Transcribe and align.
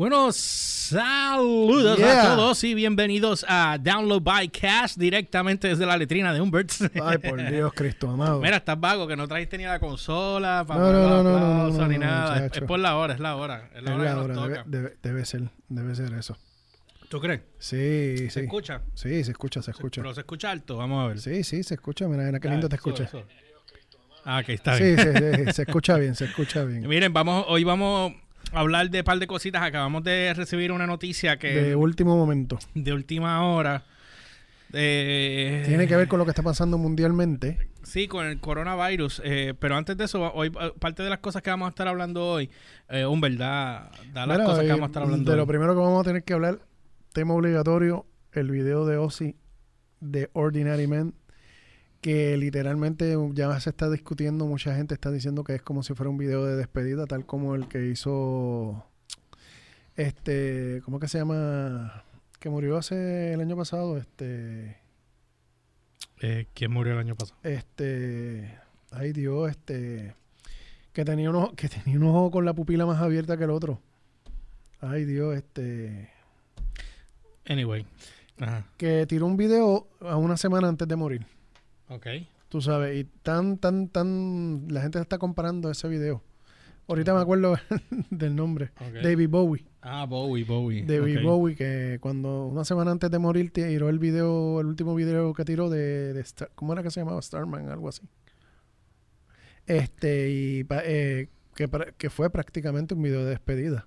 Bueno, 0.00 0.32
saludos 0.32 1.98
Yeah. 1.98 2.32
a 2.32 2.34
todos 2.34 2.64
y 2.64 2.72
bienvenidos 2.72 3.44
a 3.46 3.76
Download 3.78 4.22
by 4.22 4.48
Cash 4.48 4.94
directamente 4.96 5.68
desde 5.68 5.84
la 5.84 5.94
letrina 5.98 6.32
de 6.32 6.40
Humberts. 6.40 6.88
Ay, 7.04 7.18
por 7.18 7.46
Dios, 7.50 7.70
Cristo 7.74 8.08
amado. 8.08 8.40
Mira, 8.40 8.56
estás 8.56 8.80
vago 8.80 9.06
que 9.06 9.14
no 9.14 9.28
trajiste 9.28 9.58
ni 9.58 9.64
la 9.64 9.78
consola 9.78 10.64
para 10.66 10.80
No, 10.80 11.70
no, 11.70 11.86
ni 11.86 11.98
nada. 11.98 12.46
Es- 12.46 12.60
por 12.62 12.78
la 12.78 12.96
hora, 12.96 13.12
es 13.12 13.20
la 13.20 13.36
hora. 13.36 13.68
Es 13.74 13.82
la 13.82 13.90
Es 13.90 13.96
hora 13.98 14.04
la 14.04 14.10
que 14.10 14.16
nos 14.16 14.24
hora, 14.24 14.34
debe, 14.48 14.56
toca. 14.56 14.64
debe- 14.70 14.96
debe 15.02 15.24
ser, 15.26 15.42
debe 15.68 15.94
ser 15.94 16.14
eso. 16.14 16.38
¿Tú 17.10 17.20
crees? 17.20 17.42
Sí, 17.58 18.16
¿Se 18.16 18.30
sí. 18.30 18.40
escucha? 18.40 18.80
Sí, 18.94 19.22
se 19.22 19.32
escucha, 19.32 19.60
se 19.60 19.70
escucha. 19.72 20.00
Pero 20.00 20.14
se 20.14 20.20
escucha 20.20 20.50
alto, 20.50 20.78
vamos 20.78 21.04
a 21.04 21.08
ver. 21.08 21.20
Sí, 21.20 21.44
sí, 21.44 21.62
se 21.62 21.74
escucha. 21.74 22.08
Mira, 22.08 22.22
mira 22.22 22.40
qué 22.40 22.48
lindo 22.48 22.70
te 22.70 22.76
eso, 22.76 22.88
escucha. 22.88 23.04
eso. 23.04 23.22
Ah, 24.24 24.40
ok, 24.42 24.48
está 24.48 24.76
bien. 24.76 24.96
Sí, 24.98 25.02
sí, 25.04 25.44
sí, 25.44 25.52
se 25.52 25.62
escucha 25.62 25.96
bien, 25.98 26.14
se 26.14 26.24
escucha 26.24 26.64
bien. 26.64 26.80
Miren, 26.88 27.12
vamos, 27.12 27.44
hoy 27.48 27.64
vamos 27.64 28.14
hablar 28.52 28.90
de 28.90 28.98
un 29.00 29.04
par 29.04 29.18
de 29.18 29.26
cositas. 29.26 29.62
Acabamos 29.62 30.02
de 30.04 30.32
recibir 30.34 30.72
una 30.72 30.86
noticia 30.86 31.38
que 31.38 31.48
De 31.52 31.76
último 31.76 32.16
momento. 32.16 32.58
de 32.74 32.92
última 32.92 33.44
hora. 33.46 33.84
eh, 34.72 35.64
Tiene 35.66 35.86
que 35.86 35.96
ver 35.96 36.08
con 36.08 36.18
lo 36.18 36.24
que 36.24 36.30
está 36.30 36.42
pasando 36.42 36.78
mundialmente. 36.78 37.68
Sí, 37.82 38.06
con 38.08 38.26
el 38.26 38.40
coronavirus. 38.40 39.22
eh, 39.24 39.54
pero 39.58 39.76
antes 39.76 39.96
de 39.96 40.04
eso, 40.04 40.32
hoy 40.34 40.50
parte 40.78 41.02
de 41.02 41.10
las 41.10 41.18
cosas 41.18 41.42
que 41.42 41.50
vamos 41.50 41.66
a 41.66 41.70
estar 41.70 41.88
hablando 41.88 42.24
hoy, 42.26 42.50
eh, 42.88 43.06
un 43.06 43.20
verdad, 43.20 43.90
da 44.12 44.26
las 44.26 44.36
Mira, 44.38 44.44
cosas 44.44 44.60
que 44.60 44.66
eh, 44.66 44.70
vamos 44.72 44.84
a 44.84 44.86
estar 44.86 45.02
hablando 45.02 45.30
de 45.30 45.36
lo 45.36 45.46
primero 45.46 45.74
que 45.74 45.80
vamos 45.80 46.00
a 46.02 46.04
tener 46.08 46.22
que 46.22 46.34
hablar, 46.34 46.58
tema 47.12 47.34
obligatorio, 47.34 48.06
el 48.32 48.50
video 48.50 48.86
de 48.86 48.96
Ozzy 48.98 49.34
de 50.00 50.30
Ordinary 50.34 50.86
Man, 50.86 51.14
que 52.00 52.36
literalmente 52.36 53.14
ya 53.34 53.58
se 53.60 53.70
está 53.70 53.90
discutiendo, 53.90 54.46
mucha 54.46 54.74
gente 54.74 54.94
está 54.94 55.10
diciendo 55.10 55.44
que 55.44 55.54
es 55.56 55.62
como 55.62 55.82
si 55.82 55.94
fuera 55.94 56.08
un 56.10 56.16
video 56.18 56.44
de 56.46 56.56
despedida, 56.56 57.06
tal 57.06 57.26
como 57.26 57.54
el 57.54 57.68
que 57.68 57.86
hizo 57.88 58.84
este, 59.96 60.80
¿cómo 60.84 60.98
que 60.98 61.08
se 61.08 61.18
llama? 61.18 62.04
Que 62.38 62.48
murió 62.48 62.78
hace 62.78 63.34
el 63.34 63.40
año 63.40 63.56
pasado, 63.56 63.98
este, 63.98 64.78
Eh, 66.22 66.46
¿Quién 66.54 66.70
murió 66.72 66.94
el 66.94 66.98
año 67.00 67.16
pasado? 67.16 67.38
este, 67.42 68.58
ay 68.92 69.12
Dios, 69.12 69.50
este, 69.50 70.14
que 70.94 71.04
tenía 71.04 71.28
un 71.30 71.36
ojo, 71.36 71.54
que 71.54 71.68
tenía 71.68 71.98
un 71.98 72.04
ojo 72.04 72.30
con 72.30 72.44
la 72.46 72.54
pupila 72.54 72.86
más 72.86 73.00
abierta 73.02 73.36
que 73.36 73.44
el 73.44 73.50
otro. 73.50 73.78
Ay 74.80 75.04
Dios, 75.04 75.36
este, 75.36 76.08
Anyway. 77.46 77.84
Ajá. 78.38 78.64
que 78.78 79.04
tiró 79.06 79.26
un 79.26 79.36
video 79.36 79.86
a 80.00 80.16
una 80.16 80.38
semana 80.38 80.68
antes 80.68 80.88
de 80.88 80.96
morir. 80.96 81.26
Ok. 81.90 82.06
Tú 82.48 82.60
sabes, 82.60 82.98
y 82.98 83.04
tan, 83.22 83.58
tan, 83.58 83.88
tan, 83.88 84.64
la 84.68 84.80
gente 84.82 84.98
está 84.98 85.18
comparando 85.18 85.70
ese 85.70 85.86
video. 85.88 86.22
Ahorita 86.88 87.14
me 87.14 87.20
acuerdo 87.20 87.54
del 88.10 88.34
nombre. 88.34 88.70
David 89.02 89.28
Bowie. 89.28 89.66
Ah, 89.82 90.06
Bowie, 90.06 90.42
Bowie. 90.44 90.82
David. 90.84 91.22
Bowie, 91.22 91.54
que 91.54 91.98
cuando 92.00 92.46
una 92.46 92.64
semana 92.64 92.90
antes 92.90 93.10
de 93.10 93.18
morir 93.20 93.52
tiró 93.52 93.88
el 93.88 93.98
video, 94.00 94.60
el 94.60 94.66
último 94.66 94.94
video 94.96 95.32
que 95.34 95.44
tiró 95.44 95.70
de, 95.70 96.12
de 96.12 96.20
Star- 96.22 96.50
¿cómo 96.56 96.72
era 96.72 96.82
que 96.82 96.90
se 96.90 97.00
llamaba? 97.00 97.22
Starman, 97.22 97.68
algo 97.68 97.88
así. 97.88 98.02
Este, 99.66 100.30
y 100.30 100.66
eh, 100.84 101.28
que, 101.96 102.10
fue 102.10 102.30
prácticamente 102.30 102.94
un 102.94 103.02
video 103.02 103.24
de 103.24 103.30
despedida. 103.30 103.86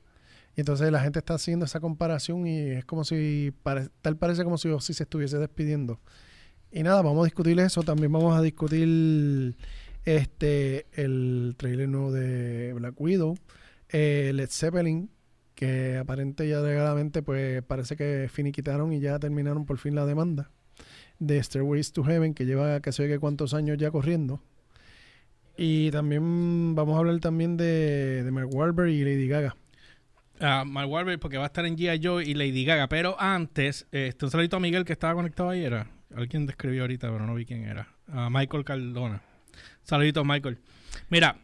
Y 0.56 0.62
entonces 0.62 0.92
la 0.92 1.02
gente 1.02 1.20
está 1.20 1.34
haciendo 1.34 1.66
esa 1.66 1.80
comparación 1.80 2.46
y 2.48 2.58
es 2.72 2.86
como 2.86 3.04
si, 3.04 3.52
pare- 3.64 3.90
tal 4.02 4.18
parece 4.18 4.44
como 4.44 4.58
si 4.58 4.70
Ozzy 4.70 4.94
se 4.94 5.04
estuviese 5.04 5.38
despidiendo. 5.40 6.00
Y 6.76 6.82
nada, 6.82 7.04
vamos 7.04 7.22
a 7.22 7.26
discutir 7.26 7.60
eso. 7.60 7.84
También 7.84 8.12
vamos 8.12 8.36
a 8.36 8.42
discutir 8.42 9.56
este 10.06 10.88
el 10.94 11.54
trailer 11.56 11.88
nuevo 11.88 12.12
de 12.12 12.74
Black 12.74 13.00
Widow, 13.00 13.38
eh, 13.90 14.32
Led 14.34 14.50
Zeppelin, 14.50 15.12
que 15.54 15.98
aparente 15.98 16.48
ya 16.48 16.60
alegadamente 16.60 17.22
pues 17.22 17.62
parece 17.62 17.96
que 17.96 18.28
finiquitaron 18.28 18.92
y 18.92 19.00
ya 19.00 19.20
terminaron 19.20 19.68
por 19.68 19.78
fin 19.78 19.94
la 19.94 20.08
demanda 20.08 20.50
de 21.20 21.42
Stairways 21.42 21.94
to 21.94 22.04
Heaven, 22.04 22.34
que 22.34 22.46
lleva 22.46 22.82
que 22.82 22.92
sé 22.92 23.08
que 23.08 23.20
cuántos 23.20 23.54
años 23.54 23.78
ya 23.78 23.92
corriendo. 23.92 24.42
Y 25.56 25.92
también 25.92 26.74
vamos 26.74 26.96
a 26.96 27.00
hablar 27.00 27.20
también 27.20 27.56
de, 27.56 28.24
de 28.24 28.32
Mark 28.32 28.50
Wahlberg 28.52 28.90
y 28.90 29.04
Lady 29.04 29.28
Gaga. 29.28 29.56
Ah, 30.40 30.64
Mark 30.66 30.90
Wahlberg, 30.90 31.20
porque 31.20 31.38
va 31.38 31.44
a 31.44 31.48
estar 31.48 31.68
en 31.68 31.78
G.I. 31.78 32.02
Joe 32.04 32.26
y 32.26 32.34
Lady 32.34 32.66
Gaga. 32.66 32.90
Pero 32.90 33.16
antes, 33.22 33.86
este, 33.92 34.26
un 34.26 34.32
saludito 34.32 34.58
a 34.58 34.60
Miguel 34.60 34.86
que 34.86 34.94
estaba 34.94 35.14
conectado 35.14 35.50
ahí. 35.50 35.64
Alguien 36.16 36.46
describió 36.46 36.82
ahorita, 36.84 37.12
pero 37.12 37.26
no 37.26 37.36
vi 37.36 37.46
quién 37.46 37.66
era. 37.66 37.88
A 38.12 38.30
Michael 38.30 38.64
Cardona. 38.66 39.22
Saluditos, 39.84 40.26
Michael. 40.26 40.60
Mira, 41.10 41.36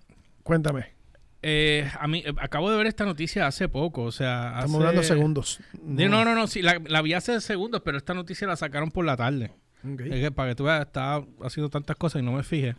Cuéntame, 0.44 0.94
eh, 1.42 1.90
a 2.00 2.08
mí 2.08 2.24
eh, 2.26 2.34
acabo 2.40 2.70
de 2.72 2.78
ver 2.78 2.88
esta 2.88 3.06
noticia 3.06 3.46
hace 3.48 3.70
poco. 3.70 4.04
O 4.04 4.12
sea, 4.12 4.54
estamos 4.56 4.76
hace- 4.78 4.88
hablando 4.88 5.04
segundos. 5.04 5.60
De- 5.74 6.10
No, 6.10 6.26
no, 6.26 6.34
no, 6.36 6.48
sí, 6.48 6.62
la, 6.62 6.82
la 6.86 7.02
vi 7.02 7.14
hace 7.14 7.40
segundos, 7.42 7.82
pero 7.86 7.98
esta 7.98 8.14
noticia 8.14 8.48
la 8.48 8.56
sacaron 8.56 8.92
por 8.92 9.06
la 9.06 9.16
tarde. 9.16 9.52
Es 9.84 10.10
que 10.22 10.32
para 10.32 10.50
que 10.50 10.56
tú 10.56 10.66
veas, 10.66 10.86
estaba 10.86 11.26
haciendo 11.44 11.70
tantas 11.70 11.96
cosas 11.96 12.22
y 12.22 12.26
no 12.26 12.34
me 12.34 12.44
fijé. 12.44 12.76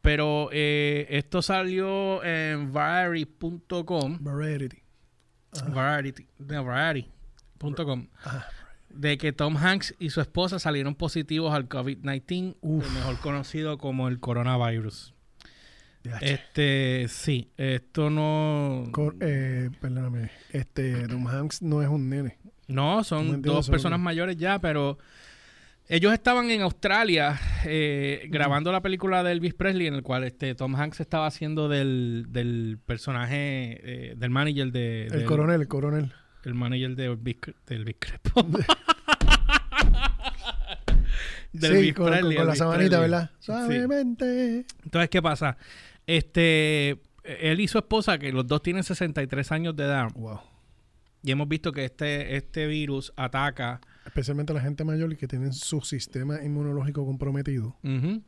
Pero 0.00 0.48
eh, 0.52 1.06
esto 1.10 1.42
salió 1.42 2.22
en 2.24 2.72
variety.com. 2.72 4.18
Variety. 4.20 4.78
Variety. 5.68 6.26
De 6.38 6.58
variety.com. 6.58 8.06
De 8.94 9.18
que 9.18 9.32
Tom 9.32 9.56
Hanks 9.56 9.94
y 9.98 10.10
su 10.10 10.20
esposa 10.20 10.58
salieron 10.58 10.94
positivos 10.94 11.52
al 11.54 11.68
COVID-19, 11.68 12.56
Uf. 12.60 12.84
el 12.86 12.92
mejor 12.92 13.18
conocido 13.20 13.78
como 13.78 14.08
el 14.08 14.20
coronavirus. 14.20 15.14
Este, 16.20 17.06
sí, 17.08 17.50
esto 17.56 18.10
no. 18.10 18.84
Cor- 18.92 19.16
eh, 19.20 19.70
perdóname. 19.80 20.30
Este, 20.50 21.06
Tom 21.06 21.26
Hanks 21.28 21.62
no 21.62 21.80
es 21.82 21.88
un 21.88 22.08
nene. 22.10 22.38
No, 22.66 23.04
son 23.04 23.40
dos 23.42 23.68
personas 23.70 24.00
mayores 24.00 24.36
ya, 24.36 24.58
pero 24.58 24.98
ellos 25.88 26.12
estaban 26.12 26.50
en 26.50 26.62
Australia 26.62 27.38
eh, 27.66 28.26
grabando 28.30 28.72
la 28.72 28.80
película 28.80 29.22
de 29.22 29.32
Elvis 29.32 29.54
Presley, 29.54 29.86
en 29.86 29.94
el 29.94 30.02
cual 30.02 30.24
este 30.24 30.54
Tom 30.54 30.74
Hanks 30.74 31.00
estaba 31.00 31.26
haciendo 31.26 31.68
del, 31.68 32.26
del 32.30 32.78
personaje 32.84 34.10
eh, 34.10 34.14
del 34.16 34.30
manager 34.30 34.72
de 34.72 35.04
El 35.06 35.10
del- 35.12 35.24
coronel, 35.24 35.60
el 35.60 35.68
coronel. 35.68 36.12
El 36.44 36.54
manager 36.54 36.94
de 36.96 37.04
Elvis, 37.06 37.36
Cre- 37.40 37.54
de 37.66 37.74
Elvis 37.76 37.96
Crespo. 37.98 38.46
De 41.52 41.68
sí, 41.68 41.74
Elvis 41.74 41.94
con, 41.94 42.04
con- 42.06 42.12
Presley, 42.12 42.36
con 42.36 42.46
la 42.46 42.52
Elvis 42.52 42.58
sabanita. 42.58 43.00
¿verdad? 43.00 43.30
Sí. 43.38 43.46
Suavemente. 43.46 44.66
Entonces, 44.84 45.10
¿qué 45.10 45.20
pasa? 45.22 45.56
Este, 46.06 46.98
él 47.24 47.60
y 47.60 47.68
su 47.68 47.78
esposa, 47.78 48.18
que 48.18 48.32
los 48.32 48.46
dos 48.46 48.62
tienen 48.62 48.82
63 48.82 49.52
años 49.52 49.76
de 49.76 49.84
edad, 49.84 50.10
Wow. 50.14 50.40
y 51.22 51.30
hemos 51.30 51.48
visto 51.48 51.70
que 51.72 51.84
este, 51.84 52.36
este 52.36 52.66
virus 52.66 53.12
ataca 53.16 53.80
Especialmente 54.04 54.52
la 54.52 54.60
gente 54.60 54.82
mayor 54.82 55.12
y 55.12 55.16
que 55.16 55.28
tienen 55.28 55.52
su 55.52 55.80
sistema 55.82 56.42
inmunológico 56.42 57.06
comprometido. 57.06 57.76
Ujú. 57.84 58.20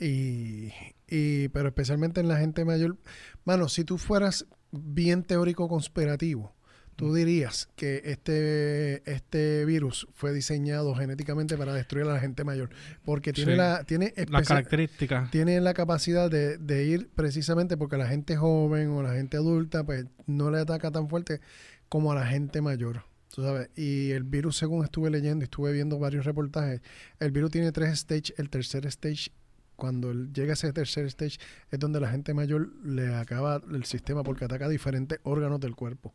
Y, 0.00 0.72
y- 1.08 1.46
pero 1.48 1.68
especialmente 1.68 2.20
en 2.20 2.26
la 2.26 2.38
gente 2.38 2.64
mayor. 2.64 2.96
Mano, 3.44 3.68
si 3.68 3.84
tú 3.84 3.98
fueras 3.98 4.46
bien 4.72 5.22
teórico 5.22 5.68
conspirativo, 5.68 6.56
tú 6.96 7.14
dirías 7.14 7.68
que 7.76 8.02
este, 8.04 9.02
este 9.10 9.64
virus 9.64 10.06
fue 10.14 10.32
diseñado 10.32 10.94
genéticamente 10.94 11.56
para 11.56 11.74
destruir 11.74 12.06
a 12.06 12.14
la 12.14 12.20
gente 12.20 12.44
mayor. 12.44 12.70
Porque 13.04 13.32
tiene 13.32 13.52
Sí. 13.52 13.58
la, 13.58 13.84
tiene 13.84 14.06
las 14.16 14.18
especia- 14.42 14.44
características. 14.48 15.30
tiene 15.30 15.60
la 15.60 15.74
capacidad 15.74 16.30
de, 16.30 16.58
de 16.58 16.84
ir 16.84 17.08
precisamente 17.14 17.76
porque 17.76 17.96
la 17.96 18.06
gente 18.06 18.36
joven 18.36 18.90
o 18.90 19.02
la 19.02 19.14
gente 19.14 19.36
adulta 19.36 19.84
pues 19.84 20.06
no 20.26 20.50
le 20.50 20.58
ataca 20.58 20.90
tan 20.90 21.08
fuerte 21.08 21.40
como 21.88 22.12
a 22.12 22.14
la 22.14 22.26
gente 22.26 22.60
mayor. 22.60 23.04
Tú 23.34 23.42
sabes, 23.42 23.70
y 23.76 24.10
el 24.10 24.24
virus, 24.24 24.58
según 24.58 24.84
estuve 24.84 25.08
leyendo 25.08 25.42
y 25.42 25.44
estuve 25.44 25.72
viendo 25.72 25.98
varios 25.98 26.26
reportajes, 26.26 26.82
el 27.18 27.30
virus 27.32 27.50
tiene 27.50 27.72
tres 27.72 27.98
stages. 28.00 28.34
El 28.36 28.50
tercer 28.50 28.84
stage, 28.86 29.30
cuando 29.76 30.12
llega 30.12 30.50
a 30.50 30.52
ese 30.52 30.70
tercer 30.74 31.06
stage, 31.06 31.38
es 31.70 31.78
donde 31.78 31.98
la 31.98 32.10
gente 32.10 32.34
mayor 32.34 32.68
le 32.84 33.14
acaba 33.14 33.62
el 33.72 33.84
sistema 33.84 34.22
porque 34.22 34.44
ataca 34.44 34.68
diferentes 34.68 35.18
órganos 35.22 35.60
del 35.60 35.74
cuerpo. 35.74 36.12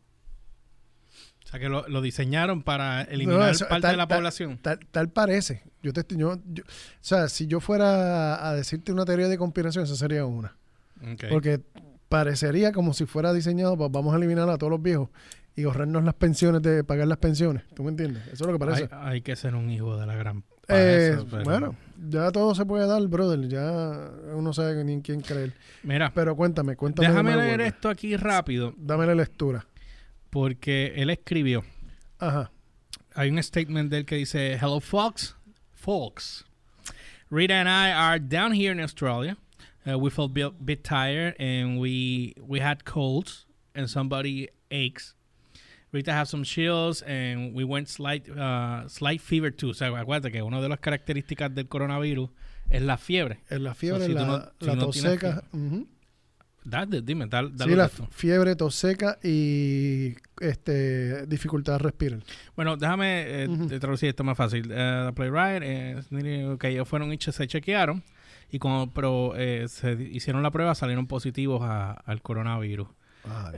O 1.48 1.50
sea, 1.50 1.58
que 1.60 1.70
lo, 1.70 1.88
lo 1.88 2.02
diseñaron 2.02 2.62
para 2.62 3.02
eliminar 3.04 3.40
No, 3.40 3.48
eso- 3.48 3.66
parte 3.68 3.80
tal- 3.82 3.92
de 3.92 3.96
la 3.96 4.06
tal- 4.06 4.18
población. 4.18 4.58
Tal, 4.60 4.80
tal 4.90 5.08
parece. 5.08 5.62
Yo 5.82 5.94
te, 5.94 6.04
yo, 6.14 6.36
yo- 6.52 6.62
o 6.64 6.66
sea, 7.00 7.28
si 7.30 7.46
yo 7.46 7.60
fuera 7.60 8.46
a, 8.46 8.54
decirte 8.54 8.92
una 8.92 9.06
teoría 9.06 9.28
de 9.28 9.38
conspiración, 9.38 9.84
esa 9.84 9.96
sería 9.96 10.26
una. 10.26 10.54
Porque 11.30 11.60
parecería 12.10 12.72
como 12.72 12.92
si 12.92 13.06
fuera 13.06 13.32
diseñado, 13.32 13.76
pues 13.78 13.90
vamos 13.90 14.12
a 14.12 14.18
eliminar 14.18 14.48
a 14.50 14.58
todos 14.58 14.70
los 14.70 14.82
viejos 14.82 15.08
y 15.56 15.64
ahorrarnos 15.64 16.04
las 16.04 16.14
pensiones 16.14 16.60
de 16.62 16.84
pagar 16.84 17.08
las 17.08 17.18
pensiones. 17.18 17.62
¿Tú 17.74 17.82
me 17.82 17.90
entiendes? 17.90 18.24
Eso 18.26 18.44
es 18.44 18.46
lo 18.46 18.52
que 18.52 18.58
parece. 18.58 18.88
hay, 18.92 19.12
hay 19.14 19.20
que 19.22 19.34
ser 19.34 19.54
un 19.54 19.70
hijo 19.70 19.96
de 19.96 20.06
la 20.06 20.14
gran... 20.16 20.44
Eh, 20.68 21.12
eso, 21.14 21.26
pero- 21.30 21.44
bueno, 21.44 21.74
ya 22.10 22.30
todo 22.30 22.54
se 22.54 22.66
puede 22.66 22.86
dar, 22.86 23.00
brother. 23.08 23.48
Ya 23.48 24.10
uno 24.34 24.52
sabe 24.52 24.84
ni 24.84 24.92
en 24.92 25.00
quién 25.00 25.20
creer. 25.22 25.54
Mira, 25.82 26.12
Pero 26.14 26.36
cuéntame, 26.36 26.76
cuéntame. 26.76 27.08
déjame 27.08 27.36
leer 27.36 27.62
esto 27.62 27.88
aquí 27.88 28.16
rápido, 28.18 28.74
Dame 28.76 29.06
la 29.06 29.14
lectura. 29.14 29.64
Porque 30.30 30.94
él 30.96 31.10
escribió... 31.10 31.64
Ajá. 32.18 32.50
Hay 33.14 33.30
un 33.30 33.42
statement 33.42 33.90
de 33.90 33.98
él 33.98 34.04
que 34.06 34.16
dice, 34.16 34.54
Hello, 34.60 34.80
folks. 34.80 35.34
Folks. 35.72 36.44
Rita 37.30 37.54
and 37.54 37.68
I 37.68 37.90
are 37.92 38.18
down 38.18 38.52
here 38.52 38.72
in 38.72 38.80
Australia. 38.80 39.36
Uh, 39.86 39.98
we 39.98 40.10
felt 40.10 40.36
a 40.38 40.50
bit 40.50 40.82
tired 40.84 41.34
and 41.38 41.78
we 41.80 42.34
we 42.46 42.60
had 42.60 42.84
colds 42.84 43.46
and 43.74 43.88
somebody 43.88 44.48
aches. 44.70 45.14
Rita 45.92 46.12
has 46.12 46.28
some 46.28 46.42
chills 46.44 47.00
and 47.02 47.54
we 47.54 47.64
went 47.64 47.88
slight, 47.88 48.28
uh, 48.28 48.86
slight 48.88 49.20
fever 49.20 49.50
too. 49.50 49.70
O 49.70 49.72
sea, 49.74 49.88
acuérdate 49.88 50.30
que 50.32 50.42
una 50.42 50.60
de 50.60 50.68
las 50.68 50.80
características 50.80 51.54
del 51.54 51.66
coronavirus 51.68 52.28
es 52.70 52.82
la 52.82 52.96
fiebre. 52.98 53.38
Es 53.48 53.60
la 53.60 53.74
fiebre, 53.74 54.06
si 54.06 54.12
la, 54.12 54.26
no- 54.26 54.50
si 54.60 54.66
la 54.66 54.74
no 54.74 54.84
tos 54.86 54.96
seca. 54.96 55.42
ujú. 55.52 55.86
Dale, 56.68 57.00
dime, 57.02 57.26
dale, 57.26 57.50
Sí, 57.58 57.74
la 57.74 57.88
fiebre, 57.88 58.54
tos 58.56 58.74
seca 58.74 59.18
y 59.22 60.14
este 60.40 61.26
dificultad 61.26 61.74
de 61.74 61.78
respirar. 61.78 62.20
Bueno, 62.56 62.76
déjame 62.76 63.42
eh, 63.44 63.48
Ujú. 63.48 63.68
de 63.68 63.80
traducir 63.80 64.10
esto 64.10 64.22
más 64.24 64.36
fácil. 64.36 64.68
The 64.68 65.12
playwright, 65.14 65.62
eh, 65.64 66.56
que 66.60 66.68
ellos 66.68 66.86
fueron 66.88 67.12
y 67.12 67.18
se 67.18 67.46
chequearon, 67.46 68.02
y 68.50 68.58
como, 68.58 68.92
pero 68.92 69.34
eh, 69.36 69.66
se 69.68 69.92
hicieron 70.12 70.42
la 70.42 70.50
prueba, 70.50 70.74
salieron 70.74 71.06
positivos 71.06 71.62
a- 71.62 71.92
al 71.92 72.20
coronavirus. 72.22 72.88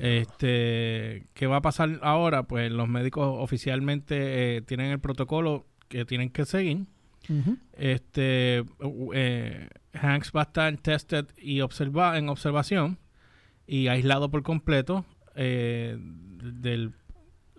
Este, 0.00 1.26
¿qué 1.34 1.46
va 1.46 1.56
a 1.56 1.62
pasar 1.62 1.98
ahora? 2.02 2.44
Pues 2.44 2.70
los 2.72 2.88
médicos 2.88 3.26
oficialmente 3.38 4.56
eh, 4.56 4.62
tienen 4.62 4.90
el 4.90 4.98
protocolo 5.00 5.66
que 5.88 6.04
tienen 6.04 6.30
que 6.30 6.44
seguir. 6.44 6.86
Este, 7.76 8.64
eh, 9.14 9.68
Hanks 9.92 10.32
va 10.34 10.40
a 10.40 10.44
estar 10.44 10.76
tested 10.78 11.26
y 11.38 11.60
observa 11.60 12.18
en 12.18 12.28
observación 12.28 12.98
y 13.72 13.86
aislado 13.88 14.30
por 14.30 14.42
completo 14.42 15.04
eh, 15.36 15.96
del 15.98 16.92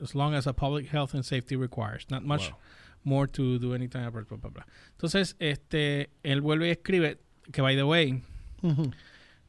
as 0.03 0.13
long 0.13 0.33
as 0.33 0.45
a 0.47 0.53
public 0.53 0.87
health 0.91 1.13
and 1.15 1.23
safety 1.23 1.55
requires. 1.55 2.05
Not 2.09 2.23
much 2.23 2.49
Wow. 2.51 2.57
more 3.03 3.27
to 3.31 3.59
do 3.59 3.73
anything. 3.73 4.01
Blah, 4.01 4.09
blah, 4.23 4.37
blah, 4.37 4.49
blah. 4.49 4.65
Entonces, 4.91 5.35
este, 5.39 6.09
él 6.23 6.41
vuelve 6.41 6.67
y 6.67 6.71
escribe 6.71 7.19
que 7.51 7.61
by 7.61 7.75
the 7.75 7.83
way. 7.83 8.21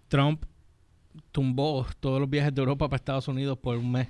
Trump 0.08 0.44
tumbó 1.32 1.86
todos 2.00 2.20
los 2.20 2.30
viajes 2.30 2.54
de 2.54 2.60
Europa 2.60 2.88
para 2.88 2.96
Estados 2.96 3.28
Unidos 3.28 3.58
por 3.58 3.76
un 3.76 3.90
mes. 3.90 4.08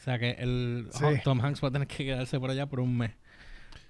O 0.00 0.02
sea 0.02 0.18
que 0.18 0.30
el 0.38 0.88
Sí. 0.92 1.04
Tom 1.22 1.40
Hanks 1.40 1.62
va 1.62 1.68
a 1.68 1.70
tener 1.70 1.86
que 1.86 2.04
quedarse 2.04 2.40
por 2.40 2.50
allá 2.50 2.66
por 2.66 2.80
un 2.80 2.96
mes. 2.96 3.12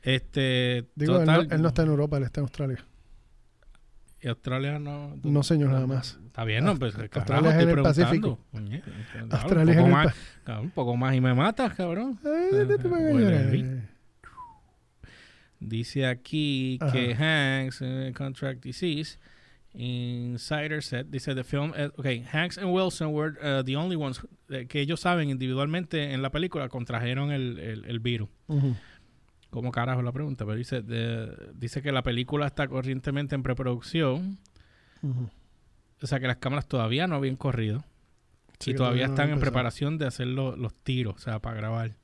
Este, 0.02 0.88
Digo, 0.96 1.20
él, 1.20 1.26
no, 1.26 1.40
él 1.42 1.62
no 1.62 1.68
está 1.68 1.82
en 1.82 1.88
Europa, 1.88 2.16
él 2.16 2.24
está 2.24 2.40
en 2.40 2.44
Australia. 2.46 2.84
Y 4.22 4.28
Australia 4.28 4.78
no. 4.78 5.16
No, 5.22 5.42
señor, 5.42 5.70
nada 5.70 5.86
más. 5.86 6.18
Está 6.26 6.44
bien, 6.44 6.64
no, 6.64 6.76
pues 6.78 6.94
Australia 6.94 7.10
carajo, 7.10 7.48
es 7.48 7.54
en 7.54 7.60
estoy 7.60 7.68
el 7.68 7.74
preguntando. 7.74 9.36
Australia 9.36 9.62
un 9.62 9.70
es 9.70 9.76
poco 9.76 9.86
el 9.86 9.92
más, 9.92 10.14
un 10.62 10.70
poco 10.70 10.96
más 10.96 11.14
y 11.14 11.20
me 11.20 11.34
matas, 11.34 11.74
cabrón. 11.74 12.16
Para 12.16 12.36
allá. 12.36 12.50
Huele 12.52 13.82
Dice 15.60 16.06
aquí 16.06 16.78
Ajá. 16.80 16.92
que 16.92 17.14
Hanks, 17.14 17.82
eh, 17.82 18.12
contract 18.16 18.62
disease, 18.62 19.18
Insider 19.74 20.82
said, 20.82 21.06
dice 21.06 21.34
the 21.34 21.44
film, 21.44 21.72
eh, 21.76 21.90
okay, 21.96 22.24
Hanks 22.32 22.58
and 22.58 22.72
Wilson 22.72 23.12
were 23.12 23.36
uh, 23.42 23.62
the 23.62 23.76
only 23.76 23.94
ones 23.94 24.20
eh, 24.48 24.66
que 24.66 24.80
ellos 24.80 25.00
saben 25.00 25.28
individualmente 25.30 26.12
en 26.12 26.22
la 26.22 26.30
película 26.30 26.68
contrajeron 26.68 27.30
el, 27.30 27.58
el, 27.58 27.84
el 27.84 28.00
virus. 28.00 28.28
Ujú. 28.48 28.74
¿Cómo 29.50 29.72
carajo 29.72 30.00
la 30.02 30.12
pregunta? 30.12 30.44
Pero 30.44 30.56
dice, 30.56 30.80
de- 30.82 31.50
dice 31.54 31.82
que 31.82 31.90
la 31.92 32.02
película 32.02 32.46
está 32.46 32.68
corrientemente 32.68 33.34
en 33.34 33.42
preproducción, 33.42 34.38
o 36.02 36.06
sea 36.06 36.20
que 36.20 36.26
las 36.26 36.36
cámaras 36.36 36.66
todavía 36.68 37.06
no 37.06 37.16
habían 37.16 37.36
corrido 37.36 37.84
Sí, 38.58 38.72
y 38.72 38.74
todavía 38.74 39.06
no 39.06 39.14
están 39.14 39.30
en 39.30 39.40
preparación 39.40 39.96
de 39.98 40.06
hacer 40.06 40.26
lo- 40.26 40.54
los 40.54 40.74
tiros, 40.74 41.14
o 41.16 41.18
sea, 41.18 41.38
para 41.40 41.56
grabar. 41.56 41.96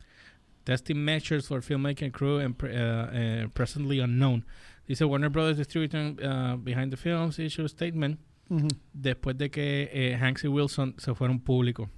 Testing 0.64 0.96
measures 0.96 1.46
for 1.46 1.62
filmmaking 1.62 2.10
crew 2.10 2.40
and 2.40 2.56
pre- 2.56 2.75
uh, 2.75 3.44
uh, 3.44 3.48
presently 3.50 4.00
unknown. 4.00 4.44
Dice 4.88 5.04
Warner 5.04 5.28
Brothers 5.28 5.58
Distributing 5.58 6.19
uh, 6.25 6.56
behind 6.56 6.90
the 6.90 6.96
films 6.96 7.38
issue 7.38 7.64
a 7.64 7.69
statement 7.69 8.19
después 8.93 9.37
de 9.37 9.50
que 9.50 9.90
eh, 9.93 10.14
Hanks 10.16 10.44
y 10.44 10.48
Wilson 10.48 10.94
se 10.98 11.14
fueron 11.14 11.40
públicos. 11.40 11.88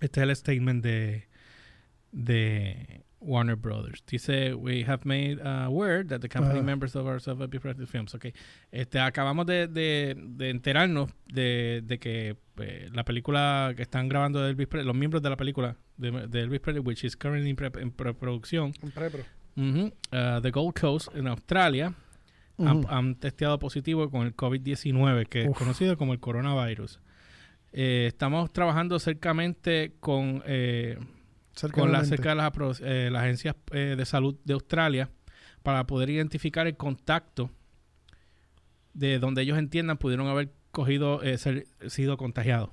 Este 0.00 0.20
es 0.20 0.28
el 0.28 0.36
statement 0.36 0.82
de, 0.84 1.26
de 2.12 3.02
Warner 3.24 3.56
Brothers. 3.56 4.02
Dice, 4.06 4.54
we 4.54 4.82
have 4.84 5.00
made 5.04 5.40
uh, 5.40 5.68
word 5.70 6.08
that 6.08 6.20
the 6.20 6.28
company 6.28 6.58
Ajá. 6.58 6.64
members 6.66 6.94
of 6.94 7.06
our 7.06 7.18
self-produced 7.20 7.88
films. 7.90 8.14
Okay. 8.14 8.32
Este, 8.70 9.00
acabamos 9.00 9.46
de, 9.46 9.66
de, 9.66 10.14
de 10.16 10.50
enterarnos 10.50 11.10
de, 11.26 11.82
de 11.84 11.98
que 11.98 12.36
eh, 12.58 12.88
la 12.92 13.04
película 13.04 13.72
que 13.76 13.82
están 13.82 14.08
grabando 14.08 14.40
de 14.42 14.50
Elvis 14.50 14.66
Presley, 14.68 14.86
los 14.86 14.96
miembros 14.96 15.22
de 15.22 15.30
la 15.30 15.36
película 15.36 15.76
de, 15.96 16.26
de 16.28 16.40
Elvis 16.40 16.60
Presley, 16.60 16.82
which 16.84 17.04
is 17.04 17.16
currently 17.16 17.48
in, 17.50 17.56
pre- 17.56 17.70
en 17.80 17.90
preproducción, 17.90 18.72
En 18.82 18.90
prepro. 18.90 19.22
ujú, 19.56 19.86
uh, 20.12 20.40
The 20.42 20.50
Gold 20.50 20.78
Coast 20.78 21.08
en 21.16 21.26
Australia, 21.28 21.94
han, 22.58 22.84
han 22.88 23.14
testeado 23.16 23.58
positivo 23.58 24.08
con 24.10 24.26
el 24.26 24.36
COVID-19, 24.36 25.26
que 25.26 25.42
es 25.44 25.50
conocido 25.56 25.96
como 25.96 26.12
el 26.12 26.20
coronavirus. 26.20 27.00
Eh, 27.72 28.04
estamos 28.06 28.52
trabajando 28.52 29.00
cercamente 29.00 29.94
con, 29.98 30.42
eh, 30.46 30.96
con 31.72 31.92
la, 31.92 32.04
cerca 32.04 32.30
de 32.30 32.34
las, 32.36 32.80
eh, 32.82 33.08
las 33.10 33.22
agencias 33.22 33.56
eh, 33.72 33.94
de 33.96 34.04
salud 34.04 34.36
de 34.44 34.54
Australia 34.54 35.10
para 35.62 35.86
poder 35.86 36.10
identificar 36.10 36.66
el 36.66 36.76
contacto 36.76 37.50
de 38.92 39.18
donde 39.18 39.42
ellos 39.42 39.58
entiendan 39.58 39.96
pudieron 39.98 40.26
haber 40.28 40.52
cogido, 40.70 41.22
eh, 41.22 41.38
ser- 41.38 41.66
sido 41.88 42.16
contagiados. 42.16 42.70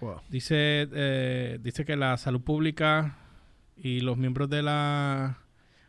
Wow. 0.00 0.20
Dice, 0.28 0.88
eh, 0.92 1.58
dice 1.60 1.84
que 1.84 1.96
la 1.96 2.16
salud 2.16 2.40
pública 2.40 3.18
y 3.76 4.00
los 4.00 4.16
miembros 4.16 4.48
de 4.50 4.62
la... 4.62 5.38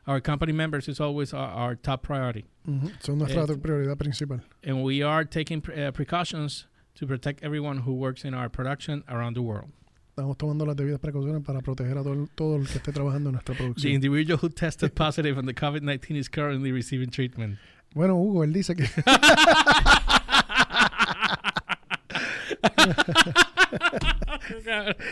Our 0.05 0.21
company 0.23 0.53
members 0.53 0.87
is 0.87 0.99
always 0.99 1.33
our, 1.33 1.49
our 1.49 1.75
top 1.77 2.01
priority. 2.01 2.45
Ujú. 2.65 2.89
Son 2.99 3.17
nuestra 3.19 3.41
Este- 3.43 3.57
prioridad 3.57 3.95
principal. 3.97 4.41
and 4.63 4.83
we 4.83 5.03
are 5.03 5.23
taking 5.23 5.61
pre- 5.61 5.87
uh, 5.87 5.91
precautions 5.91 6.67
to 6.95 7.05
protect 7.05 7.43
everyone 7.43 7.81
who 7.85 7.93
works 7.93 8.25
in 8.25 8.33
our 8.33 8.49
production 8.49 9.03
around 9.07 9.35
the 9.35 9.41
world. 9.41 9.71
Estamos 10.19 10.37
tomando 10.37 10.65
las 10.65 10.75
debidas 10.75 10.99
precauciones 10.99 11.41
para 11.45 11.61
proteger 11.61 11.97
a 11.97 12.03
todo, 12.03 12.11
el- 12.13 12.29
todo 12.35 12.57
el 12.57 12.67
que 12.67 12.77
esté 12.77 12.91
trabajando 12.91 13.29
en 13.29 13.33
nuestra 13.35 13.55
The 13.55 13.63
producción. 13.63 13.93
individual 13.93 14.37
who 14.41 14.49
tested 14.49 14.91
positive 14.91 15.39
on 15.39 15.45
the 15.45 15.53
COVID-19 15.55 16.17
is 16.17 16.29
currently 16.29 16.71
receiving 16.73 17.09
treatment. 17.09 17.57
Bueno, 17.93 18.17
Hugo, 18.17 18.43
él 18.43 18.51
dice 18.51 18.75
que 18.75 18.83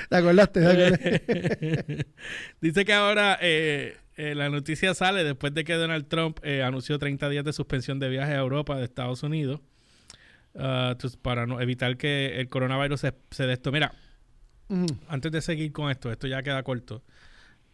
te 0.09 0.15
acordaste, 0.15 0.61
¿te 0.61 0.67
acordaste? 0.67 2.05
Dice 2.61 2.85
que 2.85 2.93
ahora 2.93 3.37
eh, 3.41 3.97
eh, 4.17 4.35
la 4.35 4.49
noticia 4.49 4.93
sale 4.93 5.23
después 5.23 5.53
de 5.53 5.63
que 5.63 5.73
Donald 5.73 6.07
Trump 6.07 6.39
eh, 6.43 6.63
anunció 6.63 6.97
30 6.99 7.29
días 7.29 7.43
de 7.45 7.53
suspensión 7.53 7.99
de 7.99 8.09
viajes 8.09 8.35
a 8.35 8.39
Europa 8.39 8.75
de 8.77 8.83
Estados 8.83 9.23
Unidos 9.23 9.61
entonces, 10.53 11.17
para 11.21 11.45
no 11.45 11.61
evitar 11.61 11.97
que 11.97 12.39
el 12.39 12.49
coronavirus 12.49 12.99
se, 13.01 13.13
se 13.29 13.43
de 13.45 13.53
esto. 13.53 13.71
Mira, 13.71 13.93
Antes 15.07 15.31
de 15.31 15.41
seguir 15.41 15.71
con 15.71 15.89
esto, 15.91 16.11
esto 16.11 16.27
ya 16.27 16.43
queda 16.43 16.61
corto. 16.63 17.03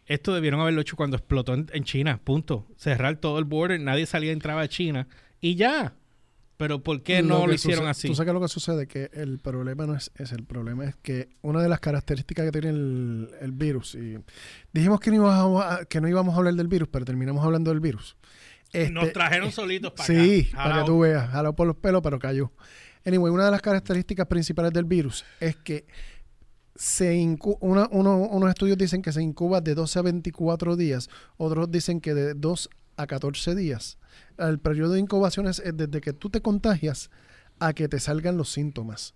Esto 0.06 0.34
debieron 0.34 0.60
haberlo 0.60 0.80
hecho 0.82 0.96
cuando 0.96 1.16
explotó 1.16 1.54
en, 1.54 1.66
en 1.72 1.84
China, 1.84 2.20
punto. 2.22 2.66
Cerrar 2.76 3.16
todo 3.16 3.38
el 3.38 3.44
border, 3.44 3.80
nadie 3.80 4.06
salía 4.06 4.30
y 4.30 4.32
entraba 4.34 4.60
a 4.60 4.68
China 4.68 5.08
y 5.40 5.54
ya. 5.56 5.94
Pero 6.56 6.84
¿por 6.84 7.02
qué 7.02 7.20
no 7.22 7.40
lo, 7.40 7.48
que 7.48 7.54
hicieron 7.56 7.80
sucede- 7.80 7.90
así? 7.90 8.08
Tú 8.08 8.14
sabes 8.14 8.32
lo 8.32 8.40
que 8.40 8.48
sucede, 8.48 8.86
que 8.86 9.10
el 9.14 9.40
problema 9.40 9.86
no 9.86 9.96
es 9.96 10.12
ese, 10.16 10.36
el 10.36 10.44
problema 10.44 10.84
es 10.84 10.94
que 10.96 11.30
una 11.42 11.60
de 11.60 11.68
las 11.68 11.80
características 11.80 12.44
que 12.44 12.52
tiene 12.52 12.68
el, 12.68 13.30
el 13.40 13.50
virus, 13.52 13.96
y 13.96 14.18
dijimos 14.72 15.00
que 15.00 15.10
no, 15.10 15.16
íbamos 15.16 15.64
a, 15.64 15.84
que 15.86 16.00
no 16.00 16.08
íbamos 16.08 16.32
a 16.34 16.38
hablar 16.38 16.54
del 16.54 16.68
virus, 16.68 16.88
pero 16.92 17.04
terminamos 17.04 17.44
hablando 17.44 17.70
del 17.72 17.80
virus. 17.80 18.16
Nos 18.72 19.04
Este, 19.04 19.06
trajeron 19.14 19.50
solitos 19.50 19.92
para 19.94 20.06
Sí, 20.06 20.48
acá. 20.52 20.62
para 20.64 20.80
que 20.80 20.86
tú 20.86 21.00
veas, 21.00 21.28
jalado 21.30 21.56
por 21.56 21.66
los 21.66 21.76
pelos, 21.76 22.02
pero 22.02 22.18
cayó. 22.20 22.52
Anyway, 23.04 23.32
una 23.32 23.46
de 23.46 23.50
las 23.50 23.60
características 23.60 24.26
principales 24.26 24.72
del 24.72 24.84
virus 24.84 25.24
es 25.40 25.56
que 25.56 25.86
se 26.74 27.14
una- 27.60 27.88
uno- 27.90 28.16
unos 28.28 28.48
estudios 28.48 28.76
dicen 28.78 29.02
que 29.02 29.12
se 29.12 29.22
incuba 29.22 29.60
de 29.60 29.74
12 29.74 29.98
a 29.98 30.02
24 30.02 30.76
días, 30.76 31.08
otros 31.36 31.70
dicen 31.70 32.00
que 32.00 32.14
de 32.14 32.34
2 32.34 32.68
a 32.96 33.06
14 33.06 33.54
días. 33.54 33.98
El 34.38 34.58
periodo 34.58 34.92
de 34.94 35.00
incubación 35.00 35.46
es 35.46 35.58
es 35.60 35.76
desde 35.76 36.00
que 36.00 36.12
tú 36.12 36.30
te 36.30 36.40
contagias 36.40 37.10
a 37.60 37.72
que 37.72 37.88
te 37.88 38.00
salgan 38.00 38.36
los 38.36 38.50
síntomas. 38.50 39.14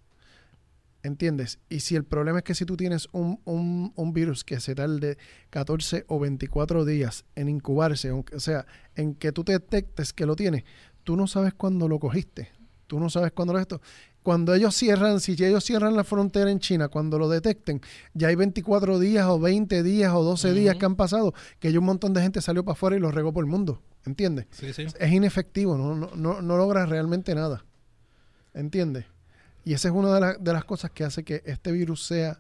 ¿Entiendes? 1.05 1.61
Y 1.69 1.81
si 1.81 1.95
el 1.95 2.05
problema 2.05 2.39
es 2.39 2.45
que 2.45 2.55
si 2.57 2.65
tú 2.65 2.77
tienes 2.77 3.09
un, 3.13 3.41
un- 3.45 3.93
un 3.95 4.13
virus 4.13 4.43
que 4.45 4.59
se 4.61 4.75
tarde 4.75 5.17
14 5.51 6.05
o 6.09 6.19
24 6.19 6.85
días 6.85 7.25
en 7.37 7.49
incubarse, 7.49 8.11
o 8.11 8.25
sea, 8.39 8.67
en 8.97 9.15
que 9.15 9.31
tú 9.31 9.45
te 9.45 9.53
detectes 9.53 10.13
que 10.13 10.27
lo 10.27 10.35
tienes, 10.35 10.65
tú 11.05 11.17
no 11.17 11.29
sabes 11.29 11.55
cuándo 11.55 11.87
lo 11.89 12.01
cogiste. 12.01 12.51
Tú 12.89 12.99
no 12.99 13.11
sabes 13.11 13.31
cuándo 13.33 13.53
lo 13.53 13.61
esto. 13.61 13.81
Cuando 14.29 14.53
ellos 14.53 14.75
cierran, 14.75 15.21
si 15.21 15.33
ellos 15.43 15.65
cierran 15.65 15.97
la 15.97 16.05
frontera 16.05 16.51
en 16.51 16.59
China, 16.59 16.89
cuando 16.89 17.19
lo 17.19 17.31
detecten, 17.31 17.81
ya 18.13 18.29
hay 18.29 18.35
24 18.35 18.99
días 18.99 19.25
o 19.25 19.41
20 19.41 19.83
días 19.83 20.13
o 20.13 20.23
12 20.23 20.53
días 20.53 20.77
que 20.77 20.85
han 20.85 20.97
pasado, 20.97 21.33
que 21.59 21.73
ya 21.73 21.79
un 21.79 21.87
montón 21.87 22.13
de 22.13 22.21
gente 22.21 22.43
salió 22.43 22.63
para 22.63 22.75
afuera 22.75 22.95
y 22.95 23.01
lo 23.01 23.11
regó 23.11 23.33
por 23.33 23.43
el 23.43 23.49
mundo. 23.51 23.81
¿Entiendes? 24.05 24.45
Sí, 24.51 24.75
sí. 24.75 24.85
es 25.01 25.13
inefectivo, 25.13 25.79
no, 25.79 25.95
no, 25.97 26.11
no, 26.15 26.43
no 26.43 26.57
logras 26.59 26.91
realmente 26.91 27.35
nada. 27.35 27.65
¿Entiendes? 28.53 29.07
Y 29.65 29.73
esa 29.73 29.89
es 29.89 29.95
una 29.95 30.13
de, 30.13 30.21
la- 30.21 30.35
de 30.35 30.53
las 30.53 30.67
cosas 30.67 30.91
que 30.91 31.05
hace 31.05 31.25
que 31.25 31.41
este 31.47 31.73
virus 31.73 32.05
sea 32.05 32.39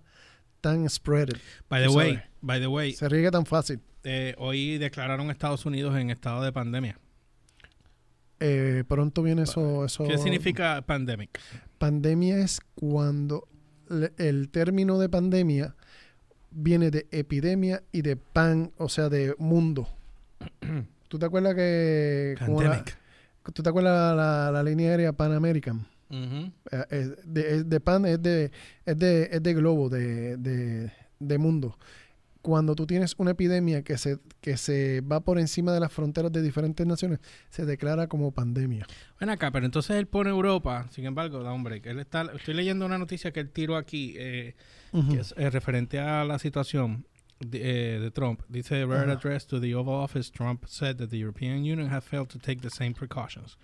tan 0.60 0.86
spreaded, 0.90 1.38
By 1.70 1.82
the 1.84 1.88
way, 1.88 2.10
sabes. 2.16 2.28
by 2.42 2.60
the 2.60 2.66
way, 2.66 2.92
se 2.92 3.08
riegue 3.08 3.30
tan 3.30 3.46
fácil. 3.46 3.80
eh, 4.04 4.34
hoy 4.36 4.76
declararon 4.76 5.30
Estados 5.30 5.64
Unidos 5.64 5.96
en 5.96 6.10
estado 6.10 6.42
de 6.42 6.52
pandemia. 6.52 6.98
Eh, 8.40 8.84
pronto 8.86 9.22
viene 9.22 9.42
eso, 9.44 9.86
eso. 9.86 10.04
¿Qué 10.04 10.18
significa 10.18 10.82
pandemic? 10.82 11.40
Pandemia 11.78 12.38
es 12.38 12.60
cuando 12.74 13.48
el 14.18 14.48
término 14.50 14.98
de 14.98 15.08
pandemia 15.08 15.74
viene 16.50 16.90
de 16.90 17.06
epidemia 17.10 17.82
y 17.92 18.02
de 18.02 18.16
pan, 18.16 18.72
o 18.76 18.88
sea, 18.88 19.08
de 19.08 19.34
mundo. 19.38 19.88
¿Tú 21.08 21.18
te 21.18 21.26
acuerdas 21.26 21.54
que... 21.54 22.36
la-. 22.38 22.84
¿Tú 23.52 23.62
te 23.62 23.68
acuerdas 23.68 24.14
la, 24.16 24.50
la 24.52 24.62
línea 24.62 24.90
aérea 24.90 25.12
Pan 25.12 25.32
American? 25.32 25.86
Eh, 26.10 26.84
es 26.90 27.10
de, 27.24 27.56
es 27.56 27.68
de 27.68 27.80
pan 27.80 28.06
es 28.06 28.22
de, 28.22 28.50
es 28.86 28.98
de, 28.98 29.28
es 29.30 29.42
de 29.42 29.54
globo, 29.54 29.88
de, 29.88 30.36
de, 30.36 30.92
de 31.18 31.38
mundo. 31.38 31.78
Cuando 32.48 32.74
tú 32.74 32.86
tienes 32.86 33.14
una 33.18 33.32
epidemia 33.32 33.82
que 33.82 33.98
se, 33.98 34.20
que 34.40 34.56
se 34.56 35.02
va 35.02 35.20
por 35.20 35.38
encima 35.38 35.70
de 35.72 35.80
las 35.80 35.92
fronteras 35.92 36.32
de 36.32 36.40
diferentes 36.40 36.86
naciones, 36.86 37.18
se 37.50 37.66
declara 37.66 38.06
como 38.06 38.32
pandemia. 38.32 38.86
Ven 39.20 39.28
acá, 39.28 39.50
pero 39.50 39.66
entonces 39.66 39.96
él 39.96 40.06
pone 40.06 40.30
Europa, 40.30 40.86
sin 40.90 41.04
embargo, 41.04 41.42
da 41.42 41.52
hombre, 41.52 41.82
él 41.84 41.98
está, 41.98 42.22
estoy 42.34 42.54
leyendo 42.54 42.86
una 42.86 42.96
noticia 42.96 43.32
que 43.32 43.40
él 43.40 43.50
tiró 43.50 43.76
aquí, 43.76 44.14
eh, 44.16 44.54
que 45.10 45.20
es 45.20 45.34
eh, 45.36 45.50
referente 45.50 45.98
a 45.98 46.24
la 46.24 46.38
situación 46.38 47.04
de, 47.38 47.96
eh, 47.96 48.00
de 48.00 48.10
Trump. 48.10 48.40
Dice, 48.48 48.86
rare 48.86 49.02
Ajá. 49.02 49.12
address 49.12 49.46
to 49.46 49.60
the 49.60 49.74
Oval 49.74 50.02
Office, 50.02 50.32
Trump 50.32 50.64
said 50.66 50.96
that 50.96 51.10
the 51.10 51.18
European 51.18 51.58
Union 51.58 51.90
had 51.90 52.02
failed 52.02 52.30
to 52.30 52.38
take 52.38 52.62
the 52.62 52.70
same 52.70 52.94
precautions 52.94 53.58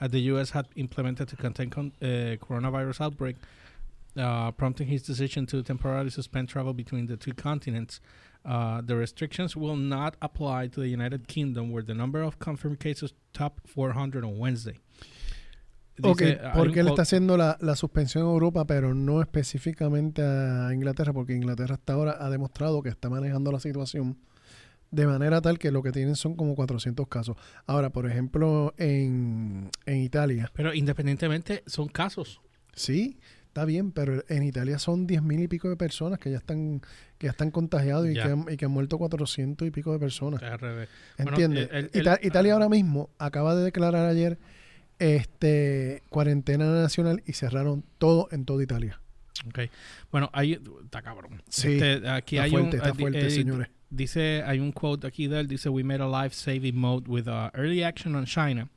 as 0.00 0.12
the 0.12 0.20
U.S. 0.32 0.50
had 0.50 0.68
implemented 0.76 1.26
to 1.26 1.34
contain 1.34 1.70
con- 1.70 1.92
uh, 2.00 2.36
coronavirus 2.38 3.00
outbreak, 3.00 3.34
uh, 4.16 4.52
prompting 4.52 4.86
his 4.86 5.02
decision 5.02 5.44
to 5.46 5.60
temporarily 5.62 6.10
suspend 6.10 6.48
travel 6.48 6.72
between 6.72 7.06
the 7.06 7.16
two 7.16 7.32
continents. 7.32 8.00
Uh, 8.44 8.80
the 8.86 8.94
restrictions 8.96 9.56
will 9.56 9.76
not 9.76 10.16
apply 10.20 10.68
to 10.68 10.80
the 10.80 10.88
United 10.88 11.26
Kingdom, 11.26 11.70
where 11.70 11.84
the 11.84 11.94
number 11.94 12.22
of 12.22 12.38
confirmed 12.38 12.78
cases 12.78 13.12
topped 13.32 13.68
400 13.68 14.24
on 14.24 14.38
Wednesday. 14.38 14.80
Ok, 16.00 16.20
Dice, 16.20 16.38
hay 16.42 16.52
porque 16.54 16.80
él 16.80 16.88
está 16.88 17.02
haciendo 17.02 17.36
la, 17.36 17.58
la 17.60 17.74
suspensión 17.74 18.24
a 18.24 18.30
Europa, 18.30 18.64
pero 18.66 18.94
no 18.94 19.20
específicamente 19.20 20.22
a 20.22 20.72
Inglaterra, 20.72 21.12
porque 21.12 21.34
Inglaterra 21.34 21.74
hasta 21.74 21.92
ahora 21.94 22.16
ha 22.20 22.30
demostrado 22.30 22.82
que 22.82 22.88
está 22.88 23.10
manejando 23.10 23.50
la 23.50 23.58
situación 23.58 24.16
de 24.90 25.06
manera 25.06 25.40
tal 25.42 25.58
que 25.58 25.70
lo 25.70 25.82
que 25.82 25.92
tienen 25.92 26.16
son 26.16 26.34
como 26.34 26.54
400 26.54 27.06
casos. 27.08 27.36
Ahora, 27.66 27.90
por 27.90 28.08
ejemplo, 28.08 28.72
en, 28.78 29.70
en 29.86 29.96
Italia, 29.98 30.50
Pero 30.54 30.72
independientemente, 30.72 31.62
son 31.66 31.88
casos. 31.88 32.40
sí, 32.74 33.18
está 33.58 33.64
bien, 33.66 33.90
pero 33.90 34.22
en 34.28 34.42
Italia 34.44 34.78
son 34.78 35.06
10 35.08 35.22
mil 35.22 35.40
y 35.40 35.48
pico 35.48 35.68
de 35.68 35.76
personas 35.76 36.18
que 36.20 36.30
ya 36.30 36.36
están 36.38 36.80
que 37.18 37.26
ya 37.26 37.32
están 37.32 37.50
contagiados 37.50 38.08
y 38.08 38.14
Ya. 38.14 38.22
que, 38.26 38.30
han, 38.32 38.44
y 38.50 38.56
que 38.56 38.64
han 38.66 38.70
muerto 38.70 38.96
400 38.98 39.66
y 39.66 39.70
pico 39.72 39.92
de 39.92 39.98
personas. 39.98 40.40
Bueno, 40.40 40.86
¿Entiendes? 41.16 41.68
el- 41.72 41.90
Ita- 41.92 42.20
Italia 42.22 42.52
ahora 42.52 42.68
mismo 42.68 43.10
acaba 43.18 43.56
de 43.56 43.64
declarar 43.64 44.06
ayer 44.06 44.38
este 45.00 46.02
cuarentena 46.10 46.66
nacional 46.72 47.22
y 47.26 47.32
cerraron 47.32 47.84
todo 47.98 48.28
en 48.30 48.44
toda 48.44 48.62
Italia. 48.62 49.00
Ok. 49.48 49.60
Bueno, 50.10 50.30
ahí 50.32 50.60
está 50.84 51.02
cabrón. 51.02 51.42
Sí, 51.48 51.72
Este, 51.80 52.08
aquí 52.08 52.36
Está 52.36 52.44
hay 52.44 52.50
fuerte, 52.50 52.68
un 52.76 52.82
está 52.82 52.94
fuerte, 52.94 53.26
eh, 53.26 53.30
señores. 53.30 53.68
Dice, 53.90 54.42
hay 54.44 54.60
un 54.60 54.70
quote 54.72 55.06
aquí 55.06 55.28
de 55.28 55.40
él, 55.40 55.48
dice, 55.48 55.68
we 55.70 55.82
made 55.82 56.02
a 56.02 56.06
life-saving 56.22 56.76
mode 56.76 57.08
with 57.08 57.26
uh, 57.26 57.50
early 57.54 57.82
action 57.82 58.14
on 58.14 58.24
China. 58.26 58.68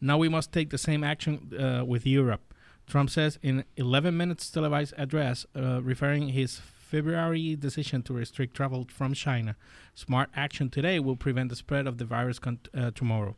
Now 0.00 0.18
we 0.18 0.28
must 0.28 0.52
take 0.52 0.66
the 0.70 0.78
same 0.78 1.06
action 1.06 1.40
uh, 1.58 1.84
with 1.84 2.02
Europe. 2.06 2.42
Trump 2.88 3.10
says 3.10 3.38
in 3.42 3.64
11 3.76 4.16
minutes 4.16 4.50
televised 4.50 4.94
address, 4.96 5.46
uh, 5.54 5.82
referring 5.82 6.28
his 6.30 6.60
February 6.90 7.54
decision 7.54 8.02
to 8.02 8.14
restrict 8.14 8.56
travel 8.56 8.86
from 8.90 9.12
China. 9.12 9.56
Smart 9.94 10.30
action 10.34 10.70
today 10.70 10.98
will 10.98 11.16
prevent 11.16 11.50
the 11.50 11.56
spread 11.56 11.86
of 11.86 11.98
the 11.98 12.06
virus 12.06 12.38
con- 12.38 12.60
uh, 12.74 12.90
tomorrow. 12.92 13.36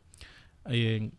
Eh, 0.69 1.09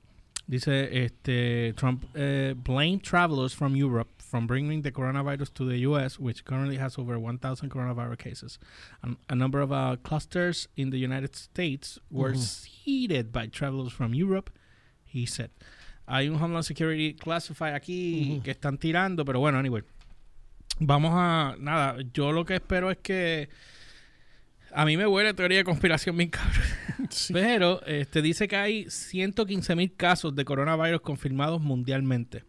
dice, 0.48 0.68
este, 0.68 1.76
Trump 1.76 2.06
uh, 2.16 2.54
blamed 2.54 3.02
travelers 3.02 3.52
from 3.52 3.76
Europe 3.76 4.08
from 4.18 4.46
bringing 4.46 4.80
the 4.80 4.90
coronavirus 4.90 5.52
to 5.52 5.64
the 5.66 5.78
U.S., 5.80 6.18
which 6.18 6.46
currently 6.46 6.78
has 6.78 6.96
over 6.98 7.18
1,000 7.18 7.70
coronavirus 7.70 8.18
cases. 8.18 8.58
Um, 9.04 9.18
a 9.28 9.34
number 9.34 9.60
of 9.60 9.70
uh, 9.70 9.96
clusters 10.02 10.68
in 10.74 10.88
the 10.88 10.96
United 10.96 11.36
States 11.36 11.98
were 12.10 12.32
Ujú. 12.32 12.38
seeded 12.38 13.30
by 13.30 13.46
travelers 13.46 13.92
from 13.92 14.14
Europe, 14.14 14.48
he 15.04 15.26
said. 15.26 15.50
Hay 16.06 16.28
un 16.28 16.36
Homeland 16.36 16.64
Security 16.64 17.14
Classified 17.14 17.74
aquí 17.74 18.40
que 18.44 18.50
están 18.50 18.78
tirando, 18.78 19.24
pero 19.24 19.40
bueno, 19.40 19.58
anyway. 19.58 19.82
Vamos 20.78 21.12
a. 21.14 21.54
Nada, 21.58 21.96
yo 22.12 22.32
lo 22.32 22.44
que 22.44 22.54
espero 22.54 22.90
es 22.90 22.98
que. 22.98 23.48
A 24.74 24.86
mí 24.86 24.96
me 24.96 25.06
huele 25.06 25.34
teoría 25.34 25.58
de 25.58 25.64
conspiración 25.64 26.16
bien 26.16 26.30
cabrón. 26.30 26.62
Sí. 27.10 27.32
Pero 27.32 27.84
este, 27.84 28.22
dice 28.22 28.46
que 28.46 28.56
hay 28.56 28.88
115 28.88 29.74
mil 29.74 29.94
casos 29.96 30.34
de 30.34 30.44
coronavirus 30.44 31.00
confirmados 31.00 31.60
mundialmente. 31.60 32.44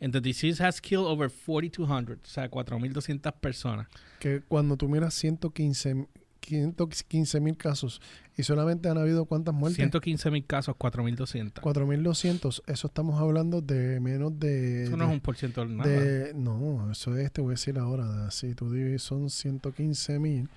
And 0.00 0.12
the 0.12 0.20
disease 0.20 0.62
has 0.62 0.80
killed 0.80 1.06
over 1.06 1.30
4,200, 1.30 2.18
o 2.22 2.26
sea, 2.28 2.50
4.200 2.50 3.32
personas. 3.40 3.88
Que 4.20 4.42
cuando 4.46 4.76
tú 4.76 4.88
miras 4.88 5.14
115 5.14 6.06
115 6.44 7.40
mil 7.40 7.56
casos 7.56 8.00
y 8.36 8.42
solamente 8.42 8.88
han 8.88 8.98
habido 8.98 9.24
cuántas 9.24 9.54
muertes? 9.54 9.76
115 9.76 10.30
mil 10.30 10.44
casos, 10.46 10.74
4.200. 10.76 11.54
4.200. 11.60 12.62
Eso 12.66 12.86
estamos 12.86 13.20
hablando 13.20 13.60
de 13.60 14.00
menos 14.00 14.38
de... 14.38 14.84
Eso 14.84 14.96
no 14.96 15.04
es 15.04 15.10
un 15.10 15.20
por 15.20 15.36
ciento 15.36 15.64
de 15.66 15.74
nada. 15.74 15.88
de- 15.90 16.34
no, 16.34 16.90
eso 16.90 17.16
es, 17.16 17.32
te 17.32 17.40
voy 17.40 17.50
a 17.50 17.54
decir 17.54 17.78
ahora. 17.78 18.30
Si 18.30 18.54
tú 18.54 18.70
divides, 18.70 19.02
son 19.02 19.30
115 19.30 20.18
mil. 20.18 20.48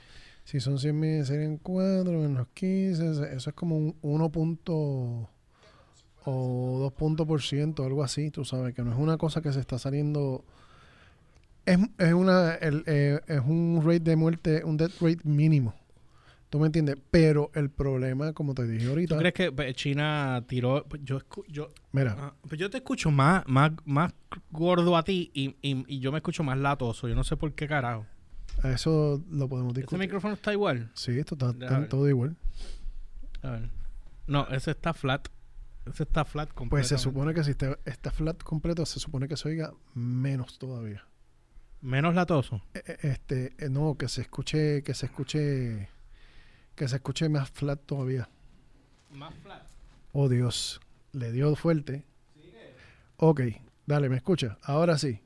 Si 0.44 0.60
son 0.62 0.80
100 0.80 1.00
mil, 1.00 1.26
serían 1.26 1.58
4 1.58 2.12
menos 2.22 2.48
15. 2.54 3.12
Eso 3.12 3.26
eso 3.26 3.50
es 3.50 3.56
como 3.56 3.78
un 3.78 3.96
1 4.02 4.30
punto 4.32 5.30
o 6.26 6.80
2 6.80 6.94
puntos 6.94 7.28
por 7.28 7.42
ciento, 7.42 7.84
algo 7.86 8.04
así. 8.04 8.32
Tú 8.32 8.46
sabes 8.46 8.74
que 8.74 8.84
no 8.84 8.92
es 8.92 8.98
una 8.98 9.18
cosa 9.18 9.42
que 9.42 9.52
se 9.54 9.60
está 9.60 9.78
saliendo. 9.78 10.44
Es, 11.68 11.78
es, 11.98 12.14
una, 12.14 12.56
el, 12.56 12.84
eh, 12.88 13.20
es 13.28 13.42
un 13.46 13.82
rate 13.84 14.00
de 14.00 14.16
muerte, 14.16 14.64
un 14.64 14.78
death 14.78 14.94
rate 15.02 15.20
mínimo. 15.24 15.76
¿Tú 16.50 16.60
me 16.60 16.68
entiendes? 16.68 16.96
Pero 17.12 17.52
el 17.56 17.70
problema, 17.70 18.32
como 18.32 18.54
te 18.56 18.66
dije 18.66 18.86
¿Tú 18.86 18.90
ahorita, 18.92 19.18
crees 19.18 19.34
que 19.34 19.52
pues, 19.52 19.76
China 19.76 20.46
tiró? 20.48 20.86
pues, 20.88 21.02
Yo, 21.04 21.20
escu- 21.20 21.44
yo, 21.50 21.74
mira, 21.92 22.34
pues 22.48 22.58
yo 22.58 22.70
te 22.70 22.78
escucho 22.78 23.12
más, 23.12 23.44
más, 23.48 23.72
más 23.84 24.14
gordo 24.50 24.96
a 24.96 25.04
ti 25.04 25.30
y, 25.34 25.58
y, 25.62 25.84
y 25.88 26.00
yo 26.00 26.12
me 26.14 26.20
escucho 26.20 26.44
más 26.44 26.58
latoso. 26.58 27.10
Yo 27.10 27.16
no 27.16 27.26
sé 27.26 27.36
por 27.36 27.54
qué 27.54 27.68
carajo. 27.68 28.06
eso 28.64 29.22
lo 29.30 29.50
podemos 29.50 29.72
¿Este 29.72 29.82
discutir. 29.82 30.00
micrófono 30.00 30.36
está 30.36 30.54
igual? 30.54 30.90
Sí, 30.94 31.20
esto 31.20 31.36
está, 31.36 31.88
todo 31.90 32.08
igual. 32.08 32.38
A 33.42 33.52
ver. 33.52 33.70
No, 34.26 34.48
ese 34.48 34.72
está 34.72 34.94
flat. 34.94 35.28
Ese 35.86 36.04
está 36.04 36.24
flat 36.24 36.48
completamente. 36.54 36.70
Pues 36.70 36.88
se 36.88 36.98
supone 36.98 37.34
que 37.34 37.44
si 37.44 37.52
está, 37.52 37.78
está 37.84 38.10
flat 38.12 38.42
completo, 38.42 38.86
se 38.86 39.02
supone 39.02 39.28
que 39.28 39.36
se 39.36 39.50
oiga 39.50 39.74
menos 39.94 40.58
todavía. 40.60 41.06
Menos 41.82 42.16
latoso. 42.16 42.62
E- 42.74 42.84
e- 42.86 43.08
Este, 43.10 43.54
eh, 43.60 43.70
no, 43.70 43.96
que 43.98 44.08
se 44.08 44.22
escuche, 44.22 44.82
que 44.84 44.94
se 44.94 45.06
escuche, 45.06 45.90
que 46.76 46.88
se 46.88 46.96
escuche 46.96 47.30
más 47.30 47.50
flat 47.52 47.80
todavía. 47.86 48.28
Más 49.12 49.34
flat. 49.36 49.64
Oh 50.14 50.28
Dios, 50.30 50.80
le 51.14 51.32
dio 51.32 51.56
fuerte. 51.56 52.04
Ok, 53.18 53.42
dale, 53.86 54.10
me 54.10 54.18
escucha. 54.18 54.58
Ahora 54.64 54.98
sí. 54.98 55.22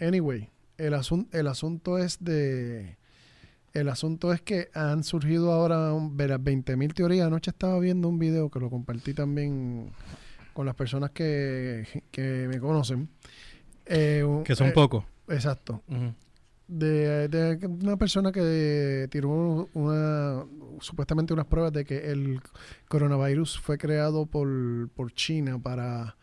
Anyway, 0.00 0.50
el, 0.78 0.94
asun- 0.94 1.28
el 1.32 1.46
asunto 1.46 1.98
es 1.98 2.18
de, 2.22 2.96
el 3.72 3.88
asunto 3.88 4.32
es 4.32 4.40
que 4.42 4.68
han 4.74 5.04
surgido 5.04 5.52
ahora 5.52 5.92
un- 5.92 6.16
verás, 6.16 6.40
20.000 6.40 6.94
teorías. 6.94 7.26
Anoche 7.26 7.50
estaba 7.50 7.78
viendo 7.78 8.08
un 8.08 8.18
video 8.18 8.50
que 8.50 8.58
lo 8.60 8.70
compartí 8.70 9.14
también 9.14 9.92
con 10.52 10.66
las 10.66 10.74
personas 10.74 11.10
que, 11.10 11.86
que 12.10 12.46
me 12.48 12.58
conocen. 12.60 13.08
Eh, 13.86 14.22
un- 14.26 14.44
Que 14.44 14.54
son 14.54 14.68
eh, 14.68 14.72
pocos. 14.72 15.04
Exacto. 15.28 15.82
De, 16.68 17.28
de 17.28 17.66
una 17.66 17.96
persona 17.96 18.32
que 18.32 19.06
tiró 19.10 19.68
una 19.74 20.44
supuestamente 20.80 21.34
unas 21.34 21.46
pruebas 21.46 21.72
de 21.72 21.84
que 21.84 22.10
el 22.10 22.40
coronavirus 22.88 23.58
fue 23.60 23.76
creado 23.76 24.24
por, 24.26 24.88
por 24.94 25.12
China 25.12 25.58
para, 25.62 26.16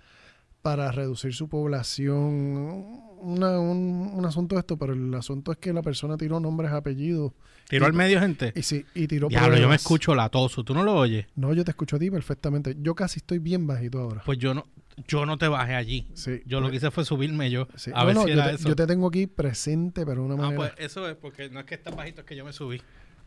para 0.62 0.92
reducir 0.92 1.34
su 1.34 1.48
población. 1.50 3.04
Una- 3.22 3.60
un, 3.60 4.12
un 4.14 4.26
asunto 4.26 4.58
esto, 4.58 4.78
pero 4.78 4.94
el 4.94 5.14
asunto 5.14 5.52
es 5.52 5.58
que 5.58 5.72
la 5.74 5.82
persona 5.82 6.18
tiró 6.18 6.40
nombres, 6.40 6.72
apellidos. 6.72 7.34
¿Tiró 7.68 7.86
Y- 7.86 7.88
al 7.88 7.94
medio, 7.94 8.20
gente? 8.20 8.52
Y 8.56 8.64
sí, 8.64 8.86
y 8.96 9.08
tiró 9.08 9.28
Diablo, 9.28 9.58
yo 9.58 9.70
me 9.70 9.76
escucho 9.76 10.16
latoso. 10.16 10.64
¿Tú 10.64 10.74
no 10.74 10.84
lo 10.84 10.96
oyes? 10.96 11.28
No, 11.36 11.54
yo 11.54 11.64
te 11.64 11.72
escucho 11.72 11.98
a 11.98 12.00
ti 12.00 12.10
perfectamente. 12.10 12.76
Yo 12.82 12.96
casi 12.96 13.20
estoy 13.20 13.38
bien 13.40 13.68
bajito 13.68 14.00
ahora. 14.00 14.24
Pues 14.26 14.40
yo 14.40 14.54
no, 14.54 14.66
yo 15.08 15.26
no 15.26 15.38
te 15.38 15.48
bajé 15.48 15.76
allí. 15.76 16.08
Sí, 16.14 16.42
Yo 16.46 16.60
lo 16.60 16.66
pues, 16.68 16.72
que 16.72 16.78
hice 16.78 16.92
fue 16.92 17.06
subirme 17.06 17.50
yo. 17.50 17.68
sí. 17.76 17.92
A 17.94 18.02
No, 18.02 18.06
ver 18.08 18.16
no, 18.16 18.24
si 18.24 18.30
yo, 18.36 18.44
te, 18.44 18.52
eso. 18.56 18.68
yo 18.70 18.76
te 18.76 18.88
tengo 18.88 19.08
aquí 19.08 19.28
presente, 19.28 20.06
pero 20.06 20.22
de 20.22 20.34
una 20.34 20.34
Ah, 20.36 20.38
manera. 20.52 20.58
pues 20.58 20.74
eso 20.78 21.08
es 21.10 21.16
porque 21.16 21.50
no 21.50 21.60
es 21.60 21.66
que 21.66 21.76
estás 21.76 21.96
bajito, 21.96 22.22
es 22.22 22.28
que 22.28 22.36
yo 22.36 22.46
me 22.46 22.54
subí. 22.54 22.82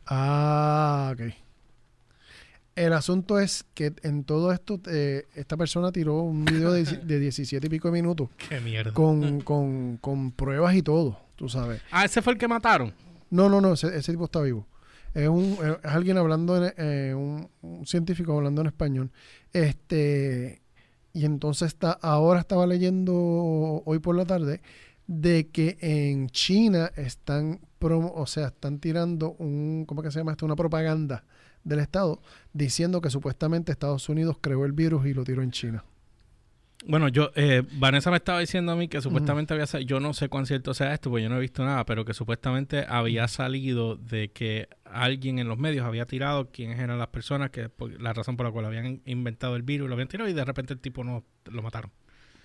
Ah, 0.06 1.12
ok. 1.14 1.32
El 2.74 2.94
asunto 2.94 3.38
es 3.38 3.64
que 3.74 3.92
en 4.02 4.24
todo 4.24 4.50
esto, 4.50 4.80
eh, 4.88 5.26
esta 5.34 5.58
persona 5.58 5.92
tiró 5.92 6.20
un 6.20 6.44
video 6.46 6.72
de, 6.72 6.84
de 6.84 7.18
17 7.20 7.66
y 7.66 7.70
pico 7.70 7.88
de 7.88 7.92
minutos 7.92 8.30
Qué 8.48 8.60
mierda. 8.60 8.92
con, 8.94 9.42
con, 9.42 9.98
con 9.98 10.32
pruebas 10.32 10.74
y 10.74 10.82
todo, 10.82 11.18
tú 11.36 11.50
sabes. 11.50 11.82
Ah, 11.90 12.06
ese 12.06 12.22
fue 12.22 12.32
el 12.32 12.38
que 12.38 12.48
mataron. 12.48 12.94
No, 13.28 13.50
no, 13.50 13.60
no, 13.60 13.74
ese, 13.74 13.94
ese 13.94 14.12
tipo 14.12 14.24
está 14.24 14.40
vivo. 14.40 14.66
Es, 15.12 15.28
un, 15.28 15.58
es 15.84 15.90
alguien 15.92 16.16
hablando, 16.16 16.56
en, 16.66 16.72
eh, 16.78 17.14
un, 17.14 17.46
un 17.60 17.86
científico 17.86 18.34
hablando 18.34 18.62
en 18.62 18.68
español. 18.68 19.10
Este, 19.52 20.61
y 21.12 21.24
entonces 21.24 21.68
está, 21.68 21.92
ahora 21.92 22.40
estaba 22.40 22.66
leyendo 22.66 23.14
hoy 23.84 23.98
por 23.98 24.16
la 24.16 24.24
tarde 24.24 24.60
de 25.06 25.48
que 25.48 25.76
en 25.80 26.28
China 26.30 26.90
están 26.96 27.60
promo, 27.78 28.12
o 28.14 28.26
sea, 28.26 28.48
están 28.48 28.78
tirando 28.78 29.32
un, 29.38 29.84
¿cómo 29.86 30.02
que 30.02 30.10
se 30.10 30.20
llama 30.20 30.32
esto? 30.32 30.46
Una 30.46 30.56
propaganda 30.56 31.24
del 31.64 31.80
Estado 31.80 32.20
diciendo 32.52 33.00
que 33.00 33.10
supuestamente 33.10 33.72
Estados 33.72 34.08
Unidos 34.08 34.38
creó 34.40 34.64
el 34.64 34.72
virus 34.72 35.06
y 35.06 35.14
lo 35.14 35.24
tiró 35.24 35.42
en 35.42 35.50
China. 35.50 35.84
Bueno, 36.86 37.08
yo, 37.08 37.30
eh, 37.36 37.62
Vanessa 37.74 38.10
me 38.10 38.16
estaba 38.16 38.40
diciendo 38.40 38.72
a 38.72 38.76
mí 38.76 38.88
que 38.88 39.00
supuestamente 39.00 39.54
había 39.54 39.66
salido, 39.66 39.88
yo 39.88 40.00
no 40.00 40.14
sé 40.14 40.28
cuán 40.28 40.46
cierto 40.46 40.74
sea 40.74 40.92
esto, 40.92 41.10
porque 41.10 41.22
yo 41.22 41.28
no 41.28 41.36
he 41.36 41.40
visto 41.40 41.64
nada, 41.64 41.86
pero 41.86 42.04
que 42.04 42.14
supuestamente 42.14 42.84
había 42.88 43.28
salido 43.28 43.96
de 43.96 44.30
que 44.30 44.68
alguien 44.84 45.38
en 45.38 45.48
los 45.48 45.58
medios 45.58 45.86
había 45.86 46.06
tirado 46.06 46.50
quiénes 46.50 46.80
eran 46.80 46.98
las 46.98 47.08
personas, 47.08 47.50
que 47.50 47.70
la 47.98 48.12
razón 48.12 48.36
por 48.36 48.46
la 48.46 48.52
cual 48.52 48.64
habían 48.64 49.00
inventado 49.04 49.56
el 49.56 49.62
virus, 49.62 49.88
lo 49.88 49.94
habían 49.94 50.08
tirado 50.08 50.28
y 50.28 50.32
de 50.32 50.44
repente 50.44 50.72
el 50.74 50.80
tipo 50.80 51.04
no 51.04 51.24
lo 51.50 51.62
mataron. 51.62 51.90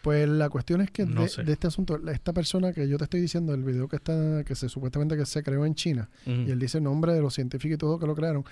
Pues 0.02 0.30
la 0.30 0.50
cuestión 0.50 0.80
es 0.82 0.92
que 0.92 1.06
de, 1.06 1.26
este 1.26 1.68
asunto, 1.68 2.00
esta 2.10 2.32
persona 2.32 2.72
que 2.72 2.88
yo 2.88 2.98
te 2.98 3.06
estoy 3.06 3.20
diciendo, 3.20 3.54
el 3.54 3.64
video 3.64 3.88
que 3.88 3.98
está, 3.98 4.44
que 4.46 4.56
se 4.56 4.70
supuestamente 4.70 5.18
que 5.18 5.26
se 5.26 5.44
creó 5.44 5.66
en 5.66 5.76
China, 5.76 6.10
y 6.26 6.50
él 6.50 6.60
dice 6.60 6.78
el 6.78 6.86
nombre 6.86 7.14
de 7.14 7.22
los 7.22 7.34
científicos 7.34 7.76
y 7.76 7.78
todo 7.78 8.00
que 8.00 8.06
lo 8.06 8.16
crearon, 8.16 8.46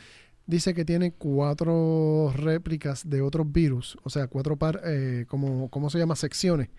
dice 0.48 0.74
que 0.74 0.86
tiene 0.86 1.12
cuatro 1.12 2.32
réplicas 2.36 3.10
de 3.10 3.22
otros 3.22 3.52
virus, 3.52 3.98
o 4.04 4.10
sea, 4.10 4.28
cuatro 4.28 4.58
par, 4.58 4.82
eh, 4.86 5.26
como, 5.28 5.70
¿cómo 5.70 5.90
se 5.90 5.98
llama? 5.98 6.16
Secciones, 6.16 6.70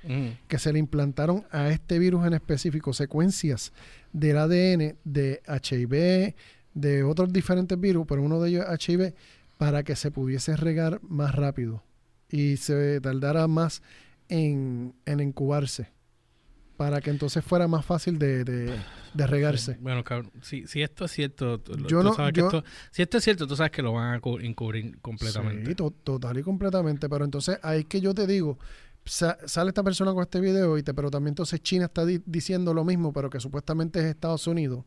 que 0.49 0.59
se 0.59 0.73
le 0.73 0.79
implantaron 0.79 1.45
a 1.51 1.71
este 1.71 1.99
virus 1.99 2.27
en 2.27 2.35
específico, 2.35 2.93
secuencias 2.93 3.73
del 4.13 4.39
ADN 4.39 4.97
de 5.05 5.43
HIV, 5.47 6.35
de 6.75 7.03
otros 7.03 7.33
diferentes 7.33 7.79
virus, 7.79 8.07
pero 8.07 8.23
uno 8.23 8.41
de 8.41 8.51
ellos 8.51 8.67
es 8.69 8.89
HIV, 8.89 9.15
para 9.57 9.83
que 9.83 9.97
se 9.97 10.11
pudiese 10.11 10.57
regar 10.57 11.01
más 11.03 11.35
rápido 11.35 11.83
y 12.29 12.59
se 12.59 13.01
tardara 13.01 13.47
más 13.49 13.83
en, 14.29 14.95
en 15.07 15.21
incubarse 15.21 15.96
para 16.77 17.01
que 17.01 17.11
entonces 17.11 17.45
fuera 17.45 17.67
más 17.69 17.85
fácil 17.85 18.19
de, 18.19 18.45
de, 18.45 19.27
regarse. 19.27 19.79
Bueno, 19.81 20.05
cabrón, 20.05 20.31
si, 20.43 20.67
si, 20.67 20.83
esto 20.83 21.07
es 21.07 21.13
cierto, 21.13 21.63
yo 21.87 22.03
no, 22.03 22.15
sabes 22.15 22.33
que 22.33 22.41
esto, 22.41 22.65
si 22.91 23.03
esto 23.03 23.19
es 23.19 23.25
cierto, 23.25 23.47
tú 23.47 23.57
sabes 23.57 23.73
que 23.73 23.83
lo 23.83 23.93
van 23.93 24.15
a 24.15 24.17
encubrir 24.17 24.99
completamente. 25.01 25.71
Sí, 25.71 25.75
total 25.75 26.39
y 26.39 26.43
completamente, 26.43 27.09
pero 27.09 27.25
entonces 27.25 27.59
ahí 27.63 27.85
que 27.85 28.01
yo 28.01 28.15
te 28.15 28.27
digo, 28.27 28.59
sale 29.05 29.69
esta 29.69 29.83
persona 29.83 30.13
con 30.13 30.23
este 30.23 30.41
video, 30.41 30.77
y 30.79 30.83
te, 30.83 30.93
pero 30.93 31.11
también 31.11 31.33
entonces 31.33 31.61
China 31.61 31.87
está 31.87 32.05
diciendo 32.05 32.75
lo 32.75 32.85
mismo, 32.85 33.13
pero 33.13 33.31
que 33.31 33.41
supuestamente 33.41 34.01
es 34.01 34.07
Estados 34.07 34.47
Unidos. 34.47 34.85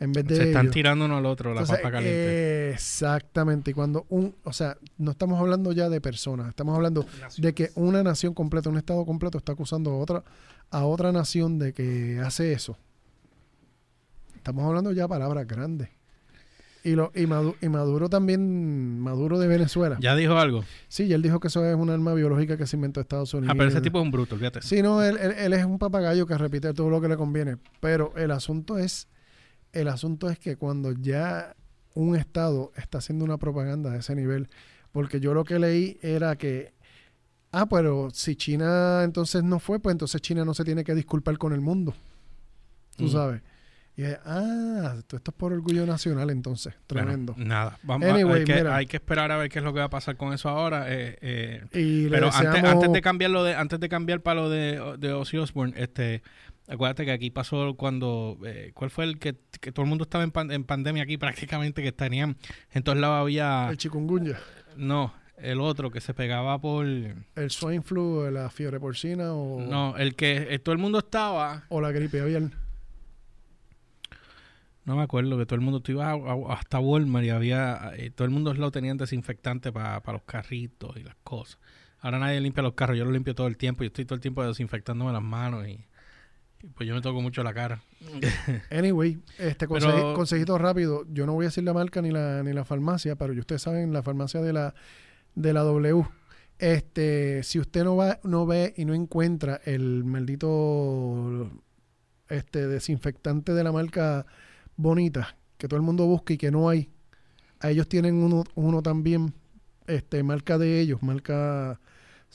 En 0.00 0.12
vez 0.12 0.24
de 0.24 0.36
Se 0.36 0.42
están 0.44 0.70
tirando 0.70 1.04
uno 1.04 1.18
al 1.18 1.26
otro 1.26 1.52
la 1.52 1.62
papa 1.64 1.90
caliente. 1.90 2.70
exactamente. 2.70 3.70
Y 3.70 3.74
cuando 3.74 4.06
un, 4.08 4.34
o 4.44 4.52
sea, 4.52 4.78
no 4.96 5.10
estamos 5.10 5.38
hablando 5.38 5.72
ya 5.72 5.90
de 5.90 6.00
personas, 6.00 6.48
estamos 6.48 6.74
hablando 6.74 7.06
de 7.36 7.54
que 7.54 7.70
una 7.74 8.02
nación 8.02 8.32
completa, 8.32 8.70
un 8.70 8.78
estado 8.78 9.04
completo 9.04 9.36
está 9.36 9.52
acusando 9.52 9.90
a 9.90 9.98
otra, 9.98 10.24
a 10.70 10.86
otra 10.86 11.12
nación 11.12 11.58
de 11.58 11.74
que 11.74 12.18
hace 12.24 12.52
eso. 12.52 12.78
Estamos 14.36 14.64
hablando 14.64 14.90
ya 14.92 15.02
de 15.02 15.08
palabras 15.08 15.46
grandes. 15.46 15.90
Y, 16.82 16.92
lo, 16.92 17.12
y, 17.14 17.26
Maduro, 17.26 18.08
también, 18.08 18.98
Maduro 19.00 19.38
de 19.38 19.46
Venezuela. 19.46 19.98
¿Ya 20.00 20.16
dijo 20.16 20.38
algo? 20.38 20.64
Sí, 20.88 21.12
él 21.12 21.20
dijo 21.20 21.38
que 21.38 21.48
eso 21.48 21.62
es 21.66 21.76
un 21.76 21.90
arma 21.90 22.14
biológica 22.14 22.56
que 22.56 22.66
se 22.66 22.76
inventó 22.76 23.02
Estados 23.02 23.34
Unidos. 23.34 23.52
Ah, 23.52 23.54
pero 23.54 23.68
ese 23.68 23.82
tipo 23.82 23.98
es 23.98 24.04
un 24.04 24.10
bruto, 24.10 24.38
fíjate. 24.38 24.62
Sí, 24.62 24.80
no, 24.80 25.02
él, 25.02 25.18
él, 25.18 25.52
es 25.52 25.64
un 25.66 25.78
papagayo 25.78 26.26
que 26.26 26.38
repite 26.38 26.72
todo 26.72 26.88
lo 26.88 27.02
que 27.02 27.08
le 27.08 27.18
conviene. 27.18 27.58
Pero 27.80 28.14
el 28.16 28.30
asunto 28.30 28.78
es 28.78 29.08
el 29.72 29.88
asunto 29.88 30.28
es 30.30 30.38
que 30.38 30.56
cuando 30.56 30.92
ya 30.92 31.54
un 31.94 32.16
Estado 32.16 32.72
está 32.76 32.98
haciendo 32.98 33.24
una 33.24 33.38
propaganda 33.38 33.90
de 33.90 33.98
ese 33.98 34.14
nivel, 34.14 34.48
porque 34.92 35.20
yo 35.20 35.34
lo 35.34 35.44
que 35.44 35.58
leí 35.58 35.98
era 36.02 36.36
que, 36.36 36.72
ah, 37.52 37.66
pero 37.68 38.10
si 38.12 38.36
China 38.36 39.02
entonces 39.04 39.42
no 39.42 39.58
fue, 39.58 39.80
pues 39.80 39.92
entonces 39.92 40.20
China 40.20 40.44
no 40.44 40.54
se 40.54 40.64
tiene 40.64 40.84
que 40.84 40.94
disculpar 40.94 41.38
con 41.38 41.52
el 41.52 41.60
mundo. 41.60 41.94
Tú 42.96 43.04
mm. 43.04 43.10
sabes. 43.10 43.42
Y 43.96 44.04
ah, 44.24 44.94
esto 44.96 45.16
es 45.16 45.22
por 45.36 45.52
orgullo 45.52 45.84
nacional 45.84 46.30
entonces. 46.30 46.74
Tremendo. 46.86 47.34
nada. 47.36 47.78
Vamos, 47.82 48.08
hay, 48.08 48.44
que, 48.44 48.52
hay, 48.54 48.86
que, 48.86 48.96
esperar 48.96 49.30
a 49.30 49.36
ver 49.36 49.50
qué 49.50 49.58
es 49.58 49.64
lo 49.64 49.74
que 49.74 49.80
va 49.80 49.86
a 49.86 49.90
pasar 49.90 50.16
con 50.16 50.32
eso 50.32 50.48
ahora. 50.48 50.86
Eh, 50.88 51.18
eh, 51.20 52.08
pero 52.10 52.30
antes, 52.32 52.64
antes, 52.64 52.92
de 52.92 53.02
cambiar 53.02 53.30
lo 53.30 53.44
de, 53.44 53.54
antes 53.54 53.78
de 53.78 53.88
cambiar 53.90 54.22
para 54.22 54.40
lo 54.40 54.48
de, 54.48 54.96
de 54.98 55.12
Ozzy 55.12 55.36
Osbourne, 55.36 55.74
este 55.76 56.22
Acuérdate 56.70 57.04
que 57.04 57.10
aquí 57.10 57.30
pasó 57.30 57.74
cuando. 57.74 58.38
Eh, 58.46 58.70
¿Cuál 58.74 58.90
fue 58.90 59.04
el 59.04 59.18
que, 59.18 59.32
todo 59.32 59.82
el 59.82 59.88
mundo 59.88 60.04
estaba 60.04 60.22
en, 60.22 60.52
en, 60.52 60.64
pandemia 60.64 61.02
aquí 61.02 61.16
prácticamente? 61.18 61.82
Que 61.82 61.90
tenían. 61.90 62.36
En 62.70 62.84
todos 62.84 62.96
lados 62.96 63.20
había. 63.20 63.68
El 63.70 63.76
chikungunya. 63.76 64.38
No, 64.76 65.12
el 65.36 65.60
otro 65.60 65.90
que 65.90 66.00
se 66.00 66.14
pegaba 66.14 66.60
por. 66.60 66.86
El 66.86 67.50
swine 67.50 67.82
flu, 67.82 68.30
la 68.30 68.50
fiebre 68.50 68.78
porcina 68.78 69.34
o. 69.34 69.60
No, 69.60 69.96
el 69.96 70.14
que 70.14 70.46
eh, 70.48 70.60
todo 70.60 70.72
el 70.72 70.78
mundo 70.78 70.98
estaba. 70.98 71.64
O 71.70 71.80
la 71.80 71.90
gripe 71.90 72.20
aviar. 72.20 72.42
No 74.84 74.96
me 74.96 75.02
acuerdo 75.02 75.36
que 75.38 75.46
todo 75.46 75.56
el 75.56 75.62
mundo. 75.62 75.80
Tú 75.80 75.90
ibas 75.90 76.16
hasta 76.50 76.78
Walmart 76.78 77.26
y 77.26 77.30
había. 77.30 77.90
Eh, 77.96 78.10
todo 78.10 78.26
el 78.26 78.30
mundo 78.30 78.54
lo 78.54 78.70
tenían 78.70 78.96
desinfectante 78.96 79.72
para 79.72 80.00
los 80.12 80.22
carritos 80.22 80.96
y 80.96 81.02
las 81.02 81.16
cosas. 81.24 81.58
Ahora 81.98 82.20
nadie 82.20 82.40
limpia 82.40 82.62
los 82.62 82.74
carros. 82.74 82.96
Yo 82.96 83.04
lo 83.04 83.10
limpio 83.10 83.34
todo 83.34 83.48
el 83.48 83.56
tiempo. 83.56 83.82
Yo 83.82 83.88
estoy 83.88 84.04
todo 84.04 84.14
el 84.14 84.20
tiempo 84.20 84.46
desinfectándome 84.46 85.12
las 85.12 85.22
manos 85.22 85.66
y. 85.66 85.84
Pues 86.74 86.88
yo 86.88 86.94
me 86.94 87.00
toco 87.00 87.20
mucho 87.20 87.42
la 87.42 87.54
cara. 87.54 87.82
Anyway, 88.70 89.18
este 89.38 89.66
consejito 89.66 90.58
rápido. 90.58 91.04
Yo 91.10 91.26
no 91.26 91.32
voy 91.32 91.46
a 91.46 91.48
decir 91.48 91.64
la 91.64 91.72
marca 91.72 92.02
ni 92.02 92.10
la, 92.10 92.42
ni 92.42 92.52
la 92.52 92.64
farmacia, 92.64 93.16
pero 93.16 93.32
ustedes 93.32 93.62
saben, 93.62 93.92
la 93.92 94.02
farmacia 94.02 94.40
de 94.40 94.52
la, 94.52 94.74
de 95.34 95.52
la 95.52 95.62
W. 95.62 96.06
Este, 96.58 97.42
si 97.42 97.58
usted 97.58 97.84
no 97.84 97.96
va, 97.96 98.20
no 98.22 98.44
ve 98.44 98.74
y 98.76 98.84
no 98.84 98.92
encuentra 98.92 99.60
el 99.64 100.04
maldito 100.04 101.50
este 102.28 102.66
desinfectante 102.68 103.54
de 103.54 103.64
la 103.64 103.72
marca 103.72 104.26
bonita, 104.76 105.36
que 105.56 105.68
todo 105.68 105.78
el 105.78 105.82
mundo 105.82 106.06
busca 106.06 106.34
y 106.34 106.38
que 106.38 106.50
no 106.50 106.68
hay, 106.68 106.90
a 107.60 107.70
ellos 107.70 107.88
tienen 107.88 108.16
uno, 108.16 108.44
uno 108.54 108.82
también, 108.82 109.34
este, 109.86 110.22
marca 110.22 110.58
de 110.58 110.80
ellos, 110.80 111.02
marca 111.02 111.80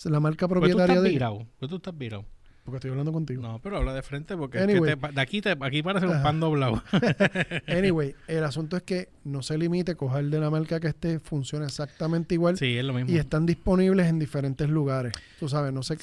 la 0.04 0.20
marca 0.20 0.48
propietaria 0.48 1.02
de 1.02 1.10
ellos. 1.10 1.44
tú 1.60 1.76
estás 1.76 1.98
virado. 1.98 2.26
Porque 2.66 2.78
estoy 2.78 2.90
hablando 2.90 3.14
contigo. 3.14 3.44
No, 3.44 3.60
pero 3.60 3.78
habla 3.78 3.94
de 3.94 4.02
frente 4.02 4.36
porque 4.36 4.58
de 4.58 5.22
aquí, 5.22 5.40
te, 5.40 5.56
aquí 5.62 5.84
parece 5.84 6.08
un 6.08 6.24
pan 6.24 6.40
doblado. 6.40 6.82
anyway, 7.68 8.16
el 8.28 8.44
asunto 8.44 8.76
es 8.76 8.82
que 8.82 9.10
no 9.24 9.44
se 9.44 9.56
limite, 9.56 9.96
coger 9.96 10.26
de 10.26 10.40
la 10.40 10.50
marca 10.50 10.80
que 10.80 10.88
esté, 10.88 11.20
funciona 11.20 11.68
exactamente 11.68 12.34
igual. 12.34 12.58
Sí, 12.58 12.76
es 12.76 12.84
lo 12.84 12.94
mismo. 12.94 13.12
Y 13.12 13.18
están 13.18 13.46
disponibles 13.46 14.08
en 14.08 14.18
diferentes 14.18 14.68
lugares. 14.68 15.14
Tú 15.40 15.48
sabes, 15.48 15.72
no 15.74 15.84
sé, 15.84 15.98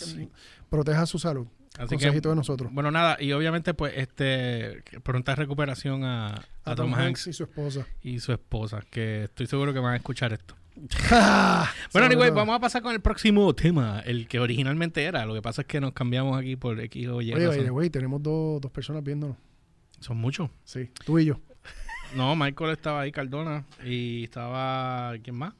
proteja 0.71 1.05
su 1.05 1.19
salud. 1.19 1.49
Así 1.79 1.97
que, 1.97 2.11
de 2.11 2.35
nosotros. 2.37 2.73
Bueno, 2.73 2.93
nada, 2.93 3.17
y 3.19 3.33
obviamente, 3.33 3.75
pues, 3.75 3.95
este, 3.97 4.85
pronta 5.03 5.35
recuperación 5.35 6.05
a, 6.05 6.47
a, 6.65 6.75
Tom, 6.77 6.95
Hanks 6.95 7.27
y 7.27 7.33
su 7.33 7.45
esposa. 7.45 7.87
Y 8.03 8.21
su 8.21 8.31
esposa, 8.31 8.83
que 8.89 9.25
estoy 9.25 9.47
seguro 9.47 9.73
que 9.73 9.81
van 9.81 9.95
a 9.95 9.97
escuchar 9.97 10.33
esto. 10.33 10.55
bueno, 11.93 12.07
anyway, 12.07 12.31
vamos 12.31 12.57
a 12.57 12.59
pasar 12.59 12.83
con 12.83 12.93
el 12.93 13.01
próximo 13.01 13.55
tema, 13.55 14.01
el 14.01 14.27
que 14.27 14.41
originalmente 14.41 15.05
era. 15.05 15.27
Lo 15.27 15.35
que 15.35 15.43
pasa 15.43 15.63
es 15.63 15.69
que 15.69 15.81
nos 15.81 15.93
cambiamos 15.93 16.39
aquí 16.39 16.57
por 16.57 16.81
X 16.81 17.09
o 17.09 17.21
Y. 17.21 17.33
Oye, 17.35 17.71
oye, 17.71 17.91
tenemos 17.91 18.23
dos, 18.23 18.61
dos 18.61 18.71
personas 18.71 19.05
viéndonos. 19.05 19.37
Son 20.01 20.17
muchos. 20.17 20.51
Sí, 20.65 20.91
tú 21.05 21.19
y 21.19 21.27
yo. 21.27 21.39
No, 22.17 22.37
Michael 22.37 22.73
estaba 22.73 23.01
ahí, 23.01 23.11
Cardona, 23.11 23.65
y 23.87 24.25
estaba, 24.25 25.15
¿quién 25.23 25.35
más? 25.35 25.55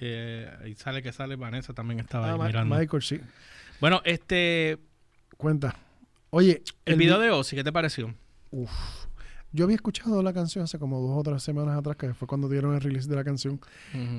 Eh, 0.00 0.50
ahí 0.60 0.74
sale 0.74 1.04
que 1.04 1.12
sale, 1.12 1.36
Vanessa 1.36 1.72
también 1.72 2.00
estaba 2.00 2.30
ah, 2.30 2.32
ahí 2.32 2.40
mirando. 2.48 2.74
Michael, 2.74 3.00
sí. 3.00 3.20
Bueno, 3.80 4.02
este... 4.04 4.76
Cuenta. 5.36 5.76
Oye. 6.30 6.64
El, 6.84 6.94
el 6.94 6.98
video 6.98 7.20
de 7.20 7.30
Ozzy, 7.30 7.54
¿qué 7.54 7.62
te 7.62 7.70
pareció? 7.70 8.12
Uf, 8.50 9.05
yo 9.56 9.64
había 9.64 9.76
escuchado 9.76 10.22
la 10.22 10.32
canción 10.32 10.64
hace 10.64 10.78
como 10.78 11.00
dos 11.00 11.18
o 11.18 11.22
tres 11.22 11.42
semanas 11.42 11.76
atrás, 11.78 11.96
que 11.96 12.12
fue 12.14 12.28
cuando 12.28 12.48
dieron 12.48 12.74
el 12.74 12.80
release 12.80 13.08
de 13.08 13.16
la 13.16 13.24
canción. 13.24 13.58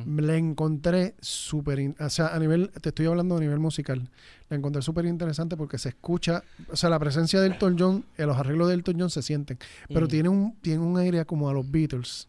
La 0.05 0.35
encontré 0.35 1.15
súper... 1.21 1.95
O 1.99 2.09
sea, 2.09 2.35
a 2.35 2.39
nivel... 2.39 2.71
Te 2.81 2.89
estoy 2.89 3.05
hablando 3.05 3.37
a 3.37 3.39
nivel 3.39 3.59
musical. 3.59 4.09
La 4.49 4.57
encontré 4.57 4.81
súper 4.81 5.05
interesante 5.05 5.55
porque 5.55 5.77
se 5.77 5.89
escucha... 5.89 6.43
O 6.69 6.75
sea, 6.75 6.89
la 6.89 6.99
presencia 6.99 7.39
de 7.39 7.47
Elton 7.47 7.77
John, 7.77 8.05
eh, 8.17 8.25
los 8.25 8.35
arreglos 8.35 8.67
de 8.67 8.73
Elton 8.73 8.95
John 8.99 9.09
se 9.09 9.21
sienten. 9.21 9.59
Pero 9.87 10.07
tiene, 10.07 10.27
un, 10.27 10.55
tiene 10.61 10.79
un 10.79 10.97
aire 10.97 11.23
como 11.25 11.47
a 11.49 11.53
los 11.53 11.69
Beatles. 11.69 12.27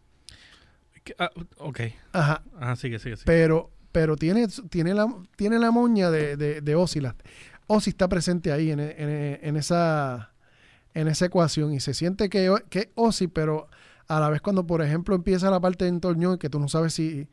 Ah, 1.17 1.31
ok. 1.57 1.79
Ajá. 2.13 2.43
Ajá, 2.59 2.75
sigue, 2.75 2.99
sigue, 2.99 3.15
Pero, 3.25 3.71
pero 3.91 4.15
tiene, 4.15 4.47
tiene, 4.69 4.93
la, 4.93 5.11
tiene 5.35 5.57
la 5.57 5.71
moña 5.71 6.11
de, 6.11 6.37
de, 6.37 6.61
de 6.61 6.75
Ozzy. 6.75 7.01
Ozzy 7.67 7.89
está 7.89 8.07
presente 8.07 8.51
ahí 8.51 8.69
en, 8.69 8.79
en, 8.79 9.39
en 9.41 9.57
esa 9.57 10.31
en 10.93 11.07
esa 11.07 11.25
ecuación 11.25 11.73
y 11.73 11.79
se 11.79 11.93
siente 11.93 12.29
que, 12.29 12.53
que 12.69 12.91
Ozzy, 12.95 13.27
pero 13.27 13.67
a 14.07 14.19
la 14.19 14.29
vez 14.29 14.41
cuando, 14.41 14.65
por 14.65 14.81
ejemplo, 14.81 15.15
empieza 15.15 15.51
la 15.51 15.59
parte 15.59 15.85
de 15.85 15.91
Elton 15.91 16.17
John, 16.21 16.37
que 16.37 16.49
tú 16.49 16.59
no 16.59 16.67
sabes 16.67 16.93
si, 16.93 17.27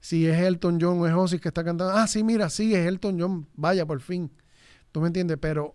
si 0.00 0.26
es 0.26 0.38
Elton 0.38 0.78
John 0.80 1.00
o 1.00 1.06
es 1.06 1.12
Ozzy 1.12 1.38
que 1.38 1.48
está 1.48 1.62
cantando, 1.62 1.92
ah, 1.92 2.06
sí, 2.06 2.24
mira, 2.24 2.48
sí, 2.50 2.74
es 2.74 2.86
Elton 2.86 3.20
John, 3.20 3.46
vaya, 3.54 3.86
por 3.86 4.00
fin. 4.00 4.30
¿Tú 4.92 5.00
me 5.00 5.08
entiendes? 5.08 5.38
Pero 5.40 5.74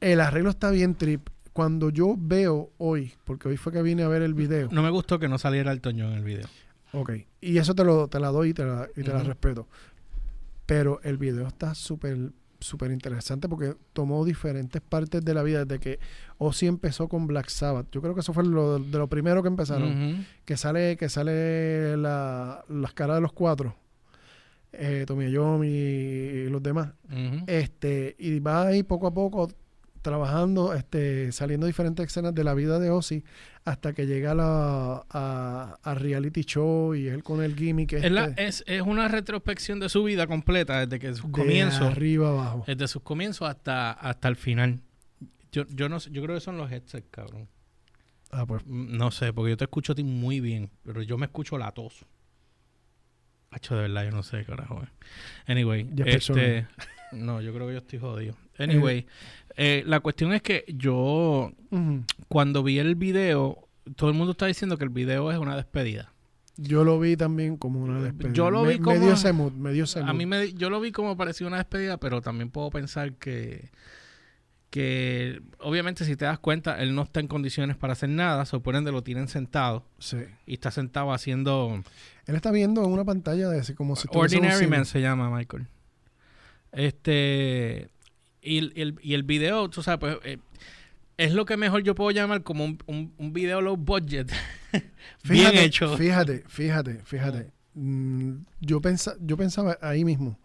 el 0.00 0.20
arreglo 0.20 0.50
está 0.50 0.70
bien 0.70 0.94
trip. 0.94 1.28
Cuando 1.52 1.90
yo 1.90 2.14
veo 2.16 2.70
hoy, 2.78 3.14
porque 3.24 3.48
hoy 3.48 3.56
fue 3.56 3.72
que 3.72 3.82
vine 3.82 4.04
a 4.04 4.08
ver 4.08 4.22
el 4.22 4.34
video. 4.34 4.68
No 4.70 4.82
me 4.82 4.90
gustó 4.90 5.18
que 5.18 5.28
no 5.28 5.38
saliera 5.38 5.72
Elton 5.72 5.98
John 5.98 6.12
en 6.12 6.18
el 6.18 6.24
video. 6.24 6.46
Ok, 6.92 7.12
y 7.40 7.58
eso 7.58 7.74
te, 7.74 7.84
lo, 7.84 8.08
te 8.08 8.20
la 8.20 8.28
doy 8.28 8.50
y 8.50 8.54
te 8.54 8.64
la, 8.64 8.88
y 8.96 9.02
te 9.02 9.12
la 9.12 9.22
respeto. 9.22 9.66
Pero 10.66 11.00
el 11.02 11.18
video 11.18 11.46
está 11.46 11.74
súper 11.74 12.32
súper 12.60 12.90
interesante 12.90 13.48
porque 13.48 13.74
tomó 13.92 14.24
diferentes 14.24 14.80
partes 14.82 15.24
de 15.24 15.34
la 15.34 15.42
vida 15.42 15.64
desde 15.64 15.80
que 15.80 15.98
Ozzy 16.38 16.66
empezó 16.66 17.08
con 17.08 17.26
Black 17.26 17.48
Sabbath. 17.48 17.86
Yo 17.92 18.00
creo 18.02 18.14
que 18.14 18.20
eso 18.20 18.32
fue 18.32 18.44
lo, 18.44 18.78
de 18.78 18.98
lo 18.98 19.08
primero 19.08 19.42
que 19.42 19.48
empezaron. 19.48 20.26
Que 20.44 20.56
sale, 20.56 20.96
que 20.96 21.08
sale 21.08 21.96
la, 21.96 22.64
las 22.68 22.92
caras 22.94 23.16
de 23.16 23.20
los 23.22 23.32
cuatro. 23.32 23.76
Eh, 24.72 25.04
Tommy 25.06 25.30
Yomi 25.30 25.68
y 25.68 26.48
los 26.48 26.62
demás. 26.62 26.90
Este, 27.46 28.16
y 28.18 28.38
va 28.40 28.66
ahí 28.66 28.82
poco 28.82 29.06
a 29.06 29.14
poco 29.14 29.48
trabajando, 30.00 30.74
este, 30.74 31.32
saliendo 31.32 31.66
diferentes 31.66 32.06
escenas 32.06 32.34
de 32.34 32.44
la 32.44 32.54
vida 32.54 32.78
de 32.78 32.90
Ozzy 32.90 33.24
hasta 33.64 33.92
que 33.92 34.06
llega 34.06 34.34
la, 34.34 35.04
a, 35.10 35.78
a 35.82 35.94
reality 35.94 36.42
show 36.42 36.94
y 36.94 37.06
él 37.08 37.22
con 37.22 37.42
el 37.42 37.54
gimmick 37.54 37.92
Es, 37.94 38.10
la- 38.10 38.24
este, 38.26 38.46
es, 38.46 38.64
es 38.66 38.82
una 38.82 39.08
retrospección 39.08 39.78
de 39.80 39.88
su 39.88 40.04
vida 40.04 40.26
completa, 40.26 40.86
desde 40.86 40.98
que 40.98 41.14
sus 41.14 41.30
comienzos, 41.30 41.82
arriba 41.82 42.28
abajo. 42.30 42.64
desde 42.66 42.88
sus 42.88 43.02
comienzos 43.02 43.48
hasta, 43.48 43.92
hasta 43.92 44.28
el 44.28 44.36
final. 44.36 44.80
Yo, 45.52 45.64
yo 45.68 45.88
no 45.88 45.98
sé, 46.00 46.10
yo 46.10 46.22
creo 46.22 46.34
que 46.36 46.40
son 46.40 46.56
los 46.58 46.70
headsets, 46.70 47.08
cabrón. 47.10 47.48
Ah, 48.30 48.44
pues 48.46 48.62
Mm, 48.66 48.96
No 48.96 49.10
sé, 49.10 49.32
porque 49.32 49.50
yo 49.50 49.56
te 49.56 49.64
escucho 49.64 49.92
a 49.92 49.94
ti 49.94 50.04
muy 50.04 50.40
bien, 50.40 50.70
pero 50.84 51.02
yo 51.02 51.16
me 51.18 51.26
escucho 51.26 51.56
latoso. 51.58 52.06
Hacho, 53.50 53.74
de 53.76 53.82
verdad, 53.82 54.04
yo 54.04 54.10
no 54.10 54.22
sé, 54.22 54.44
carajo. 54.44 54.82
eh. 54.82 54.88
Anyway, 55.46 55.88
este, 56.04 56.66
no, 57.12 57.40
yo 57.40 57.54
creo 57.54 57.66
que 57.66 57.72
yo 57.72 57.78
estoy 57.78 57.98
jodido. 57.98 58.36
Anyway, 58.58 59.06
eh, 59.60 59.82
la 59.86 59.98
cuestión 60.00 60.32
es 60.32 60.40
que 60.40 60.64
yo, 60.68 61.52
cuando 62.28 62.62
vi 62.62 62.78
el 62.78 62.94
video, 62.94 63.68
todo 63.96 64.08
el 64.08 64.16
mundo 64.16 64.30
está 64.32 64.46
diciendo 64.46 64.78
que 64.78 64.84
el 64.84 64.90
video 64.90 65.30
es 65.32 65.38
una 65.38 65.56
despedida. 65.56 66.12
yo 66.56 66.82
lo 66.84 66.98
vi 66.98 67.16
también 67.16 67.56
como 67.56 67.80
una 67.82 68.00
despedida. 68.02 68.32
Yo 68.34 68.50
lo 68.50 68.62
vi 68.62 68.78
me 68.78 68.80
como- 68.80 69.00
dio 69.00 69.12
ese 69.12 69.32
mood, 69.32 69.52
me 69.52 69.72
dio 69.72 69.84
ese 69.84 70.00
A 70.00 70.04
mood. 70.06 70.14
mí 70.14 70.26
me, 70.26 70.52
yo 70.54 70.70
lo 70.70 70.80
vi 70.80 70.92
como 70.92 71.16
parecía 71.16 71.46
una 71.46 71.56
despedida, 71.58 71.98
pero 71.98 72.20
también 72.20 72.50
puedo 72.50 72.70
pensar 72.70 73.12
que, 73.14 73.70
que 74.70 75.40
obviamente 75.60 76.04
si 76.04 76.14
te 76.16 76.24
das 76.26 76.38
cuenta, 76.38 76.80
él 76.82 76.94
no 76.94 77.02
está 77.02 77.20
en 77.20 77.26
condiciones 77.28 77.76
para 77.76 77.94
hacer 77.94 78.08
nada, 78.10 78.44
se 78.44 78.58
por 78.60 78.76
ende 78.76 78.92
lo 78.92 79.02
tienen 79.02 79.28
sentado 79.28 79.84
Sí. 79.98 80.18
y 80.46 80.54
está 80.54 80.70
sentado 80.70 81.12
haciendo 81.12 81.82
Él 82.26 82.34
está 82.36 82.50
viendo 82.50 82.84
en 82.84 82.90
una 82.92 83.04
pantalla 83.04 83.48
de 83.48 83.60
así 83.60 83.74
como 83.74 83.96
si 83.96 84.06
un 84.12 84.16
Ordinary. 84.20 84.66
Man 84.66 84.84
se 84.84 85.00
llama 85.00 85.30
Michael. 85.34 85.66
Este 86.72 87.88
y, 88.42 88.58
el- 88.58 88.72
y 88.76 88.80
el, 88.82 88.94
y 89.02 89.14
el 89.14 89.22
video, 89.22 89.68
tú 89.68 89.82
sabes, 89.82 89.98
pues 90.00 90.18
eh, 90.24 90.38
es 91.16 91.32
lo 91.34 91.44
que 91.44 91.56
mejor 91.56 91.82
yo 91.82 91.94
puedo 91.94 92.10
llamar 92.10 92.42
como 92.42 92.64
un, 92.64 92.78
un, 92.86 93.12
un 93.18 93.32
video 93.32 93.60
low 93.60 93.76
budget. 93.76 94.30
Bien 94.72 94.84
Fíjate, 95.22 95.64
hecho. 95.64 95.96
Fíjate, 95.96 96.44
fíjate, 96.46 96.94
fíjate. 97.04 97.50
Mm, 97.74 98.42
yo, 98.60 98.80
pensa, 98.80 99.14
yo 99.20 99.36
pensaba 99.36 99.78
ahí 99.82 100.04
mismo, 100.04 100.38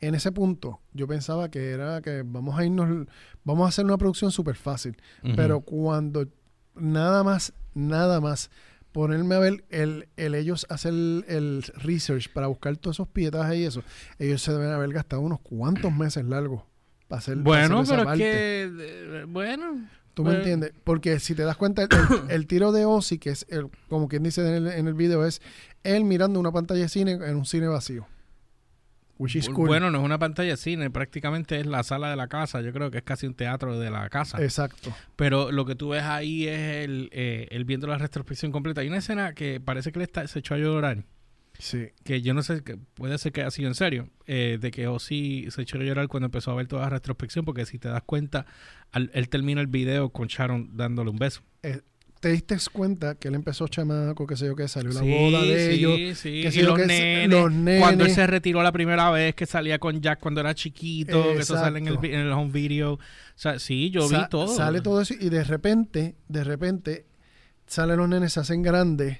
en 0.00 0.14
ese 0.14 0.32
punto, 0.32 0.80
yo 0.92 1.06
pensaba 1.06 1.50
que 1.50 1.70
era 1.70 2.00
que 2.02 2.22
vamos 2.24 2.58
a 2.58 2.64
irnos, 2.64 3.06
vamos 3.44 3.64
a 3.66 3.68
hacer 3.68 3.84
una 3.84 3.96
producción 3.98 4.30
súper 4.32 4.56
fácil. 4.56 4.96
Pero 5.36 5.60
cuando 5.60 6.26
nada 6.74 7.22
más, 7.24 7.52
nada 7.74 8.20
más, 8.20 8.50
ponerme 8.92 9.34
a 9.34 9.38
ver 9.40 9.64
el, 9.70 10.08
el 10.16 10.34
ellos 10.34 10.66
hacer 10.68 10.92
el, 10.92 11.24
el 11.28 11.62
research 11.76 12.30
para 12.32 12.46
buscar 12.48 12.76
todos 12.76 12.96
esos 12.96 13.08
pietajes 13.08 13.56
y 13.58 13.64
eso, 13.64 13.82
ellos 14.18 14.40
se 14.42 14.52
deben 14.52 14.70
haber 14.70 14.90
gastado 14.92 15.22
unos 15.22 15.40
cuantos 15.40 15.92
meses 15.92 16.24
largos 16.24 16.62
para 17.08 17.18
hacer, 17.18 17.34
para 17.34 17.44
bueno, 17.44 17.80
hacer 17.80 18.00
esa 18.00 18.04
pero 18.04 18.12
es 18.12 18.18
que 18.18 18.70
eh, 18.80 19.24
bueno, 19.28 19.88
¿Tú 20.14 20.22
me 20.22 20.30
Pues- 20.30 20.38
entiendes? 20.38 20.72
Porque 20.84 21.18
si 21.18 21.34
te 21.34 21.42
das 21.42 21.56
cuenta, 21.56 21.86
el, 22.28 22.46
tiro 22.46 22.70
de 22.72 22.84
Ozzy, 22.84 23.18
que 23.18 23.30
es 23.30 23.46
el, 23.48 23.68
como 23.88 24.08
quien 24.08 24.22
dice 24.22 24.46
en 24.46 24.66
el, 24.66 24.66
en 24.68 24.86
el 24.86 24.94
video, 24.94 25.26
es 25.26 25.42
él 25.82 26.04
mirando 26.04 26.38
una 26.38 26.52
pantalla 26.52 26.82
de 26.82 26.88
cine 26.88 27.12
en 27.12 27.36
un 27.36 27.44
cine 27.44 27.66
vacío. 27.66 28.06
Which 29.16 29.36
is 29.36 29.48
cool. 29.48 29.68
Bueno, 29.68 29.90
no 29.90 29.98
es 29.98 30.04
una 30.04 30.18
pantalla 30.18 30.50
de 30.50 30.56
cine, 30.56 30.90
prácticamente 30.90 31.60
es 31.60 31.66
la 31.66 31.82
sala 31.84 32.10
de 32.10 32.16
la 32.16 32.26
casa. 32.26 32.60
Yo 32.62 32.72
creo 32.72 32.90
que 32.90 32.98
es 32.98 33.04
casi 33.04 33.26
un 33.26 33.34
teatro 33.34 33.78
de 33.78 33.90
la 33.90 34.08
casa. 34.08 34.42
Exacto. 34.42 34.92
Pero 35.14 35.52
lo 35.52 35.64
que 35.64 35.76
tú 35.76 35.90
ves 35.90 36.02
ahí 36.02 36.48
es 36.48 36.84
el, 36.84 37.10
eh, 37.12 37.46
él 37.50 37.64
viendo 37.64 37.86
la 37.86 37.96
retrospección 37.96 38.50
completa. 38.50 38.80
Hay 38.80 38.88
una 38.88 38.98
escena 38.98 39.32
que 39.32 39.60
parece 39.60 39.92
que 39.92 40.00
le 40.00 40.04
está, 40.04 40.26
se 40.26 40.40
echó 40.40 40.54
a 40.54 40.58
llorar. 40.58 41.04
Sí. 41.58 41.86
Que 42.04 42.20
yo 42.20 42.34
no 42.34 42.42
sé, 42.42 42.62
que 42.64 42.76
puede 42.94 43.16
ser 43.18 43.32
que 43.32 43.40
haya 43.42 43.50
sido 43.50 43.68
en 43.68 43.74
serio. 43.74 44.08
eh, 44.26 44.58
de 44.60 44.70
que 44.70 44.86
Ozzy 44.88 45.46
se 45.50 45.62
echó 45.62 45.78
a 45.78 45.82
llorar 45.82 46.08
cuando 46.08 46.26
empezó 46.26 46.50
a 46.50 46.54
ver 46.54 46.66
toda 46.66 46.82
la 46.82 46.88
retrospección. 46.90 47.44
Porque 47.44 47.64
si 47.66 47.78
te 47.78 47.88
das 47.88 48.02
cuenta, 48.04 48.46
al- 48.90 49.10
él 49.14 49.28
termina 49.28 49.60
el 49.60 49.66
video 49.66 50.10
con 50.10 50.28
Sharon 50.28 50.70
dándole 50.76 51.10
un 51.10 51.16
beso. 51.18 51.42
Te 52.20 52.30
diste 52.30 52.56
cuenta 52.72 53.16
que 53.16 53.28
él 53.28 53.34
empezó 53.34 53.68
chamaco, 53.68 54.26
qué 54.26 54.34
sé 54.34 54.46
yo, 54.46 54.56
que 54.56 54.66
salió 54.66 54.92
la 54.92 55.00
Sí, 55.00 55.10
boda 55.10 55.42
de 55.42 55.66
sí, 55.66 55.72
ellos. 55.74 56.18
sí. 56.18 56.40
qué 56.42 56.50
sé 56.50 56.58
Y 56.58 56.62
yo, 56.62 56.68
los 56.68 56.76
que 56.78 56.82
es- 56.84 56.88
nenes, 56.88 57.28
los 57.28 57.52
nenes. 57.52 57.80
Cuando 57.82 58.04
él 58.06 58.10
se 58.12 58.26
retiró 58.26 58.62
la 58.62 58.72
primera 58.72 59.10
vez, 59.10 59.34
que 59.34 59.44
salía 59.44 59.78
con 59.78 60.00
Jack 60.00 60.20
cuando 60.20 60.40
era 60.40 60.54
chiquito, 60.54 61.34
que 61.34 61.40
eso 61.40 61.54
sale 61.54 61.80
en 61.80 61.88
el, 61.88 61.98
en 62.02 62.32
home 62.32 62.50
video. 62.50 62.94
O 62.94 62.98
sea, 63.34 63.58
sí, 63.58 63.90
yo 63.90 64.08
vi 64.08 64.16
todo. 64.30 64.48
Sale 64.48 64.80
todo 64.80 65.02
eso 65.02 65.12
y 65.20 65.28
de 65.28 65.44
repente, 65.44 66.14
de 66.28 66.44
repente, 66.44 67.04
salen 67.66 67.98
los 67.98 68.08
nenes, 68.08 68.32
se 68.32 68.40
hacen 68.40 68.62
grandes 68.62 69.18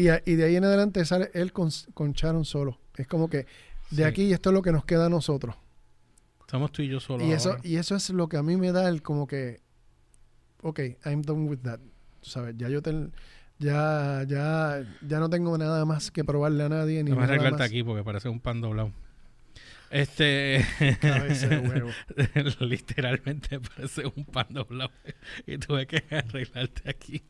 y, 0.00 0.08
a- 0.08 0.22
y 0.24 0.34
de 0.34 0.44
ahí 0.44 0.56
en 0.56 0.64
adelante 0.64 1.04
sale 1.04 1.30
él 1.34 1.52
con, 1.52 1.70
con 1.94 2.12
Sharon 2.12 2.44
solo. 2.44 2.78
Es 2.96 3.06
como 3.06 3.28
que 3.28 3.38
de 3.90 3.96
Sí. 3.98 4.02
aquí 4.02 4.32
esto 4.32 4.50
es 4.50 4.54
lo 4.54 4.62
que 4.62 4.72
nos 4.72 4.84
queda 4.84 5.06
a 5.06 5.08
nosotros. 5.08 5.54
Somos 6.50 6.70
tú 6.72 6.82
y 6.82 6.88
yo 6.88 7.00
solo. 7.00 7.24
Y 7.24 7.32
eso, 7.32 7.56
y 7.62 7.76
eso 7.76 7.96
es 7.96 8.10
lo 8.10 8.28
que 8.28 8.36
a 8.36 8.42
mí 8.42 8.56
me 8.56 8.72
da 8.72 8.88
el 8.88 9.02
como 9.02 9.26
que, 9.26 9.60
ok, 10.62 10.80
I'm 11.04 11.22
done 11.22 11.48
with 11.48 11.58
that. 11.64 11.80
Tú 12.20 12.30
sabes, 12.30 12.54
ya 12.56 12.68
yo 12.68 12.82
ten- 12.82 13.12
ya, 13.58 14.24
ya, 14.28 14.84
ya 15.06 15.18
no 15.18 15.28
tengo 15.30 15.56
nada 15.58 15.84
más 15.84 16.10
que 16.10 16.24
probarle 16.24 16.64
a 16.64 16.68
nadie 16.68 17.02
ni 17.02 17.10
Déjame 17.10 17.22
nada 17.22 17.32
arreglarte 17.34 17.58
más. 17.58 17.68
aquí 17.68 17.82
porque 17.82 18.04
parece 18.04 18.28
un 18.28 18.40
pan 18.40 18.60
doblado. 18.60 18.92
Este. 19.90 20.64
Cabeza 21.00 21.48
de 21.48 21.58
huevo. 21.58 21.90
Literalmente 22.60 23.60
parece 23.60 24.04
un 24.06 24.24
pan 24.24 24.46
doblado. 24.50 24.90
Y 25.46 25.58
tuve 25.58 25.86
que 25.86 26.02
arreglarte 26.10 26.88
aquí. 26.90 27.22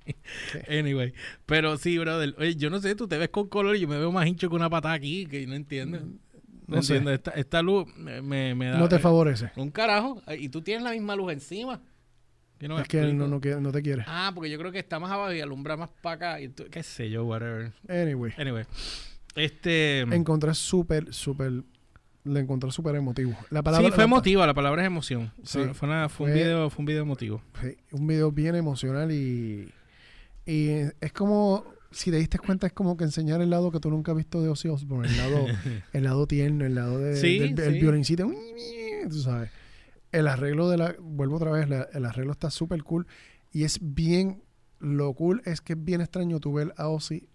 Anyway. 0.68 1.12
Pero 1.44 1.76
sí, 1.76 1.98
brother. 1.98 2.34
Oye, 2.38 2.56
yo 2.56 2.70
no 2.70 2.80
sé, 2.80 2.94
tú 2.94 3.06
te 3.08 3.18
ves 3.18 3.28
con 3.28 3.48
color 3.48 3.76
y 3.76 3.80
yo 3.80 3.88
me 3.88 3.98
veo 3.98 4.10
más 4.12 4.26
hincho 4.26 4.48
que 4.48 4.56
una 4.56 4.70
patada 4.70 4.94
aquí, 4.94 5.26
que 5.26 5.46
no 5.46 5.54
entiendo. 5.54 6.00
No, 6.00 6.76
No 6.76 6.82
sé. 6.82 6.94
entiendo. 6.96 7.12
Esta, 7.12 7.30
esta 7.32 7.62
luz 7.62 7.86
me, 7.96 8.20
me, 8.54 8.66
da. 8.66 8.78
No 8.78 8.88
te 8.88 8.98
favorece. 8.98 9.50
Un 9.56 9.70
carajo. 9.70 10.22
Y 10.38 10.48
tú 10.48 10.62
tienes 10.62 10.82
la 10.82 10.90
misma 10.92 11.14
luz 11.16 11.32
encima. 11.32 11.80
Yo 12.58 12.68
no 12.68 12.80
es 12.80 12.88
que 12.88 13.02
no, 13.12 13.28
no, 13.28 13.38
quiere- 13.38 13.60
no 13.60 13.70
te 13.70 13.82
quiere. 13.82 14.02
Ah, 14.06 14.32
porque 14.34 14.48
yo 14.50 14.58
creo 14.58 14.72
que 14.72 14.78
está 14.78 14.98
más 14.98 15.10
abajo 15.12 15.30
y 15.34 15.40
alumbra 15.42 15.76
más 15.76 15.90
para 16.00 16.14
acá. 16.16 16.40
Y 16.40 16.48
tú- 16.48 16.64
qué 16.70 16.82
sé 16.82 17.10
yo, 17.10 17.24
whatever. 17.26 17.72
Anyway, 17.86 18.32
Anyway. 18.38 18.64
Este. 19.34 20.00
encontré 20.00 20.54
súper, 20.54 21.12
súper, 21.12 21.62
le 22.26 22.40
encontré 22.40 22.70
súper 22.70 22.94
emotivo. 22.96 23.32
La 23.50 23.62
palabra, 23.62 23.88
sí, 23.88 23.94
fue 23.94 24.04
emotiva, 24.04 24.46
la 24.46 24.54
palabra 24.54 24.82
es 24.82 24.86
emoción. 24.86 25.32
Sí, 25.42 25.60
fue, 25.72 25.88
una- 25.88 26.08
fue 26.08 26.26
un 26.26 26.32
fue- 26.32 26.42
video, 26.42 26.70
fue 26.70 26.82
un 26.82 26.86
video 26.86 27.02
emotivo. 27.02 27.42
Sí, 27.62 27.76
un 27.92 28.06
video 28.06 28.32
bien 28.32 28.54
emocional 28.54 29.10
y, 29.12 29.72
y 30.44 30.68
es 31.00 31.12
como, 31.12 31.64
si 31.90 32.10
te 32.10 32.16
diste 32.18 32.38
cuenta, 32.38 32.66
es 32.66 32.72
como 32.72 32.96
que 32.96 33.04
enseñar 33.04 33.40
el 33.40 33.50
lado 33.50 33.70
que 33.70 33.80
tú 33.80 33.90
nunca 33.90 34.12
has 34.12 34.16
visto 34.18 34.42
de 34.42 34.48
Ozzy 34.48 34.68
Osbourne, 34.68 35.08
el 35.08 35.16
lado, 35.16 35.46
el 35.92 36.04
lado 36.04 36.26
tierno, 36.26 36.64
el 36.66 36.74
lado 36.74 36.98
de, 36.98 37.16
Sí, 37.16 37.38
del 37.38 37.58
el 37.60 37.74
sí. 37.74 37.80
violincito, 37.80 38.30
tú 39.08 39.20
sabes. 39.20 39.50
El 40.12 40.28
arreglo 40.28 40.68
de 40.70 40.78
la, 40.78 40.94
vuelvo 41.00 41.36
otra 41.36 41.50
vez, 41.50 41.68
la- 41.68 41.88
el 41.92 42.04
arreglo 42.04 42.32
está 42.32 42.50
súper 42.50 42.82
cool 42.82 43.06
y 43.52 43.64
es 43.64 43.78
bien, 43.82 44.42
lo 44.78 45.12
cool 45.14 45.42
es 45.44 45.60
que 45.60 45.72
es 45.74 45.84
bien 45.84 46.00
extraño 46.00 46.38
tú 46.40 46.52
ver 46.52 46.72
a 46.76 46.88
Ozzy 46.88 47.28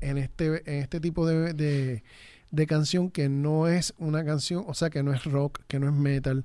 en 0.00 0.16
este, 0.18 0.46
en 0.70 0.82
este 0.82 0.98
tipo 1.00 1.26
de, 1.26 1.52
de, 1.52 2.02
de 2.50 2.66
canción 2.66 3.10
que 3.10 3.28
no 3.28 3.68
es 3.68 3.94
una 3.98 4.24
canción, 4.24 4.64
o 4.66 4.74
sea, 4.74 4.90
que 4.90 5.02
no 5.02 5.12
es 5.12 5.24
rock, 5.24 5.60
que 5.68 5.78
no 5.78 5.86
es 5.88 5.94
metal. 5.94 6.44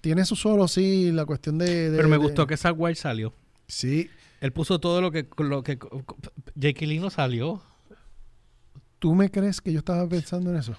Tiene 0.00 0.24
su 0.24 0.36
solo, 0.36 0.68
sí, 0.68 1.10
la 1.12 1.24
cuestión 1.26 1.58
de... 1.58 1.90
de- 1.90 1.96
Pero 1.96 2.08
me 2.08 2.16
de- 2.18 2.22
gustó 2.22 2.46
que 2.46 2.54
Wild 2.76 2.96
salió. 2.96 3.32
Sí, 3.66 4.08
Él 4.40 4.52
puso 4.52 4.78
todo 4.78 5.00
lo 5.00 5.10
que... 5.10 5.26
Lo 5.38 5.62
que 5.62 5.78
Jake 6.54 6.86
Lee 6.86 6.98
no 7.00 7.10
salió. 7.10 7.62
¿Tú 8.98 9.14
me 9.14 9.30
crees 9.30 9.60
que 9.60 9.72
yo 9.72 9.78
estaba 9.80 10.08
pensando 10.08 10.50
en 10.50 10.56
eso? 10.56 10.76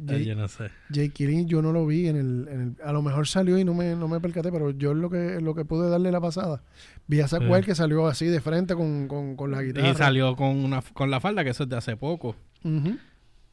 Ay, 0.00 0.04
Jake, 0.06 0.24
yo 0.26 0.34
no 0.36 0.46
sé. 0.48 0.70
Jake 0.90 1.26
Lee 1.26 1.44
yo 1.46 1.60
no 1.60 1.72
lo 1.72 1.84
vi 1.86 2.06
en 2.08 2.16
el, 2.16 2.48
en 2.48 2.60
el- 2.60 2.76
A 2.84 2.92
lo 2.92 3.02
mejor 3.02 3.26
salió 3.26 3.58
y 3.58 3.64
no 3.64 3.74
me, 3.74 3.94
no 3.96 4.06
me 4.08 4.20
percaté, 4.20 4.50
pero 4.52 4.70
yo 4.70 4.94
lo 4.94 5.10
que, 5.10 5.40
lo 5.40 5.54
que 5.54 5.64
pude 5.64 5.88
darle 5.90 6.12
la 6.12 6.20
pasada. 6.20 6.62
Vi 7.06 7.20
a 7.20 7.28
Zack 7.28 7.42
Sí. 7.42 7.64
Que 7.64 7.74
salió 7.74 8.06
así 8.06 8.26
de 8.26 8.40
frente 8.40 8.74
con, 8.74 9.08
con, 9.08 9.34
con 9.36 9.50
la 9.50 9.62
guitarra. 9.62 9.88
Y 9.90 9.94
salió 9.94 10.36
con, 10.36 10.56
una, 10.64 10.82
con 10.82 11.10
la 11.10 11.20
falda, 11.20 11.42
que 11.44 11.50
eso 11.50 11.64
es 11.64 11.68
de 11.68 11.76
hace 11.76 11.96
poco. 11.96 12.36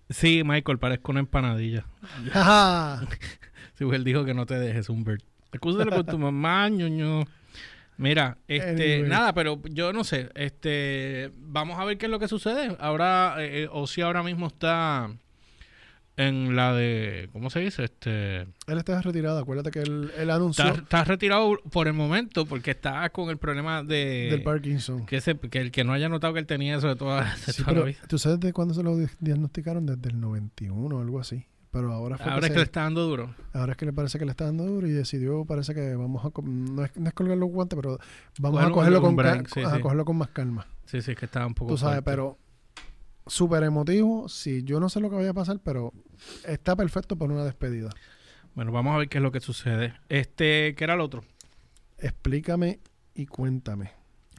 Sí, 0.09 0.43
Michael, 0.45 0.77
parezco 0.79 1.11
una 1.11 1.21
empanadilla. 1.21 1.85
Sí, 3.77 3.83
pues 3.83 3.97
él 3.97 4.05
dijo 4.05 4.23
que 4.23 4.33
no 4.33 4.45
te 4.45 4.57
dejes, 4.57 4.87
Humbert. 4.87 5.21
Excúsale 5.51 5.91
con 5.91 6.05
tu 6.05 6.17
mamá, 6.17 6.69
ñoño. 6.69 7.25
Mira, 7.97 8.37
este, 8.47 8.95
Anyway. 8.95 9.09
nada, 9.09 9.33
pero 9.33 9.61
yo 9.69 9.91
no 9.91 10.05
sé, 10.05 10.29
este, 10.35 11.31
vamos 11.37 11.77
a 11.77 11.83
ver 11.83 11.97
qué 11.97 12.05
es 12.05 12.11
lo 12.11 12.19
que 12.19 12.29
sucede. 12.29 12.75
Ahora, 12.79 13.35
eh, 13.39 13.63
eh, 13.63 13.67
Ozzy 13.69 14.01
ahora 14.01 14.23
mismo 14.23 14.47
está 14.47 15.09
en 16.17 16.55
la 16.55 16.73
de, 16.73 17.29
¿cómo 17.33 17.49
se 17.49 17.59
dice? 17.59 17.83
Este, 17.83 18.41
él 18.41 18.77
está 18.77 19.01
retirado. 19.01 19.37
Acuérdate 19.39 19.71
que 19.71 19.79
él, 19.81 20.11
él 20.17 20.29
anunció 20.31 20.65
está, 20.65 20.79
está 20.81 21.03
retirado 21.03 21.57
por 21.71 21.87
el 21.87 21.93
momento 21.93 22.45
porque 22.45 22.71
está 22.71 23.09
con 23.09 23.29
el 23.29 23.37
problema 23.37 23.83
de 23.83 24.29
del 24.31 24.43
Parkinson. 24.43 25.05
que, 25.05 25.17
ese, 25.17 25.37
que 25.37 25.59
el 25.59 25.71
que 25.71 25.83
no 25.83 25.93
haya 25.93 26.07
notado 26.09 26.33
que 26.33 26.39
él 26.39 26.45
tenía 26.47 26.77
eso 26.77 26.87
de 26.87 26.95
toda, 26.95 27.23
de 27.45 27.53
Sí, 27.53 27.63
toda 27.63 27.77
la 27.79 27.85
vida. 27.85 27.99
¿tú 28.07 28.17
sabes 28.17 28.39
de 28.39 28.53
cuándo 28.53 28.73
se 28.73 28.83
lo 28.83 28.97
di- 28.97 29.07
diagnosticaron? 29.19 29.85
Desde 29.85 30.09
el 30.09 30.19
91 30.21 30.95
o 30.95 31.01
algo 31.01 31.19
así. 31.19 31.45
pero 31.71 31.91
ahora 31.91 32.17
fue 32.17 32.31
Ahora 32.31 32.47
es 32.47 32.53
que 32.53 32.59
le 32.59 32.63
está 32.63 32.83
dando 32.83 33.05
duro. 33.05 33.35
ahora 33.51 33.73
es 33.73 33.77
que 33.77 33.85
le 33.85 33.91
parece 33.91 34.17
que 34.17 34.23
le 34.23 34.31
está 34.31 34.45
dando 34.45 34.63
duro 34.65 34.87
y 34.87 34.91
decidió, 34.91 35.43
parece 35.43 35.73
que 35.75 35.95
vamos 35.95 36.23
a, 36.23 36.31
no 36.41 36.85
es, 36.85 36.95
no 36.95 37.07
es 37.09 37.13
colgar 37.13 37.37
los 37.37 37.49
guantes, 37.49 37.75
pero 37.75 37.99
vamos 38.39 38.63
a 38.63 38.69
cogerlo 38.71 39.01
con 39.01 39.17
break, 39.17 39.49
sí, 39.53 39.59
a 39.61 39.75
sí. 39.75 39.81
cogerlo 39.81 40.05
con 40.05 40.15
más 40.17 40.29
calma. 40.29 40.65
Sí, 40.85 41.01
sí, 41.01 41.11
es 41.11 41.17
que 41.17 41.25
estaba 41.25 41.45
un 41.45 41.53
poco 41.55 41.71
Tú 41.73 41.77
sabes, 41.77 41.95
fuerte. 41.95 42.09
pero 42.11 42.37
súper 43.27 43.63
emotivo. 43.63 44.29
Sí, 44.29 44.63
yo 44.63 44.79
no 44.79 44.89
sé 44.89 44.99
lo 44.99 45.09
que 45.09 45.15
vaya 45.15 45.31
a 45.31 45.33
pasar, 45.33 45.59
pero 45.63 45.93
está 46.45 46.75
perfecto 46.75 47.17
para 47.17 47.33
una 47.33 47.43
despedida. 47.43 47.89
Bueno, 48.53 48.71
vamos 48.71 48.95
a 48.95 48.97
ver 48.99 49.09
qué 49.09 49.17
es 49.17 49.21
lo 49.21 49.31
que 49.31 49.41
sucede. 49.41 49.93
Este, 50.09 50.75
¿qué 50.75 50.83
era 50.83 50.93
el 50.93 51.01
otro? 51.01 51.23
Explícame 51.97 52.79
y 53.13 53.25
cuéntame 53.25 53.91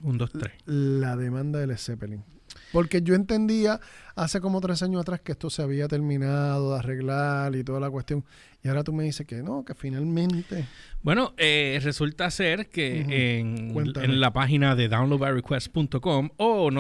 Un, 0.02 0.18
dos, 0.18 0.30
tres. 0.32 0.52
la 0.64 1.16
demanda 1.16 1.58
de 1.58 1.66
Led 1.66 1.78
Zeppelin. 1.78 2.24
Porque 2.72 3.02
yo 3.02 3.14
entendía 3.14 3.80
hace 4.14 4.40
como 4.40 4.60
tres 4.60 4.82
años 4.82 5.00
atrás 5.00 5.20
que 5.20 5.32
esto 5.32 5.50
se 5.50 5.62
había 5.62 5.88
terminado 5.88 6.72
de 6.72 6.78
arreglar 6.78 7.54
y 7.54 7.64
toda 7.64 7.80
la 7.80 7.90
cuestión. 7.90 8.24
Y 8.62 8.68
ahora 8.68 8.84
tú 8.84 8.92
me 8.92 9.04
dices 9.04 9.26
que 9.26 9.42
no, 9.42 9.64
que 9.64 9.74
finalmente. 9.74 10.66
Bueno, 11.02 11.34
eh, 11.36 11.78
resulta 11.82 12.30
ser 12.30 12.68
que 12.68 13.38
en, 13.38 14.20
la 14.20 14.32
página 14.32 14.74
de 14.74 14.88
downloadbyrequest.com 14.88 16.30
o 16.36 16.70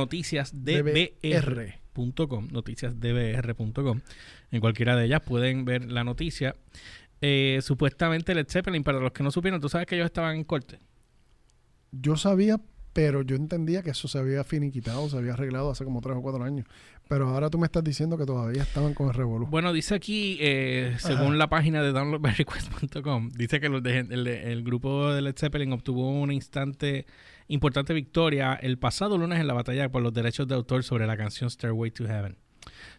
noticiasdbr.com, 1.96 2.48
noticiasdbr.com, 2.52 4.00
en 4.50 4.60
cualquiera 4.60 4.96
de 4.96 5.06
ellas 5.06 5.22
pueden 5.22 5.64
ver 5.64 5.90
la 5.90 6.04
noticia. 6.04 6.56
Eh, 7.20 7.60
supuestamente 7.62 8.34
Led 8.34 8.46
Zeppelin, 8.48 8.84
para 8.84 9.00
los 9.00 9.12
que 9.12 9.22
no 9.22 9.30
supieron, 9.30 9.60
tú 9.60 9.68
sabes 9.68 9.86
que 9.86 9.94
ellos 9.96 10.06
estaban 10.06 10.36
en 10.36 10.44
corte. 10.44 10.78
Yo 11.92 12.16
sabía, 12.16 12.60
pero 12.92 13.22
yo 13.22 13.36
entendía 13.36 13.82
que 13.82 13.90
eso 13.90 14.06
se 14.08 14.18
había 14.18 14.44
finiquitado, 14.44 15.08
se 15.08 15.16
había 15.16 15.32
arreglado 15.32 15.70
hace 15.70 15.84
como 15.84 16.00
tres 16.02 16.16
o 16.16 16.22
cuatro 16.22 16.44
años. 16.44 16.66
Pero 17.08 17.28
ahora 17.28 17.48
tú 17.50 17.56
me 17.58 17.66
estás 17.66 17.84
diciendo 17.84 18.18
que 18.18 18.26
todavía 18.26 18.62
estaban 18.64 18.92
con 18.92 19.06
el 19.08 19.14
revolú. 19.14 19.46
Bueno, 19.46 19.72
dice 19.72 19.94
aquí, 19.94 20.38
eh, 20.40 20.96
según 20.98 21.28
Ajá. 21.28 21.36
la 21.36 21.48
página 21.48 21.80
de 21.82 21.92
downloadbyrequest.com, 21.92 23.30
dice 23.30 23.60
que 23.60 23.68
los 23.68 23.82
de- 23.82 24.00
el, 24.00 24.26
el 24.26 24.62
grupo 24.64 25.12
de 25.12 25.22
Led 25.22 25.36
Zeppelin 25.38 25.72
obtuvo 25.72 26.10
una 26.10 26.34
instante 26.34 27.06
importante 27.48 27.94
victoria 27.94 28.54
el 28.54 28.78
pasado 28.78 29.18
lunes 29.18 29.40
en 29.40 29.46
la 29.46 29.54
batalla 29.54 29.90
por 29.90 30.02
los 30.02 30.12
derechos 30.12 30.48
de 30.48 30.54
autor 30.54 30.82
sobre 30.84 31.06
la 31.06 31.16
canción 31.16 31.50
Stairway 31.50 31.90
to 31.90 32.06
Heaven, 32.06 32.36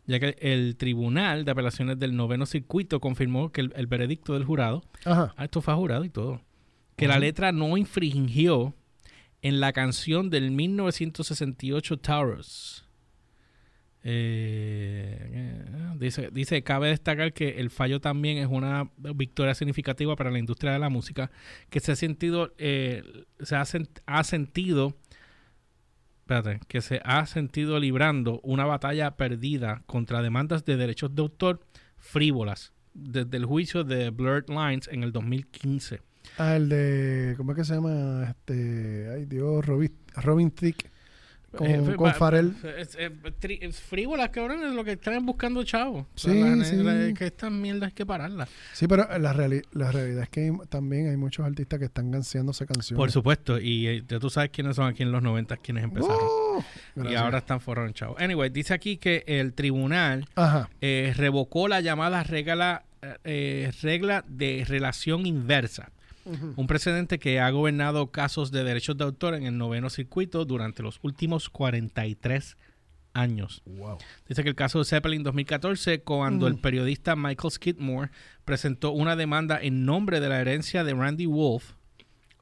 ya 0.05 0.19
que 0.19 0.37
el 0.39 0.75
Tribunal 0.77 1.45
de 1.45 1.51
Apelaciones 1.51 1.99
del 1.99 2.15
Noveno 2.15 2.45
Circuito 2.45 2.99
confirmó 2.99 3.51
que 3.51 3.61
el, 3.61 3.73
el 3.75 3.87
veredicto 3.87 4.33
del 4.33 4.45
jurado, 4.45 4.83
Ajá. 5.05 5.33
ah, 5.37 5.45
esto 5.45 5.61
fue 5.61 5.73
jurado 5.73 6.03
y 6.05 6.09
todo, 6.09 6.41
que 6.95 7.07
la 7.07 7.19
letra 7.19 7.51
no 7.51 7.77
infringió 7.77 8.73
en 9.41 9.59
la 9.59 9.71
canción 9.73 10.29
del 10.29 10.51
1968 10.51 11.97
Taurus. 11.99 12.86
Eh, 14.09 15.17
eh, 15.19 15.95
dice, 15.99 16.29
dice, 16.31 16.63
cabe 16.63 16.87
destacar 16.87 17.33
que 17.33 17.59
el 17.59 17.69
fallo 17.69 17.99
también 17.99 18.37
es 18.37 18.47
una 18.47 18.89
victoria 18.97 19.53
significativa 19.53 20.15
para 20.15 20.31
la 20.31 20.39
industria 20.39 20.71
de 20.71 20.79
la 20.79 20.87
música, 20.87 21.29
que 21.69 21.81
se 21.81 21.91
ha 21.91 21.95
sentido, 21.97 22.53
eh, 22.57 23.03
se 23.41 23.57
ha, 23.57 23.65
ha 24.05 24.23
sentido, 24.23 24.95
espérate, 26.21 26.61
que 26.69 26.79
se 26.79 27.01
ha 27.03 27.25
sentido 27.25 27.79
librando 27.81 28.39
una 28.43 28.63
batalla 28.63 29.17
perdida 29.17 29.83
contra 29.87 30.21
demandas 30.21 30.63
de 30.63 30.77
derechos 30.77 31.13
de 31.13 31.23
autor 31.23 31.59
frívolas 31.97 32.71
desde 32.93 33.35
el 33.35 33.43
juicio 33.43 33.83
de 33.83 34.11
Blurred 34.11 34.47
Lines 34.47 34.87
en 34.89 35.03
el 35.03 35.11
2015. 35.11 35.99
Ah, 36.37 36.55
el 36.55 36.69
de. 36.69 37.33
¿Cómo 37.35 37.51
es 37.51 37.57
que 37.57 37.65
se 37.65 37.75
llama? 37.75 38.23
Este. 38.29 39.09
Ay, 39.13 39.25
Dios, 39.25 39.65
Robin, 39.65 39.91
Robin 40.15 40.49
Thicke. 40.49 40.89
Con, 41.55 41.65
Eh, 41.67 41.77
con 41.95 42.09
es 43.61 43.79
frívolas, 43.79 44.29
cabrón, 44.29 44.63
es 44.65 44.73
lo 44.73 44.83
que 44.83 44.91
están 44.91 45.25
buscando 45.25 45.63
chavos. 45.63 46.05
Sí, 46.15 46.39
la- 46.41 46.63
sí. 46.65 46.75
la- 46.75 47.13
que 47.13 47.25
estas 47.27 47.51
mierdas 47.51 47.87
hay 47.87 47.93
que 47.93 48.05
pararlas. 48.05 48.49
Sí, 48.73 48.85
pero 48.87 49.07
la, 49.17 49.33
reali- 49.33 49.63
la 49.71 49.91
realidad 49.91 50.23
es 50.23 50.29
que 50.29 50.41
hay- 50.41 50.51
también 50.69 51.09
hay 51.09 51.17
muchos 51.17 51.45
artistas 51.45 51.79
que 51.79 51.85
están 51.85 52.11
canseándose 52.11 52.65
canciones. 52.65 52.97
Por 52.97 53.11
supuesto, 53.11 53.59
y 53.59 53.87
eh, 53.87 54.03
ya 54.07 54.19
tú 54.19 54.29
sabes 54.29 54.49
quiénes 54.51 54.75
son 54.75 54.87
aquí 54.87 55.03
en 55.03 55.11
los 55.11 55.23
90 55.23 55.55
quienes 55.57 55.85
empezaron. 55.85 56.17
¡Oh! 56.21 56.63
y 57.09 57.15
ahora 57.15 57.37
están 57.39 57.61
forrados 57.61 57.93
chavos. 57.93 58.19
Anyway, 58.19 58.49
dice 58.49 58.73
aquí 58.73 58.97
que 58.97 59.23
el 59.27 59.53
tribunal 59.53 60.27
Ajá. 60.35 60.69
eh, 60.81 61.13
revocó 61.15 61.67
la 61.67 61.79
llamada 61.81 62.23
regla, 62.23 62.83
eh, 63.23 63.71
regla 63.81 64.25
de 64.27 64.65
relación 64.67 65.25
inversa. 65.25 65.91
Un 66.55 66.67
precedente 66.67 67.19
que 67.19 67.39
ha 67.39 67.49
gobernado 67.49 68.11
casos 68.11 68.51
de 68.51 68.63
derechos 68.63 68.97
de 68.97 69.03
autor 69.05 69.33
en 69.35 69.43
el 69.43 69.57
noveno 69.57 69.89
circuito 69.89 70.45
durante 70.45 70.83
los 70.83 70.99
últimos 71.01 71.49
43 71.49 72.57
años. 73.13 73.61
Wow. 73.65 73.97
Dice 74.27 74.43
que 74.43 74.49
el 74.49 74.55
caso 74.55 74.79
de 74.79 74.85
Zeppelin 74.85 75.23
2014, 75.23 76.01
cuando 76.01 76.45
Mm. 76.45 76.49
el 76.49 76.57
periodista 76.59 77.15
Michael 77.15 77.51
Skidmore 77.51 78.11
presentó 78.45 78.91
una 78.91 79.15
demanda 79.15 79.59
en 79.61 79.85
nombre 79.85 80.19
de 80.19 80.29
la 80.29 80.39
herencia 80.39 80.83
de 80.83 80.93
Randy 80.93 81.25
Wolf, 81.25 81.71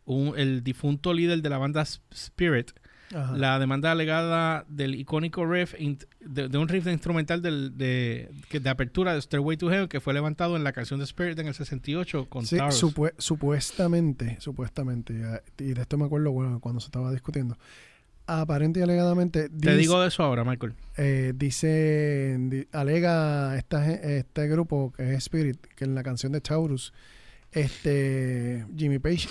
un- 0.06 0.38
el 0.38 0.64
difunto 0.64 1.14
líder 1.14 1.42
de 1.42 1.50
la 1.50 1.58
banda 1.58 1.84
Spirit, 2.12 2.72
Ajá. 3.14 3.38
la 3.38 3.60
demanda 3.60 3.92
alegada 3.92 4.66
del 4.68 4.96
icónico 4.96 5.46
riff 5.46 5.74
de, 6.22 6.50
de 6.50 6.58
un 6.58 6.68
riff 6.68 6.86
de 6.86 6.92
instrumental 6.92 7.42
del- 7.42 7.78
de, 7.78 8.30
de 8.52 8.70
apertura 8.70 9.14
de 9.14 9.22
Stairway 9.22 9.58
to 9.58 9.70
Heaven 9.70 9.88
que 9.88 10.00
fue 10.02 10.14
levantado 10.14 10.56
en 10.56 10.64
la 10.64 10.74
canción 10.74 11.00
de 11.00 11.04
Spirit 11.06 11.38
en 11.38 11.48
el 11.48 11.54
68 11.54 12.28
con 12.30 12.46
Sí, 12.48 12.58
Taurus. 12.58 12.82
supue- 12.84 13.14
supuestamente, 13.18 14.38
supuestamente, 14.40 15.14
y 15.60 15.74
de 15.74 15.82
esto 15.82 15.98
me 15.98 16.06
acuerdo 16.06 16.32
bueno, 16.32 16.60
cuando 16.60 16.80
se 16.82 16.88
estaba 16.88 17.12
discutiendo. 17.12 17.58
Aparente 18.28 18.80
y 18.80 18.84
alegadamente, 18.84 19.50
Te 19.50 19.78
digo 19.78 20.02
de 20.02 20.08
eso 20.08 20.24
ahora, 20.24 20.44
Michael. 20.44 20.74
eh, 20.98 21.32
dice, 21.36 22.36
di- 22.40 22.68
alega 22.72 23.56
esta, 23.56 23.88
este 23.94 24.48
grupo 24.48 24.92
que 24.98 25.12
es 25.14 25.18
Spirit, 25.20 25.58
que 25.76 25.84
en 25.86 25.94
la 25.94 26.02
canción 26.02 26.32
de 26.32 26.42
Taurus, 26.42 26.92
este 27.52 28.66
Jimmy 28.76 29.00
Page 29.00 29.28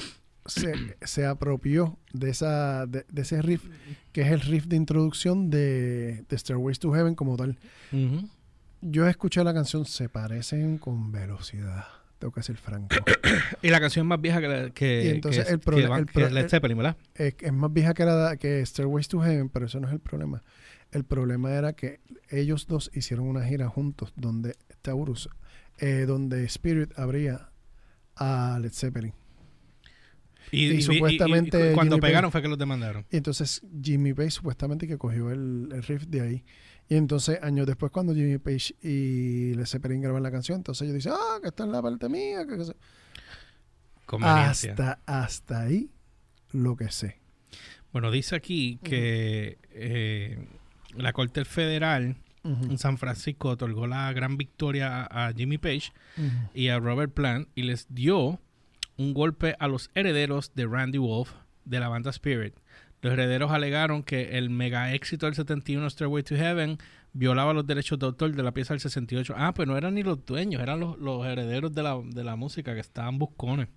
se, 0.47 0.97
se 1.03 1.25
apropió 1.27 1.99
de 2.13 2.31
esa 2.31 2.87
de, 2.87 3.05
de 3.11 3.23
ese 3.23 3.41
riff, 3.43 3.65
que 4.13 4.23
es 4.23 4.29
el 4.33 4.41
riff 4.41 4.67
de 4.67 4.77
introducción 4.77 5.51
de, 5.51 6.25
de 6.29 6.39
Stairways 6.39 6.79
to 6.79 6.93
Heaven 6.93 7.15
como 7.15 7.37
tal. 7.37 7.59
Yo 8.81 9.07
escuché 9.09 9.43
la 9.45 9.55
canción, 9.55 9.87
se 9.87 10.09
parecen 10.11 10.77
con 10.79 11.11
velocidad, 11.11 11.85
tengo 12.19 12.33
que 12.33 12.43
ser 12.43 12.57
franco. 12.57 12.95
Y 13.63 13.71
la 13.71 13.81
canción 13.81 14.07
más 14.07 14.21
vieja 14.21 14.41
que, 14.41 14.49
la- 14.49 14.71
que, 14.71 15.05
Y 15.05 15.09
entonces 15.09 15.47
que- 15.47 15.53
el 15.53 15.61
que 15.61 15.65
prole- 15.67 15.89
van- 15.89 16.01
el 16.01 16.07
que 16.07 16.13
pro- 16.13 16.27
es 16.27 16.33
Led 16.33 16.45
el- 16.45 16.51
Zeppelin, 16.51 16.77
¿verdad? 16.77 16.97
es, 17.15 17.35
es 17.41 17.53
más 17.53 17.73
vieja 17.73 17.95
que, 17.95 18.05
la, 18.05 18.37
que 18.37 18.65
Stairways 18.67 19.09
to 19.09 19.21
Heaven, 19.23 19.49
pero 19.49 19.67
eso 19.67 19.81
no 19.81 19.87
es 19.89 19.93
el 19.95 20.01
problema. 20.01 20.43
El 20.93 21.05
problema 21.05 21.53
era 21.53 21.73
que 21.73 22.01
ellos 22.29 22.67
dos 22.67 22.91
hicieron 22.95 23.27
una 23.27 23.43
gira 23.45 23.69
juntos 23.69 24.13
donde 24.17 24.55
Taurus, 24.83 25.29
eh, 25.79 26.05
donde 26.07 26.45
Spirit 26.45 26.93
abría 26.99 27.49
a 28.17 28.59
Led 28.61 28.73
Zeppelin. 28.73 29.13
Y 30.55 30.83
supuestamente 30.83 31.73
cuando 31.75 31.97
Jimmy 31.97 32.07
pegaron 32.09 32.29
Page- 32.29 32.33
fue 32.33 32.43
que 32.43 32.49
los 32.49 32.59
demandaron. 32.59 33.07
Y 33.11 33.17
entonces 33.17 33.63
Jimmy 33.83 34.15
Page 34.15 34.31
supuestamente 34.31 34.87
que 34.87 34.97
cogió 34.99 35.31
el, 35.31 35.69
el 35.73 35.83
riff 35.83 36.05
de 36.07 36.21
ahí. 36.21 36.45
Y 36.89 36.97
entonces 36.97 37.39
años 37.43 37.67
después 37.67 37.91
cuando 37.93 38.15
Jimmy 38.15 38.39
Page 38.39 38.75
y 38.83 39.55
Led 39.55 39.67
Zeppelin 39.67 40.01
graban 40.03 40.23
la 40.23 40.31
canción, 40.31 40.57
entonces 40.59 40.83
ellos 40.83 40.95
dicen, 40.97 41.13
ah, 41.15 41.39
que 41.41 41.49
está 41.49 41.65
en 41.65 41.73
la 41.73 41.81
parte 41.83 42.09
mía. 42.09 42.47
Que, 42.47 42.59
que 42.59 42.65
se-". 42.65 42.77
Conveniencia. 44.07 44.73
Hasta, 44.73 45.01
hasta 45.07 45.63
ahí 45.63 45.91
lo 46.53 46.77
que 46.77 46.91
sé. 46.91 47.21
Bueno, 47.93 48.11
dice 48.11 48.35
aquí 48.37 48.79
que 48.83 49.59
eh, 49.73 50.47
la 50.97 51.13
Corte 51.13 51.45
Federal 51.45 52.17
en 52.45 52.77
San 52.77 52.99
Francisco 52.99 53.49
otorgó 53.49 53.87
la 53.87 54.13
gran 54.13 54.37
victoria 54.37 55.05
a, 55.05 55.29
a 55.29 55.33
Jimmy 55.33 55.57
Page 55.57 55.93
y 56.53 56.69
a 56.69 56.79
Robert 56.79 57.15
Plant 57.15 57.49
y 57.55 57.63
les 57.63 57.87
dio 57.89 58.39
un 58.97 59.15
golpe 59.15 59.57
a 59.59 59.69
los 59.69 59.91
herederos 59.95 60.55
de 60.55 60.67
Randy 60.67 60.99
Wolf 60.99 61.33
de 61.65 61.81
la 61.81 61.89
banda 61.89 62.11
Spirit. 62.11 62.55
Los 63.03 63.13
herederos 63.13 63.51
alegaron 63.51 64.03
que 64.03 64.39
el 64.39 64.49
mega 64.49 64.95
éxito 64.95 65.27
del 65.27 65.35
71 65.35 65.91
Stairway 65.91 66.23
to 66.23 66.37
Heaven 66.37 66.79
violaba 67.13 67.53
los 67.53 67.67
derechos 67.67 67.99
de 67.99 68.07
autor 68.07 68.35
de 68.35 68.43
la 68.43 68.53
pieza 68.53 68.73
del 68.73 68.81
68. 68.81 69.35
Ah, 69.37 69.53
pues 69.53 69.69
no 69.69 69.77
eran 69.77 69.95
ni 69.95 70.03
los 70.03 70.25
dueños, 70.25 70.63
eran 70.63 70.81
los, 70.81 70.99
los 70.99 71.27
herederos 71.27 71.75
de 71.75 71.83
la, 71.83 72.01
de 72.03 72.25
la 72.25 72.37
música 72.37 72.75
que 72.75 72.81
estaban 72.81 73.19
buscones. 73.19 73.69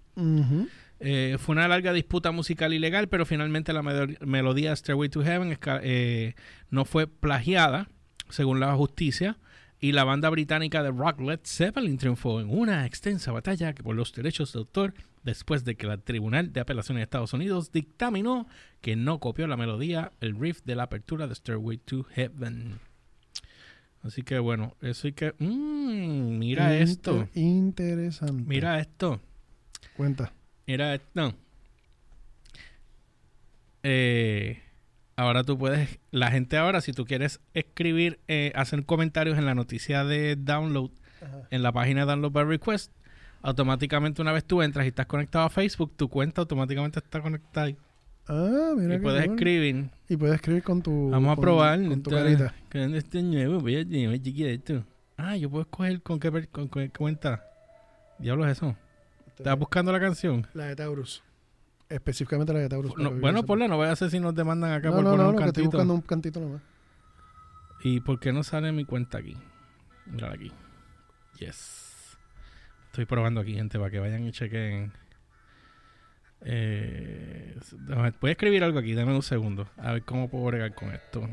Eh, 1.00 1.38
fue 1.40 1.54
una 1.54 1.68
larga 1.68 1.94
disputa 1.94 2.32
musical 2.32 2.74
ilegal, 2.74 3.08
pero 3.08 3.26
finalmente 3.26 3.74
la 3.74 3.84
melodía 3.84 4.76
Stairway 4.76 5.10
to 5.10 5.24
Heaven 5.24 5.58
eh, 5.84 6.34
no 6.70 6.86
fue 6.86 7.06
plagiada, 7.08 7.88
según 8.30 8.60
la 8.60 8.74
justicia, 8.76 9.38
y 9.80 9.92
la 9.92 10.04
banda 10.04 10.30
británica 10.30 10.82
de 10.82 10.92
rock 10.92 11.20
Led 11.22 11.40
Zeppelin 11.44 11.98
triunfó 11.98 12.40
en 12.42 12.50
una 12.50 12.86
extensa 12.86 13.32
batalla 13.32 13.74
por 13.76 13.96
los 13.96 14.12
derechos 14.14 14.52
de 14.54 14.60
autor 14.60 14.94
después 15.24 15.64
de 15.66 15.76
que 15.76 15.86
el 15.88 16.02
Tribunal 16.02 16.52
de 16.54 16.62
Apelaciones 16.62 17.00
de 17.02 17.04
Estados 17.04 17.34
Unidos 17.34 17.72
dictaminó 17.72 18.48
que 18.82 18.96
no 18.96 19.20
copió 19.20 19.46
la 19.48 19.58
melodía, 19.58 20.14
el 20.22 20.40
riff 20.40 20.62
de 20.64 20.76
la 20.76 20.84
apertura 20.84 21.28
de 21.28 21.36
Stairway 21.36 21.78
to 21.78 22.04
Heaven. 22.06 22.80
Así 24.04 24.24
que 24.24 24.40
bueno, 24.40 24.76
eso 24.82 25.08
hay 25.08 25.14
que... 25.14 25.34
mm, 25.38 26.38
mira 26.40 26.72
Inter- 26.74 26.82
esto, 26.82 27.30
Interesante. 27.36 28.44
mira 28.48 28.80
esto. 28.80 29.20
Cuenta. 29.96 30.32
Mira, 30.66 31.00
no. 31.14 31.34
Eh, 33.84 34.60
ahora 35.18 35.44
tú 35.44 35.58
puedes, 35.58 36.00
la 36.12 36.32
gente 36.32 36.56
ahora, 36.56 36.80
si 36.80 36.94
tú 36.94 37.06
quieres 37.06 37.42
escribir, 37.54 38.20
eh, 38.30 38.54
hacer 38.56 38.86
comentarios 38.86 39.38
en 39.38 39.46
la 39.46 39.56
noticia 39.56 40.06
de 40.06 40.38
download 40.38 40.92
en 41.50 41.64
la 41.64 41.72
página 41.72 42.02
de 42.02 42.08
Download 42.08 42.32
by 42.32 42.46
Request, 42.46 42.92
automáticamente 43.42 44.22
una 44.22 44.32
vez 44.32 44.46
tú 44.46 44.62
entras 44.62 44.86
y 44.86 44.90
estás 44.90 45.06
conectado 45.06 45.46
a 45.46 45.50
Facebook, 45.50 45.94
tu 45.96 46.10
cuenta 46.10 46.42
automáticamente 46.42 47.00
está 47.00 47.22
conectada. 47.22 47.72
Ah, 48.28 48.74
mira. 48.76 48.96
Y 48.96 49.00
puedes 49.00 49.26
cool. 49.26 49.36
escribir. 49.36 49.90
Y 50.10 50.18
puedes 50.18 50.36
escribir 50.36 50.64
con 50.64 50.82
tu. 50.82 51.10
Vamos 51.10 51.38
a 51.38 51.42
probar. 51.42 51.80
Con 51.88 52.04
tu 52.04 52.12
carita. 52.12 52.54
Este 52.72 53.24
nuevo, 53.24 53.60
voy 53.60 53.76
a 53.76 54.52
esto. 54.52 54.84
Ah, 55.18 55.36
yo 55.36 55.50
puedo 55.50 55.64
escoger 55.64 56.02
con 56.02 56.20
qué, 56.20 56.48
con 56.48 56.70
qué 56.70 56.90
cuenta. 56.90 57.44
Diablo 58.20 58.46
es 58.46 58.58
eso. 58.58 58.76
¿Estás 59.38 59.58
buscando 59.58 59.92
la 59.92 60.00
canción? 60.00 60.46
La 60.54 60.66
de 60.66 60.76
Taurus. 60.76 61.24
Específicamente 61.90 62.52
la 62.54 62.60
de 62.60 62.70
Taurus. 62.70 62.98
No, 62.98 63.12
bueno, 63.12 63.44
ponle, 63.44 63.68
no 63.68 63.78
voy 63.78 63.88
a 63.88 63.92
hacer 63.92 64.10
si 64.10 64.20
nos 64.20 64.36
demandan 64.36 64.72
acá 64.74 64.90
No, 64.90 64.96
por 64.96 65.04
no, 65.06 65.12
poner 65.12 65.26
un 65.26 65.32
estoy 65.36 65.46
cantito. 65.46 65.66
buscando 65.72 65.94
un 65.94 66.02
cantito 66.02 66.40
nomás. 66.42 66.62
¿Y 67.84 68.00
por 68.02 68.20
qué 68.20 68.34
no 68.34 68.44
sale 68.44 68.72
mi 68.72 68.84
cuenta 68.86 69.20
aquí? 69.20 69.38
Mira 70.06 70.32
aquí. 70.34 70.52
Yes. 71.40 72.18
Estoy 72.88 73.06
probando 73.06 73.40
aquí, 73.42 73.54
gente, 73.54 73.78
para 73.78 73.90
que 73.92 74.00
vayan 74.00 74.24
y 74.26 74.32
chequen. 74.32 74.92
Eh, 76.42 77.56
voy 78.22 78.30
a 78.30 78.32
escribir 78.32 78.64
algo 78.64 78.80
aquí, 78.80 78.94
dame 78.94 79.14
un 79.16 79.22
segundo. 79.24 79.68
A 79.78 79.94
ver 79.94 80.04
cómo 80.04 80.30
puedo 80.30 80.46
bregar 80.46 80.74
con 80.76 80.92
esto. 80.92 81.28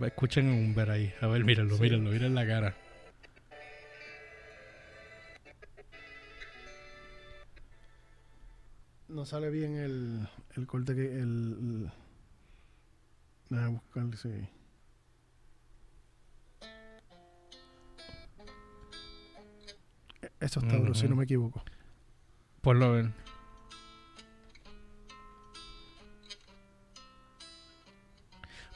Escuchen 0.00 0.48
un 0.48 0.74
ver 0.74 0.90
ahí. 0.90 1.12
A 1.20 1.26
ver, 1.26 1.44
mírenlo, 1.44 1.76
Sí. 1.76 1.82
mírenlo, 1.82 2.10
miren 2.10 2.34
la 2.34 2.46
cara. 2.46 2.74
No 9.12 9.24
sale 9.26 9.50
bien 9.50 9.76
el, 9.76 10.28
el 10.56 10.66
corte 10.66 10.94
que. 10.94 11.20
El, 11.20 11.90
Déjame 13.50 13.68
buscar, 13.70 14.16
sí. 14.16 14.48
Eso 20.40 20.60
es 20.60 20.68
Taurus, 20.68 20.98
si 20.98 21.08
no 21.08 21.16
me 21.16 21.24
equivoco. 21.24 21.62
Por 22.60 22.76
lo 22.76 22.92
ver. 22.92 23.10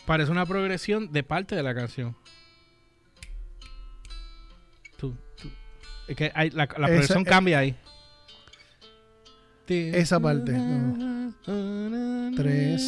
Parece 0.07 0.31
una 0.31 0.47
progresión 0.47 1.11
de 1.13 1.23
parte 1.23 1.57
de 1.57 1.63
la 1.63 1.75
canción. 1.75 2.17
Tú, 4.97 5.17
tú. 5.41 5.51
Es 6.09 6.17
que 6.17 6.31
hay- 6.35 6.51
la, 6.51 6.57
la 6.67 6.73
Esa- 6.73 6.77
progresión 6.87 7.25
cambia 7.25 7.59
ahí. 7.59 7.77
Esa 9.69 10.21
parte, 10.21 10.53
Tres. 12.37 12.83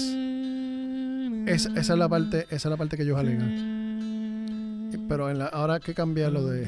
Esa, 1.47 1.71
esa 1.71 1.93
es 1.95 1.99
la 1.99 2.09
parte, 2.09 2.43
esa 2.51 2.57
es 2.57 2.65
la 2.67 2.77
parte 2.77 2.97
que 2.97 3.03
ellos 3.05 3.19
alegan. 3.19 4.89
Pero 5.09 5.31
en 5.31 5.39
la, 5.39 5.47
ahora 5.47 5.81
que 5.81 5.95
cambia 5.95 6.29
lo 6.31 6.45
de. 6.47 6.67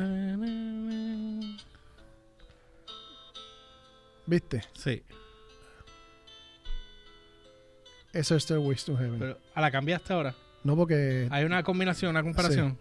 ¿Viste? 4.27 4.63
Sí, 4.75 5.03
Eso 8.13 8.37
es 8.37 8.43
Stairways 8.45 8.85
to 8.85 8.97
Heaven. 8.97 9.19
pero 9.19 9.39
a 9.55 9.61
la 9.61 9.71
cambiaste 9.71 10.13
ahora. 10.13 10.35
no 10.65 10.77
porque. 10.77 11.29
Hay 11.31 11.45
una 11.45 11.63
combinación, 11.63 12.11
una 12.11 12.23
comparación. 12.23 12.79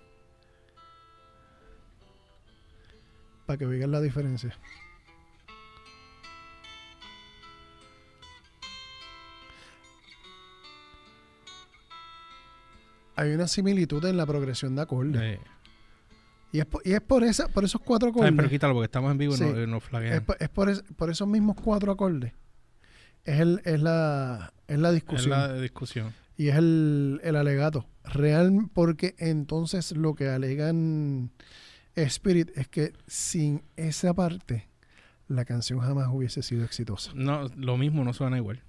Para 3.45 3.57
que 3.57 3.65
vean 3.65 3.91
la 3.91 3.99
diferencia. 4.01 4.55
Hay 13.19 13.31
una 13.33 13.47
similitud 13.47 14.03
en 14.05 14.17
la 14.17 14.25
progresión 14.25 14.75
de 14.75 14.81
acordes. 14.81 15.39
Y 16.51 16.59
es 16.59 16.65
por, 16.65 16.81
y 16.85 16.93
es 16.93 17.01
por, 17.01 17.23
esa, 17.23 17.47
por 17.47 17.63
esos 17.63 17.79
cuatro 17.81 18.09
acordes. 18.09 18.33
pero 18.35 18.49
quítalo 18.49 18.73
porque 18.73 18.85
estamos 18.85 19.11
en 19.11 19.17
vivo 19.19 19.35
y 19.35 19.39
no, 19.39 19.67
no 19.67 19.77
Es, 19.99 20.21
por, 20.21 20.37
es 20.39 20.49
por 20.49 20.69
es- 20.69 20.83
por 20.95 21.09
esos 21.11 21.27
mismos 21.27 21.55
cuatro 21.61 21.91
acordes. 21.91 22.33
Es, 23.23 23.39
el, 23.39 23.61
es, 23.65 23.79
la, 23.81 24.53
es 24.67 24.79
la 24.79 24.89
Es 24.89 24.95
discusión. 24.95 25.29
la 25.31 25.53
discusión. 25.53 26.13
Y 26.37 26.47
es 26.47 26.55
el, 26.55 27.19
el 27.23 27.35
alegato. 27.35 27.85
Real, 28.03 28.51
porque 28.73 29.13
entonces 29.19 29.91
lo 29.91 30.15
que 30.15 30.29
alegan 30.29 31.31
Spirit 31.95 32.49
es 32.55 32.67
que 32.67 32.93
sin 33.05 33.61
esa 33.75 34.13
parte, 34.15 34.69
la 35.27 35.45
canción 35.45 35.79
jamás 35.81 36.07
hubiese 36.09 36.41
sido 36.41 36.63
exitosa. 36.63 37.11
No, 37.13 37.47
lo 37.57 37.77
mismo 37.77 38.03
no 38.03 38.13
suena 38.13 38.37
igual. 38.37 38.63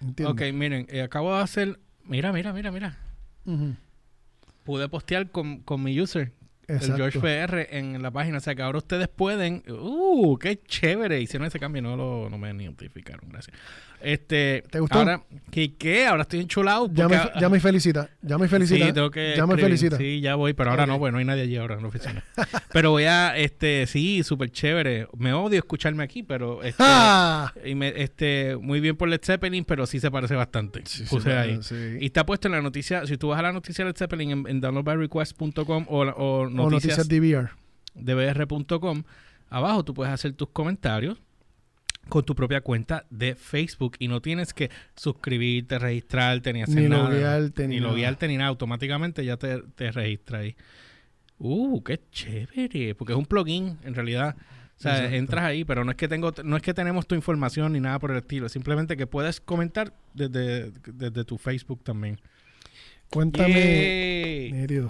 ¿Entiendes? 0.00 0.32
Ok, 0.48 0.54
miren, 0.56 0.86
eh, 0.88 1.02
acabo 1.02 1.36
de 1.36 1.42
hacer. 1.42 1.78
Mira, 2.04 2.32
mira, 2.32 2.52
mira, 2.52 2.72
mira. 2.72 2.98
Pude 4.64 4.88
postear 4.88 5.30
con, 5.30 5.60
con 5.60 5.82
mi 5.82 5.98
user, 6.00 6.32
Exacto. 6.76 7.04
el 7.04 7.10
George 7.12 7.20
PR, 7.20 7.76
en 7.76 8.00
la 8.02 8.10
página. 8.10 8.38
O 8.38 8.40
sea 8.40 8.54
que 8.54 8.62
ahora 8.62 8.78
ustedes 8.78 9.08
pueden. 9.08 9.62
¡Uh! 9.68 10.36
¡Qué 10.38 10.60
chévere! 10.62 11.20
Hicieron 11.20 11.46
ese 11.46 11.58
cambio, 11.58 11.82
no, 11.82 11.96
lo, 11.96 12.28
no 12.30 12.38
me 12.38 12.52
notificaron, 12.52 13.28
gracias. 13.30 13.56
Este, 14.02 14.64
¿Te 14.70 14.80
gustó? 14.80 14.98
Ahora, 14.98 15.22
¿qué? 15.50 15.74
qué? 15.74 16.06
Ahora 16.06 16.22
estoy 16.22 16.40
enchulado. 16.40 16.88
Ya 16.90 17.06
me, 17.06 17.18
porque- 17.18 17.38
ya 17.38 17.48
me 17.50 17.60
felicita. 17.60 18.08
Ya 18.22 18.38
me 18.38 18.48
felicita. 18.48 18.86
Sí, 18.86 18.92
tengo 18.94 19.10
que 19.10 19.34
ya 19.36 19.46
me 19.46 19.58
felicita. 19.58 19.98
Sí, 19.98 20.22
ya 20.22 20.36
voy, 20.36 20.54
pero 20.54 20.70
ahora 20.70 20.84
Ok. 20.84 20.88
no, 20.88 20.98
pues 20.98 21.12
no 21.12 21.18
hay 21.18 21.26
nadie 21.26 21.42
allí 21.42 21.56
ahora 21.58 21.74
en 21.74 21.82
la 21.82 21.88
oficina. 21.88 22.24
pero 22.72 22.92
voy 22.92 23.04
a, 23.04 23.36
este, 23.36 23.86
sí, 23.86 24.22
súper 24.22 24.50
chévere. 24.50 25.06
Me 25.18 25.34
odio 25.34 25.58
escucharme 25.58 26.02
aquí, 26.02 26.22
pero 26.22 26.62
este, 26.62 26.82
¡Ah! 26.86 27.52
y 27.62 27.74
me, 27.74 27.88
este, 27.94 28.56
muy 28.56 28.80
bien 28.80 28.96
por 28.96 29.06
Led 29.10 29.20
Zeppelin, 29.22 29.66
pero 29.66 29.84
sí 29.86 30.00
se 30.00 30.10
parece 30.10 30.34
bastante. 30.34 30.80
Sí, 30.86 31.04
Puse 31.04 31.28
sí, 31.30 31.36
ahí. 31.36 31.58
sí. 31.62 31.98
Y 32.00 32.06
está 32.06 32.24
puesto 32.24 32.48
en 32.48 32.52
la 32.52 32.62
noticia, 32.62 33.06
si 33.06 33.18
tú 33.18 33.28
vas 33.28 33.38
a 33.38 33.42
la 33.42 33.52
noticia 33.52 33.84
de 33.84 33.90
Led 33.90 33.96
Zeppelin 33.98 34.30
en, 34.30 34.44
en 34.48 34.60
downloadbyrequest.com 34.62 35.84
o, 35.88 36.00
o 36.04 36.40
o 36.48 36.59
noticias 36.68 36.98
noticias 36.98 37.08
DVR. 37.08 37.50
dbr.com, 37.94 39.02
abajo 39.48 39.84
tú 39.84 39.94
puedes 39.94 40.12
hacer 40.12 40.32
tus 40.32 40.48
comentarios 40.50 41.18
con 42.08 42.24
tu 42.24 42.34
propia 42.34 42.60
cuenta 42.60 43.06
de 43.10 43.34
Facebook 43.36 43.96
y 44.00 44.08
no 44.08 44.20
tienes 44.20 44.52
que 44.52 44.70
suscribirte, 44.96 45.78
registrarte 45.78 46.52
ni 46.52 46.62
hacer 46.62 46.82
Ni 46.82 46.88
nada. 46.88 47.04
loguearte, 47.08 47.68
ni 47.68 47.76
ni 47.76 47.80
loguearte 47.80 48.26
ni 48.28 48.36
nada. 48.36 48.48
Automáticamente 48.48 49.24
ya 49.24 49.36
te, 49.36 49.62
te 49.76 49.92
registra 49.92 50.40
ahí. 50.40 50.56
Uh, 51.38 51.82
qué 51.82 52.00
chévere. 52.10 52.94
Porque 52.96 53.12
es 53.12 53.18
un 53.18 53.26
plugin, 53.26 53.78
en 53.84 53.94
realidad. 53.94 54.34
O 54.76 54.82
sea, 54.82 54.96
Exacto. 54.96 55.16
entras 55.16 55.44
ahí, 55.44 55.64
pero 55.64 55.84
no 55.84 55.90
es 55.92 55.96
que 55.96 56.08
tengo, 56.08 56.32
no 56.42 56.56
es 56.56 56.62
que 56.62 56.74
tenemos 56.74 57.06
tu 57.06 57.14
información 57.14 57.72
ni 57.74 57.80
nada 57.80 57.98
por 57.98 58.10
el 58.10 58.16
estilo. 58.16 58.48
Simplemente 58.48 58.96
que 58.96 59.06
puedes 59.06 59.40
comentar 59.40 59.92
desde, 60.14 60.72
desde 60.92 61.24
tu 61.24 61.38
Facebook 61.38 61.84
también. 61.84 62.18
Cuéntame. 63.10 63.50
Yay. 64.58 64.88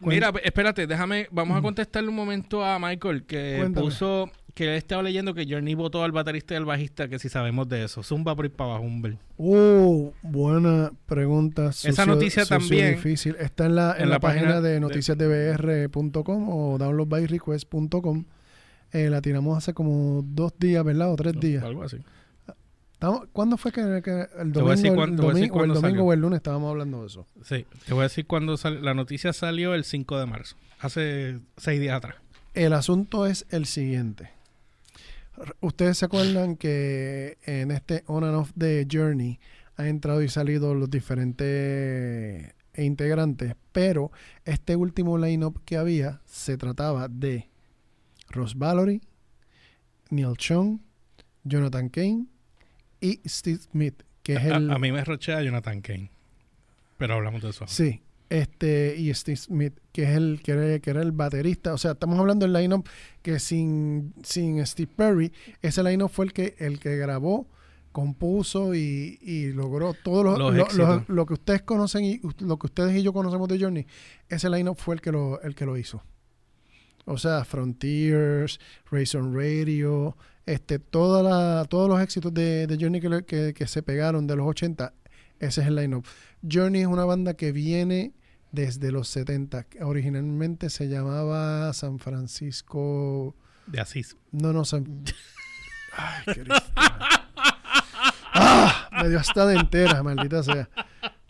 Mira, 0.00 0.32
espérate, 0.44 0.86
déjame, 0.86 1.26
vamos 1.30 1.58
a 1.58 1.62
contestarle 1.62 2.08
un 2.08 2.14
momento 2.14 2.64
a 2.64 2.78
Michael 2.78 3.24
que 3.24 3.56
Cuéntame. 3.58 3.84
puso 3.84 4.30
que 4.54 4.64
él 4.64 4.70
estaba 4.74 5.02
leyendo 5.04 5.34
que 5.34 5.46
Journey 5.48 5.74
votó 5.74 6.02
al 6.04 6.10
baterista 6.12 6.54
y 6.54 6.56
al 6.56 6.64
bajista, 6.64 7.08
que 7.08 7.18
si 7.20 7.28
sabemos 7.28 7.68
de 7.68 7.84
eso. 7.84 8.02
Zumba 8.02 8.34
por 8.34 8.44
ir 8.44 8.50
para 8.52 8.70
abajo, 8.70 8.84
Humber. 8.84 9.16
Uh, 9.36 10.10
buena 10.22 10.90
pregunta. 11.06 11.70
Sucio- 11.72 12.06
noticia 12.06 12.44
también. 12.44 12.96
difícil. 12.96 13.36
Está 13.38 13.66
en 13.66 13.76
la, 13.76 13.94
en 13.98 14.10
la, 14.10 14.18
página, 14.18 14.60
de 14.60 14.70
de- 14.74 14.80
noticiasdbr.com 14.80 16.48
o 16.48 16.78
downloadbyrequest.com. 16.78 18.24
Eh, 18.92 19.10
la 19.10 19.20
tiramos 19.20 19.56
hace 19.58 19.74
como 19.74 20.22
dos 20.24 20.52
días, 20.58 20.82
¿verdad? 20.84 21.12
O 21.12 21.16
tres 21.16 21.38
días. 21.38 21.62
Algo 21.62 21.82
así. 21.84 21.98
Estamos- 22.98 23.28
¿Cuándo 23.32 23.56
fue 23.56 23.70
que, 23.70 23.80
que 24.02 24.26
el 24.40 24.52
domingo, 24.52 24.88
el 24.88 24.94
cuándo- 24.96 25.26
o 25.26 25.30
el 25.30 25.48
cuándo 25.50 25.74
domingo 25.74 25.80
salió. 25.80 26.04
o 26.04 26.12
el 26.12 26.20
lunes 26.20 26.36
estábamos 26.38 26.70
hablando 26.70 27.02
de 27.02 27.06
eso? 27.06 27.26
Sí, 27.44 27.64
te 27.86 27.94
voy 27.94 28.00
a 28.00 28.02
decir 28.04 28.26
cuando 28.26 28.56
sal- 28.56 28.84
la 28.84 28.92
noticia 28.94 29.32
salió 29.32 29.72
el 29.74 29.84
5 29.84 30.18
de 30.18 30.26
marzo, 30.26 30.56
hace 30.80 31.38
seis 31.56 31.80
días 31.80 31.96
atrás. 31.96 32.16
El 32.54 32.72
asunto 32.72 33.26
es 33.26 33.46
el 33.50 33.66
siguiente. 33.66 34.30
Ustedes 35.60 35.98
se 35.98 36.06
acuerdan 36.06 36.56
que 36.56 37.38
en 37.46 37.70
este 37.70 38.02
on 38.08 38.24
and 38.24 38.34
off 38.34 38.50
de 38.56 38.84
Journey 38.90 39.38
han 39.76 39.86
entrado 39.86 40.20
y 40.22 40.28
salido 40.28 40.74
los 40.74 40.90
diferentes 40.90 42.52
integrantes, 42.76 43.54
pero 43.70 44.10
este 44.44 44.74
último 44.74 45.18
lineup 45.18 45.58
que 45.64 45.76
había 45.76 46.20
se 46.26 46.56
trataba 46.56 47.06
de 47.06 47.48
Ross 48.30 48.56
Valory, 48.56 49.00
Neil 50.10 50.36
Chung, 50.36 50.80
Jonathan 51.44 51.88
Kane 51.90 52.26
y 53.00 53.20
Steve 53.28 53.58
Smith, 53.58 54.02
que 54.22 54.34
es 54.34 54.44
A, 54.44 54.56
el 54.56 54.70
a 54.70 54.78
mí 54.78 54.92
me 54.92 55.04
rochea 55.04 55.42
Jonathan 55.42 55.80
Kane, 55.80 56.10
pero 56.96 57.14
hablamos 57.14 57.42
de 57.42 57.50
eso. 57.50 57.66
Sí, 57.66 58.02
este, 58.30 58.96
y 58.98 59.12
Steve 59.14 59.36
Smith, 59.36 59.74
que 59.92 60.02
es 60.04 60.10
el 60.10 60.40
que 60.42 60.52
era, 60.52 60.78
que 60.80 60.90
era 60.90 61.02
el 61.02 61.12
baterista. 61.12 61.72
O 61.74 61.78
sea, 61.78 61.92
estamos 61.92 62.18
hablando 62.18 62.44
del 62.46 62.52
line-up 62.52 62.88
que 63.22 63.38
sin, 63.38 64.12
sin 64.22 64.64
Steve 64.66 64.90
Perry, 64.94 65.32
ese 65.62 65.82
line-up 65.82 66.10
fue 66.10 66.26
el 66.26 66.32
que, 66.32 66.54
el 66.58 66.78
que 66.80 66.96
grabó, 66.96 67.46
compuso 67.92 68.74
y, 68.74 69.18
y 69.22 69.52
logró 69.52 69.94
todo 69.94 70.22
lo, 70.22 70.38
Los 70.38 70.54
lo- 70.54 70.62
éxitos. 70.64 71.08
lo- 71.08 71.14
lo 71.14 71.26
que 71.26 71.32
ustedes 71.34 71.62
conocen 71.62 72.04
y 72.04 72.20
lo 72.40 72.58
que 72.58 72.66
ustedes 72.66 72.94
y 72.96 73.02
yo 73.02 73.12
conocemos 73.12 73.48
de 73.48 73.58
Journey. 73.58 73.86
Ese 74.28 74.50
line-up 74.50 74.76
fue 74.76 74.94
el 74.96 75.00
que 75.00 75.10
lo, 75.10 75.40
el 75.42 75.54
que 75.54 75.64
lo 75.64 75.76
hizo. 75.76 76.02
O 77.06 77.16
sea, 77.16 77.44
Frontiers, 77.44 78.60
Razor 78.90 79.32
Radio, 79.34 80.16
este, 80.48 80.78
toda 80.78 81.22
la, 81.22 81.64
todos 81.66 81.88
los 81.88 82.00
éxitos 82.00 82.32
de, 82.32 82.66
de 82.66 82.76
Journey 82.80 83.00
que, 83.00 83.24
que, 83.24 83.54
que 83.54 83.66
se 83.66 83.82
pegaron 83.82 84.26
de 84.26 84.36
los 84.36 84.46
80, 84.46 84.92
ese 85.40 85.60
es 85.60 85.66
el 85.66 85.76
line-up. 85.76 86.06
Journey 86.48 86.80
es 86.80 86.86
una 86.86 87.04
banda 87.04 87.34
que 87.34 87.52
viene 87.52 88.14
desde 88.50 88.90
los 88.90 89.08
70. 89.08 89.66
Originalmente 89.82 90.70
se 90.70 90.88
llamaba 90.88 91.72
San 91.72 91.98
Francisco. 91.98 93.36
De 93.66 93.80
Asís. 93.80 94.16
No, 94.32 94.52
no, 94.52 94.64
San. 94.64 95.04
Ay. 95.96 96.44
¡Ah! 98.34 98.88
Me 99.02 99.08
dio 99.08 99.18
hasta 99.18 99.46
de 99.46 99.56
entera, 99.56 100.02
maldita 100.02 100.42
sea. 100.42 100.68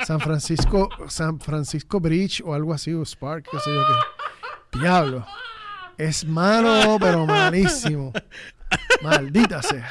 San 0.07 0.21
Francisco, 0.21 0.89
San 1.09 1.41
Francisco 1.41 2.01
Bridge 2.01 2.43
o 2.45 2.55
algo 2.55 2.73
así, 2.73 2.95
o 2.95 3.05
Spark, 3.05 3.49
qué 3.51 3.59
sé 3.59 3.71
yo 3.71 3.83
qué. 3.83 4.79
Diablo. 4.79 5.27
Es 5.97 6.25
malo, 6.25 6.97
pero 7.01 7.27
malísimo. 7.27 8.13
Maldita 9.03 9.63
sea. 9.63 9.89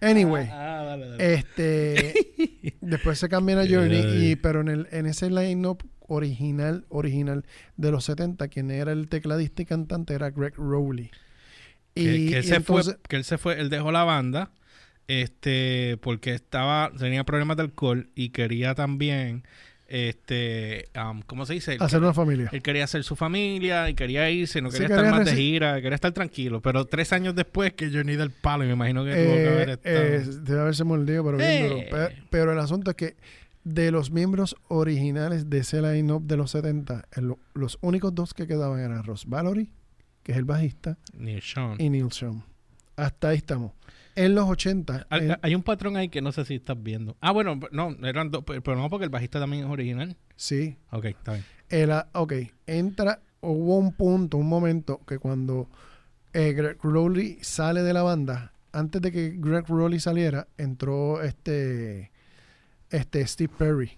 Anyway, 0.00 0.48
Ah, 0.50 0.82
dale, 0.84 1.08
dale. 1.08 1.34
este 1.34 2.74
después 2.80 3.18
se 3.18 3.28
cambian 3.28 3.58
a 3.58 3.66
Journey 3.68 4.30
y 4.30 4.36
pero 4.36 4.60
en 4.62 4.68
el 4.68 4.88
en 4.92 5.06
ese 5.06 5.30
line-up 5.30 5.82
original 6.06 6.84
original 6.88 7.44
de 7.76 7.90
los 7.90 8.04
70 8.04 8.48
quien 8.48 8.70
era 8.70 8.92
el 8.92 9.08
tecladista 9.08 9.62
y 9.62 9.66
cantante 9.66 10.14
era 10.14 10.30
Greg 10.30 10.54
Rowley. 10.56 11.10
Y, 11.94 12.04
que, 12.04 12.10
que 12.30 12.38
él 12.38 12.44
y 12.44 12.48
se 12.48 12.56
entonces- 12.56 12.94
fue, 12.94 13.02
que 13.08 13.16
él 13.16 13.24
se 13.24 13.38
fue, 13.38 13.60
él 13.60 13.70
dejó 13.70 13.92
la 13.92 14.04
banda, 14.04 14.50
este, 15.06 15.96
porque 16.02 16.32
estaba, 16.34 16.90
tenía 16.98 17.24
problemas 17.24 17.56
de 17.56 17.62
alcohol 17.64 18.10
y 18.14 18.30
quería 18.30 18.74
también, 18.74 19.44
este, 19.88 20.88
um, 21.00 21.22
¿cómo 21.22 21.46
se 21.46 21.54
dice? 21.54 21.74
Él, 21.74 21.82
hacer 21.82 22.00
una 22.00 22.14
familia. 22.14 22.48
él 22.52 22.62
quería 22.62 22.84
hacer 22.84 23.04
su 23.04 23.16
familia 23.16 23.88
y 23.90 23.94
quería 23.94 24.28
irse, 24.30 24.60
no 24.62 24.70
Sí, 24.70 24.78
quería 24.78 24.88
quería 24.96 25.04
estar 25.10 25.18
más 25.20 25.26
de 25.26 25.36
gira, 25.36 25.74
quería 25.80 25.94
estar 25.94 26.12
tranquilo. 26.12 26.60
Pero 26.60 26.84
tres 26.86 27.12
años 27.12 27.34
después 27.34 27.72
que 27.74 27.90
Johnny 27.90 28.16
del 28.16 28.30
palo, 28.30 28.64
y 28.64 28.68
me 28.68 28.72
imagino 28.74 29.04
que 29.04 29.10
tuvo 29.12 29.34
que 29.34 29.48
haber 29.48 29.68
Eh, 29.68 29.72
estado. 29.72 30.04
eh, 30.04 30.40
debe 30.42 30.60
haberse 30.60 30.84
mordido, 30.84 31.24
pero. 31.24 31.38
Eh. 31.40 31.88
Pe- 31.90 32.22
Pero 32.30 32.52
el 32.52 32.58
asunto 32.58 32.90
es 32.90 32.96
que 32.96 33.16
de 33.64 33.90
los 33.90 34.10
miembros 34.10 34.56
originales 34.68 35.48
de 35.48 35.58
ese 35.58 35.80
line-up 35.80 36.22
de 36.26 36.36
los 36.36 36.50
70, 36.50 37.06
el- 37.12 37.34
los 37.54 37.78
únicos 37.80 38.14
dos 38.14 38.34
que 38.34 38.46
quedaban 38.46 38.80
eran 38.80 39.02
Ross 39.04 39.26
Valory, 39.26 39.70
que 40.22 40.32
es 40.32 40.38
el 40.38 40.44
bajista, 40.44 40.98
Sean. 41.42 41.76
y 41.80 41.88
Neil 41.90 42.08
Schon. 42.10 42.42
Hasta 42.96 43.28
ahí 43.30 43.38
estamos. 43.38 43.72
En 44.16 44.34
los 44.34 44.48
80, 44.48 45.06
Hay, 45.10 45.30
en- 45.30 45.36
hay 45.42 45.54
un 45.54 45.62
patrón 45.62 45.96
ahí 45.96 46.08
que 46.08 46.22
no 46.22 46.30
sé 46.32 46.44
si 46.44 46.54
estás 46.54 46.80
viendo. 46.82 47.16
Ah, 47.20 47.32
bueno, 47.32 47.58
no, 47.72 47.96
eran 48.06 48.30
dos, 48.30 48.44
pero 48.46 48.76
no 48.76 48.88
porque 48.90 49.04
el 49.04 49.10
bajista 49.10 49.40
también 49.40 49.64
es 49.64 49.70
original. 49.70 50.16
sí, 50.36 50.76
Ok, 50.92 51.06
está 51.06 51.32
bien. 51.32 51.44
el, 51.68 51.90
ok, 52.12 52.32
entra, 52.66 53.20
hubo 53.40 53.76
un 53.78 53.92
punto, 53.92 54.36
un 54.36 54.48
momento 54.48 55.00
que 55.06 55.18
cuando 55.18 55.68
eh, 56.32 56.52
Greg 56.52 56.78
Rowley 56.82 57.38
sale 57.42 57.82
de 57.82 57.92
la 57.92 58.02
banda, 58.02 58.52
antes 58.72 59.02
de 59.02 59.10
que 59.12 59.34
Greg 59.36 59.66
Rowley 59.68 59.98
saliera, 60.00 60.46
entró 60.58 61.22
este, 61.22 62.10
este 62.90 63.26
Steve 63.26 63.52
Perry 63.56 63.92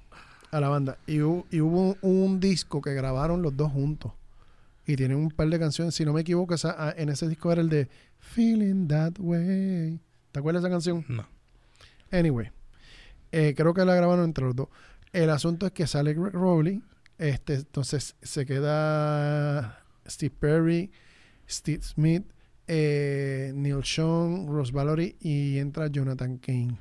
a 0.50 0.60
la 0.60 0.68
banda 0.68 0.98
y, 1.06 1.18
hu- 1.18 1.44
y 1.50 1.60
hubo 1.60 1.90
un, 1.90 1.96
un 2.02 2.40
disco 2.40 2.80
que 2.80 2.94
grabaron 2.94 3.42
los 3.42 3.56
dos 3.56 3.70
juntos 3.72 4.12
y 4.86 4.94
tienen 4.96 5.16
un 5.18 5.30
par 5.30 5.48
de 5.48 5.58
canciones, 5.58 5.94
si 5.94 6.04
no 6.04 6.12
me 6.12 6.20
equivoco, 6.20 6.54
esa- 6.54 6.74
ah, 6.78 6.94
en 6.96 7.08
ese 7.08 7.28
disco 7.28 7.50
era 7.52 7.60
el 7.60 7.68
de 7.68 7.88
Feeling 8.34 8.86
That 8.88 9.14
Way. 9.18 10.00
¿Te 10.32 10.38
acuerdas 10.38 10.62
de 10.62 10.68
esa 10.68 10.74
canción? 10.74 11.04
No. 11.08 11.26
Anyway, 12.10 12.50
eh, 13.32 13.54
creo 13.56 13.74
que 13.74 13.84
la 13.84 13.94
grabaron 13.94 14.24
entre 14.24 14.44
los 14.44 14.54
dos. 14.54 14.68
El 15.12 15.30
asunto 15.30 15.66
es 15.66 15.72
que 15.72 15.86
sale 15.86 16.14
Greg 16.14 16.32
Rowley, 16.32 16.82
este, 17.18 17.54
entonces 17.54 18.16
se 18.22 18.44
queda 18.46 19.82
Steve 20.06 20.34
Perry, 20.38 20.90
Steve 21.48 21.82
Smith, 21.82 22.24
eh, 22.66 23.52
Neil 23.54 23.82
Sean, 23.84 24.46
Ross 24.48 24.72
Valory 24.72 25.16
y 25.20 25.58
entra 25.58 25.86
Jonathan 25.88 26.38
Kane. 26.38 26.78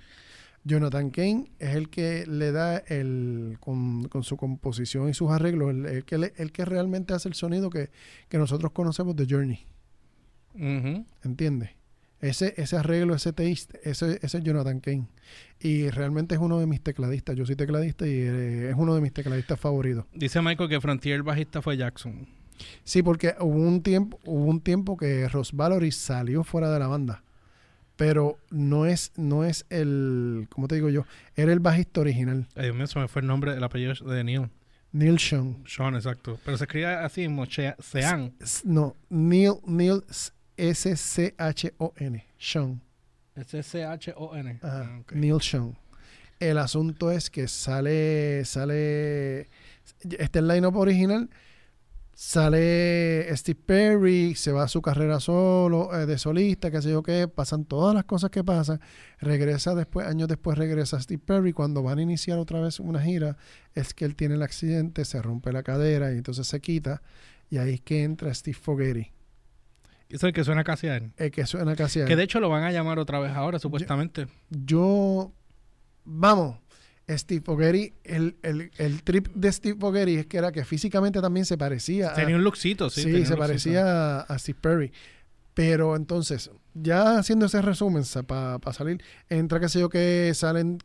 Jonathan 0.64 1.12
Kane 1.12 1.52
es 1.60 1.76
el 1.76 1.90
que 1.90 2.26
le 2.26 2.52
da 2.52 2.78
el 2.78 3.58
con, 3.60 4.06
con 4.10 4.24
su 4.24 4.36
composición 4.36 5.08
y 5.10 5.14
sus 5.14 5.30
arreglos, 5.32 5.70
el, 5.70 5.86
el 5.86 6.06
que 6.06 6.18
le- 6.18 6.34
el 6.38 6.52
que 6.52 6.66
realmente 6.66 7.14
hace 7.14 7.30
el 7.30 7.36
sonido 7.36 7.70
que, 7.70 7.92
que 8.30 8.38
nosotros 8.40 8.72
conocemos 8.72 9.16
de 9.16 9.28
Journey. 9.30 9.64
Ujú. 10.56 11.06
¿Entiendes? 11.24 11.72
Ese, 12.22 12.54
ese 12.58 12.78
arreglo, 12.78 13.14
ese 13.14 13.34
taste, 13.34 13.80
ese, 13.84 14.20
ese 14.22 14.38
es 14.38 14.44
Jonathan 14.44 14.80
Kane. 14.80 15.08
Y 15.60 15.90
realmente 15.90 16.34
es 16.36 16.42
uno 16.42 16.60
de 16.60 16.66
mis 16.66 16.82
tecladistas. 16.82 17.36
Yo 17.36 17.46
soy 17.46 17.56
tecladista 17.56 18.08
y 18.08 18.14
eh, 18.14 18.70
es 18.70 18.76
uno 18.78 18.96
de 18.96 19.02
mis 19.02 19.14
tecladistas 19.14 19.60
favoritos. 19.60 20.06
Dice 20.14 20.42
Michael 20.42 20.70
que 20.70 20.82
Frontier 20.82 21.16
el 21.18 21.24
bajista 21.24 21.62
fue 21.62 21.78
Jackson. 21.78 22.28
Sí, 22.84 23.04
porque 23.04 23.36
hubo 23.40 23.58
un 23.58 23.82
tiempo, 23.84 24.20
hubo 24.26 24.46
un 24.46 24.62
tiempo 24.62 24.98
que 24.98 25.28
Ross 25.28 25.52
Valory 25.52 25.92
salió 25.92 26.44
fuera 26.44 26.72
de 26.72 26.80
la 26.80 26.88
banda. 26.88 27.22
Pero 27.96 28.38
no 28.50 28.86
es, 28.86 29.14
no 29.16 29.46
es 29.46 29.66
el, 29.70 30.48
¿cómo 30.50 30.68
te 30.68 30.76
digo 30.76 30.90
yo? 30.90 31.06
Era 31.36 31.54
el 31.54 31.60
bajista 31.60 32.02
original, 32.02 32.48
Ay, 32.56 32.66
Dios 32.66 32.76
mío, 32.76 32.88
se 32.88 33.00
me 33.00 33.08
fue 33.08 33.22
el 33.22 33.28
nombre, 33.28 33.54
el 33.54 33.64
apellido 33.64 33.94
de 33.94 34.24
Neil. 34.24 34.50
Neil 34.92 35.20
Sean. 35.20 35.64
Sean, 35.66 35.96
exacto. 35.96 36.40
Pero 36.44 36.58
se 36.58 36.66
escribe 36.66 36.88
así 36.88 37.22
mismo, 37.28 37.46
Sean. 37.46 38.34
No, 38.64 38.96
Neil, 39.10 39.54
Neil 39.66 40.04
S-C-H-O-N. 40.58 42.26
Sean. 42.38 42.82
S-C-H-O-N. 43.36 44.60
Ah. 44.64 45.02
Neil 45.14 45.42
Sean. 45.42 45.78
El 46.40 46.58
asunto 46.58 47.12
es 47.12 47.30
que 47.30 47.48
sale, 47.48 48.44
sale, 48.44 49.50
este 50.02 50.40
el 50.40 50.48
line-up 50.50 50.76
original, 50.76 51.30
sale 52.14 53.28
Steve 53.38 53.60
Perry, 53.66 54.36
se 54.36 54.52
va 54.52 54.64
a 54.64 54.68
su 54.68 54.82
carrera 54.82 55.22
solo, 55.22 55.96
eh, 55.96 56.06
de 56.06 56.18
solista, 56.18 56.70
qué 56.72 56.82
sé 56.82 56.92
yo 56.92 57.04
qué, 57.04 57.30
pasan 57.30 57.64
todas 57.64 57.96
las 57.96 58.04
cosas 58.04 58.32
que 58.32 58.44
pasan, 58.44 58.82
regresa 59.20 59.76
después, 59.76 60.08
años 60.08 60.28
después 60.28 60.58
regresa 60.58 61.00
Steve 61.00 61.22
Perry, 61.26 61.54
cuando 61.54 61.82
van 61.84 62.00
a 62.00 62.02
iniciar 62.02 62.38
otra 62.38 62.60
vez 62.60 62.82
una 62.82 63.02
gira, 63.02 63.38
es 63.74 63.94
que 63.94 64.04
él 64.04 64.16
tiene 64.18 64.36
el 64.36 64.42
accidente, 64.42 65.06
se 65.06 65.22
rompe 65.22 65.54
la 65.54 65.64
cadera 65.64 66.14
y 66.14 66.18
entonces 66.18 66.48
se 66.48 66.60
quita, 66.60 67.02
y 67.50 67.58
ahí 67.58 67.76
es 67.76 67.82
que 67.82 68.04
entra 68.04 68.34
Steve 68.34 68.58
Fogerty, 68.62 69.12
Es 70.10 70.24
el 70.24 70.34
que 70.34 70.44
suena 70.44 70.64
casi 70.64 70.88
a 70.88 70.98
él. 70.98 71.12
el 71.18 71.32
que 71.32 71.46
suena 71.46 71.76
casi 71.76 72.02
a 72.02 72.06
Que 72.06 72.14
él. 72.14 72.18
de 72.20 72.24
hecho 72.26 72.40
lo 72.40 72.50
van 72.50 72.64
a 72.64 72.72
llamar 72.72 73.00
otra 73.00 73.20
vez 73.20 73.32
ahora, 73.34 73.60
supuestamente. 73.60 74.28
yo, 74.50 75.32
vamos, 76.04 76.58
Steve 77.10 77.42
Fogerty, 77.44 77.94
el, 78.04 78.36
el, 78.44 78.72
el 78.78 79.04
trip 79.04 79.28
de 79.36 79.52
Steve 79.52 79.78
Fogerty 79.80 80.16
es 80.18 80.26
que 80.28 80.38
era 80.38 80.52
que 80.52 80.66
físicamente 80.66 81.22
también 81.22 81.46
se 81.46 81.58
parecía. 81.58 82.12
a- 82.12 82.14
Tenía 82.14 82.36
un 82.36 82.44
lookcito, 82.44 82.90
sí. 82.90 83.02
sí, 83.02 83.08
se 83.12 83.18
lookcito. 83.18 83.38
parecía 83.38 84.18
a, 84.18 84.22
a 84.22 84.40
Steve 84.40 84.58
Perry. 84.62 84.92
Pero 85.54 85.96
entonces, 85.96 86.52
ya 86.74 87.18
haciendo 87.18 87.46
ese 87.46 87.62
resumen 87.62 88.04
para 88.28 88.60
salir, 88.74 89.02
entra 89.30 89.60
que 89.60 89.70
sé 89.70 89.80
yo 89.80 89.88
que 89.90 90.32
salen, 90.36 90.80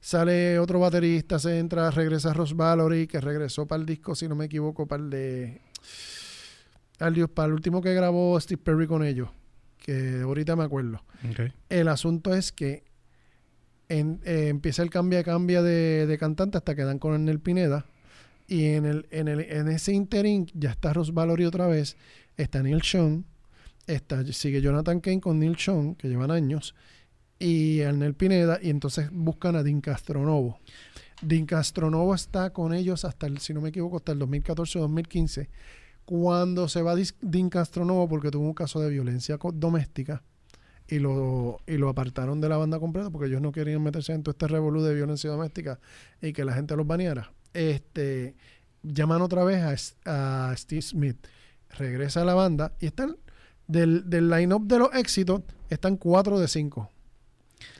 sale 0.00 0.58
otro 0.58 0.80
baterista, 0.80 1.38
se 1.38 1.58
entra, 1.58 1.90
regresa 1.92 2.32
Ross 2.32 2.56
Valory, 2.56 3.06
que 3.06 3.20
regresó 3.20 3.66
para 3.66 3.80
el 3.80 3.86
disco, 3.86 4.14
si 4.16 4.26
no 4.28 4.34
me 4.34 4.46
equivoco, 4.46 4.86
para 4.86 5.02
el 5.04 5.10
de. 5.10 5.60
Al 6.98 7.14
Dios, 7.14 7.28
para 7.30 7.46
el 7.48 7.52
último 7.54 7.82
que 7.82 7.92
grabó 7.94 8.38
Steve 8.40 8.60
Perry 8.62 8.86
con 8.86 9.04
ellos, 9.04 9.28
que 9.78 10.20
ahorita 10.22 10.56
me 10.56 10.64
acuerdo. 10.64 11.02
El 11.68 11.88
asunto 11.88 12.34
es 12.34 12.52
que 12.52 12.84
en- 13.88 14.20
eh, 14.24 14.48
empieza 14.48 14.82
el 14.82 14.90
cambia 14.90 15.22
cambia 15.22 15.62
de, 15.62 16.06
de 16.06 16.18
cantante 16.18 16.58
hasta 16.58 16.74
que 16.74 16.82
dan 16.84 16.98
con 16.98 17.24
Nel 17.24 17.40
Pineda. 17.40 17.86
Y 18.48 18.64
en, 18.66 18.86
el, 18.86 19.06
en, 19.10 19.28
el, 19.28 19.40
en 19.40 19.68
ese 19.68 19.92
interín 19.92 20.46
ya 20.54 20.70
está 20.70 20.92
Ross 20.92 21.12
Valory 21.12 21.44
otra 21.46 21.66
vez, 21.66 21.96
está 22.36 22.62
Neil 22.62 22.80
Sean, 22.82 23.24
está, 23.88 24.24
sigue 24.32 24.60
Jonathan 24.60 25.00
Kane 25.00 25.20
con 25.20 25.38
Neil 25.40 25.56
Sean, 25.58 25.96
que 25.96 26.08
llevan 26.08 26.30
años, 26.30 26.74
y 27.40 27.80
Arnel 27.82 28.14
Pineda, 28.14 28.60
y 28.62 28.70
entonces 28.70 29.08
buscan 29.12 29.56
a 29.56 29.64
Dean 29.64 29.80
Castronovo. 29.80 30.60
Dean 31.22 31.44
Castronovo 31.44 32.14
está 32.14 32.50
con 32.50 32.72
ellos 32.72 33.04
hasta 33.04 33.26
el, 33.26 33.38
si 33.38 33.52
no 33.52 33.60
me 33.60 33.70
equivoco, 33.70 33.96
hasta 33.96 34.12
el 34.12 34.20
2014 34.20 34.78
o 34.78 34.82
2015, 34.82 35.48
cuando 36.06 36.68
se 36.68 36.80
va 36.82 36.94
Dean 37.20 37.50
Castronovo 37.50 38.08
porque 38.08 38.30
tuvo 38.30 38.46
un 38.46 38.54
caso 38.54 38.80
de 38.80 38.88
violencia 38.88 39.38
doméstica 39.54 40.22
y 40.88 41.00
lo, 41.00 41.58
y 41.66 41.76
lo 41.76 41.88
apartaron 41.88 42.40
de 42.40 42.48
la 42.48 42.56
banda 42.56 42.78
completa 42.78 43.10
porque 43.10 43.26
ellos 43.26 43.42
no 43.42 43.52
querían 43.52 43.82
meterse 43.82 44.12
en 44.12 44.22
todo 44.22 44.30
este 44.30 44.46
revolú 44.46 44.82
de 44.82 44.94
violencia 44.94 45.28
doméstica 45.28 45.80
y 46.22 46.32
que 46.32 46.44
la 46.44 46.54
gente 46.54 46.76
los 46.76 46.86
baneara. 46.86 47.32
Este, 47.52 48.36
llaman 48.82 49.20
otra 49.20 49.44
vez 49.44 49.92
a, 50.04 50.50
a 50.50 50.56
Steve 50.56 50.82
Smith, 50.82 51.26
regresa 51.76 52.22
a 52.22 52.24
la 52.24 52.34
banda 52.34 52.72
y 52.78 52.86
están 52.86 53.16
del, 53.66 54.08
del 54.08 54.30
line-up 54.30 54.64
de 54.66 54.78
los 54.78 54.94
éxitos, 54.94 55.42
están 55.68 55.96
4 55.96 56.38
de 56.38 56.46
5. 56.46 56.90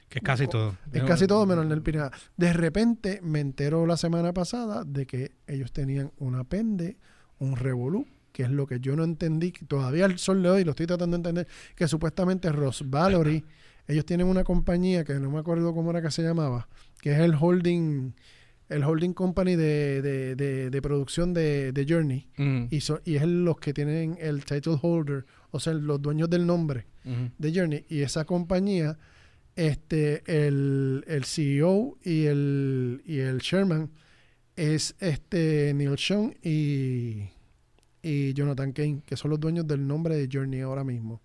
Que 0.08 0.18
es 0.18 0.24
casi 0.24 0.48
todo. 0.48 0.76
Es 0.92 1.02
casi 1.04 1.26
todo 1.26 1.46
menos 1.46 1.70
el 1.70 1.82
Pineda. 1.82 2.10
De 2.36 2.52
repente 2.52 3.20
me 3.22 3.40
entero 3.40 3.86
la 3.86 3.96
semana 3.96 4.32
pasada 4.32 4.84
de 4.84 5.06
que 5.06 5.32
ellos 5.46 5.72
tenían 5.72 6.12
una 6.18 6.44
pende, 6.44 6.96
un 7.38 7.56
revolú, 7.56 8.06
que 8.36 8.42
es 8.42 8.50
lo 8.50 8.66
que 8.66 8.80
yo 8.80 8.94
no 8.96 9.02
entendí, 9.04 9.50
que 9.50 9.64
todavía 9.64 10.04
al 10.04 10.18
sol 10.18 10.42
de 10.42 10.50
hoy 10.50 10.62
lo 10.62 10.72
estoy 10.72 10.86
tratando 10.86 11.16
de 11.16 11.20
entender, 11.20 11.48
que 11.74 11.88
supuestamente 11.88 12.52
Ross 12.52 12.84
Valory, 12.86 13.42
ellos 13.88 14.04
tienen 14.04 14.26
una 14.26 14.44
compañía 14.44 15.04
que 15.04 15.14
no 15.14 15.30
me 15.30 15.38
acuerdo 15.38 15.72
cómo 15.74 15.90
era 15.90 16.02
que 16.02 16.10
se 16.10 16.22
llamaba, 16.22 16.68
que 17.00 17.12
es 17.12 17.18
el 17.20 17.34
holding, 17.40 18.12
el 18.68 18.84
holding 18.84 19.14
company 19.14 19.56
de, 19.56 20.02
de, 20.02 20.34
de- 20.36 20.68
de 20.68 20.82
producción 20.82 21.32
de, 21.32 21.86
Journey. 21.88 22.28
Ujú, 22.36 22.68
Y, 22.70 22.80
so- 22.82 23.00
y 23.06 23.14
es 23.16 23.24
los 23.24 23.56
que 23.58 23.72
tienen 23.72 24.18
el 24.20 24.44
title 24.44 24.76
holder, 24.82 25.24
o 25.50 25.58
sea, 25.58 25.72
los 25.72 26.02
dueños 26.02 26.28
del 26.28 26.44
nombre 26.46 26.84
de 27.38 27.52
Journey. 27.54 27.86
Y 27.88 28.00
esa 28.02 28.26
compañía, 28.26 28.98
este, 29.54 30.22
el, 30.26 31.04
el 31.06 31.24
CEO 31.24 31.96
y 32.04 32.24
el, 32.26 33.00
y 33.06 33.18
el 33.20 33.38
Sherman 33.38 33.88
es 34.56 34.94
este 35.00 35.72
Neil 35.74 35.96
Sean 35.96 36.34
y, 36.42 37.28
y 38.06 38.34
Jonathan 38.34 38.72
Kane, 38.72 39.02
que 39.04 39.16
son 39.16 39.32
los 39.32 39.40
dueños 39.40 39.66
del 39.66 39.84
nombre 39.84 40.14
de 40.14 40.28
Journey 40.32 40.60
ahora 40.60 40.84
mismo. 40.84 41.20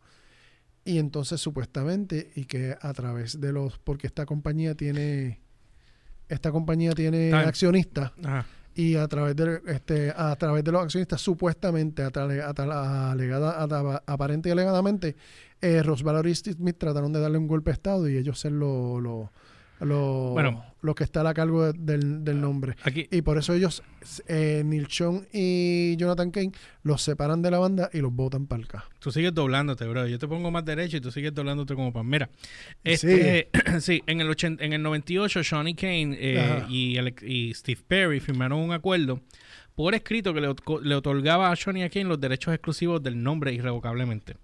Y 0.84 0.98
entonces 0.98 1.40
supuestamente, 1.40 2.32
y 2.36 2.46
que 2.46 2.76
a 2.82 2.92
través 2.94 3.40
de 3.40 3.54
los, 3.54 3.78
porque 3.78 4.08
esta 4.08 4.26
compañía 4.26 4.74
tiene, 4.74 5.42
esta 6.28 6.52
compañía 6.52 6.94
tiene 6.94 7.34
accionistas, 7.34 8.14
y 8.74 8.96
a 8.96 9.08
través 9.08 9.36
de 9.36 9.62
este 9.68 10.12
a 10.16 10.36
través 10.38 10.64
de 10.64 10.72
los 10.72 10.82
accionistas 10.82 11.22
supuestamente 11.22 12.02
alegada, 12.02 14.02
aparente 14.08 14.50
y 14.50 14.52
alegadamente 14.54 15.16
eh, 15.62 15.84
Rosvalor 15.84 16.26
y 16.26 16.34
Smith 16.34 16.78
trataron 16.80 17.14
de 17.14 17.20
darle 17.20 17.38
un 17.38 17.48
golpe 17.48 17.70
de 17.70 17.74
estado 17.74 18.10
y 18.10 18.18
ellos 18.18 18.40
ser 18.40 18.54
lo, 18.54 19.00
lo, 19.00 19.32
lo, 19.86 20.32
Bueno. 20.32 20.64
lo 20.82 20.96
que 20.96 21.04
está 21.04 21.28
a 21.28 21.34
cargo 21.34 21.72
de- 21.72 21.80
del, 21.80 22.24
del 22.24 22.40
nombre 22.42 22.76
Aquí, 22.84 23.08
y 23.12 23.22
por 23.22 23.38
eso 23.38 23.54
ellos 23.54 23.84
eh, 24.28 24.64
Neil 24.66 24.88
Sean 24.90 25.28
y 25.34 25.96
Jonathan 25.98 26.32
Kane 26.32 26.52
los 26.84 27.02
separan 27.02 27.42
de 27.42 27.52
la 27.52 27.60
banda 27.60 27.90
y 27.94 28.00
los 28.00 28.14
botan 28.14 28.48
para 28.48 28.62
el 28.62 28.68
K 28.68 28.84
tú 29.00 29.12
sigues 29.12 29.34
doblándote, 29.34 29.86
bro. 29.88 30.06
Yo 30.08 30.20
te 30.20 30.28
pongo 30.28 30.52
más 30.52 30.64
derecho 30.64 30.98
y 30.98 31.02
tú 31.02 31.12
sigues 31.12 31.34
doblándote 31.34 31.74
como 31.74 31.92
pan. 31.92 32.08
Mira, 32.08 32.30
este, 32.84 33.50
sí, 33.80 34.02
en 34.06 34.22
el 34.22 34.30
80, 34.30 34.64
en 34.64 34.74
el 34.74 34.82
98, 34.84 35.42
Johnny 35.50 35.74
Kane 35.74 36.16
eh, 36.20 36.64
y, 36.70 36.98
y 37.26 37.54
Steve 37.56 37.82
Perry 37.88 38.20
firmaron 38.20 38.60
un 38.60 38.72
acuerdo 38.74 39.22
por 39.76 39.96
escrito 39.96 40.34
que 40.34 40.42
le, 40.42 40.50
ot- 40.50 40.82
le 40.82 40.96
otorgaba 40.96 41.52
a 41.52 41.56
Johnny 41.56 41.88
Kane 41.90 42.06
los 42.06 42.20
derechos 42.20 42.54
exclusivos 42.54 43.02
del 43.02 43.22
nombre 43.24 43.54
irrevocablemente. 43.54 44.36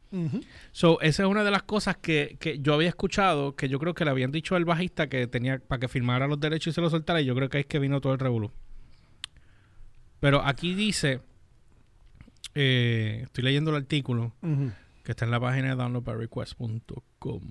So, 0.72 1.00
esa 1.02 1.24
es 1.24 1.30
una 1.30 1.44
de 1.44 1.52
las 1.52 1.64
cosas 1.64 1.98
que, 1.98 2.38
que 2.40 2.60
yo 2.60 2.74
había 2.74 2.90
escuchado, 2.90 3.56
que 3.56 3.68
yo 3.70 3.78
creo 3.80 3.94
que 3.94 4.06
le 4.06 4.12
habían 4.12 4.32
dicho 4.32 4.56
al 4.56 4.66
bajista 4.66 5.08
que 5.10 5.28
tenía 5.28 5.60
para 5.60 5.80
que 5.82 5.88
firmara 5.88 6.28
los 6.28 6.40
derechos 6.40 6.72
y 6.72 6.76
se 6.76 6.82
los 6.82 6.92
soltara, 6.92 7.22
y 7.22 7.26
yo 7.26 7.36
creo 7.36 7.50
que 7.50 7.58
ahí 7.58 7.62
es 7.62 7.68
que 7.68 7.80
vino 7.80 8.00
todo 8.02 8.14
el 8.14 8.20
revolú. 8.20 8.52
Pero 10.20 10.42
aquí 10.44 10.74
dice, 10.74 11.20
eh, 12.56 13.22
estoy 13.24 13.44
leyendo 13.44 13.72
el 13.72 13.78
artículo, 13.78 14.34
que 15.04 15.12
está 15.12 15.26
en 15.26 15.32
la 15.32 15.40
página 15.40 15.70
de 15.70 15.76
downloadbyrequest.com. 15.76 17.42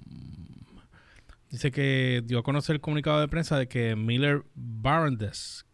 Dice 1.51 1.71
que 1.71 2.23
dio 2.25 2.39
a 2.41 2.43
conocer 2.43 2.75
el 2.75 2.81
comunicado 2.81 3.21
de 3.21 3.29
prensa 3.29 3.57
de 3.59 3.69
que 3.69 3.95
Miller 3.97 4.45
Barnes, 4.55 5.66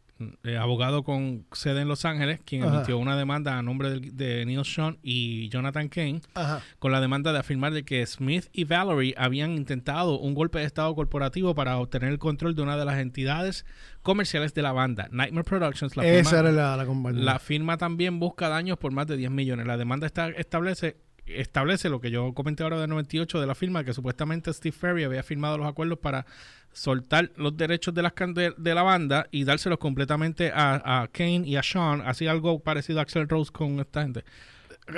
eh, 0.44 0.56
abogado 0.56 1.02
con 1.04 1.44
sede 1.52 1.82
en 1.82 1.88
Los 1.88 2.04
Ángeles, 2.04 2.40
quien 2.44 2.62
Ajá. 2.64 2.76
emitió 2.76 2.98
una 2.98 3.16
demanda 3.16 3.58
a 3.58 3.62
nombre 3.62 3.90
del- 3.90 4.16
de 4.16 4.44
Neil 4.46 4.64
Sean 4.64 4.98
y 5.02 5.48
Jonathan 5.48 5.88
Kane, 5.88 6.20
Ajá. 6.34 6.62
con 6.78 6.92
la 6.92 7.00
demanda 7.00 7.32
de 7.32 7.38
afirmar 7.38 7.72
de 7.72 7.84
que 7.84 8.04
Smith 8.06 8.46
y 8.52 8.64
Valerie 8.64 9.14
habían 9.16 9.52
intentado 9.52 10.18
un 10.18 10.34
golpe 10.34 10.58
de 10.60 10.64
estado 10.64 10.94
corporativo 10.94 11.54
para 11.54 11.78
obtener 11.78 12.10
el 12.10 12.18
control 12.18 12.54
de 12.54 12.62
una 12.62 12.76
de 12.76 12.84
las 12.84 12.98
entidades 12.98 13.64
comerciales 14.02 14.54
de 14.54 14.62
la 14.62 14.72
banda, 14.72 15.08
Nightmare 15.12 15.44
Productions. 15.44 15.96
La 15.96 16.06
esa 16.06 16.30
firma- 16.30 16.40
era 16.40 16.52
la, 16.52 16.76
la 16.76 16.86
compañía 16.86 17.22
la 17.22 17.38
firma 17.38 17.76
también 17.76 18.18
busca 18.18 18.48
daños 18.48 18.78
por 18.78 18.92
más 18.92 19.06
de 19.06 19.16
10 19.16 19.30
millones. 19.30 19.66
La 19.66 19.76
demanda 19.76 20.06
está, 20.06 20.28
establece 20.28 20.96
establece 21.24 21.88
lo 21.88 22.00
que 22.00 22.10
yo 22.10 22.34
comenté 22.34 22.64
ahora 22.64 22.80
de 22.80 22.88
98 22.88 23.40
de 23.40 23.46
la 23.46 23.54
firma, 23.54 23.84
que 23.84 23.94
supuestamente 23.94 24.52
Steve 24.52 24.72
Ferry 24.76 25.04
había 25.04 25.22
firmado 25.22 25.56
los 25.56 25.68
acuerdos 25.68 26.00
para 26.00 26.26
soltar 26.72 27.30
los 27.36 27.56
derechos 27.56 27.92
de, 27.94 28.02
las, 28.02 28.12
can- 28.12 28.34
de, 28.34 28.54
de 28.56 28.74
la 28.74 28.82
banda 28.82 29.26
y 29.30 29.44
dárselos 29.44 29.78
completamente 29.78 30.50
a, 30.54 31.02
a 31.02 31.08
Kane 31.08 31.42
y 31.46 31.56
a 31.56 31.62
Sean, 31.62 32.02
así 32.06 32.26
algo 32.26 32.60
parecido 32.60 32.98
a 32.98 33.02
Axel 33.02 33.28
Rose 33.28 33.50
con 33.52 33.78
esta 33.80 34.02
gente. 34.02 34.24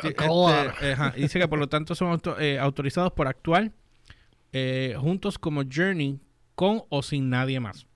Este, 0.09 0.15
y 1.17 1.23
dice 1.23 1.39
que 1.39 1.49
por 1.49 1.59
lo 1.59 1.69
tanto 1.69 1.95
son 1.95 2.09
auto- 2.13 2.39
eh, 2.41 2.59
autorizados 2.59 3.13
por 3.13 3.29
actuar 3.29 3.71
eh, 4.53 4.95
juntos 4.99 5.39
como 5.39 5.63
Journey 5.71 6.19
con 6.55 6.83
o 6.89 7.03
sin 7.03 7.29
nadie 7.31 7.61
más 7.61 7.87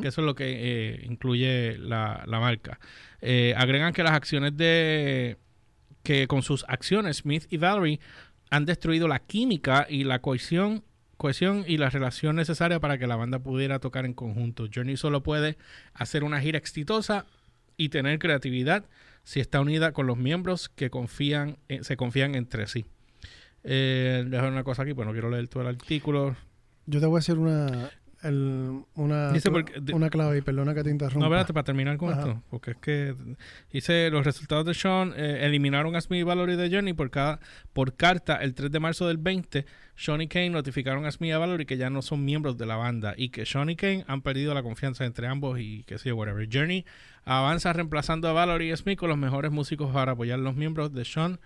que 0.00 0.08
eso 0.08 0.22
es 0.22 0.24
lo 0.26 0.34
que 0.34 0.44
eh, 0.46 1.04
incluye 1.04 1.76
la, 1.76 2.22
la 2.26 2.40
marca. 2.40 2.80
Eh, 3.20 3.52
agregan 3.54 3.92
que 3.92 4.02
las 4.02 4.12
acciones 4.12 4.56
de 4.56 5.36
que 6.02 6.26
con 6.26 6.40
sus 6.42 6.64
acciones 6.68 7.18
Smith 7.18 7.44
y 7.50 7.58
Valerie 7.58 8.00
han 8.50 8.64
destruido 8.64 9.08
la 9.08 9.18
química 9.18 9.86
y 9.90 10.04
la 10.04 10.20
cohesión 10.20 10.84
cohesión 11.18 11.64
y 11.66 11.76
la 11.76 11.90
relación 11.90 12.36
necesaria 12.36 12.80
para 12.80 12.96
que 12.96 13.06
la 13.06 13.16
banda 13.16 13.40
pudiera 13.40 13.80
tocar 13.80 14.06
en 14.06 14.14
conjunto. 14.14 14.66
Journey 14.72 14.96
solo 14.96 15.22
puede 15.22 15.58
hacer 15.92 16.24
una 16.24 16.40
gira 16.40 16.56
exitosa 16.56 17.26
y 17.76 17.90
tener 17.90 18.18
creatividad 18.18 18.86
si 19.24 19.40
está 19.40 19.60
unida 19.60 19.92
con 19.92 20.06
los 20.06 20.16
miembros 20.16 20.70
que 20.70 20.88
confían 20.88 21.58
eh, 21.68 21.80
se 21.82 21.98
confían 21.98 22.34
entre 22.34 22.66
sí. 22.66 22.86
Eh, 23.64 24.24
dejar 24.26 24.50
una 24.50 24.64
cosa 24.64 24.82
aquí, 24.82 24.94
pues 24.94 25.06
no 25.06 25.12
quiero 25.12 25.28
leer 25.28 25.48
todo 25.48 25.62
el 25.64 25.68
artículo. 25.68 26.36
yo 26.86 27.00
te 27.00 27.06
voy 27.06 27.16
a 27.16 27.20
decir 27.20 27.36
una 27.36 27.90
el- 28.22 28.82
una, 28.94 29.32
Dice 29.32 29.50
porque- 29.50 29.80
una 29.92 30.10
clave 30.10 30.38
y 30.38 30.40
perdona 30.42 30.74
que 30.74 30.82
te 30.82 30.90
interrumpa 30.90 31.20
No, 31.20 31.26
espérate, 31.26 31.52
para 31.52 31.64
terminar 31.64 31.96
con 31.96 32.10
Ajá. 32.12 32.20
esto, 32.20 32.42
porque 32.50 32.72
es 32.72 32.76
que 32.78 33.14
dice 33.72 34.10
los 34.10 34.24
resultados 34.24 34.66
de 34.66 34.74
Sean 34.74 35.12
eh, 35.16 35.40
eliminaron 35.42 35.94
a 35.96 36.00
Smith 36.00 36.20
y 36.20 36.22
Valerie 36.24 36.56
de 36.56 36.68
Johnny 36.74 36.92
por 36.92 37.10
cada 37.10 37.40
por 37.72 37.94
carta 37.94 38.36
el 38.36 38.54
3 38.54 38.70
de 38.70 38.80
marzo 38.80 39.06
del 39.08 39.18
20. 39.18 39.66
Sean 39.96 40.20
y 40.22 40.28
Kane 40.28 40.50
notificaron 40.50 41.06
a 41.06 41.10
Smith 41.10 41.28
y 41.28 41.32
a 41.32 41.38
Valerie 41.38 41.66
que 41.66 41.76
ya 41.76 41.90
no 41.90 42.02
son 42.02 42.24
miembros 42.24 42.56
de 42.58 42.66
la 42.66 42.76
banda 42.76 43.14
y 43.16 43.30
que 43.30 43.44
Sean 43.46 43.70
y 43.70 43.76
Kane 43.76 44.04
han 44.08 44.22
perdido 44.22 44.54
la 44.54 44.62
confianza 44.62 45.04
entre 45.04 45.26
ambos 45.26 45.58
y 45.60 45.82
que 45.84 45.98
sí, 45.98 46.10
whatever. 46.12 46.48
Journey 46.52 46.84
avanza 47.24 47.72
reemplazando 47.72 48.28
a 48.28 48.32
Valerie 48.32 48.72
y 48.72 48.76
Smith 48.76 48.98
con 48.98 49.08
los 49.08 49.18
mejores 49.18 49.50
músicos 49.50 49.92
para 49.92 50.12
apoyar 50.12 50.38
los 50.38 50.54
miembros 50.56 50.92
de 50.92 51.04
Sean, 51.04 51.38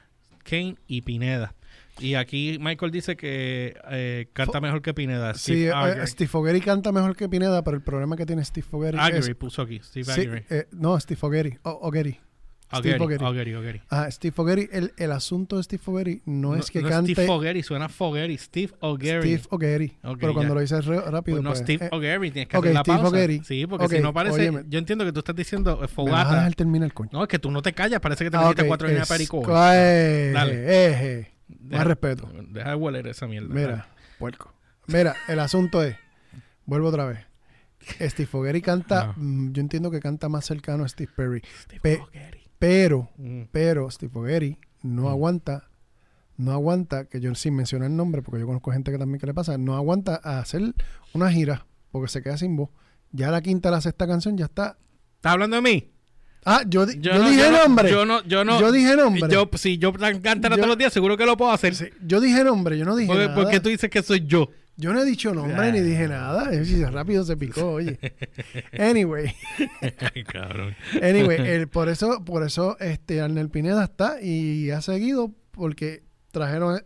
Kane 0.45 0.77
y 0.87 1.03
Pineda. 1.03 1.55
Y 1.99 2.15
aquí 2.15 2.59
Michael 2.61 2.91
dice 2.91 3.17
que 3.17 3.77
eh, 3.91 4.29
canta 4.33 4.61
mejor 4.61 4.83
que 4.83 4.95
Pineda. 4.95 5.35
Sí, 5.35 5.41
Steve 5.53 5.67
eh, 5.67 5.73
Auger. 5.73 6.09
Steve 6.09 6.29
Fogerty 6.29 6.61
canta 6.61 6.91
mejor 6.93 7.15
que 7.17 7.29
Pineda, 7.29 7.63
pero 7.63 7.77
el 7.77 7.83
problema 7.83 8.17
que 8.17 8.27
tiene 8.27 8.45
Steve 8.45 8.67
Fogerty 8.69 8.99
es... 8.99 9.03
Augury 9.15 9.35
puso 9.35 9.63
aquí. 9.63 9.81
Steve 9.85 10.05
Sí, 10.05 10.27
eh, 10.51 10.67
no, 10.73 10.99
Steve 10.99 11.19
Fogerty. 11.19 11.59
O- 11.63 11.79
Ogerty. 11.83 12.19
Steve. 12.75 12.95
Augury, 12.95 13.53
Augury. 13.53 13.83
Ajá, 13.91 14.11
Steve 14.11 14.33
Fogerty. 14.33 14.67
El, 14.73 14.95
el 14.97 15.13
asunto 15.13 15.59
de 15.59 15.63
Steve 15.63 15.83
Fogerty 15.85 16.23
no, 16.25 16.57
es 16.57 16.71
que 16.71 16.81
no 16.81 16.89
cante... 16.89 17.13
Steve 17.13 17.27
Fogerty, 17.27 17.63
suena 17.63 17.91
Fogerty. 17.91 18.39
Steve 18.39 18.73
O'Gary. 18.81 19.21
Steve 19.37 19.43
Ogerty. 19.51 19.93
Ok, 20.03 20.17
pero 20.19 20.33
cuando 20.33 20.53
ya. 20.53 20.55
lo 20.55 20.61
dices 20.63 20.87
re- 20.87 21.01
rápido... 21.03 21.37
Pues 21.37 21.43
no, 21.45 21.51
pues, 21.51 21.59
Steve 21.59 21.85
eh, 21.85 21.89
O'Gary, 21.93 22.31
tienes 22.31 22.49
que 22.49 22.57
ok, 22.57 22.65
hacer 22.65 22.75
la 22.75 22.81
Steve 22.81 22.97
pausa. 22.99 23.45
Sí, 23.45 23.67
porque 23.67 23.85
Ok, 23.85 23.93
si 23.93 24.01
no 24.01 24.15
parece... 24.15 24.41
óyeme. 24.41 24.63
Yo 24.69 24.79
entiendo 24.79 25.05
que 25.05 25.13
tú 25.13 25.19
estás 25.19 25.37
diciendo 25.37 25.73
eh, 25.73 25.75
¿Me 25.75 25.81
vas 25.83 25.91
a 25.91 25.95
fogata. 25.95 26.47
el 26.47 26.93
coño? 26.95 27.11
No, 27.13 27.23
es 27.23 27.29
que 27.29 27.39
tú 27.39 27.51
no 27.51 27.61
te 27.61 27.75
callas, 27.75 28.01
parece 28.01 28.25
que 28.25 28.31
te 28.31 28.39
Ah, 28.39 28.45
metiste 28.45 28.67
cuatro 28.67 28.89
líneas 28.89 29.03
es- 29.03 29.09
de 29.11 29.15
perico. 29.15 29.43
eh, 29.75 30.31
Dale. 30.33 30.53
eh, 30.55 30.65
eh. 31.19 31.32
Deja- 31.61 31.79
más 31.79 31.87
respeto. 31.87 32.31
Deja 32.51 32.71
de 32.71 32.75
hueler 32.77 33.07
esa 33.07 33.27
mierda. 33.27 33.49
Mira, 33.55 33.89
puerco. 34.19 34.53
Mira, 34.87 35.15
el 35.29 35.39
asunto 35.41 35.83
es... 35.83 35.97
Vuelvo 36.67 36.89
otra 36.89 37.05
vez. 37.07 37.21
Steve 38.01 38.27
Fogerty 38.27 38.61
canta... 38.63 39.15
Mm, 39.17 39.53
yo 39.53 39.61
entiendo 39.61 39.91
que 39.91 40.01
canta 40.01 40.29
más 40.29 40.45
cercano 40.45 40.85
a 40.85 40.89
Steve 40.89 41.11
Perry. 41.15 41.43
Steve 41.63 41.81
pe-. 41.81 42.03
Pero... 42.59 43.11
Mm. 43.17 43.43
Pero 43.51 43.91
Steve 43.91 44.13
Fogerty 44.13 44.59
no 44.83 45.03
Mm. 45.03 45.07
aguanta, 45.09 45.69
no 46.37 46.53
aguanta, 46.53 47.05
que 47.07 47.21
yo 47.21 47.35
sin 47.35 47.55
mencionar 47.55 47.91
el 47.91 47.97
nombre, 47.97 48.23
porque 48.23 48.41
yo 48.41 48.47
conozco 48.47 48.73
gente 48.73 48.91
que 48.91 48.99
también 48.99 49.21
que 49.21 49.27
le 49.27 49.35
pasa, 49.35 49.59
no 49.59 49.77
aguanta 49.77 50.21
a 50.25 50.39
hacer 50.41 50.75
una 51.13 51.31
gira, 51.31 51.67
porque 51.93 52.09
se 52.09 52.23
queda 52.23 52.37
sin 52.37 52.57
voz. 52.57 52.71
Ya 53.13 53.31
la 53.31 53.41
quinta, 53.43 53.71
la 53.71 53.81
sexta 53.81 54.07
canción 54.07 54.37
ya 54.37 54.47
está. 54.47 54.79
¿Estás 55.17 55.33
hablando 55.35 55.57
de 55.57 55.63
mí? 55.63 55.92
Ah, 56.45 56.63
yo, 56.67 56.87
yo 56.91 57.15
no- 57.15 57.29
dije 57.31 57.51
no- 57.51 57.59
nombre. 57.63 57.91
Yo 57.91 58.05
no, 58.05 58.23
yo 58.25 58.45
no. 58.45 58.61
Yo 58.61 58.73
dije 58.73 58.97
nombre. 58.97 59.23
Yo, 59.33 59.49
si 59.55 59.79
yo 59.79 59.93
cantara 59.93 60.57
Yo- 60.57 60.57
todos 60.57 60.69
los 60.69 60.79
días, 60.79 60.93
seguro 60.93 61.17
que 61.17 61.25
lo 61.27 61.37
puedo 61.37 61.53
hacer. 61.53 61.75
Sí, 61.75 61.87
yo 62.05 62.21
dije 62.21 62.43
nombre, 62.45 62.77
yo 62.79 62.85
no 62.85 62.97
dije 62.97 63.07
porque, 63.09 63.23
nada. 63.27 63.35
porque 63.35 63.61
tú 63.61 63.69
dices 63.69 63.89
que 63.91 64.03
soy 64.03 64.27
yo. 64.27 64.49
Yo 64.77 64.93
no 64.95 65.03
he 65.03 65.05
dicho 65.05 65.35
nombre 65.35 65.71
ni 65.71 65.81
dije 65.81 66.09
nada. 66.09 66.51
Rápido 66.91 67.25
se 67.25 67.37
picó, 67.37 67.73
oye. 67.73 67.99
Anyway, 68.79 69.33
Ay, 70.15 70.25
cabrón. 70.25 70.75
anyway, 71.03 71.39
el- 71.47 71.69
por 71.69 71.89
eso, 71.89 72.25
por 72.25 72.43
eso 72.43 72.77
este 72.81 73.21
Arnel 73.21 73.51
Pineda 73.51 73.85
está 73.85 74.21
y 74.23 74.71
ha 74.71 74.81
seguido 74.81 75.31
porque 75.51 76.03
trajeron, 76.33 76.83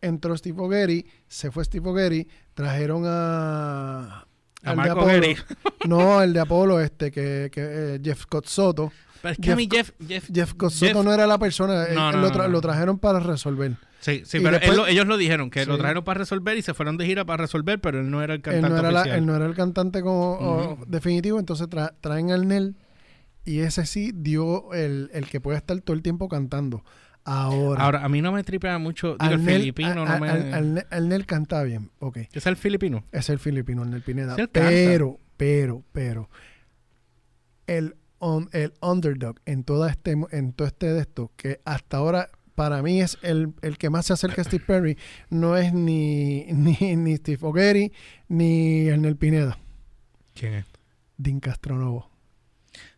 entró 0.00 0.36
Steve 0.36 0.56
Fogerty, 0.56 1.04
se 1.26 1.50
fue 1.50 1.64
Steve 1.64 1.82
Fogerty, 1.84 2.28
trajeron 2.54 3.02
a 3.06 4.25
A 4.66 4.70
de 4.70 4.76
Marco 4.76 4.92
Apolo. 5.00 5.06
Geri. 5.08 5.36
No, 5.88 6.20
el 6.22 6.32
de 6.32 6.40
Apolo, 6.40 6.80
este, 6.80 7.10
que, 7.12 7.48
que 7.52 7.60
eh, 7.94 8.00
Jeff 8.02 8.22
Scott 8.22 8.46
Soto. 8.46 8.92
Pero 9.22 9.32
es 9.32 9.38
que 9.38 9.52
a 9.52 9.56
mí 9.56 9.68
Jeff... 9.70 9.92
Jeff, 10.06 10.28
Jeff 10.32 10.50
Scott 10.50 10.72
Jeff- 10.72 10.88
Soto 10.92 11.02
no 11.04 11.12
era 11.12 11.26
la 11.26 11.38
persona, 11.38 11.84
él- 11.86 11.94
No, 11.94 12.10
él 12.10 12.16
no, 12.16 12.22
lo, 12.22 12.30
tra- 12.32 12.42
no. 12.42 12.48
lo 12.48 12.60
trajeron 12.60 12.98
para 12.98 13.20
resolver. 13.20 13.76
Sí, 14.00 14.22
sí, 14.24 14.38
Y 14.38 14.40
pero 14.40 14.56
él 14.56 14.60
después- 14.60 14.76
lo- 14.76 14.86
ellos 14.86 15.06
lo 15.06 15.16
dijeron, 15.16 15.50
que 15.50 15.64
lo 15.66 15.78
trajeron 15.78 16.04
para 16.04 16.18
resolver 16.18 16.56
y 16.58 16.62
se 16.62 16.74
fueron 16.74 16.96
de 16.96 17.06
gira 17.06 17.24
para 17.24 17.42
resolver, 17.44 17.80
pero 17.80 18.00
él 18.00 18.10
no 18.10 18.22
era 18.22 18.34
el 18.34 18.38
Él 18.38 18.42
cantante 18.42 18.68
no, 18.68 18.78
era 18.78 18.90
la- 18.92 19.00
oficial. 19.00 19.18
él 19.18 19.26
no 19.26 19.36
era 19.36 19.46
el 19.46 19.54
cantante 19.54 20.02
como, 20.02 20.32
o- 20.34 20.78
definitivo, 20.86 21.38
entonces 21.38 21.68
tra- 21.68 21.94
traen 22.00 22.30
al 22.30 22.46
Nel 22.46 22.76
y 23.44 23.60
ese 23.60 23.86
sí 23.86 24.10
dio 24.14 24.72
el, 24.74 25.08
el 25.12 25.28
que 25.28 25.40
puede 25.40 25.56
estar 25.58 25.80
todo 25.80 25.94
el 25.96 26.02
tiempo 26.02 26.28
cantando. 26.28 26.84
Ahora, 27.28 27.82
Ahora, 27.82 28.04
a 28.04 28.08
mí 28.08 28.22
no 28.22 28.30
me 28.30 28.44
tripea 28.44 28.78
mucho, 28.78 29.16
digo, 29.18 29.32
el 29.34 29.40
filipino 29.40 30.02
a- 30.02 30.04
no 30.14 30.18
me... 30.20 30.28
al- 30.30 30.54
al- 30.54 30.86
Arnel 30.90 31.26
canta 31.26 31.62
bien, 31.64 31.90
ok. 31.98 32.18
¿Es 32.32 32.46
el 32.46 32.56
filipino? 32.56 33.04
Es 33.10 33.28
el 33.30 33.40
filipino, 33.40 33.82
Arnel 33.82 34.00
Pineda. 34.02 34.36
Pero, 34.52 35.18
pero, 35.36 35.82
pero, 35.92 36.30
el, 37.66 37.96
on- 38.18 38.48
el 38.52 38.72
underdog 38.80 39.40
en, 39.44 39.64
toda 39.64 39.90
este, 39.90 40.14
en 40.30 40.52
todo 40.52 40.68
este 40.68 40.86
de 40.92 41.00
esto, 41.00 41.32
que 41.36 41.60
hasta 41.64 41.96
ahora 41.96 42.30
para 42.54 42.80
mí 42.82 43.00
es 43.02 43.18
el, 43.22 43.52
el 43.60 43.76
que 43.76 43.90
más 43.90 44.06
se 44.06 44.12
acerca 44.12 44.40
a 44.42 44.44
Steve 44.44 44.64
Perry, 44.66 44.96
no 45.28 45.56
es 45.56 45.72
ni, 45.74 46.44
ni, 46.52 46.96
ni 46.96 47.16
Steve 47.16 47.38
Fogerty 47.38 47.92
ni 48.28 48.88
Arnel 48.88 49.16
Pineda. 49.16 49.58
¿Quién 50.34 50.54
es? 50.54 50.66
Dean 51.16 51.40
Castronovo. 51.40 52.10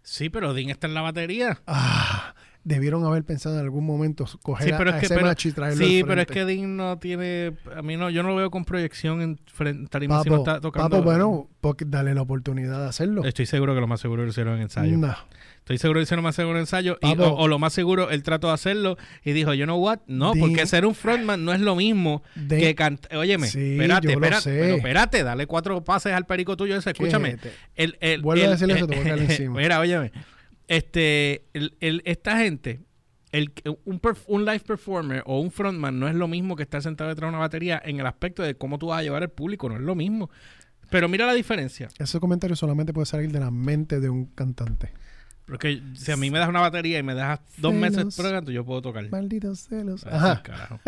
Sí, 0.03 0.29
pero 0.29 0.55
Dean 0.55 0.71
está 0.71 0.87
en 0.87 0.95
la 0.95 1.03
batería. 1.03 1.61
Ah, 1.67 2.35
debieron 2.69 3.05
haber 3.05 3.25
pensado 3.25 3.57
en 3.59 3.63
algún 3.65 3.85
momento 3.87 4.27
coger 4.43 4.69
Sí, 4.69 4.75
pero 4.77 4.91
a, 4.91 4.95
es 4.95 5.01
que- 5.01 5.07
ese 5.07 5.15
pero- 5.15 5.27
macho 5.27 5.49
y 5.49 5.53
traerlo 5.53 5.85
Sí, 5.87 6.05
pero 6.07 6.21
es 6.21 6.27
que 6.27 6.45
Dean 6.45 6.77
no 6.77 6.99
tiene. 6.99 7.55
A 7.75 7.83
mí 7.83 7.97
no, 7.97 8.11
yo 8.11 8.23
no 8.23 8.29
lo 8.29 8.37
veo 8.37 8.51
con 8.51 8.65
proyección 8.65 9.23
en 9.23 9.39
frente, 9.47 9.89
tarima 9.89 10.23
si 10.23 10.29
no 10.31 10.37
Papo, 10.37 10.51
está 10.51 10.61
tocando. 10.61 10.91
papo, 10.91 11.03
bueno, 11.03 11.49
porque 11.61 11.85
dale 11.87 12.15
la 12.15 12.23
oportunidad 12.23 12.81
de 12.83 12.89
hacerlo. 12.89 13.25
Estoy 13.25 13.47
seguro 13.47 13.75
que 13.75 13.81
lo 13.81 13.87
más 13.87 14.01
seguro 14.01 14.23
lo 14.23 14.29
hicieron 14.29 14.57
en 14.57 14.63
ensayo. 14.63 14.97
No. 14.97 15.15
Estoy 15.59 15.77
seguro 15.79 15.99
que 15.99 16.05
hicieron 16.05 16.23
más 16.25 16.35
seguro 16.35 16.57
en 16.57 16.63
ensayo. 16.63 16.97
y- 17.03 17.15
Papo. 17.15 17.25
o, 17.25 17.43
o 17.43 17.49
lo 17.49 17.59
más 17.59 17.73
seguro, 17.75 18.09
él 18.11 18.23
trató 18.23 18.47
de 18.49 18.55
hacerlo 18.55 18.97
y 19.25 19.33
dijo, 19.33 19.53
you 19.55 19.65
know 19.65 19.79
what? 19.79 19.99
No, 20.07 20.33
Dean- 20.33 20.41
porque 20.41 20.67
ser 20.67 20.87
un 20.87 20.95
frontman 20.95 21.45
no 21.45 21.53
es 21.53 21.61
lo 21.61 21.75
mismo 21.77 22.23
De- 22.35 22.59
que 22.59 22.75
cantar. 22.75 23.17
Óyeme, 23.19 23.49
Sí, 23.49 23.73
espérate, 23.73 24.07
lo 24.07 24.13
espérate, 24.15 24.43
sé. 24.43 24.59
pero 24.61 24.77
espérate, 24.77 25.23
dale 25.25 25.47
cuatro 25.47 25.83
pases 25.85 26.13
al 26.13 26.25
perico 26.27 26.57
tuyo 26.57 26.77
ese. 26.77 26.91
Escúchame. 26.91 27.37
El, 27.77 27.97
el, 28.01 28.23
Vuelve 28.23 28.47
a 28.47 28.51
decirle 28.51 28.75
eso, 28.77 28.87
te 28.87 28.97
voy 28.97 29.05
a 29.07 29.09
caer 29.17 29.23
encima. 29.31 29.59
Mira, 29.61 29.81
óyeme. 29.81 30.13
Este, 30.69 31.45
el, 31.55 31.77
el- 31.81 32.03
esta 32.05 32.39
gente, 32.39 32.81
el, 33.33 33.53
un, 33.85 34.01
perf- 34.01 34.25
un 34.27 34.45
live 34.45 34.61
performer 34.61 35.23
o 35.27 35.41
un 35.41 35.51
frontman 35.51 35.99
no 35.99 36.09
es 36.09 36.15
lo 36.15 36.29
mismo 36.29 36.57
que 36.57 36.63
estar 36.63 36.83
sentado 36.83 37.09
detrás 37.11 37.27
de 37.27 37.31
una 37.31 37.39
batería 37.39 37.81
en 37.85 37.99
el 38.01 38.07
aspecto 38.07 38.43
de 38.43 38.55
cómo 38.55 38.79
tú 38.79 38.87
vas 38.89 39.01
a 39.01 39.03
llevar 39.03 39.23
al 39.23 39.31
público, 39.31 39.69
no 39.69 39.77
es 39.77 39.83
lo 39.83 39.95
mismo. 39.95 40.31
Pero 40.91 41.09
mira 41.09 41.27
la 41.27 41.35
diferencia. 41.35 41.89
Ese 41.99 42.19
comentario 42.21 42.57
solamente 42.57 42.93
puede 42.95 43.07
salir 43.07 43.31
de 43.33 43.41
la 43.41 43.51
mente 43.51 44.01
de 44.01 44.09
un 44.09 44.27
cantante. 44.27 44.93
Porque 45.47 45.83
si 45.95 46.13
a 46.13 46.17
mí 46.19 46.31
me 46.31 46.39
das 46.39 46.49
una 46.49 46.61
batería 46.61 46.99
y 46.99 47.03
me 47.03 47.15
das 47.15 47.41
dos 47.57 47.73
Celos. 47.73 47.97
meses 48.15 48.17
canto, 48.17 48.51
yo 48.53 48.65
puedo 48.67 48.83
tocar. 48.83 49.09
Malditos 49.11 49.61
celos. 49.61 50.07
Ajá. 50.07 50.43
carajo. 50.43 50.81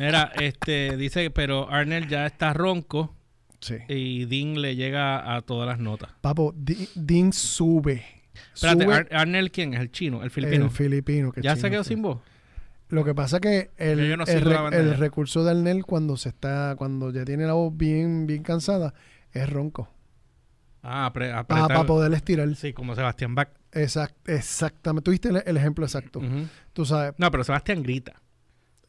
Mira, 0.00 0.32
este, 0.40 0.96
dice, 0.96 1.30
pero 1.30 1.70
Arnel 1.70 2.08
ya 2.08 2.26
está 2.26 2.52
ronco 2.52 3.14
Sí. 3.60 3.76
y 3.88 4.24
Dean 4.24 4.60
le 4.62 4.74
llega 4.74 5.36
a 5.36 5.42
todas 5.42 5.68
las 5.68 5.78
notas. 5.78 6.10
Papo, 6.20 6.52
Dean 6.56 7.32
sube. 7.32 8.04
Espérate, 8.54 8.84
sube 8.84 8.94
Ar- 8.94 9.08
Arnel, 9.12 9.50
¿quién 9.50 9.74
es? 9.74 9.80
El 9.80 9.90
chino, 9.90 10.22
el 10.22 10.30
filipino. 10.30 10.64
el 10.66 10.70
filipino. 10.70 11.32
que 11.32 11.42
¿Ya 11.42 11.54
chino 11.54 11.62
se 11.62 11.70
quedó 11.70 11.84
sin 11.84 12.02
voz? 12.02 12.18
Lo 12.88 13.04
que 13.04 13.14
pasa 13.14 13.38
que 13.40 13.70
el, 13.76 13.98
Yo- 14.00 14.04
yo 14.06 14.16
no 14.16 14.24
el, 14.24 14.96
recurso 14.96 15.44
de 15.44 15.50
Arnel 15.52 15.84
cuando 15.84 16.16
se 16.16 16.28
está, 16.30 16.74
cuando 16.76 17.10
ya 17.12 17.24
tiene 17.24 17.46
la 17.46 17.52
voz 17.52 17.76
bien, 17.76 18.26
bien 18.26 18.42
cansada, 18.42 18.94
es 19.32 19.48
ronco. 19.48 19.88
Ah, 20.82 21.10
Para 21.12 21.38
apretar. 21.40 21.86
poder 21.86 22.12
estirar. 22.14 22.54
Sí, 22.56 22.72
como 22.72 22.94
Sebastián 22.94 23.34
Bach. 23.34 23.50
Exact, 23.72 24.28
exactamente. 24.28 25.04
Tuviste 25.04 25.28
el, 25.28 25.42
el 25.46 25.56
ejemplo 25.56 25.84
exacto. 25.84 26.20
Tú 26.72 26.84
sabes. 26.84 27.12
No, 27.18 27.30
pero 27.30 27.44
Sebastián 27.44 27.82
grita. 27.82 28.20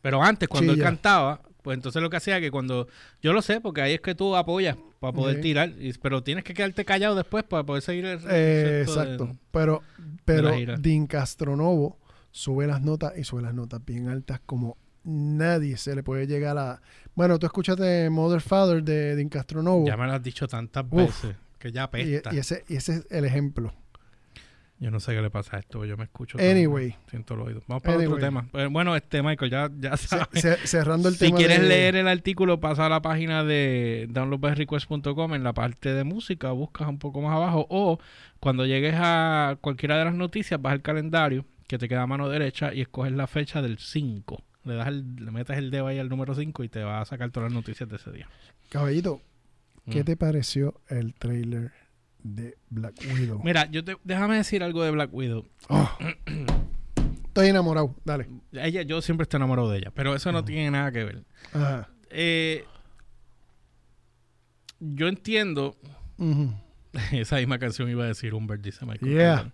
Pero 0.01 0.23
antes, 0.23 0.47
cuando 0.49 0.73
él 0.73 0.81
cantaba, 0.81 1.41
pues 1.61 1.75
entonces 1.75 2.01
lo 2.01 2.09
que 2.09 2.17
hacía 2.17 2.39
que 2.39 2.49
cuando... 2.49 2.87
Yo 3.21 3.33
lo 3.33 3.41
sé, 3.43 3.61
porque 3.61 3.81
ahí 3.81 3.93
es 3.93 4.01
que 4.01 4.15
tú 4.15 4.35
apoyas 4.35 4.77
para 5.01 5.13
poder 5.13 5.37
Sí. 5.37 5.41
tirar. 5.41 5.73
pero 6.01 6.21
tienes 6.23 6.43
que 6.43 6.53
quedarte 6.53 6.85
callado 6.85 7.15
después 7.15 7.43
para 7.43 7.63
poder 7.65 7.81
seguir 7.81 8.05
el... 8.05 8.19
Eh, 8.29 8.83
resto 8.85 8.95
de- 8.95 9.01
exacto. 9.15 9.37
Pero, 9.51 9.81
pero. 10.23 10.51
Dean 10.79 11.07
Castronovo 11.07 11.97
sube 12.29 12.67
las 12.67 12.81
notas 12.81 13.13
y 13.17 13.23
sube 13.23 13.41
las 13.41 13.53
notas 13.55 13.83
bien 13.83 14.07
altas 14.07 14.39
como 14.45 14.77
nadie 15.03 15.75
se 15.77 15.95
le 15.95 16.03
puede 16.03 16.27
llegar 16.27 16.57
a... 16.59 16.81
Bueno, 17.15 17.39
tú 17.39 17.47
escuchaste 17.47 18.09
Mother 18.11 18.39
Father 18.41 18.83
de 18.83 19.15
Dean 19.15 19.27
Castronovo 19.29 19.85
Ya 19.87 19.97
me 19.97 20.05
lo 20.05 20.13
has 20.13 20.21
dicho 20.23 20.47
tantas 20.47 20.85
Uf. 20.91 21.23
veces. 21.23 21.35
Que 21.57 21.71
ya 21.71 21.81
y, 21.81 21.83
apesta. 21.83 22.33
y 22.33 22.37
ese, 22.37 22.63
y 22.69 22.75
ese 22.75 22.93
es 22.97 23.07
el 23.09 23.25
ejemplo. 23.25 23.73
Yo 24.81 24.89
no 24.91 24.99
sé 24.99 25.13
qué 25.13 25.21
le 25.21 25.29
pasa 25.29 25.57
a 25.57 25.59
esto. 25.59 25.85
Yo 25.85 25.95
me 25.95 26.05
escucho... 26.05 26.37
Anyway. 26.39 26.95
Siento 27.07 27.35
el 27.35 27.41
oído. 27.41 27.61
Vamos 27.67 27.83
para 27.83 27.97
otro 27.97 28.17
tema. 28.17 28.49
Bueno, 28.71 28.95
este, 28.95 29.21
Michael, 29.21 29.51
ya, 29.51 29.69
ya 29.79 29.95
sabes. 29.95 30.43
cerrando 30.65 31.07
el 31.07 31.13
Si 31.15 31.25
tema 31.27 31.37
quieres 31.37 31.61
de- 31.61 31.67
leer 31.67 31.95
el 31.95 32.07
artículo, 32.07 32.59
pasa 32.59 32.87
a 32.87 32.89
la 32.89 32.99
página 33.01 33.43
de 33.43 34.07
downloadbyrequest.com 34.09 35.35
en 35.35 35.43
la 35.43 35.53
parte 35.53 35.93
de 35.93 36.03
música, 36.03 36.51
buscas 36.51 36.87
un 36.87 36.97
poco 36.99 37.21
más 37.21 37.33
abajo 37.35 37.67
o 37.69 37.99
cuando 38.39 38.65
llegues 38.65 38.95
a 38.97 39.57
cualquiera 39.61 39.97
de 39.97 40.05
las 40.05 40.15
noticias, 40.15 40.61
vas 40.61 40.73
al 40.73 40.81
calendario 40.81 41.45
que 41.67 41.77
te 41.77 41.87
queda 41.87 42.01
a 42.01 42.07
mano 42.07 42.27
derecha 42.27 42.73
y 42.73 42.81
escoges 42.81 43.11
la 43.13 43.27
fecha 43.27 43.61
del 43.61 43.77
5. 43.77 44.43
Le 44.65 44.75
das 44.75 44.87
el- 44.87 45.15
le 45.23 45.31
metes 45.31 45.57
el 45.57 45.71
dedo 45.71 45.87
ahí 45.87 45.99
al 45.99 46.09
número 46.09 46.33
5 46.35 46.63
y 46.63 46.69
te 46.69 46.83
va 46.83 47.01
a 47.01 47.05
sacar 47.05 47.29
todas 47.31 47.51
las 47.51 47.53
noticias 47.55 47.87
de 47.87 47.95
ese 47.97 48.11
día. 48.11 48.27
Caballito, 48.69 49.21
¿qué 49.89 50.01
Mm. 50.01 50.05
te 50.05 50.17
pareció 50.17 50.73
el 50.89 51.13
trailer 51.13 51.71
de 52.23 52.57
Black 52.69 52.95
Widow? 53.13 53.41
Mira, 53.43 53.69
yo 53.69 53.83
te, 53.83 53.97
déjame 54.03 54.37
decir 54.37 54.63
algo 54.63 54.83
de 54.83 54.91
Black 54.91 55.13
Widow. 55.13 55.47
Oh. 55.69 55.97
Estoy 57.25 57.47
enamorado. 57.47 57.95
Dale. 58.03 58.27
Ella, 58.51 58.81
yo 58.81 59.01
siempre 59.01 59.23
estoy 59.23 59.37
enamorado 59.37 59.69
de 59.71 59.79
ella, 59.79 59.91
pero 59.93 60.15
eso 60.15 60.31
no 60.31 60.43
tiene 60.43 60.69
nada 60.71 60.91
que 60.91 61.03
ver. 61.03 61.23
Ajá. 61.53 61.89
Eh, 62.09 62.65
yo 64.79 65.07
entiendo. 65.07 65.77
Esa 67.11 67.37
misma 67.37 67.57
canción 67.57 67.89
iba 67.89 68.03
a 68.03 68.07
decir 68.07 68.33
Humbert, 68.33 68.61
dice 68.61 68.85
Michael. 68.85 69.11
Yeah. 69.11 69.53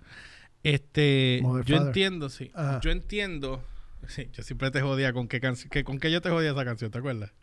Este, 0.64 1.40
Mother 1.44 1.66
yo 1.66 1.76
Father. 1.76 1.88
entiendo, 1.88 2.30
sí. 2.30 2.52
Ajá. 2.54 2.80
Yo 2.82 2.92
entiendo. 2.92 3.64
Sí, 4.08 4.30
yo 4.32 4.42
siempre 4.44 4.72
te 4.72 4.80
jodía 4.80 5.12
con 5.12 5.28
qué 5.28 5.42
canción, 5.42 5.70
que, 5.70 5.84
con 5.84 6.00
qué 6.00 6.10
yo 6.12 6.22
te 6.22 6.30
jodía 6.30 6.52
esa 6.52 6.64
canción, 6.64 6.92
¿te 6.92 7.00
acuerdas? 7.00 7.34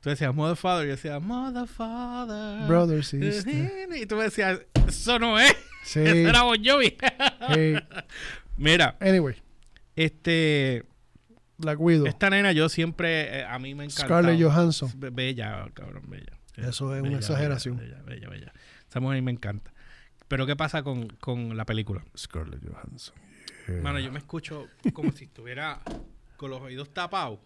Tú 0.00 0.08
decías 0.10 0.34
Mother 0.34 0.56
Father 0.56 0.84
y 0.84 0.88
yo 0.88 0.96
decía 0.96 1.20
Mother 1.20 1.66
Father. 1.68 2.66
Brother, 2.66 3.04
sister. 3.04 3.96
Y 3.96 4.06
tú 4.06 4.16
me 4.16 4.24
decías, 4.24 4.60
eso 4.88 5.18
no 5.18 5.38
es, 5.38 5.54
Sí. 5.84 6.00
eso 6.04 6.28
era 6.28 6.42
Bon 6.42 6.56
Jovi. 6.64 6.96
Hey. 7.48 7.76
Mira, 8.56 8.96
Anyway, 9.00 9.36
este, 9.96 10.84
Black 11.58 11.78
Widow. 11.80 12.06
esta 12.06 12.30
nena 12.30 12.52
yo 12.52 12.68
siempre, 12.68 13.40
eh, 13.40 13.44
a 13.44 13.58
mí 13.58 13.74
me 13.74 13.84
encanta. 13.84 14.04
Scarlett 14.06 14.40
Johansson. 14.42 14.90
Be- 14.96 15.10
Bella, 15.10 15.66
cabrón, 15.74 16.04
bella. 16.08 16.38
Eso 16.56 16.94
es 16.94 17.00
una 17.00 17.02
Bella, 17.02 17.16
exageración. 17.18 17.76
Bella, 17.76 18.02
bella, 18.02 18.28
bella. 18.28 18.52
Esa 18.88 19.00
mujer 19.00 19.18
a 19.18 19.20
mí 19.20 19.24
me 19.24 19.32
encanta. 19.32 19.72
Pero 20.28 20.46
¿qué 20.46 20.56
pasa 20.56 20.82
con, 20.82 21.08
con 21.08 21.56
la 21.56 21.64
película? 21.64 22.04
Scarlett 22.16 22.62
Johansson. 22.66 23.14
Mano, 23.82 23.98
yo 24.00 24.10
me 24.10 24.18
escucho 24.18 24.66
como 24.92 25.12
si 25.12 25.24
estuviera 25.24 25.80
con 26.36 26.50
los 26.50 26.60
oídos 26.60 26.92
tapados. 26.92 27.38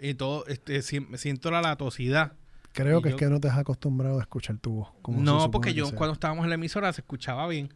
Y 0.00 0.14
todo, 0.14 0.46
este, 0.46 0.82
si- 0.82 1.00
me 1.00 1.18
siento 1.18 1.50
la 1.50 1.60
latosidad. 1.62 2.32
Creo 2.72 3.00
y 3.00 3.02
que 3.02 3.08
yo- 3.10 3.16
es 3.16 3.18
que 3.20 3.26
no 3.28 3.40
te 3.40 3.48
has 3.48 3.58
acostumbrado 3.58 4.18
a 4.18 4.22
escuchar 4.22 4.56
tu 4.58 4.70
voz. 4.72 4.88
como 5.02 5.20
No, 5.20 5.50
porque 5.50 5.70
que 5.70 5.74
yo 5.74 5.86
sea. 5.86 5.96
cuando 5.96 6.14
estábamos 6.14 6.44
en 6.44 6.50
la 6.50 6.54
emisora 6.54 6.92
se 6.92 7.00
escuchaba 7.00 7.46
bien. 7.48 7.72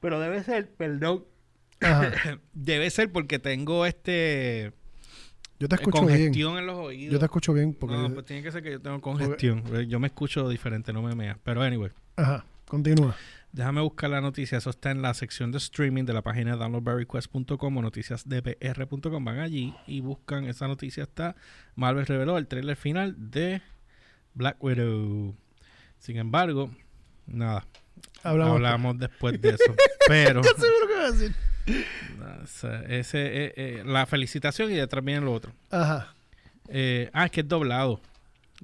Pero 0.00 0.20
debe 0.20 0.42
ser, 0.42 0.70
perdón, 0.70 1.24
debe 2.52 2.90
ser 2.90 3.10
porque 3.12 3.38
tengo 3.38 3.86
este 3.86 4.72
Yo 5.60 5.68
te 5.68 5.76
escucho 5.76 6.00
bien. 6.04 6.08
congestión 6.18 6.58
en 6.58 6.66
los 6.66 6.76
oídos. 6.76 7.12
Yo 7.12 7.18
te 7.18 7.24
escucho 7.24 7.52
bien 7.52 7.72
porque... 7.74 7.96
no, 7.96 8.12
pues 8.12 8.26
tiene 8.26 8.42
que 8.42 8.50
ser 8.52 8.62
que 8.62 8.72
yo 8.72 8.80
tengo 8.80 9.00
congestión. 9.00 9.62
Yo 9.88 10.00
me 10.00 10.08
escucho 10.08 10.48
diferente, 10.48 10.92
no 10.92 11.02
me 11.02 11.14
mea. 11.14 11.38
Pero 11.42 11.62
anyway. 11.62 11.90
Ajá. 12.16 12.44
Continúa. 12.66 13.14
Déjame 13.54 13.82
buscar 13.82 14.10
la 14.10 14.20
noticia. 14.20 14.58
Eso 14.58 14.70
está 14.70 14.90
en 14.90 15.00
la 15.00 15.14
sección 15.14 15.52
de 15.52 15.58
streaming 15.58 16.02
de 16.06 16.12
la 16.12 16.22
página 16.22 16.56
downloadberryquest.com 16.56 17.76
o 17.76 17.82
noticiasdpr.com. 17.82 19.24
Van 19.24 19.38
allí 19.38 19.72
y 19.86 20.00
buscan 20.00 20.46
esa 20.46 20.66
noticia. 20.66 21.04
Está 21.04 21.36
Marvel 21.76 22.04
reveló 22.04 22.36
el 22.36 22.48
trailer 22.48 22.74
final 22.74 23.14
de 23.16 23.62
Black 24.34 24.56
Widow. 24.60 25.36
Sin 26.00 26.16
embargo, 26.16 26.68
nada. 27.28 27.64
Hablamos. 28.24 28.56
Hablamos 28.56 28.98
después 28.98 29.40
de 29.40 29.50
eso. 29.50 29.76
Pero 30.08 30.42
Seguro 30.42 30.88
que 30.88 30.94
vas 30.94 31.04
a 31.04 31.12
decir. 31.12 31.36
ese, 32.42 32.98
ese, 32.98 33.44
eh, 33.44 33.52
eh, 33.56 33.82
la 33.86 34.04
felicitación 34.06 34.72
y 34.72 34.74
detrás 34.74 35.04
viene 35.04 35.20
lo 35.20 35.32
otro. 35.32 35.52
Ajá. 35.70 36.12
Eh, 36.66 37.08
ah, 37.12 37.26
es 37.26 37.30
que 37.30 37.42
es 37.42 37.48
doblado. 37.48 38.00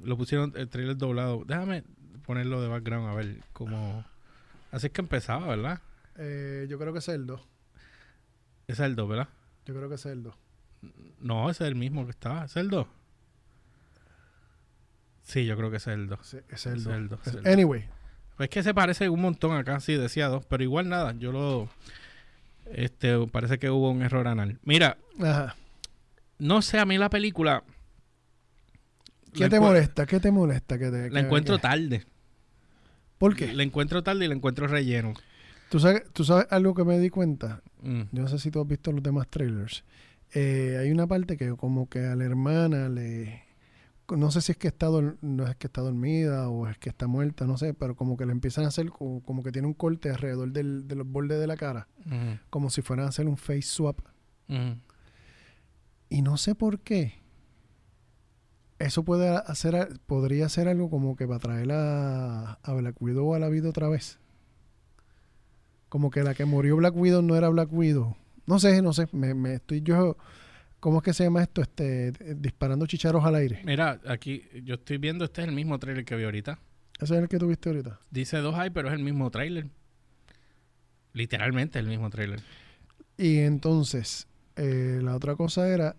Lo 0.03 0.17
pusieron 0.17 0.53
el 0.57 0.69
trailer 0.69 0.97
doblado. 0.97 1.45
Déjame 1.47 1.85
ponerlo 2.27 2.61
de 2.61 2.67
background 2.67 3.09
a 3.09 3.15
ver 3.15 3.37
cómo. 3.53 4.05
Así 4.71 4.87
es 4.87 4.93
que 4.93 5.01
empezaba, 5.01 5.47
¿verdad? 5.49 5.81
Eh, 6.17 6.67
yo 6.69 6.79
creo 6.79 6.93
que 6.93 6.99
ese 7.01 7.13
es 7.13 7.17
el 7.17 7.27
2. 7.27 7.41
Ese 8.69 8.83
es 8.83 8.87
el 8.89 8.97
2, 8.97 9.09
¿verdad? 9.09 9.29
Yo 9.67 9.75
creo 9.75 9.89
que 9.89 9.95
ese 9.97 10.09
es 10.11 10.13
el 10.15 10.23
2. 10.23 10.35
No, 11.21 11.51
ese 11.51 11.65
es 11.65 11.69
el 11.69 11.75
mismo 11.77 12.05
que 12.05 12.11
estaba. 12.13 12.45
¿Ese 12.45 12.61
es 12.61 12.65
el 12.65 12.71
2? 12.71 12.87
Sí, 15.23 15.45
yo 15.47 15.57
creo 15.57 15.71
que 15.71 15.77
ese 15.77 15.91
es 15.93 15.95
el 15.99 16.09
2. 16.09 16.21
Ese, 16.21 16.45
ese 16.49 16.55
es 16.55 16.67
el 16.67 16.79
Ese 16.81 16.89
2. 16.89 16.93
es 16.95 16.99
el 16.99 17.09
dos, 17.09 17.21
ese 17.21 17.31
es 17.31 17.37
el 17.37 17.43
dos. 17.45 17.53
Anyway. 17.53 17.89
Pues 18.37 18.49
es 18.49 18.51
que 18.55 18.63
se 18.63 18.75
parece 18.75 19.09
un 19.09 19.21
montón 19.21 19.57
acá, 19.57 19.81
sí, 19.81 19.95
decía 19.95 20.29
2. 20.29 20.45
Pero 20.47 20.63
igual 20.63 20.89
nada, 20.89 21.13
yo 21.19 21.33
lo. 21.33 21.69
Este, 22.67 23.27
parece 23.27 23.59
que 23.59 23.69
hubo 23.71 23.91
un 23.91 24.03
error 24.03 24.27
anal. 24.29 24.59
Mira, 24.65 24.97
Ajá. 25.21 25.57
no 26.39 26.63
sé, 26.63 26.79
a 26.79 26.87
mí 26.87 26.97
la 26.99 27.11
película. 27.11 27.63
¿Qué 29.33 29.41
la 29.45 29.49
te 29.49 29.61
molesta? 29.61 30.07
¿Qué 30.07 30.21
te 30.21 30.31
molesta? 30.31 30.79
Que 30.79 30.91
te, 30.91 31.11
La 31.11 31.21
que- 31.21 31.27
encuentro 31.27 31.57
que- 31.57 31.63
tarde. 31.63 32.07
¿Por 33.21 33.37
qué? 33.37 33.53
La 33.53 33.65
encuentro 33.65 34.03
tarde 34.03 34.25
y 34.25 34.29
la 34.29 34.35
encuentro 34.35 34.67
relleno. 34.67 35.13
¿Tú 35.69 35.79
sabes, 35.79 36.05
¿Tú 36.15 36.25
sabes 36.25 36.47
algo 36.49 36.75
que 36.75 36.85
me 36.85 36.99
di 36.99 37.11
cuenta? 37.11 37.63
Mm. 37.83 38.05
Yo 38.13 38.23
no 38.23 38.29
sé 38.29 38.39
si 38.39 38.51
tú 38.51 38.63
has 38.63 38.67
visto 38.67 38.93
los 38.93 39.03
demás 39.03 39.29
trailers. 39.29 39.85
Eh, 40.33 40.79
hay 40.81 40.91
una 40.91 41.07
parte 41.07 41.37
que 41.37 41.55
como 41.55 41.87
que 41.87 41.99
a 42.07 42.17
la 42.17 42.25
hermana 42.25 42.89
le... 42.89 43.45
No 44.09 44.31
sé 44.31 44.41
si 44.41 44.53
es 44.53 44.59
que 44.59 44.69
está, 44.69 44.89
no 45.21 45.47
es 45.47 45.55
que 45.57 45.67
está 45.67 45.83
dormida 45.83 46.49
o 46.49 46.67
es 46.67 46.79
que 46.79 46.89
está 46.89 47.09
muerta, 47.09 47.47
no 47.47 47.59
sé, 47.59 47.75
pero 47.75 47.95
como 47.95 48.17
que 48.17 48.25
le 48.25 48.33
empiezan 48.33 48.65
a 48.65 48.69
hacer 48.69 48.89
como, 48.89 49.23
como 49.23 49.43
que 49.43 49.53
tiene 49.53 49.69
un 49.69 49.75
corte 49.75 50.09
alrededor 50.09 50.51
del, 50.51 50.89
de 50.89 50.95
los 50.95 51.07
bordes 51.07 51.39
de 51.39 51.47
la 51.47 51.59
cara, 51.59 51.89
como 52.49 52.71
si 52.71 52.81
fueran 52.81 53.05
a 53.05 53.11
hacer 53.11 53.29
un 53.29 53.37
face 53.37 53.63
swap. 53.63 54.01
Y 56.09 56.23
no 56.23 56.39
sé 56.39 56.55
por 56.55 56.81
qué. 56.81 57.20
Eso 58.81 59.05
puede 59.05 59.29
hacer, 59.29 60.01
podría 60.07 60.49
ser 60.49 60.67
algo 60.67 60.91
como 60.91 61.15
que 61.15 61.29
para 61.29 61.39
traer 61.39 61.71
a, 61.71 62.55
a 62.55 62.73
Black 62.73 63.01
Widow 63.01 63.35
a 63.35 63.39
la 63.39 63.49
vida 63.49 63.69
otra 63.69 63.89
vez. 63.89 64.19
como 65.89 66.11
que 66.11 66.23
la 66.23 66.35
que 66.35 66.45
murió 66.45 66.77
Black 66.77 66.97
Widow 66.97 67.21
no 67.23 67.37
era 67.37 67.49
Black 67.51 67.73
Widow. 67.73 68.17
No 68.47 68.59
sé, 68.59 68.81
no 68.81 68.93
sé, 68.93 69.07
me, 69.13 69.35
me 69.35 69.55
estoy 69.55 69.83
yo, 69.83 70.17
¿cómo 70.81 70.99
es 70.99 71.05
que 71.05 71.13
se 71.13 71.25
llama 71.25 71.43
esto? 71.43 71.61
Este, 71.61 72.13
disparando 72.37 72.87
chicharos 72.87 73.25
al 73.25 73.35
aire. 73.35 73.61
Mira, 73.65 74.01
aquí 74.07 74.43
yo 74.65 74.75
estoy 74.77 74.99
viendo, 74.99 75.25
este 75.25 75.43
es 75.43 75.49
el 75.49 75.55
mismo 75.55 75.79
trailer 75.79 76.05
que 76.05 76.17
vi 76.17 76.25
ahorita. 76.25 76.59
Ese 77.01 77.15
es 77.17 77.23
el 77.23 77.29
que 77.29 77.39
tuviste 77.39 77.69
ahorita. 77.69 78.01
Dice 78.11 78.39
dos 78.39 78.55
hay, 78.57 78.71
pero 78.71 78.89
es 78.89 78.95
el 78.95 79.03
mismo 79.05 79.31
trailer. 79.31 79.69
Literalmente 81.13 81.79
el 81.79 81.87
mismo 81.87 82.09
trailer. 82.09 82.41
Y 83.19 83.39
entonces, 83.39 84.27
eh, 84.57 85.01
la 85.03 85.17
otra 85.17 85.35
cosa 85.37 85.69
era, 85.69 85.97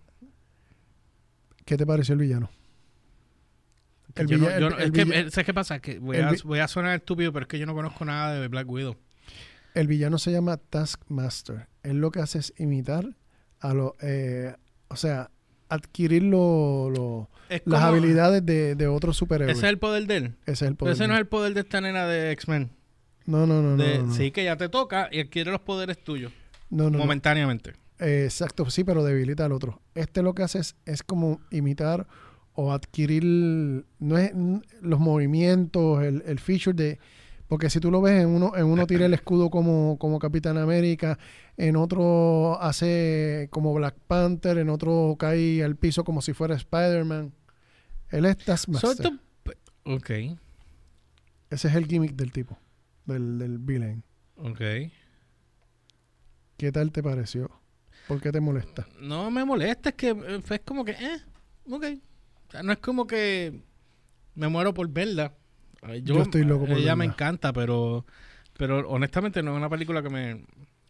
¿qué 1.65 1.77
te 1.77 1.85
pareció 1.85 2.13
el 2.13 2.19
villano? 2.19 2.49
El 4.15 4.21
El 4.23 4.27
yo 4.27 4.37
no- 4.37 4.45
villa- 4.47 4.59
yo 4.59 4.67
el- 4.67 4.73
no- 4.73 4.79
el 4.79 4.83
es 4.85 4.91
que, 5.25 5.31
¿sabes 5.31 5.45
qué 5.45 5.53
pasa? 5.53 5.79
Que 5.79 5.99
voy 5.99 6.17
a, 6.17 6.31
voy 6.43 6.59
a 6.59 6.67
sonar 6.67 6.95
estúpido, 6.95 7.31
pero 7.33 7.43
es 7.43 7.47
que 7.47 7.59
yo 7.59 7.65
no 7.65 7.73
conozco 7.73 8.03
nada 8.05 8.33
de 8.39 8.47
Black 8.47 8.69
Widow. 8.69 8.95
El 9.73 9.87
villano 9.87 10.17
se 10.17 10.31
llama 10.31 10.57
Taskmaster. 10.57 11.67
Él 11.83 11.97
lo 11.99 12.11
que 12.11 12.19
hace 12.19 12.39
es 12.39 12.53
imitar 12.57 13.15
a 13.59 13.73
los, 13.73 13.91
eh, 14.01 14.53
o 14.89 14.95
sea, 14.95 15.31
adquirir 15.69 16.23
lo- 16.23 16.89
lo- 16.89 17.29
las 17.49 17.61
como- 17.63 17.77
habilidades 17.77 18.45
de, 18.45 18.75
de 18.75 18.87
otros 18.87 19.15
superhéroes. 19.15 19.57
Ese 19.57 19.67
es 19.67 19.71
el 19.71 19.79
poder 19.79 20.07
de 20.07 20.17
él. 20.17 20.35
Ese 20.45 20.65
es 20.65 20.71
el 20.71 20.75
Pero 20.75 20.91
ese 20.91 21.07
no 21.07 21.13
es 21.13 21.19
el 21.19 21.27
poder 21.27 21.53
de 21.53 21.61
esta 21.61 21.79
nena 21.79 22.05
de 22.07 22.31
X-Men. 22.31 22.71
No, 23.25 23.45
no, 23.47 23.61
no, 23.61 23.77
no, 23.77 23.83
De- 23.83 23.99
no, 23.99 24.07
no. 24.07 24.13
Sí, 24.13 24.31
que 24.31 24.43
ya 24.43 24.57
te 24.57 24.67
toca 24.67 25.07
y 25.11 25.19
adquiere 25.21 25.51
los 25.51 25.61
poderes 25.61 26.03
tuyos. 26.03 26.33
No, 26.69 26.85
no, 26.85 26.91
no. 26.91 26.97
momentáneamente. 26.99 27.73
Eh, 27.99 28.23
exacto, 28.25 28.69
sí, 28.69 28.83
pero 28.83 29.03
debilita 29.03 29.45
al 29.45 29.51
otro. 29.51 29.81
Este 29.95 30.21
lo 30.23 30.33
que 30.33 30.43
hace 30.43 30.59
es, 30.59 30.75
es 30.85 31.03
como 31.03 31.39
imitar 31.51 32.07
o 32.53 32.71
adquirir 32.73 33.23
no 33.99 34.17
es 34.17 34.31
los 34.81 34.99
movimientos, 34.99 36.03
el, 36.03 36.23
el 36.25 36.39
feature 36.39 36.75
de 36.75 36.99
porque 37.47 37.69
si 37.69 37.81
tú 37.81 37.91
lo 37.91 38.01
ves 38.01 38.21
en 38.21 38.29
uno 38.29 38.55
en 38.55 38.65
uno 38.65 38.87
tira 38.87 39.05
el 39.05 39.13
escudo 39.13 39.49
como 39.49 39.97
como 39.99 40.19
Capitán 40.19 40.57
América, 40.57 41.19
en 41.57 41.75
otro 41.75 42.61
hace 42.61 43.47
como 43.51 43.73
Black 43.73 43.95
Panther, 44.07 44.57
en 44.57 44.69
otro 44.69 45.15
cae 45.19 45.61
al 45.63 45.75
piso 45.75 46.03
como 46.05 46.21
si 46.21 46.33
fuera 46.33 46.55
Spider-Man. 46.55 47.33
Él 48.09 48.25
es 48.25 48.37
Taskmaster. 48.37 49.11
Ok, 49.83 50.09
Ese 51.49 51.67
es 51.67 51.75
el 51.75 51.87
gimmick 51.87 52.13
del 52.15 52.31
tipo, 52.31 52.57
del, 53.05 53.37
del 53.39 53.57
villain. 53.57 54.03
ok. 54.37 54.61
¿Qué 56.57 56.71
tal 56.71 56.91
te 56.91 57.01
pareció? 57.01 57.49
¿Por 58.07 58.21
qué 58.21 58.31
te 58.31 58.39
molesta? 58.39 58.87
No 58.99 59.31
me 59.31 59.43
molesta, 59.43 59.89
es 59.89 59.95
que 59.95 60.09
eh, 60.11 60.41
es 60.49 60.59
como 60.61 60.85
que, 60.85 60.91
eh, 60.91 61.17
ok. 61.69 61.85
O 62.51 62.53
sea, 62.53 62.63
no 62.63 62.73
es 62.73 62.79
como 62.79 63.07
que 63.07 63.61
me 64.35 64.49
muero 64.49 64.73
por 64.73 64.89
verla. 64.89 65.33
Ay, 65.81 66.01
Yo 66.03 66.21
estoy 66.21 66.43
loco 66.43 66.65
por 66.65 66.77
Ella 66.77 66.97
me 66.97 67.05
encanta, 67.05 67.53
pero 67.53 68.05
pero 68.57 68.89
honestamente 68.89 69.41
no 69.41 69.51
es 69.51 69.57
una 69.57 69.69
película 69.69 70.03
que 70.03 70.09
me, 70.09 70.35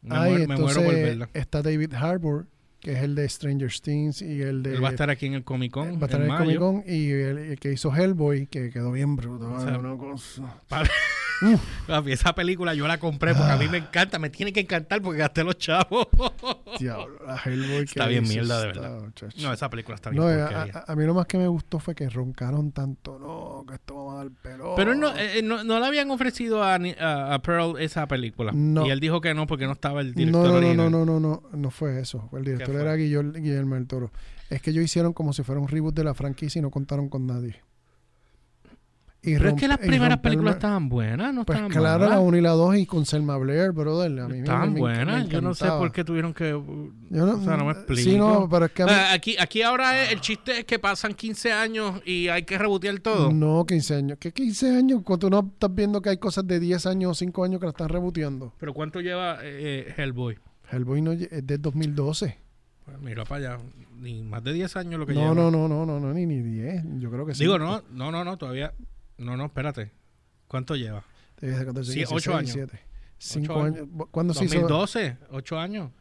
me, 0.02 0.16
Ay, 0.16 0.32
muero, 0.32 0.48
me 0.48 0.58
muero 0.58 0.82
por 0.82 0.94
verla. 0.96 1.30
está 1.36 1.62
David 1.62 1.94
Harbour, 1.94 2.48
que 2.80 2.94
es 2.94 3.04
el 3.04 3.14
de 3.14 3.30
Stranger 3.30 3.72
Things 3.80 4.24
y 4.24 4.42
el 4.42 4.64
de... 4.64 4.74
Él 4.74 4.84
va 4.84 4.88
a 4.88 4.92
estar 4.92 5.12
aquí 5.12 5.28
en 5.28 5.36
el 5.36 5.44
Comic 5.44 5.72
Con. 5.72 6.00
va 6.00 6.02
a 6.02 6.06
estar 6.06 6.20
en 6.22 6.32
el. 6.32 6.38
Comic 6.38 6.58
Con 6.58 6.84
y 6.88 7.12
el, 7.12 7.38
el 7.38 7.60
que 7.60 7.72
hizo 7.72 7.96
Hellboy, 7.96 8.48
que 8.48 8.72
quedó 8.72 8.92
bien 8.92 9.16
brutal. 9.16 9.52
O 9.54 9.62
sea, 9.62 9.78
una 9.78 9.96
cosa. 9.98 10.58
Papi, 11.88 12.12
esa 12.12 12.34
película 12.36 12.74
yo 12.74 12.88
la 12.88 13.00
compré 13.00 13.34
porque 13.34 13.52
a 13.52 13.56
Ah. 13.56 13.58
mí 13.58 13.68
me 13.68 13.78
encanta, 13.80 14.20
me 14.20 14.30
tiene 14.30 14.54
que 14.54 14.60
encantar 14.62 15.02
porque 15.02 15.20
gasté 15.20 15.44
los 15.44 15.58
chavos. 15.58 16.08
Diablo, 16.80 17.18
la 17.26 17.36
Hellboy 17.44 17.84
Está 17.84 18.08
bien 18.08 18.24
mierda, 18.24 18.60
de 18.62 18.68
verdad. 18.68 19.02
no, 19.42 19.54
esa 19.54 19.70
película 19.70 19.96
está 19.96 20.10
bien 20.10 20.22
No, 20.24 20.30
a, 20.30 20.50
porquería. 20.50 20.84
a- 20.88 20.92
a 20.92 20.96
mí 20.96 21.06
lo 21.06 21.14
más 21.14 21.26
que 21.26 21.38
me 21.38 21.48
gustó 21.48 21.80
fue 21.80 21.96
que 21.96 22.10
roncaron 22.10 22.72
tanto. 22.72 23.18
No, 23.20 23.66
que 23.68 23.76
esto 23.76 24.06
va 24.06 24.14
a 24.14 24.18
dar 24.18 24.32
pelo. 24.42 24.74
Pero 24.76 24.96
no, 24.96 25.10
eh, 25.18 25.40
eh, 25.40 25.42
no, 25.42 25.64
no 25.64 25.80
le 25.80 25.86
habían 25.86 26.10
ofrecido 26.12 26.64
a, 26.64 26.78
Pearl 27.44 27.80
esa 27.80 28.08
película. 28.08 28.52
No. 28.54 28.86
Y 28.86 28.92
él 28.92 29.00
dijo 29.00 29.22
que 29.22 29.34
no 29.34 29.48
porque 29.48 29.66
no 29.66 29.74
estaba 29.74 30.02
el 30.02 30.14
director 30.14 30.44
no, 30.44 30.50
no, 30.52 30.58
original. 30.58 30.92
no, 30.92 31.06
no, 31.06 31.20
no, 31.20 31.20
no, 31.20 31.44
no 31.58 31.72
fue 31.72 32.00
eso. 32.00 32.30
El 32.34 32.44
director 32.46 32.76
era 32.76 32.96
Guillermo, 32.96 33.34
Guillermo 33.34 33.76
del 33.76 33.88
Toro. 33.88 34.12
Es 34.50 34.62
que 34.62 34.72
ellos 34.72 34.84
hicieron 34.84 35.14
como 35.14 35.34
si 35.34 35.44
fuera 35.44 35.62
un 35.62 35.68
reboot 35.68 35.96
de 35.96 36.04
la 36.04 36.14
franquicia 36.14 36.60
y 36.60 36.62
no 36.62 36.72
contaron 36.72 37.08
con 37.10 37.26
nadie. 37.26 37.62
Y 39.24 39.36
Pero 39.38 39.50
es 39.50 39.54
que 39.56 39.68
las 39.68 39.78
primeras 39.78 40.18
películas 40.18 40.56
estaban 40.56 40.90
buenas, 40.90 41.32
no 41.32 41.46
Pues 41.46 41.56
estaban 41.60 41.72
claro, 41.72 42.10
la 42.10 42.20
1 42.20 42.38
y 42.38 42.42
la 42.42 42.50
2 42.52 42.78
y 42.78 42.86
con 42.88 43.06
Selma 43.06 43.38
Blair, 43.38 43.72
brother. 43.72 44.20
A 44.20 44.28
mí 44.28 44.34
me- 44.34 44.40
Estaban 44.40 44.70
me- 44.70 44.74
me 44.74 44.80
buenas. 44.80 45.30
Yo 45.30 45.42
no 45.42 45.54
sé 45.54 45.68
por 45.68 45.92
qué 45.92 46.04
tuvieron 46.04 46.34
que... 46.34 46.50
Yo 46.50 47.26
no, 47.28 47.34
o 47.34 47.44
sea, 47.44 47.56
no 47.56 47.66
me 47.66 47.72
explico. 47.74 48.02
Sí, 48.02 48.18
no, 48.18 48.50
pero 48.50 48.66
es 48.66 48.72
que 48.72 48.84
mí- 48.84 48.92
aquí, 49.12 49.36
aquí 49.40 49.62
ahora 49.62 50.02
es- 50.06 50.12
el 50.12 50.22
chiste 50.22 50.60
es 50.62 50.66
que 50.66 50.80
pasan 50.80 51.14
15 51.14 51.52
años 51.54 52.02
y 52.04 52.30
hay 52.30 52.42
que 52.46 52.58
rebotear 52.58 53.00
todo. 53.00 53.32
No, 53.32 53.64
15 53.64 53.94
años. 53.94 54.18
¿Qué 54.20 54.32
15 54.32 54.76
años? 54.76 55.02
Cuando 55.04 55.28
tú 55.28 55.30
no 55.30 55.52
estás 55.54 55.76
viendo 55.76 56.02
que 56.02 56.10
hay 56.10 56.18
cosas 56.18 56.48
de 56.48 56.60
10 56.60 56.88
años 56.88 57.12
o 57.12 57.14
5 57.14 57.44
años 57.44 57.60
que 57.60 57.68
la 57.68 57.72
están 57.74 57.90
reboteando. 57.90 58.56
Pero 58.58 58.74
¿cuánto 58.74 59.02
lleva 59.02 59.36
eh, 59.44 59.86
eh, 59.88 59.94
Hellboy? 59.98 60.40
Hellboy 60.72 61.02
no, 61.04 61.12
es 61.12 61.46
del 61.46 61.62
2012. 61.62 62.40
Pues 62.86 63.00
mira 63.00 63.24
para 63.26 63.52
allá. 63.54 63.64
Ni 64.00 64.24
más 64.24 64.44
de 64.44 64.54
10 64.54 64.76
años 64.78 65.00
lo 65.00 65.06
que 65.06 65.14
No, 65.14 65.20
lleva. 65.22 65.36
no, 65.36 65.52
no, 65.52 65.68
no, 65.68 65.86
no, 65.86 66.00
no, 66.00 66.12
ni, 66.12 66.26
ni 66.26 66.40
10. 66.42 66.84
Yo 66.98 67.12
creo 67.12 67.24
que 67.28 67.36
sí. 67.36 67.44
Digo, 67.44 67.60
no, 67.60 67.84
no, 67.92 68.12
no, 68.12 68.24
no, 68.24 68.36
todavía... 68.38 68.74
No, 69.22 69.38
no, 69.38 69.46
espérate. 69.46 69.92
¿Cuánto 70.48 70.76
lleva? 70.76 71.04
Desde 71.40 71.66
14, 71.66 71.92
Sí, 71.92 71.98
16, 72.00 72.18
ocho 72.28 72.36
años. 72.38 72.54
17. 72.54 72.80
Cinco 73.18 73.54
Ocho 73.54 73.64
años. 73.64 73.88
¿Cuándo 74.12 74.34
se 74.34 74.46
hizo? 74.46 74.56
2012, 74.56 75.18
8 75.32 75.60
años. 75.60 75.92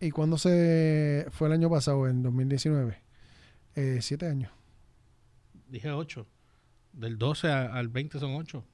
¿Y 0.00 0.10
cuándo 0.10 0.38
se 0.38 1.26
fue 1.30 1.48
el 1.48 1.54
año 1.54 1.68
pasado? 1.68 2.08
En 2.08 2.22
2019. 2.22 2.98
Eh, 3.74 3.98
siete 4.00 4.26
años. 4.26 4.52
Dije 5.68 5.90
8. 5.90 6.26
Del 6.92 7.18
12 7.18 7.48
a- 7.48 7.74
al 7.74 7.88
20 7.88 8.18
son 8.18 8.34
8. 8.36 8.64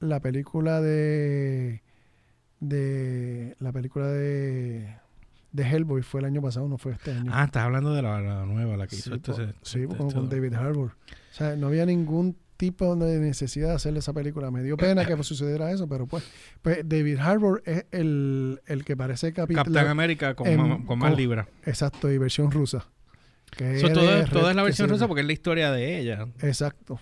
La 0.00 0.20
película 0.20 0.80
de. 0.80 1.82
de. 2.60 3.56
La 3.58 3.72
película 3.72 4.06
de. 4.08 4.96
de 5.52 5.62
Hellboy 5.62 6.02
fue 6.02 6.20
el 6.20 6.26
año 6.26 6.42
pasado, 6.42 6.68
no 6.68 6.78
fue 6.78 6.92
este 6.92 7.12
año. 7.12 7.30
Ah, 7.34 7.44
estás 7.44 7.64
hablando 7.64 7.92
de 7.94 8.02
la, 8.02 8.20
la 8.20 8.44
nueva, 8.46 8.76
la 8.76 8.86
que 8.86 8.96
sí, 8.96 9.02
hizo 9.08 9.14
este, 9.14 9.32
sí, 9.34 9.42
este- 9.82 9.84
este- 9.84 9.96
con 10.14 10.28
David 10.28 10.54
Harbour. 10.54 10.92
O 11.30 11.34
sea, 11.34 11.56
no 11.56 11.68
había 11.68 11.86
ningún 11.86 12.36
tipo 12.70 12.94
de 12.94 13.18
necesidad 13.18 13.70
de 13.70 13.74
hacerle 13.74 13.98
esa 13.98 14.12
película. 14.12 14.52
Me 14.52 14.62
dio 14.62 14.76
pena 14.76 15.04
que 15.04 15.20
sucediera 15.24 15.72
eso, 15.72 15.88
pero 15.88 16.06
pues. 16.06 16.22
pues 16.62 16.88
David 16.88 17.18
Harbour 17.18 17.60
es 17.66 17.86
el, 17.90 18.60
el 18.66 18.84
que 18.84 18.96
parece. 18.96 19.32
Capitán 19.32 19.88
América 19.88 20.34
con, 20.36 20.46
en- 20.46 20.60
ma- 20.68 20.86
con 20.86 20.96
más 21.00 21.10
con- 21.10 21.18
libras. 21.18 21.48
Exacto, 21.66 22.08
y 22.08 22.18
versión 22.18 22.52
rusa. 22.52 22.86
Que 23.50 23.80
él 23.80 23.92
todo, 23.92 24.16
es, 24.16 24.30
todo 24.30 24.52
la 24.52 24.62
versión 24.62 24.88
rusa 24.88 25.08
porque 25.08 25.22
es 25.22 25.26
la 25.26 25.32
historia 25.32 25.72
de 25.72 25.98
ella. 25.98 26.28
Exacto. 26.40 27.00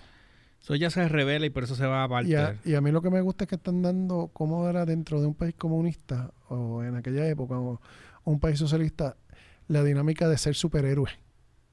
Eso 0.63 0.73
ya 0.73 0.89
se 0.89 1.07
revela 1.07 1.45
y 1.45 1.51
por 1.51 1.63
eso 1.63 1.75
se 1.75 1.85
va 1.85 2.03
aparte. 2.03 2.31
Y 2.31 2.35
a, 2.35 2.55
y 2.65 2.73
a 2.73 2.81
mí 2.81 2.89
lo 2.91 3.03
que 3.03 3.11
me 3.11 3.21
gusta 3.21 3.43
es 3.43 3.47
que 3.49 3.55
están 3.55 3.83
dando 3.83 4.31
cómo 4.33 4.67
era 4.67 4.85
dentro 4.87 5.21
de 5.21 5.27
un 5.27 5.35
país 5.35 5.53
comunista 5.55 6.31
o 6.49 6.83
en 6.83 6.95
aquella 6.95 7.27
época 7.27 7.59
o 7.59 7.79
un 8.23 8.39
país 8.39 8.57
socialista 8.57 9.15
la 9.67 9.83
dinámica 9.83 10.27
de 10.27 10.37
ser 10.39 10.55
superhéroe. 10.55 11.11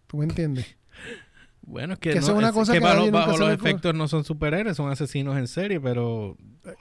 ¿Tú 0.06 0.18
me 0.18 0.24
entiendes? 0.24 0.66
Bueno, 1.70 1.92
es 1.92 1.98
que, 1.98 2.10
Que 2.14 2.20
no, 2.20 2.22
es 2.22 2.28
una 2.30 2.48
es 2.48 2.54
cosa 2.54 2.72
que 2.72 2.78
que 2.78 3.10
bajo, 3.10 3.36
los 3.36 3.50
efectos 3.52 3.94
no 3.94 4.08
son 4.08 4.24
superhéroes, 4.24 4.74
son 4.74 4.90
asesinos 4.90 5.36
en 5.36 5.46
serie, 5.46 5.78
pero... 5.78 6.34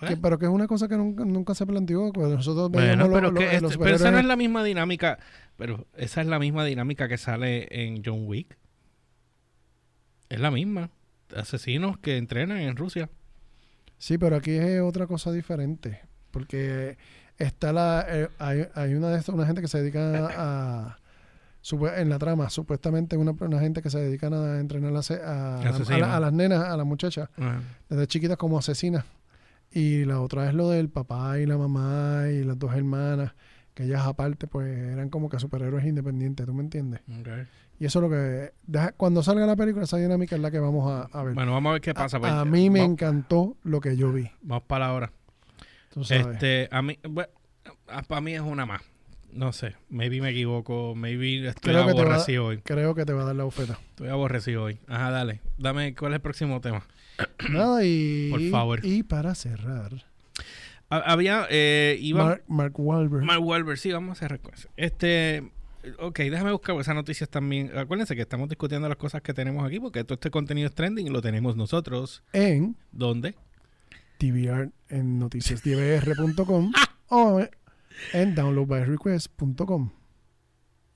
Que- 0.08 0.16
pero 0.16 0.40
que 0.40 0.46
es 0.46 0.52
una 0.52 0.66
cosa 0.66 0.88
que 0.88 0.96
nunca, 0.96 1.26
nunca 1.26 1.54
se 1.56 1.66
planteó. 1.66 2.14
Cuando 2.14 2.38
nosotros 2.38 2.72
Bueno, 2.72 3.10
pero, 3.10 3.22
lo- 3.28 3.32
lo- 3.32 3.40
que 3.40 3.60
los 3.60 3.72
este- 3.74 3.84
pero 3.84 3.98
esa 3.98 4.12
no 4.12 4.18
es 4.20 4.26
la 4.26 4.38
misma 4.38 4.64
dinámica. 4.64 5.20
Pero 5.58 5.86
esa 5.98 6.22
es 6.22 6.28
la 6.28 6.40
misma 6.40 6.64
dinámica 6.64 7.10
que 7.10 7.18
sale 7.18 7.68
en 7.70 8.02
John 8.06 8.22
Wick. 8.28 8.58
Es 10.30 10.40
la 10.40 10.52
misma. 10.52 10.90
Asesinos 11.36 11.98
que 11.98 12.16
entrenan 12.18 12.58
en 12.60 12.76
Rusia. 12.78 13.10
Sí, 13.98 14.18
pero 14.18 14.38
aquí 14.38 14.52
es 14.52 14.80
otra 14.82 15.06
cosa 15.08 15.32
diferente. 15.34 16.00
Porque 16.32 16.98
está 17.38 17.74
la. 17.74 18.06
eh, 18.08 18.30
hay, 18.40 18.68
hay 18.74 18.94
una 18.94 19.10
de 19.10 19.18
estas, 19.20 19.36
una 19.36 19.46
gente 19.46 19.62
que 19.62 19.68
se 19.68 19.80
dedica 19.82 20.30
a. 20.38 20.98
en 21.96 22.10
la 22.10 22.18
trama, 22.20 22.50
supuestamente 22.50 23.18
una, 23.18 23.32
una 23.40 23.60
gente 23.60 23.82
que 23.82 23.90
se 23.90 24.00
dedica 24.00 24.28
a 24.28 24.60
entrenar 24.60 24.94
a, 24.94 25.00
a, 25.00 25.60
a, 25.60 25.98
la- 25.98 26.16
a 26.16 26.20
las 26.20 26.34
nenas, 26.34 26.64
a 26.64 26.78
las 26.78 26.86
muchachas, 26.86 27.30
desde 27.90 28.08
chiquitas 28.08 28.38
como 28.38 28.58
asesinas. 28.58 29.06
Y 29.72 30.06
la 30.06 30.22
otra 30.22 30.48
es 30.48 30.54
lo 30.54 30.70
del 30.70 30.90
papá 30.90 31.40
y 31.40 31.46
la 31.46 31.58
mamá 31.58 32.24
y 32.32 32.44
las 32.44 32.58
dos 32.58 32.74
hermanas, 32.74 33.34
que 33.74 33.84
ellas 33.84 34.06
aparte 34.06 34.48
pues 34.48 34.76
eran 34.78 35.10
como 35.10 35.30
que 35.30 35.40
superhéroes 35.40 35.86
independientes, 35.86 36.46
¿tú 36.46 36.54
me 36.54 36.64
entiendes? 36.64 37.02
Y 37.80 37.86
eso 37.86 38.00
es 38.00 38.04
lo 38.04 38.10
que... 38.10 38.54
deja- 38.66 38.94
cuando 38.94 39.22
salga 39.22 39.46
la 39.46 39.56
película, 39.56 39.84
esa 39.84 39.98
dinámica 39.98 40.36
es 40.36 40.42
la 40.42 40.50
que 40.50 40.60
vamos 40.60 40.90
a, 40.90 41.04
a 41.16 41.24
ver. 41.24 41.36
Bueno, 41.36 41.52
vamos 41.52 41.70
a 41.70 41.74
ver 41.74 41.82
qué 41.82 41.94
pasa. 41.94 42.18
a, 42.18 42.20
pues. 42.20 42.46
mí 42.52 42.70
me 42.72 42.80
vamos, 42.80 42.94
encantó 42.94 43.56
lo 43.64 43.80
que 43.82 43.96
yo 43.98 44.12
vi. 44.12 44.32
vamos 44.42 44.64
para 44.66 44.88
la 44.88 44.94
hora. 44.94 45.12
Tú 45.94 46.04
sabes. 46.04 46.28
Este, 46.28 46.70
a 46.72 46.82
mí, 46.82 46.98
bueno, 47.08 47.30
para 48.08 48.22
mí 48.22 48.34
es 48.34 48.42
una 48.42 48.66
más. 48.66 48.82
No 49.32 49.52
sé, 49.54 49.76
maybe 49.90 50.20
me 50.22 50.30
equivoco, 50.30 50.96
maybe 50.96 51.48
estoy 51.48 51.74
Creo 51.74 51.84
aborrecido 51.84 52.46
hoy. 52.46 52.58
Creo 52.60 52.96
que 52.96 53.06
te 53.06 53.14
va 53.14 53.22
a 53.24 53.26
dar 53.26 53.36
la 53.36 53.44
bofeta. 53.44 53.80
Estoy 53.90 54.08
aborrecido 54.08 54.64
hoy. 54.64 54.80
Ajá, 54.88 55.12
dale. 55.12 55.42
Dame, 55.58 55.94
¿cuál 55.96 56.14
es 56.14 56.16
el 56.16 56.22
próximo 56.22 56.60
tema? 56.62 56.84
Nada, 57.50 57.84
y... 57.84 58.30
Por 58.32 58.42
favor. 58.50 58.80
Y 58.84 59.04
para 59.04 59.36
cerrar, 59.36 60.06
Ha- 60.90 60.98
Había, 61.12 61.46
eh, 61.50 61.98
iba... 62.00 62.24
Mark, 62.24 62.44
Mark 62.48 62.74
Wahlberg. 62.80 63.24
Mark 63.26 63.44
Wahlberg, 63.44 63.78
sí, 63.78 63.92
vamos 63.92 64.10
a 64.10 64.14
hacer 64.14 64.32
recuerdos. 64.32 64.70
Este, 64.78 65.52
ok, 66.00 66.18
déjame 66.20 66.52
buscar 66.52 66.80
esas 66.80 66.96
noticias 66.96 67.30
también. 67.30 67.78
Acuérdense 67.78 68.16
que 68.16 68.22
estamos 68.22 68.48
discutiendo 68.50 68.88
las 68.88 68.98
cosas 68.98 69.22
que 69.22 69.34
tenemos 69.34 69.66
aquí 69.66 69.80
porque 69.80 70.04
todo 70.04 70.14
este 70.16 70.32
contenido 70.32 70.68
es 70.70 70.74
trending 70.74 71.08
y 71.08 71.10
lo 71.10 71.22
tenemos 71.22 71.56
nosotros. 71.58 72.24
en 72.34 72.78
¿Dónde? 72.92 73.36
TVR, 74.18 74.72
en 74.90 75.20
noticiasdbr.com. 75.20 76.72
o 77.10 77.42
en 78.14 78.36
downloadbyrequest.com. 78.36 79.92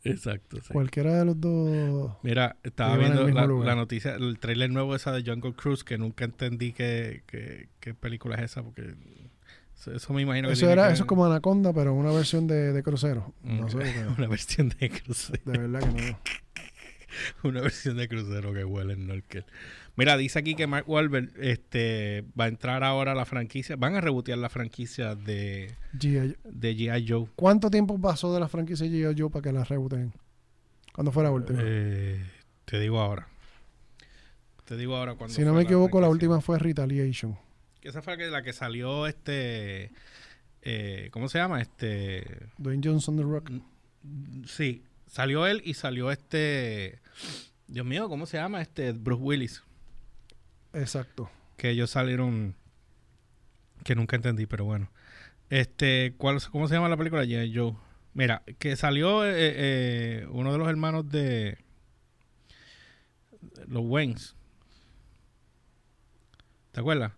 Exacto. 0.04 0.58
sí. 0.62 0.74
Cualquiera 0.74 1.20
de 1.20 1.26
los 1.26 1.40
dos. 1.40 2.14
Mira, 2.24 2.58
estaba 2.64 2.98
viendo 2.98 3.28
la, 3.28 3.76
noticia, 3.76 4.16
el 4.16 4.40
trailer 4.40 4.72
nuevo 4.72 4.96
esa 4.96 5.12
de 5.12 5.24
Jungle 5.24 5.54
Cruise, 5.54 5.84
que 5.84 5.98
nunca 6.00 6.26
entendí 6.26 6.74
qué, 6.74 7.24
qué, 7.28 7.70
qué 7.80 7.94
película 7.94 8.36
es 8.38 8.42
esa, 8.44 8.64
porque 8.64 8.96
eso, 9.78 9.94
eso 9.94 10.14
me 10.14 10.24
imagino 10.24 10.48
que 10.48 10.54
Eso, 10.56 10.70
era, 10.70 10.88
que- 10.88 10.94
eso 10.94 11.04
es 11.04 11.08
como 11.08 11.26
Anaconda, 11.26 11.72
pero 11.72 11.94
una 11.94 12.12
versión 12.12 12.48
de, 12.48 12.74
de 12.74 12.82
crucero. 12.84 13.34
No 13.44 13.70
sé, 13.70 13.78
una 14.18 14.28
versión 14.28 14.70
de 14.80 14.90
crucero. 14.90 15.40
de 15.46 15.58
verdad 15.60 15.80
que 15.82 16.02
no. 16.12 16.20
Una 17.44 17.62
versión 17.62 17.98
de 17.98 18.08
crucero 18.08 18.54
que 18.54 18.64
huele 18.64 18.94
en 18.94 19.08
Norkel. 19.08 19.46
Mira, 19.96 20.18
dice 20.18 20.40
aquí 20.40 20.56
que 20.56 20.68
Mark 20.68 20.90
Wahlberg 20.90 21.32
este, 21.40 22.24
va 22.40 22.46
a 22.46 22.48
entrar 22.48 22.84
ahora 22.84 23.12
a 23.12 23.16
la 23.16 23.26
franquicia. 23.26 23.76
Van 23.76 23.96
a 23.96 24.02
rebotear 24.02 24.38
la 24.38 24.50
franquicia 24.50 25.16
de, 25.16 25.76
G.I. 25.98 26.38
de 26.44 26.76
G.I. 26.76 27.06
Joe. 27.08 27.28
¿Cuánto 27.36 27.70
tiempo 27.70 28.00
pasó 28.00 28.34
de 28.34 28.40
la 28.40 28.48
franquicia 28.48 28.88
G.I. 28.88 29.16
Joe 29.20 29.30
para 29.30 29.44
que 29.44 29.52
la 29.52 29.64
rebooten? 29.64 30.14
¿Cuándo 30.94 31.12
fue 31.12 31.24
la 31.24 31.32
última? 31.32 31.60
Eh, 31.62 32.24
te 32.66 32.80
digo 32.80 33.00
ahora. 33.00 33.28
Te 34.66 34.78
digo 34.78 34.96
ahora 34.96 35.16
cuando. 35.16 35.36
si 35.36 35.44
no 35.44 35.54
me 35.54 35.64
equivoco, 35.64 36.00
la 36.00 36.10
última 36.10 36.40
fue 36.40 36.58
Retaliation. 36.58 37.38
Esa 37.82 38.02
fue 38.02 38.16
la 38.30 38.44
que, 38.44 38.54
salió 38.54 39.08
este. 39.08 39.92
eh, 40.62 41.10
¿Cómo 41.12 41.28
se 41.28 41.40
llama? 41.40 41.62
Este. 41.62 42.48
Dwayne 42.58 42.82
Johnson 42.84 43.18
The 43.18 43.24
Rock. 43.24 43.52
Sí, 44.46 44.84
salió 45.12 45.46
él 45.46 45.62
y 45.64 45.76
salió 45.76 46.10
este. 46.10 47.00
Dios 47.68 47.86
mío, 47.86 48.10
¿cómo 48.10 48.26
se 48.26 48.38
llama? 48.38 48.62
Este 48.62 48.94
Bruce 48.94 49.22
Willis. 49.22 49.64
Exacto. 50.74 51.30
Que 51.58 51.70
ellos 51.70 51.92
salieron. 51.92 52.56
Que 53.84 53.94
nunca 53.94 54.16
entendí, 54.16 54.46
pero 54.46 54.66
bueno. 54.66 54.90
Este, 55.50 56.16
¿cuál, 56.18 56.40
¿cómo 56.52 56.68
se 56.68 56.76
llama 56.76 56.90
la 56.90 56.98
película? 56.98 57.24
G.I. 57.24 57.56
Joe. 57.56 57.76
Mira, 58.14 58.44
que 58.58 58.76
salió 58.76 59.26
eh, 59.26 59.34
eh, 59.36 60.28
uno 60.32 60.52
de 60.52 60.58
los 60.58 60.68
hermanos 60.68 61.10
de 61.10 61.58
los 63.68 63.84
Waynes. 63.86 64.36
¿Te 66.72 66.80
acuerdas? 66.80 67.12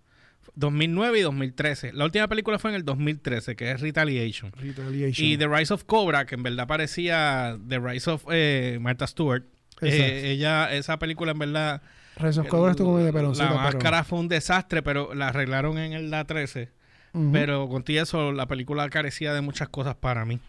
2009 0.56 1.20
y 1.20 1.22
2013. 1.22 1.94
La 1.94 2.06
última 2.06 2.28
película 2.28 2.60
fue 2.60 2.72
en 2.72 2.76
el 2.76 2.86
2013, 2.86 3.56
que 3.56 3.72
es 3.72 3.82
Retaliation. 3.82 4.52
Retaliation. 4.54 5.28
Y 5.28 5.38
The 5.38 5.48
Rise 5.48 5.74
of 5.74 5.84
Cobra, 5.86 6.26
que 6.26 6.36
en 6.36 6.44
verdad 6.44 6.68
parecía 6.68 7.58
The 7.68 7.80
Rise 7.80 8.10
of 8.12 8.26
eh, 8.32 8.78
Martha 8.82 9.08
Stewart. 9.08 9.44
Eh, 9.82 10.32
ella, 10.32 10.72
esa 10.74 10.98
película 11.00 11.32
en 11.32 11.40
verdad 11.40 11.82
Rise 12.18 12.40
of 12.42 12.48
Cobra 12.48 12.72
estuvo 12.72 12.96
peloncita, 13.12 13.46
la 13.46 13.50
pero- 13.52 13.62
máscara 13.64 14.04
fue 14.04 14.20
un 14.20 14.28
desastre, 14.28 14.82
pero 14.84 15.14
la 15.14 15.30
arreglaron 15.30 15.78
en 15.80 15.94
el 15.94 16.12
la 16.12 16.26
13. 16.26 16.70
Ujú. 17.14 17.32
Pero 17.32 17.68
contigo 17.68 18.02
eso, 18.04 18.32
la 18.32 18.48
película 18.48 18.88
carecía 18.90 19.34
de 19.34 19.42
muchas 19.42 19.70
cosas 19.70 19.96
para 19.96 20.24
mí. 20.26 20.40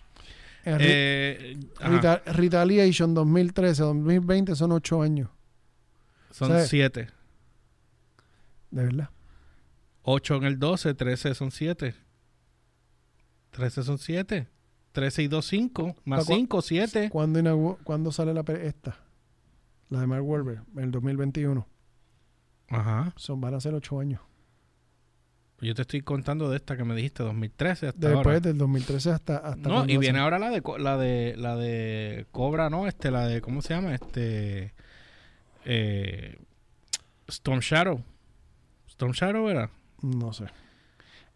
Eh, 0.66 1.58
ajá, 1.80 1.90
Reta- 1.90 2.22
Retaliation 2.32 3.12
2013, 3.14 3.82
2020 3.82 4.54
son 4.54 4.72
ocho 4.72 5.02
años. 5.02 5.28
son 6.30 6.48
¿sabes? 6.48 6.68
siete. 6.68 7.08
De 8.70 8.82
verdad. 8.84 9.10
8 10.04 10.36
en 10.36 10.44
el 10.44 10.58
12, 10.58 10.94
13 10.94 11.34
son 11.34 11.50
7. 11.50 11.94
13 13.50 13.82
son 13.82 13.98
7. 13.98 14.48
13 14.92 15.22
y 15.22 15.28
2, 15.28 15.44
5. 15.46 15.96
Más 16.04 16.20
¿Pa' 16.26 16.32
cua- 16.32 16.36
5, 16.36 16.62
7. 16.62 17.10
¿Cuándo, 17.10 17.78
cuándo 17.84 18.12
sale 18.12 18.32
la 18.32 18.40
esta? 18.42 18.98
La 19.88 20.00
de 20.00 20.06
Mark 20.06 20.24
Wahlberg, 20.24 20.62
en 20.76 20.84
el 20.84 20.90
2021. 20.90 21.66
Ajá. 22.68 23.12
Son, 23.16 23.40
van 23.40 23.54
a 23.54 23.60
ser 23.60 23.74
ocho 23.74 23.98
años. 23.98 24.20
Yo 25.60 25.74
te 25.74 25.82
estoy 25.82 26.02
contando 26.02 26.50
de 26.50 26.56
esta 26.56 26.76
que 26.76 26.84
me 26.84 26.94
dijiste, 26.94 27.22
2013 27.22 27.88
hasta 27.88 27.98
Después 28.08 28.26
ahora. 28.26 28.40
del 28.40 28.58
2013 28.58 29.10
hasta... 29.10 29.36
hasta 29.38 29.68
No, 29.68 29.84
y 29.86 29.96
viene 29.96 30.18
ahora 30.18 30.38
la 30.38 30.50
de 30.50 30.62
la 30.78 30.98
de 30.98 31.34
la 31.38 31.56
de 31.56 32.26
Cobra, 32.32 32.68
¿no? 32.70 32.86
Este, 32.86 33.10
la 33.10 33.26
de 33.26 33.40
¿cómo 33.40 33.62
se 33.62 33.72
llama? 33.74 33.94
Este 33.94 34.74
eh, 35.64 36.36
Storm 37.28 37.60
Shadow. 37.60 38.02
Storm 38.88 39.12
Shadow 39.12 39.48
era. 39.48 39.70
No 40.02 40.32
sé. 40.32 40.44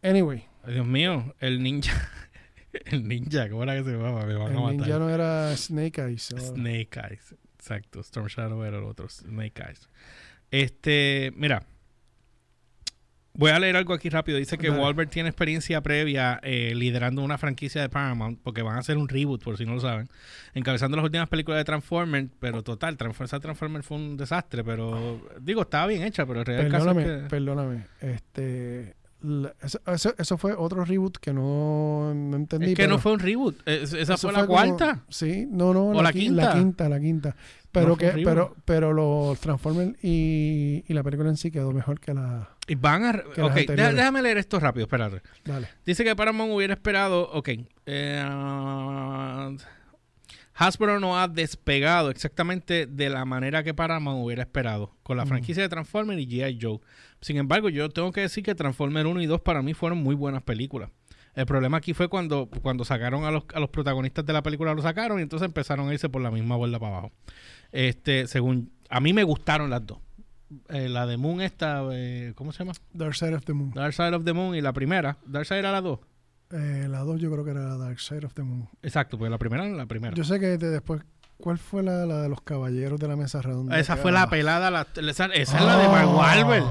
Anyway, 0.02 0.44
Ay, 0.64 0.74
Dios 0.74 0.86
mío, 0.86 1.34
el 1.40 1.62
ninja. 1.62 2.08
el 2.72 3.08
ninja, 3.08 3.48
¿cómo 3.48 3.62
era 3.62 3.76
que 3.76 3.84
se 3.84 3.90
llamaba? 3.90 4.24
Me 4.26 4.34
van 4.34 4.52
el 4.52 4.58
a 4.58 4.60
matar. 4.60 4.76
ninja 4.76 4.98
no 4.98 5.10
era 5.10 5.56
Snake 5.56 6.00
Eyes. 6.00 6.34
Snake 6.38 7.00
Eyes. 7.08 7.34
Exacto. 7.56 8.00
Storm 8.00 8.28
Shadow 8.28 8.62
era 8.64 8.78
el 8.78 8.84
otro. 8.84 9.08
Snake 9.08 9.62
Eyes. 9.66 9.88
Este, 10.50 11.32
mira. 11.36 11.64
Voy 13.38 13.52
a 13.52 13.58
leer 13.60 13.76
algo 13.76 13.94
aquí 13.94 14.10
rápido. 14.10 14.36
Dice 14.36 14.58
que. 14.58 14.68
Wahlberg 14.68 15.10
tiene 15.10 15.28
experiencia 15.28 15.80
previa 15.80 16.40
eh, 16.42 16.72
liderando 16.74 17.22
una 17.22 17.38
franquicia 17.38 17.80
de 17.80 17.88
Paramount, 17.88 18.40
porque 18.42 18.62
van 18.62 18.74
a 18.74 18.80
hacer 18.80 18.98
un 18.98 19.08
reboot, 19.08 19.44
por 19.44 19.56
si 19.56 19.64
no 19.64 19.74
lo 19.74 19.80
saben, 19.80 20.08
encabezando 20.54 20.96
las 20.96 21.04
últimas 21.04 21.28
películas 21.28 21.60
de 21.60 21.64
Transformers, 21.64 22.30
pero 22.40 22.64
total, 22.64 22.96
Transformers 22.96 23.40
Transformers 23.40 23.86
fue 23.86 23.96
un 23.96 24.16
desastre, 24.16 24.64
pero 24.64 25.20
digo, 25.40 25.62
estaba 25.62 25.86
bien 25.86 26.02
hecha, 26.02 26.26
pero 26.26 26.40
en 26.40 26.46
realidad 26.46 26.66
el 26.66 26.72
caso 26.72 26.86
Perdóname, 26.86 27.16
es 27.16 27.22
que... 27.22 27.28
perdóname. 27.30 27.84
Este, 28.00 28.96
la- 29.22 29.54
eso, 29.62 29.80
eso- 29.86 30.14
eso 30.16 30.38
fue 30.38 30.54
otro 30.54 30.84
reboot 30.84 31.16
que 31.18 31.32
no, 31.32 32.12
no 32.14 32.36
entendí. 32.36 32.66
Es 32.66 32.76
que 32.76 32.82
pero 32.84 32.94
no 32.94 32.98
fue 32.98 33.12
un 33.12 33.18
reboot, 33.20 33.56
es- 33.66 33.92
esa 33.92 34.16
fue 34.16 34.32
la 34.32 34.46
cuarta. 34.46 35.02
Sí, 35.08 35.46
no, 35.50 35.72
no. 35.74 35.86
¿O 35.88 36.02
la 36.02 36.10
qui- 36.10 36.20
quinta? 36.20 36.42
La 36.44 36.52
quinta, 36.54 36.88
la 36.88 37.00
quinta. 37.00 37.36
Pero, 37.70 37.88
No 37.88 37.96
que, 37.96 38.08
pero, 38.24 38.56
pero 38.64 38.92
los 38.94 39.38
Transformers 39.40 40.02
y, 40.02 40.84
y 40.88 40.94
la 40.94 41.02
película 41.02 41.28
en 41.28 41.36
sí 41.36 41.50
quedó 41.50 41.70
mejor 41.70 42.00
que 42.00 42.14
la... 42.14 42.48
Y 42.66 42.74
van 42.76 43.04
a... 43.04 43.10
Ok, 43.42 43.54
déjame 43.76 44.22
leer 44.22 44.38
esto 44.38 44.58
rápido, 44.58 44.84
espérate. 44.86 45.20
Dale. 45.44 45.68
Dice 45.84 46.02
que 46.02 46.16
Paramount 46.16 46.50
hubiera 46.54 46.72
esperado, 46.72 47.30
ok, 47.30 47.48
eh, 47.86 48.24
Hasbro 50.60 50.98
no 50.98 51.16
ha 51.16 51.28
despegado 51.28 52.10
exactamente 52.10 52.86
de 52.86 53.10
la 53.10 53.24
manera 53.24 53.62
que 53.62 53.74
Paramount 53.74 54.24
hubiera 54.24 54.42
esperado 54.42 54.96
con 55.04 55.16
la 55.16 55.24
franquicia 55.24 55.62
de 55.62 55.68
Transformers 55.68 56.20
y 56.20 56.26
G.I. 56.26 56.58
Joe. 56.60 56.80
Sin 57.20 57.36
embargo, 57.36 57.68
yo 57.68 57.88
tengo 57.90 58.10
que 58.10 58.22
decir 58.22 58.42
que 58.42 58.56
Transformers 58.56 59.06
1 59.06 59.22
y 59.22 59.26
2 59.26 59.40
para 59.42 59.62
mí 59.62 59.72
fueron 59.72 59.98
muy 59.98 60.16
buenas 60.16 60.42
películas. 60.42 60.90
El 61.36 61.46
problema 61.46 61.76
aquí 61.76 61.94
fue 61.94 62.08
cuando, 62.08 62.48
cuando 62.60 62.84
sacaron 62.84 63.24
a 63.24 63.30
los, 63.30 63.44
a 63.54 63.60
los 63.60 63.70
protagonistas 63.70 64.26
de 64.26 64.32
la 64.32 64.42
película, 64.42 64.74
lo 64.74 64.82
sacaron 64.82 65.20
y 65.20 65.22
entonces 65.22 65.46
empezaron 65.46 65.88
a 65.88 65.92
irse 65.92 66.08
por 66.08 66.22
la 66.22 66.32
misma 66.32 66.56
vuelta 66.56 66.80
para 66.80 66.98
abajo. 66.98 67.12
Este, 67.70 68.26
según, 68.26 68.72
a 68.90 68.98
mí 68.98 69.12
me 69.12 69.22
gustaron 69.22 69.70
las 69.70 69.86
dos. 69.86 69.98
Eh, 70.70 70.88
la 70.88 71.06
de 71.06 71.18
Moon 71.18 71.40
esta, 71.40 71.84
eh, 71.92 72.32
¿cómo 72.34 72.50
se 72.50 72.64
llama? 72.64 72.72
Dark 72.92 73.14
Side 73.14 73.36
of 73.36 73.44
the 73.44 73.52
Moon. 73.52 73.70
Dark 73.70 73.92
Side 73.92 74.16
of 74.16 74.24
the 74.24 74.32
Moon 74.32 74.56
y 74.56 74.60
la 74.60 74.72
primera. 74.72 75.18
Dark 75.24 75.46
Side 75.46 75.60
era 75.60 75.70
la 75.70 75.82
dos. 75.82 76.00
Eh, 76.50 76.86
la 76.88 77.00
dos 77.00 77.20
yo 77.20 77.30
creo 77.30 77.44
que 77.44 77.50
era 77.50 77.60
la 77.68 77.76
Dark 77.76 78.00
Side 78.00 78.24
of 78.26 78.32
the 78.34 78.42
Moon. 78.42 78.68
Exacto, 78.82 79.18
porque 79.18 79.30
la 79.30 79.38
primera 79.38 79.66
era 79.66 79.76
la 79.76 79.86
primera. 79.86 80.14
Yo 80.14 80.24
sé 80.24 80.38
que 80.40 80.56
de- 80.58 80.70
después... 80.70 81.02
¿Cuál 81.36 81.56
fue 81.58 81.84
la, 81.84 82.04
la 82.04 82.22
de 82.22 82.28
los 82.28 82.40
caballeros 82.42 82.98
de 82.98 83.06
la 83.06 83.14
mesa 83.14 83.40
redonda? 83.40 83.78
esa 83.78 83.96
fue 83.96 84.10
la 84.10 84.28
pelada, 84.28 84.70
la- 84.72 84.86
esa, 84.96 85.26
esa 85.26 85.58
es 85.58 85.64
la 85.64 85.76
de 85.78 85.86
Mark 85.88 86.08
Oh. 86.08 86.16
Wahlberg. 86.18 86.64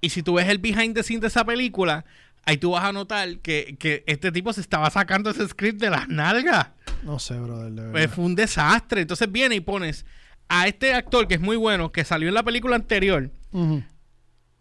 Y 0.00 0.08
si 0.10 0.22
tú 0.22 0.34
ves 0.34 0.48
el 0.48 0.58
behind 0.58 0.94
the 0.94 1.02
scenes 1.02 1.20
de 1.22 1.26
esa 1.26 1.44
película, 1.44 2.04
ahí 2.44 2.56
tú 2.56 2.70
vas 2.70 2.84
a 2.84 2.92
notar 2.92 3.38
que, 3.40 3.76
que 3.78 4.02
este 4.06 4.32
tipo 4.32 4.52
se 4.54 4.62
estaba 4.62 4.88
sacando 4.88 5.28
ese 5.30 5.46
script 5.48 5.78
de 5.80 5.90
las 5.90 6.08
nalgas. 6.08 6.68
No 7.02 7.18
sé, 7.18 7.38
brother, 7.38 7.70
de. 7.72 7.90
Pues 7.90 8.10
fue 8.10 8.24
un 8.24 8.34
desastre. 8.34 9.02
Entonces 9.02 9.30
viene 9.30 9.56
y 9.56 9.60
pones 9.60 10.06
a 10.48 10.66
este 10.68 10.94
actor 10.94 11.28
que 11.28 11.34
es 11.34 11.40
muy 11.40 11.56
bueno, 11.56 11.92
que 11.92 12.04
salió 12.04 12.28
en 12.28 12.34
la 12.34 12.44
película 12.44 12.76
anterior. 12.76 13.30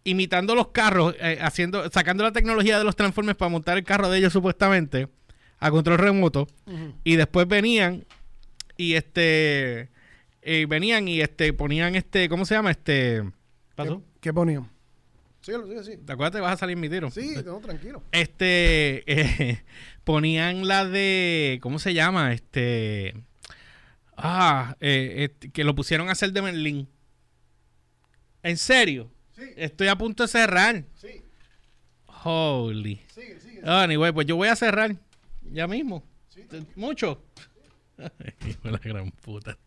Imitando 0.05 0.55
los 0.55 0.69
carros, 0.69 1.15
eh, 1.19 1.39
haciendo, 1.41 1.89
sacando 1.91 2.23
la 2.23 2.31
tecnología 2.31 2.77
de 2.77 2.85
los 2.85 2.95
Transformers 2.95 3.37
para 3.37 3.49
montar 3.49 3.77
el 3.77 3.83
carro 3.83 4.09
de 4.09 4.19
ellos 4.19 4.31
supuestamente 4.31 5.09
a 5.59 5.71
control 5.71 5.97
remoto. 5.97 6.47
Y 7.03 7.15
después 7.17 7.47
venían 7.47 8.05
y 8.77 8.93
este 8.93 9.89
eh, 10.41 10.65
venían 10.69 11.07
y 11.07 11.21
este 11.21 11.51
ponían 11.53 11.95
este, 11.95 12.29
¿cómo 12.29 12.45
se 12.45 12.55
llama? 12.55 12.71
Este 12.71 13.23
¿Pasó? 13.75 14.01
¿Qué, 14.15 14.29
qué 14.29 14.33
ponían? 14.33 14.69
Síguelo, 15.41 15.67
sigue, 15.67 15.83
sí. 15.83 15.97
¿Te 15.97 16.13
acuerdas 16.13 16.35
que 16.35 16.41
vas 16.41 16.53
a 16.53 16.57
salir 16.57 16.77
mi 16.77 16.89
tiro? 16.89 17.11
Sí, 17.11 17.35
no, 17.45 17.59
tranquilo. 17.59 18.03
Este 18.11 19.03
eh, 19.11 19.63
ponían 20.03 20.67
la 20.67 20.85
de 20.85 21.59
¿cómo 21.61 21.79
se 21.79 21.93
llama? 21.93 22.33
Este 22.33 23.15
ah, 24.15 24.75
eh, 24.81 25.29
que 25.51 25.63
lo 25.63 25.73
pusieron 25.73 26.09
a 26.09 26.11
hacer 26.11 26.31
de 26.31 26.41
Merlín. 26.41 26.87
¿En 28.43 28.57
serio? 28.57 29.09
Sí, 29.35 29.43
Estoy 29.55 29.87
a 29.87 29.95
punto 29.97 30.23
de 30.23 30.27
cerrar. 30.29 30.83
sí, 30.95 31.21
Holy. 32.23 33.01
sigue, 33.13 33.39
sigue. 33.39 33.61
Anyway, 33.63 34.11
pues 34.11 34.25
yo 34.27 34.35
voy 34.35 34.47
a 34.47 34.55
cerrar 34.55 34.95
ya 35.51 35.67
mismo. 35.67 36.03
Sí, 36.29 36.45
Mucho. 36.75 37.23
La 38.63 38.77
gran 38.79 39.11
puta. 39.11 39.57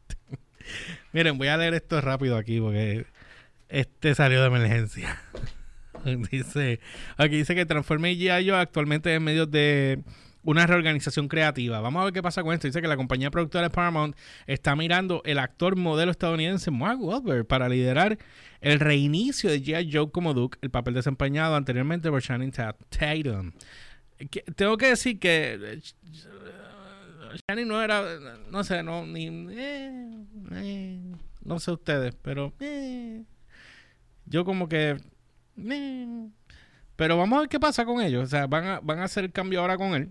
Miren, 1.12 1.38
voy 1.38 1.48
a 1.48 1.56
leer 1.56 1.74
esto 1.74 2.00
rápido 2.00 2.36
aquí 2.36 2.60
porque 2.60 3.06
este 3.68 4.14
salió 4.14 4.40
de 4.40 4.46
emergencia. 4.48 5.20
dice, 6.30 6.80
aquí 7.16 7.36
dice 7.36 7.54
que 7.54 7.66
Transformers 7.66 8.16
y 8.16 8.24
G.I. 8.26 8.50
Actualmente 8.50 9.14
en 9.14 9.22
medio 9.22 9.46
de 9.46 10.02
una 10.44 10.66
reorganización 10.66 11.28
creativa. 11.28 11.80
Vamos 11.80 12.00
a 12.00 12.04
ver 12.04 12.14
qué 12.14 12.22
pasa 12.22 12.42
con 12.42 12.54
esto. 12.54 12.66
Dice 12.68 12.80
que 12.80 12.88
la 12.88 12.96
compañía 12.96 13.30
productora 13.30 13.68
Paramount 13.70 14.16
está 14.46 14.74
mirando 14.76 15.20
el 15.24 15.38
actor 15.38 15.76
modelo 15.76 16.10
estadounidense 16.10 16.70
Mark 16.70 17.00
Wahlberg 17.02 17.46
para 17.46 17.68
liderar 17.68 18.18
el 18.60 18.80
reinicio 18.80 19.50
de 19.50 19.62
G.I. 19.62 19.90
Joe 19.92 20.10
como 20.10 20.34
Duke, 20.34 20.58
el 20.62 20.70
papel 20.70 20.94
desempeñado 20.94 21.54
anteriormente 21.56 22.08
por 22.10 22.22
Channing 22.22 22.50
Ta- 22.52 22.76
Tatum. 22.88 23.52
tengo 24.56 24.76
que 24.76 24.86
decir 24.86 25.18
que 25.18 25.58
eh, 25.60 25.80
Shani 27.48 27.64
no 27.64 27.82
era, 27.82 28.02
no 28.50 28.64
sé, 28.64 28.82
no, 28.82 29.06
ni, 29.06 29.26
eh, 29.50 30.10
eh, 30.52 31.00
no 31.44 31.58
sé 31.58 31.72
ustedes, 31.72 32.14
pero 32.22 32.52
eh, 32.60 33.22
yo 34.24 34.44
como 34.44 34.68
que, 34.68 34.96
eh, 35.58 36.28
pero 36.96 37.16
vamos 37.18 37.36
a 37.36 37.40
ver 37.40 37.48
qué 37.50 37.60
pasa 37.60 37.84
con 37.84 38.00
ellos, 38.00 38.24
o 38.24 38.26
sea, 38.26 38.46
van 38.46 38.64
a, 38.66 38.80
van 38.80 39.00
a 39.00 39.04
hacer 39.04 39.24
el 39.24 39.32
cambio 39.32 39.60
ahora 39.60 39.76
con 39.76 39.94
él. 39.94 40.10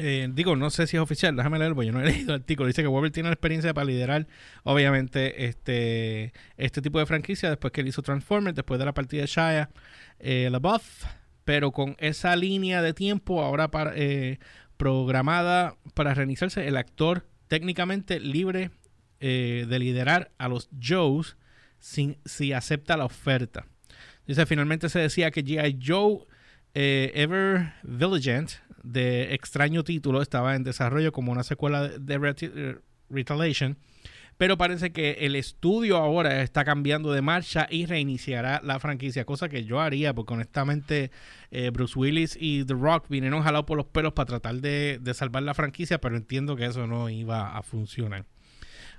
Eh, 0.00 0.28
digo, 0.32 0.56
no 0.56 0.70
sé 0.70 0.86
si 0.86 0.96
es 0.96 1.02
oficial, 1.02 1.36
déjame 1.36 1.58
leerlo, 1.58 1.74
porque 1.74 1.88
yo 1.88 1.92
no 1.92 2.00
he 2.00 2.04
leído 2.12 2.34
el 2.34 2.40
artículo. 2.40 2.66
Dice 2.66 2.82
que 2.82 2.88
Weber 2.88 3.10
tiene 3.10 3.28
la 3.28 3.34
experiencia 3.34 3.74
para 3.74 3.84
liderar, 3.84 4.26
obviamente, 4.64 5.44
este, 5.44 6.32
este 6.56 6.82
tipo 6.82 6.98
de 6.98 7.06
franquicia 7.06 7.50
después 7.50 7.72
que 7.72 7.82
él 7.82 7.88
hizo 7.88 8.02
Transformers, 8.02 8.56
después 8.56 8.78
de 8.78 8.86
la 8.86 8.94
partida 8.94 9.22
de 9.22 9.26
Shia 9.26 9.70
eh, 10.18 10.48
LaBeouf, 10.50 11.04
pero 11.44 11.72
con 11.72 11.96
esa 11.98 12.34
línea 12.36 12.82
de 12.82 12.94
tiempo 12.94 13.42
ahora 13.42 13.70
para, 13.70 13.92
eh, 13.94 14.38
programada 14.76 15.76
para 15.94 16.14
reiniciarse, 16.14 16.66
el 16.66 16.76
actor 16.76 17.26
técnicamente 17.48 18.20
libre 18.20 18.70
eh, 19.20 19.66
de 19.68 19.78
liderar 19.78 20.30
a 20.38 20.48
los 20.48 20.70
Joes 20.82 21.36
sin, 21.78 22.16
si 22.24 22.52
acepta 22.52 22.96
la 22.96 23.04
oferta. 23.04 23.66
Dice, 24.26 24.46
finalmente 24.46 24.88
se 24.88 25.00
decía 25.00 25.30
que 25.30 25.44
G.I. 25.44 25.78
Joe 25.84 26.20
eh, 26.74 27.12
Ever 27.14 27.72
Vigilant, 27.82 28.50
de 28.82 29.34
extraño 29.34 29.84
título, 29.84 30.22
estaba 30.22 30.56
en 30.56 30.64
desarrollo 30.64 31.12
como 31.12 31.32
una 31.32 31.42
secuela 31.42 31.88
de, 31.88 32.34
eh, 32.40 32.76
Retaliation, 33.10 33.76
pero 34.38 34.56
parece 34.56 34.90
que 34.92 35.18
el 35.20 35.36
estudio 35.36 35.98
ahora 35.98 36.42
está 36.42 36.64
cambiando 36.64 37.12
de 37.12 37.20
marcha 37.20 37.66
y 37.68 37.84
reiniciará 37.84 38.60
la 38.64 38.78
franquicia, 38.78 39.26
cosa 39.26 39.48
que 39.50 39.64
yo 39.64 39.80
haría, 39.80 40.14
porque 40.14 40.32
honestamente 40.32 41.10
eh, 41.50 41.70
Bruce 41.70 41.98
Willis 41.98 42.38
y 42.40 42.64
The 42.64 42.74
Rock 42.74 43.08
vinieron 43.08 43.42
jalados 43.42 43.66
por 43.66 43.76
los 43.76 43.86
pelos 43.86 44.14
para 44.14 44.26
tratar 44.26 44.54
de, 44.56 44.98
de 45.00 45.14
salvar 45.14 45.42
la 45.42 45.52
franquicia, 45.52 46.00
pero 46.00 46.16
entiendo 46.16 46.56
que 46.56 46.64
eso 46.64 46.86
no 46.86 47.10
iba 47.10 47.54
a 47.54 47.62
funcionar. 47.62 48.24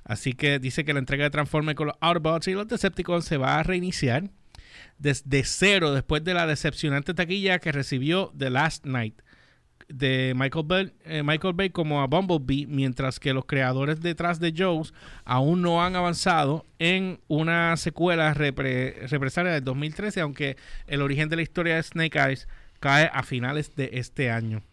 Así 0.04 0.34
que 0.34 0.60
dice 0.60 0.84
que 0.84 0.94
la 0.94 1.00
entrega 1.00 1.24
de 1.24 1.30
Transformers 1.30 1.76
con 1.76 1.88
los 1.88 1.96
Autobots 2.02 2.48
y 2.48 2.54
los 2.54 2.68
Decepticons 2.68 3.26
se 3.26 3.38
va 3.38 3.60
a 3.60 3.64
reiniciar 3.64 4.30
desde 4.98 5.44
cero 5.44 5.94
después 5.94 6.24
de 6.24 6.34
la 6.34 6.48
decepcionante 6.48 7.14
taquilla 7.14 7.60
que 7.60 7.72
recibió 7.72 8.32
The 8.38 8.50
Last 8.50 8.86
Night 8.86 9.22
de 9.88 10.32
Michael 10.38 10.66
Bay, 10.66 10.94
eh, 11.04 11.22
Michael 11.22 11.54
Bay 11.54 11.70
como 11.70 12.02
a 12.02 12.08
Bumblebee, 12.08 12.66
mientras 12.66 13.20
que 13.20 13.34
los 13.34 13.44
creadores 13.46 14.00
detrás 14.00 14.40
de 14.40 14.54
Joe's 14.58 14.94
aún 15.26 15.62
no 15.62 15.84
han 15.84 15.98
avanzado 15.98 16.66
en 16.80 17.20
una 17.28 17.76
secuela 17.76 18.34
repre- 18.34 19.06
represalia 19.10 19.52
del 19.52 19.66
2013, 19.66 20.22
aunque 20.22 20.56
el 20.88 21.02
origen 21.02 21.28
de 21.28 21.36
la 21.36 21.42
historia 21.42 21.76
de 21.76 21.84
Snake 21.84 22.18
Eyes 22.18 22.48
cae 22.80 23.10
a 23.12 23.22
finales 23.24 23.76
de 23.76 23.90
este 23.94 24.32
año. 24.32 24.64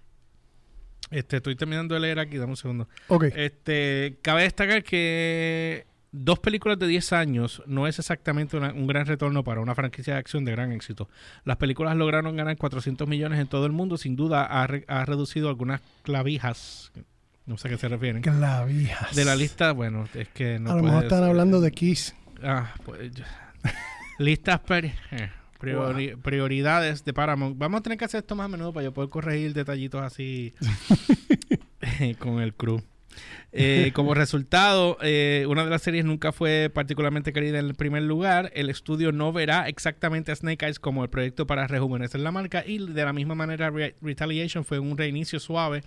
Este, 1.10 1.38
estoy 1.38 1.56
terminando 1.56 1.94
de 1.94 2.00
leer 2.00 2.20
aquí, 2.20 2.36
dame 2.36 2.50
un 2.52 2.56
segundo. 2.56 2.88
Ok. 3.08 3.24
Este, 3.34 4.18
cabe 4.22 4.42
destacar 4.42 4.84
que 4.84 5.87
dos 6.12 6.38
películas 6.38 6.78
de 6.78 6.86
10 6.86 7.12
años 7.12 7.62
no 7.66 7.86
es 7.86 7.98
exactamente 7.98 8.56
una- 8.56 8.72
un 8.72 8.86
gran 8.86 9.06
retorno 9.06 9.44
para 9.44 9.60
una 9.60 9.74
franquicia 9.74 10.14
de 10.14 10.20
acción 10.20 10.44
de 10.44 10.52
gran 10.52 10.72
éxito. 10.72 11.08
Las 11.44 11.56
películas 11.58 11.96
lograron 11.96 12.36
ganar 12.36 12.56
400 12.56 13.06
millones 13.06 13.38
en 13.40 13.46
todo 13.46 13.66
el 13.66 13.72
mundo, 13.72 13.96
sin 13.98 14.16
duda 14.16 14.44
ha, 14.44 14.66
re- 14.66 14.84
ha 14.88 15.04
reducido 15.04 15.48
algunas 15.48 15.80
clavijas, 16.02 16.92
no 17.46 17.58
sé 17.58 17.68
a 17.68 17.70
qué 17.72 17.76
se 17.78 17.88
refieren, 17.88 18.22
Clavijas. 18.22 19.14
de 19.14 19.24
la 19.24 19.36
lista, 19.36 19.72
bueno, 19.72 20.08
es 20.14 20.28
que 20.28 20.58
no 20.58 20.70
a 20.72 20.76
lo 20.76 20.82
mejor 20.82 21.02
están 21.04 21.24
hablando 21.24 21.60
de 21.60 21.70
Kiss. 21.72 22.14
Ah, 22.42 22.72
pues, 22.84 23.12
listas 24.18 24.60
eh, 24.70 25.30
priori- 25.60 26.16
prioridades 26.20 27.04
de 27.04 27.12
Paramount. 27.12 27.58
Vamos 27.58 27.80
a 27.80 27.82
tener 27.82 27.98
que 27.98 28.04
hacer 28.06 28.20
esto 28.20 28.34
más 28.36 28.46
a 28.46 28.48
menudo 28.48 28.72
para 28.72 28.84
yo 28.84 28.92
poder 28.94 29.10
corregir 29.10 29.52
detallitos 29.54 30.00
así 30.02 30.54
con 32.18 32.40
el 32.40 32.54
crew. 32.54 32.80
Eh, 33.50 33.92
como 33.94 34.12
resultado, 34.12 34.98
eh, 35.00 35.46
una 35.48 35.64
de 35.64 35.70
las 35.70 35.80
series 35.82 36.04
nunca 36.04 36.32
fue 36.32 36.70
particularmente 36.72 37.32
querida 37.32 37.58
en 37.58 37.66
el 37.66 37.74
primer 37.74 38.02
lugar. 38.02 38.50
El 38.54 38.68
estudio 38.68 39.10
no 39.10 39.32
verá 39.32 39.68
exactamente 39.68 40.30
a 40.32 40.36
Snake 40.36 40.66
Eyes 40.66 40.78
como 40.78 41.02
el 41.02 41.08
proyecto 41.10 41.46
para 41.46 41.66
rejuvenecer 41.66 42.20
la 42.20 42.30
marca 42.30 42.62
y 42.66 42.78
de 42.78 43.04
la 43.04 43.12
misma 43.14 43.34
manera 43.34 43.70
Re- 43.70 43.94
Retaliation 44.02 44.64
fue 44.64 44.78
un 44.78 44.98
reinicio 44.98 45.40
suave 45.40 45.82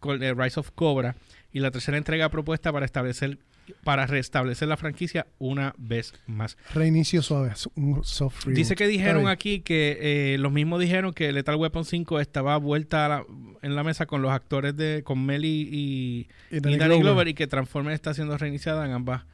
con 0.00 0.20
el 0.22 0.36
Rise 0.36 0.58
of 0.60 0.72
Cobra 0.74 1.14
y 1.52 1.60
la 1.60 1.70
tercera 1.70 1.96
entrega 1.96 2.28
propuesta 2.28 2.72
para 2.72 2.84
establecer 2.84 3.38
para 3.84 4.06
restablecer 4.06 4.68
la 4.68 4.76
franquicia 4.76 5.26
una 5.38 5.74
vez 5.78 6.14
más. 6.26 6.56
Reinicio 6.74 7.22
suave. 7.22 7.52
Un 7.74 8.04
soft 8.04 8.44
reboot. 8.44 8.56
Dice 8.56 8.74
que 8.74 8.86
dijeron 8.86 9.28
aquí 9.28 9.60
que 9.60 9.98
eh, 10.34 10.38
los 10.38 10.52
mismos 10.52 10.80
dijeron 10.80 11.12
que 11.12 11.32
Lethal 11.32 11.56
Weapon 11.56 11.84
5 11.84 12.20
estaba 12.20 12.56
vuelta 12.56 13.08
la- 13.08 13.24
en 13.62 13.74
la 13.74 13.82
mesa 13.84 14.06
con 14.06 14.22
los 14.22 14.30
actores 14.32 14.76
de 14.76 15.02
con 15.04 15.24
Mel 15.24 15.44
y, 15.44 16.28
y, 16.50 16.60
Danny 16.60 16.76
Glover. 16.76 16.98
Glover. 17.00 17.28
y 17.28 17.34
que 17.34 17.46
Transformers 17.46 17.94
está 17.94 18.14
siendo 18.14 18.36
reiniciada 18.38 18.84
en 18.86 18.92
ambas 18.92 19.24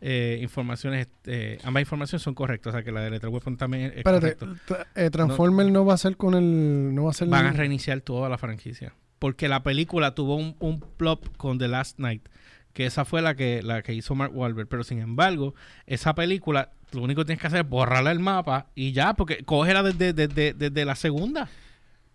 eh, 0.00 0.38
informaciones. 0.42 1.08
eh, 1.26 1.58
ambas 1.64 1.80
informaciones 1.82 2.22
son 2.22 2.34
correctas, 2.34 2.72
o 2.72 2.76
sea 2.76 2.82
que 2.84 2.92
la 2.92 3.00
de 3.00 3.10
Lethal 3.10 3.30
Weapon 3.30 3.56
también 3.56 3.84
es 3.84 3.96
Espérate, 3.98 4.36
correcta. 4.36 4.86
eh, 4.94 5.08
Transformer 5.10 5.70
no. 5.70 5.84
va 5.84 5.94
a 5.94 5.98
ser 5.98 6.16
con 6.16 6.34
el. 6.34 6.94
No 6.94 7.04
va 7.04 7.10
a 7.10 7.14
ser. 7.14 7.28
Van 7.28 7.46
a 7.46 7.52
reiniciar 7.52 8.00
toda 8.00 8.28
la 8.28 8.36
franquicia. 8.38 8.92
Porque 9.18 9.48
la 9.48 9.62
película 9.62 10.14
tuvo 10.14 10.36
un, 10.36 10.54
un 10.58 10.80
plop 10.80 11.24
con 11.38 11.56
The 11.58 11.68
Last 11.68 11.98
Night, 11.98 12.28
que 12.74 12.84
esa 12.84 13.06
fue 13.06 13.22
la 13.22 13.34
que, 13.34 13.62
la 13.62 13.80
que 13.82 13.94
hizo 13.94 14.14
Mark 14.14 14.36
Wahlberg. 14.36 14.68
Pero 14.68 14.84
sin 14.84 14.98
embargo, 14.98 15.54
esa 15.86 16.14
película, 16.14 16.72
lo 16.92 17.02
único 17.02 17.22
que 17.22 17.26
tienes 17.26 17.40
que 17.40 17.46
hacer 17.46 17.60
es 17.64 17.68
borrarla 17.68 18.10
del 18.10 18.20
mapa 18.20 18.66
y 18.74 18.92
ya, 18.92 19.14
porque 19.14 19.44
cógela 19.44 19.82
desde, 19.82 20.12
desde, 20.12 20.52
desde 20.52 20.84
la 20.84 20.94
segunda. 20.96 21.48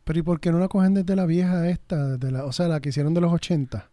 Pero 0.04 0.20
¿y 0.20 0.22
por 0.22 0.40
qué 0.40 0.52
no 0.52 0.60
la 0.60 0.68
cogen 0.68 0.94
desde 0.94 1.16
la 1.16 1.26
vieja 1.26 1.68
esta? 1.70 2.18
Desde 2.18 2.32
la, 2.32 2.46
o 2.46 2.52
sea, 2.52 2.68
la 2.68 2.80
que 2.80 2.90
hicieron 2.90 3.14
de 3.16 3.22
los 3.22 3.32
80. 3.34 3.90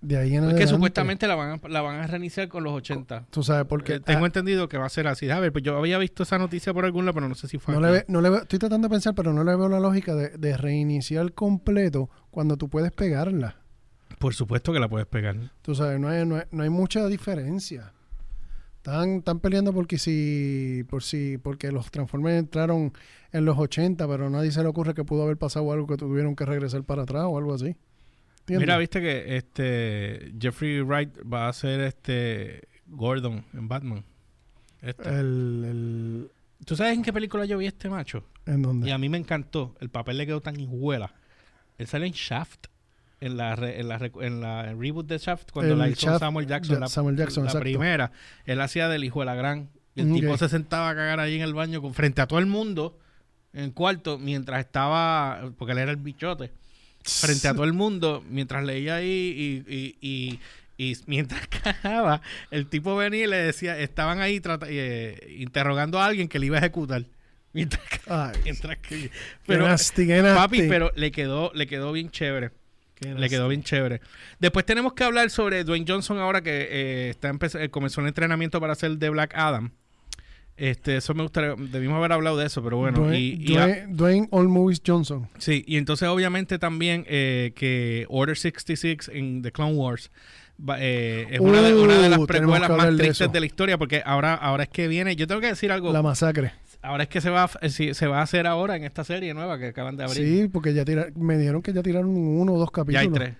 De 0.00 0.16
ahí 0.16 0.28
en 0.36 0.42
Porque 0.42 0.50
adelante. 0.52 0.66
supuestamente 0.68 1.26
la 1.26 1.34
van, 1.34 1.60
a, 1.64 1.68
la 1.68 1.80
van 1.80 1.96
a 1.98 2.06
reiniciar 2.06 2.46
con 2.46 2.62
los 2.62 2.72
80. 2.74 3.26
Tú 3.30 3.42
sabes, 3.42 3.64
porque. 3.66 3.94
Eh, 3.94 4.00
tengo 4.00 4.22
ah, 4.22 4.26
entendido 4.26 4.68
que 4.68 4.78
va 4.78 4.86
a 4.86 4.90
ser 4.90 5.08
así. 5.08 5.28
A 5.28 5.40
ver, 5.40 5.50
pues 5.50 5.64
yo 5.64 5.76
había 5.76 5.98
visto 5.98 6.22
esa 6.22 6.38
noticia 6.38 6.72
por 6.72 6.84
algún 6.84 7.04
lado, 7.04 7.14
pero 7.14 7.28
no 7.28 7.34
sé 7.34 7.48
si 7.48 7.58
fue 7.58 7.74
no 7.74 7.80
le 7.80 7.90
ve- 7.90 8.04
no 8.06 8.20
le 8.20 8.28
veo- 8.30 8.42
estoy 8.42 8.60
tratando 8.60 8.86
de 8.86 8.92
pensar, 8.92 9.14
pero 9.16 9.32
no 9.32 9.42
le 9.42 9.56
veo 9.56 9.68
la 9.68 9.80
lógica 9.80 10.14
de, 10.14 10.28
de 10.38 10.56
reiniciar 10.56 11.32
completo 11.32 12.08
cuando 12.30 12.56
tú 12.56 12.68
puedes 12.68 12.92
pegarla. 12.92 13.56
Por 14.18 14.34
supuesto 14.34 14.72
que 14.72 14.80
la 14.80 14.88
puedes 14.88 15.06
pegar. 15.06 15.36
Tú 15.62 15.74
sabes, 15.74 15.98
no 16.00 16.08
hay, 16.08 16.24
no 16.26 16.36
hay, 16.36 16.42
no 16.50 16.62
hay 16.62 16.70
mucha 16.70 17.06
diferencia. 17.06 17.92
Están, 18.76 19.18
están 19.18 19.40
peleando 19.40 19.72
porque 19.72 19.98
si, 19.98 20.84
por 20.88 21.02
si, 21.02 21.36
porque 21.38 21.70
los 21.72 21.90
Transformers 21.90 22.38
entraron 22.38 22.92
en 23.32 23.44
los 23.44 23.58
80, 23.58 24.06
pero 24.08 24.26
a 24.26 24.30
nadie 24.30 24.50
se 24.50 24.62
le 24.62 24.68
ocurre 24.68 24.94
que 24.94 25.04
pudo 25.04 25.24
haber 25.24 25.36
pasado 25.36 25.70
algo 25.72 25.86
que 25.86 25.96
tuvieron 25.96 26.34
que 26.34 26.44
regresar 26.46 26.82
para 26.84 27.02
atrás 27.02 27.24
o 27.26 27.36
algo 27.38 27.54
así. 27.54 27.76
¿Entiendes? 28.40 28.60
Mira, 28.66 28.78
viste 28.78 29.00
que 29.00 29.36
este 29.36 30.32
Jeffrey 30.40 30.80
Wright 30.80 31.10
va 31.30 31.48
a 31.48 31.52
ser 31.52 31.80
este 31.80 32.66
Gordon 32.86 33.44
en 33.52 33.68
Batman. 33.68 34.04
Este. 34.80 35.08
el, 35.08 35.64
el- 35.66 36.30
¿Tú 36.64 36.74
sabes 36.76 36.94
en 36.94 37.02
qué 37.02 37.12
película 37.12 37.44
yo 37.44 37.58
vi 37.58 37.66
este 37.66 37.88
macho? 37.90 38.24
¿En 38.46 38.62
dónde? 38.62 38.88
Y 38.88 38.90
a 38.90 38.98
mí 38.98 39.08
me 39.08 39.18
encantó. 39.18 39.76
El 39.80 39.90
papel 39.90 40.16
le 40.18 40.26
quedó 40.26 40.40
tan 40.40 40.58
hijuela. 40.58 41.12
Él 41.76 41.86
sale 41.86 42.06
en 42.06 42.12
Shaft. 42.12 42.66
En 43.20 43.36
la, 43.36 43.56
re- 43.56 43.80
en 43.80 43.88
la, 43.88 44.10
en 44.20 44.40
la 44.40 44.72
reboot 44.74 45.06
de 45.08 45.18
Shaft, 45.18 45.50
cuando 45.50 45.72
El 45.72 45.78
la 45.80 45.88
hizo 45.88 46.06
Shaft, 46.06 46.20
Samuel 46.20 46.46
Jackson, 46.46 46.76
ya, 46.76 46.80
la, 46.80 46.88
Samuel 46.88 47.16
Jackson, 47.16 47.44
la 47.44 47.50
exacto. 47.50 47.64
primera, 47.64 48.12
él 48.44 48.60
hacía 48.60 48.88
del 48.88 49.02
hijo 49.04 49.20
de 49.20 49.26
la 49.26 49.34
gran. 49.34 49.70
El 49.96 50.12
tipo 50.14 50.36
se 50.38 50.48
sentaba 50.48 50.90
a 50.90 50.94
cagar 50.94 51.18
ahí 51.18 51.34
en 51.34 51.42
el 51.42 51.52
baño 51.52 51.82
con, 51.82 51.92
frente 51.94 52.20
a 52.20 52.28
todo 52.28 52.38
el 52.38 52.46
mundo, 52.46 52.96
en 53.52 53.64
el 53.64 53.72
cuarto, 53.72 54.18
mientras 54.18 54.60
estaba, 54.60 55.50
porque 55.58 55.72
él 55.72 55.78
era 55.78 55.90
el 55.90 55.96
bichote, 55.96 56.52
frente 57.02 57.48
a 57.48 57.54
todo 57.54 57.64
el 57.64 57.72
mundo, 57.72 58.22
mientras 58.30 58.62
leía 58.64 58.94
ahí 58.96 59.64
y, 59.66 59.74
y, 59.74 59.96
y, 60.00 60.40
y 60.90 60.96
mientras 61.06 61.44
cagaba, 61.62 62.22
el 62.52 62.68
tipo 62.68 62.94
venía 62.94 63.24
y 63.24 63.26
le 63.26 63.38
decía, 63.38 63.76
estaban 63.76 64.20
ahí 64.20 64.40
eh, 64.68 65.36
interrogando 65.40 65.98
a 65.98 66.06
alguien 66.06 66.28
que 66.28 66.38
le 66.38 66.46
iba 66.46 66.56
a 66.58 66.60
ejecutar. 66.60 67.02
Mientras, 67.52 67.82
Ay, 68.06 68.36
mientras 68.44 68.78
que... 68.78 69.10
Pero, 69.46 69.66
nasty, 69.66 70.06
qué 70.06 70.22
nasty. 70.22 70.38
papi, 70.38 70.68
pero 70.68 70.92
le 70.94 71.10
quedó, 71.10 71.50
le 71.54 71.66
quedó 71.66 71.90
bien 71.90 72.10
chévere. 72.12 72.52
Le 73.00 73.28
quedó 73.28 73.48
bien 73.48 73.62
chévere. 73.62 74.00
Después 74.40 74.66
tenemos 74.66 74.92
que 74.92 75.04
hablar 75.04 75.30
sobre 75.30 75.62
Dwayne 75.64 75.84
Johnson 75.88 76.18
ahora 76.18 76.40
que 76.42 76.68
eh, 76.70 77.10
está 77.10 77.32
eh, 77.60 77.68
comenzó 77.68 78.00
el 78.00 78.08
entrenamiento 78.08 78.60
para 78.60 78.72
hacer 78.72 78.98
de 78.98 79.08
Black 79.10 79.34
Adam. 79.36 79.70
Este, 80.56 80.96
eso 80.96 81.14
me 81.14 81.22
gustaría, 81.22 81.54
debimos 81.56 81.98
haber 81.98 82.10
hablado 82.10 82.36
de 82.36 82.46
eso, 82.46 82.62
pero 82.64 82.78
bueno. 82.78 82.98
Dwayne, 82.98 83.16
y, 83.18 83.46
Dwayne- 83.54 83.86
Dwayne 83.90 84.28
All 84.32 84.48
Movies 84.48 84.82
Johnson. 84.84 85.28
sí, 85.38 85.62
y 85.68 85.76
entonces 85.76 86.08
obviamente 86.08 86.58
también 86.58 87.04
eh, 87.08 87.52
que 87.54 88.06
Order 88.08 88.36
66 88.36 89.08
en 89.14 89.42
The 89.42 89.52
Clone 89.52 89.74
Wars 89.74 90.10
va- 90.58 90.78
eh, 90.80 91.28
es 91.30 91.38
una, 91.38 91.62
de, 91.62 91.74
una 91.74 91.98
de 92.02 92.08
las 92.08 92.18
Uh, 92.18 92.26
precuelas 92.26 92.68
más 92.70 92.86
de 92.90 92.96
tristes 92.96 93.20
eso. 93.20 93.30
de, 93.30 93.38
la 93.38 93.46
historia 93.46 93.78
porque 93.78 94.02
ahora, 94.04 94.34
ahora 94.34 94.64
es 94.64 94.68
que 94.70 94.88
viene, 94.88 95.14
yo 95.14 95.28
tengo 95.28 95.40
que 95.40 95.46
decir 95.46 95.70
algo, 95.70 95.92
La 95.92 96.02
masacre. 96.02 96.50
Ahora 96.82 97.04
es 97.04 97.08
que 97.08 97.20
se 97.20 97.30
va, 97.30 97.44
a- 97.44 97.50
eh, 97.60 97.70
sí, 97.70 97.94
se 97.94 98.06
va 98.06 98.20
a 98.20 98.22
hacer 98.22 98.46
ahora 98.46 98.76
en 98.76 98.84
esta 98.84 99.04
serie 99.04 99.34
nueva 99.34 99.58
que 99.58 99.66
acaban 99.66 99.96
de 99.96 100.04
abrir. 100.04 100.26
Sí, 100.26 100.48
porque 100.48 100.74
ya 100.74 100.84
tira- 100.84 101.08
me 101.16 101.36
dijeron 101.38 101.62
que 101.62 101.72
ya 101.72 101.82
tiraron 101.82 102.10
uno 102.16 102.54
o 102.54 102.58
dos 102.58 102.68
ya 102.70 102.72
capítulos. 102.72 103.02
hay 103.02 103.10
tres. 103.12 103.34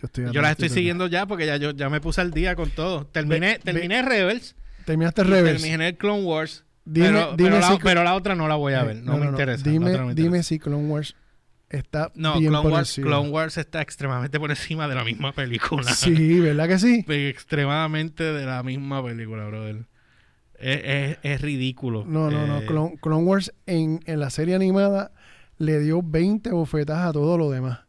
Yo, 0.00 0.06
estoy 0.06 0.24
Yo 0.32 0.42
las 0.42 0.50
estoy 0.52 0.68
siguiendo 0.68 1.06
ya 1.06 1.26
porque 1.26 1.46
ya 1.46 1.56
yo 1.58 1.70
ya 1.70 1.88
me 1.88 2.00
puse 2.00 2.20
al 2.20 2.32
día 2.32 2.56
con 2.56 2.70
todo. 2.70 3.06
Terminé, 3.06 3.58
Ve- 3.64 3.72
terminé 3.72 4.02
Rebels, 4.02 4.56
Terminaste 4.84 5.22
Rebels. 5.22 5.62
terminé 5.62 5.96
Clone 5.96 6.24
Wars, 6.24 6.64
Dime, 6.84 7.06
pero, 7.06 7.36
dime 7.36 7.50
pero 7.50 7.60
la, 7.60 7.68
si- 7.68 7.78
pero 7.80 8.02
la 8.04 8.14
otra 8.14 8.34
no 8.34 8.48
la 8.48 8.56
voy 8.56 8.72
a 8.74 8.82
ver, 8.82 8.96
no, 8.96 9.16
me 9.16 9.26
interesa. 9.26 9.64
la 9.64 9.70
Dime, 9.72 9.86
otra 9.90 10.00
no 10.00 10.08
me 10.08 10.14
dime 10.14 10.26
interesa. 10.28 10.48
si 10.48 10.58
Clone 10.58 10.88
Wars 10.88 11.14
está 11.70 12.10
No, 12.16 12.38
bien 12.40 12.50
Clone 12.50 12.62
por 12.64 12.72
Wars, 12.72 12.88
encima. 12.90 13.06
Clone 13.06 13.28
Wars 13.30 13.56
está 13.58 13.80
extremadamente 13.80 14.40
por 14.40 14.50
encima 14.50 14.88
de 14.88 14.94
la 14.96 15.04
misma 15.04 15.30
película. 15.32 15.84
Sí, 15.92 16.40
¿verdad 16.40 16.66
que 16.66 16.78
sí? 16.80 17.04
extremadamente 17.08 18.24
de 18.24 18.44
la 18.44 18.62
misma 18.64 19.04
película, 19.04 19.46
brother. 19.46 19.86
Es, 20.62 20.80
es- 20.84 21.18
es 21.22 21.40
ridículo. 21.40 22.04
No, 22.06 22.30
no, 22.30 22.46
no. 22.46 22.58
Eh, 22.58 22.66
Clone, 22.66 22.98
Clone 23.00 23.24
Wars 23.24 23.52
en, 23.66 24.00
en 24.06 24.20
la 24.20 24.30
serie 24.30 24.54
animada 24.54 25.12
le 25.58 25.78
dio 25.80 26.02
20 26.02 26.50
bofetas 26.52 27.06
a 27.06 27.12
todo 27.12 27.36
lo 27.38 27.50
demás. 27.50 27.80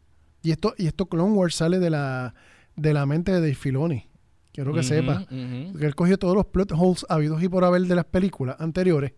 Y 0.42 0.52
esto, 0.52 0.74
y 0.78 0.88
esto 0.88 1.06
Clone 1.06 1.34
Wars 1.34 1.56
sale 1.56 1.80
de 1.80 1.90
la, 1.90 2.36
de 2.76 2.94
la 2.94 3.06
mente 3.06 3.32
de 3.32 3.40
Dave 3.40 3.56
Filoni. 3.56 4.10
Quiero 4.52 4.72
que 4.74 4.84
sepa. 4.84 5.26
Que 5.80 5.86
él 5.86 5.96
cogió 5.96 6.18
todos 6.20 6.36
los 6.36 6.46
plot 6.48 6.74
holes 6.78 7.06
habidos 7.10 7.42
y 7.42 7.50
por 7.50 7.64
haber 7.64 7.84
de 7.84 7.96
las 7.96 8.06
películas 8.06 8.58
anteriores 8.60 9.14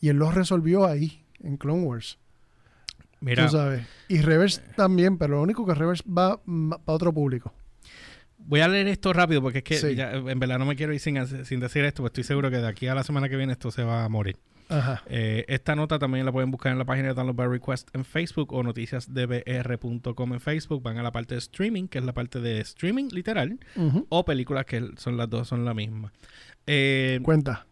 y 0.00 0.08
él 0.08 0.16
los 0.16 0.34
resolvió 0.34 0.84
ahí, 0.86 1.24
en 1.40 1.56
Clone 1.56 1.82
Wars. 1.84 2.18
Mira, 3.20 3.46
Tú 3.46 3.52
sabes. 3.52 3.86
Y 4.08 4.18
Reverse 4.20 4.60
también, 4.76 5.16
pero 5.16 5.36
lo 5.36 5.42
único 5.42 5.64
que 5.64 5.74
Reverse 5.74 6.02
va 6.08 6.40
para 6.44 6.80
otro 6.86 7.12
público. 7.12 7.54
Voy 8.46 8.60
a 8.60 8.68
leer 8.68 8.88
esto 8.88 9.12
rápido 9.12 9.40
porque 9.42 9.58
es 9.58 9.64
que 9.64 9.76
Sí. 9.76 9.94
ya, 9.94 10.12
en 10.12 10.38
verdad 10.38 10.58
no 10.58 10.66
me 10.66 10.76
quiero 10.76 10.92
ir 10.92 11.00
sin, 11.00 11.14
decir 11.14 11.84
esto, 11.84 12.02
pues 12.02 12.10
estoy 12.10 12.24
seguro 12.24 12.50
que 12.50 12.56
de 12.58 12.66
aquí 12.68 12.86
a 12.88 12.94
la 12.94 13.02
semana 13.04 13.28
que 13.28 13.36
viene 13.36 13.52
esto 13.52 13.70
se 13.70 13.82
va 13.84 14.04
a 14.04 14.08
morir. 14.08 14.36
Ajá. 14.68 15.02
Eh, 15.06 15.44
esta 15.48 15.74
nota 15.76 15.98
también 15.98 16.24
la 16.24 16.32
pueden 16.32 16.50
buscar 16.50 16.72
en 16.72 16.78
la 16.78 16.84
página 16.86 17.08
de 17.08 17.14
Download 17.14 17.36
by 17.36 17.48
Request 17.48 17.94
en 17.94 18.04
Facebook 18.06 18.52
o 18.54 18.62
noticiasdbr.com 18.62 20.32
en 20.32 20.40
Facebook. 20.40 20.82
Van 20.82 20.96
a 20.98 21.02
la 21.02 21.12
parte 21.12 21.34
de 21.34 21.38
streaming, 21.40 21.88
que 21.88 21.98
es 21.98 22.04
la 22.04 22.12
parte 22.14 22.40
de 22.40 22.60
streaming 22.60 23.08
literal, 23.12 23.58
o 24.08 24.24
películas 24.24 24.64
que 24.64 24.82
son 24.96 25.16
las 25.16 25.28
dos, 25.28 25.48
son 25.48 25.64
la 25.64 25.74
misma. 25.74 26.12
Eh, 26.66 27.18
Cuenta. 27.22 27.66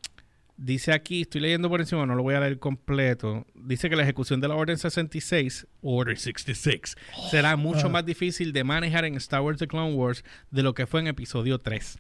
Dice 0.63 0.93
aquí, 0.93 1.23
estoy 1.23 1.41
leyendo 1.41 1.71
por 1.71 1.81
encima, 1.81 2.05
no 2.05 2.15
lo 2.15 2.23
voy 2.23 2.35
a 2.35 2.41
leer 2.41 2.59
completo. 2.59 3.47
Dice 3.55 3.89
que 3.89 3.97
la 3.97 4.03
ejecución 4.03 4.43
de 4.43 4.49
la 4.49 4.57
Orden 4.57 4.77
66, 4.77 5.67
Order 5.81 6.19
66, 6.19 6.97
será 7.31 7.57
mucho 7.57 7.87
Ah. 7.87 7.89
más 7.89 8.05
difícil 8.05 8.53
de 8.53 8.63
manejar 8.63 9.07
en 9.07 9.15
Star 9.15 9.41
Wars 9.41 9.59
The 9.59 9.67
Clone 9.67 9.95
Wars 9.95 10.23
de 10.51 10.63
lo 10.63 10.75
que 10.75 10.87
fue 10.87 11.01
en 11.01 11.07
episodio 11.07 11.59
3. 11.61 11.99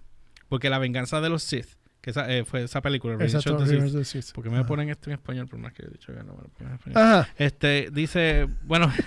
Porque 0.51 0.69
la 0.69 0.79
venganza 0.79 1.23
de 1.23 1.31
los 1.31 1.43
Sith, 1.43 1.69
que 2.03 2.11
esa, 2.11 2.31
eh, 2.31 2.45
fue 2.45 2.65
esa 2.65 2.83
película, 2.83 3.15
Exacto, 3.15 3.65
Sith, 3.67 4.05
Sith. 4.05 4.33
porque 4.35 4.51
me 4.51 4.57
Ajá. 4.59 4.67
ponen 4.67 4.91
esto 4.91 5.09
en 5.09 5.15
español, 5.15 5.49
no 5.57 5.67
es 5.67 5.73
que 5.73 5.87
he 5.87 5.89
dicho 5.89 6.13
que 6.13 6.19
no 6.23 6.35
me 6.35 6.43
lo 6.43 6.49
ponen 6.51 6.73
en 6.73 6.75
español. 6.75 6.99
Ajá. 7.03 7.29
Este, 7.39 7.89
dice, 7.91 8.47
bueno, 8.65 8.93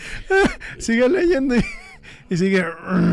Sigue 0.78 1.08
leyendo 1.08 1.54
y, 2.28 2.36
sigue. 2.36 2.64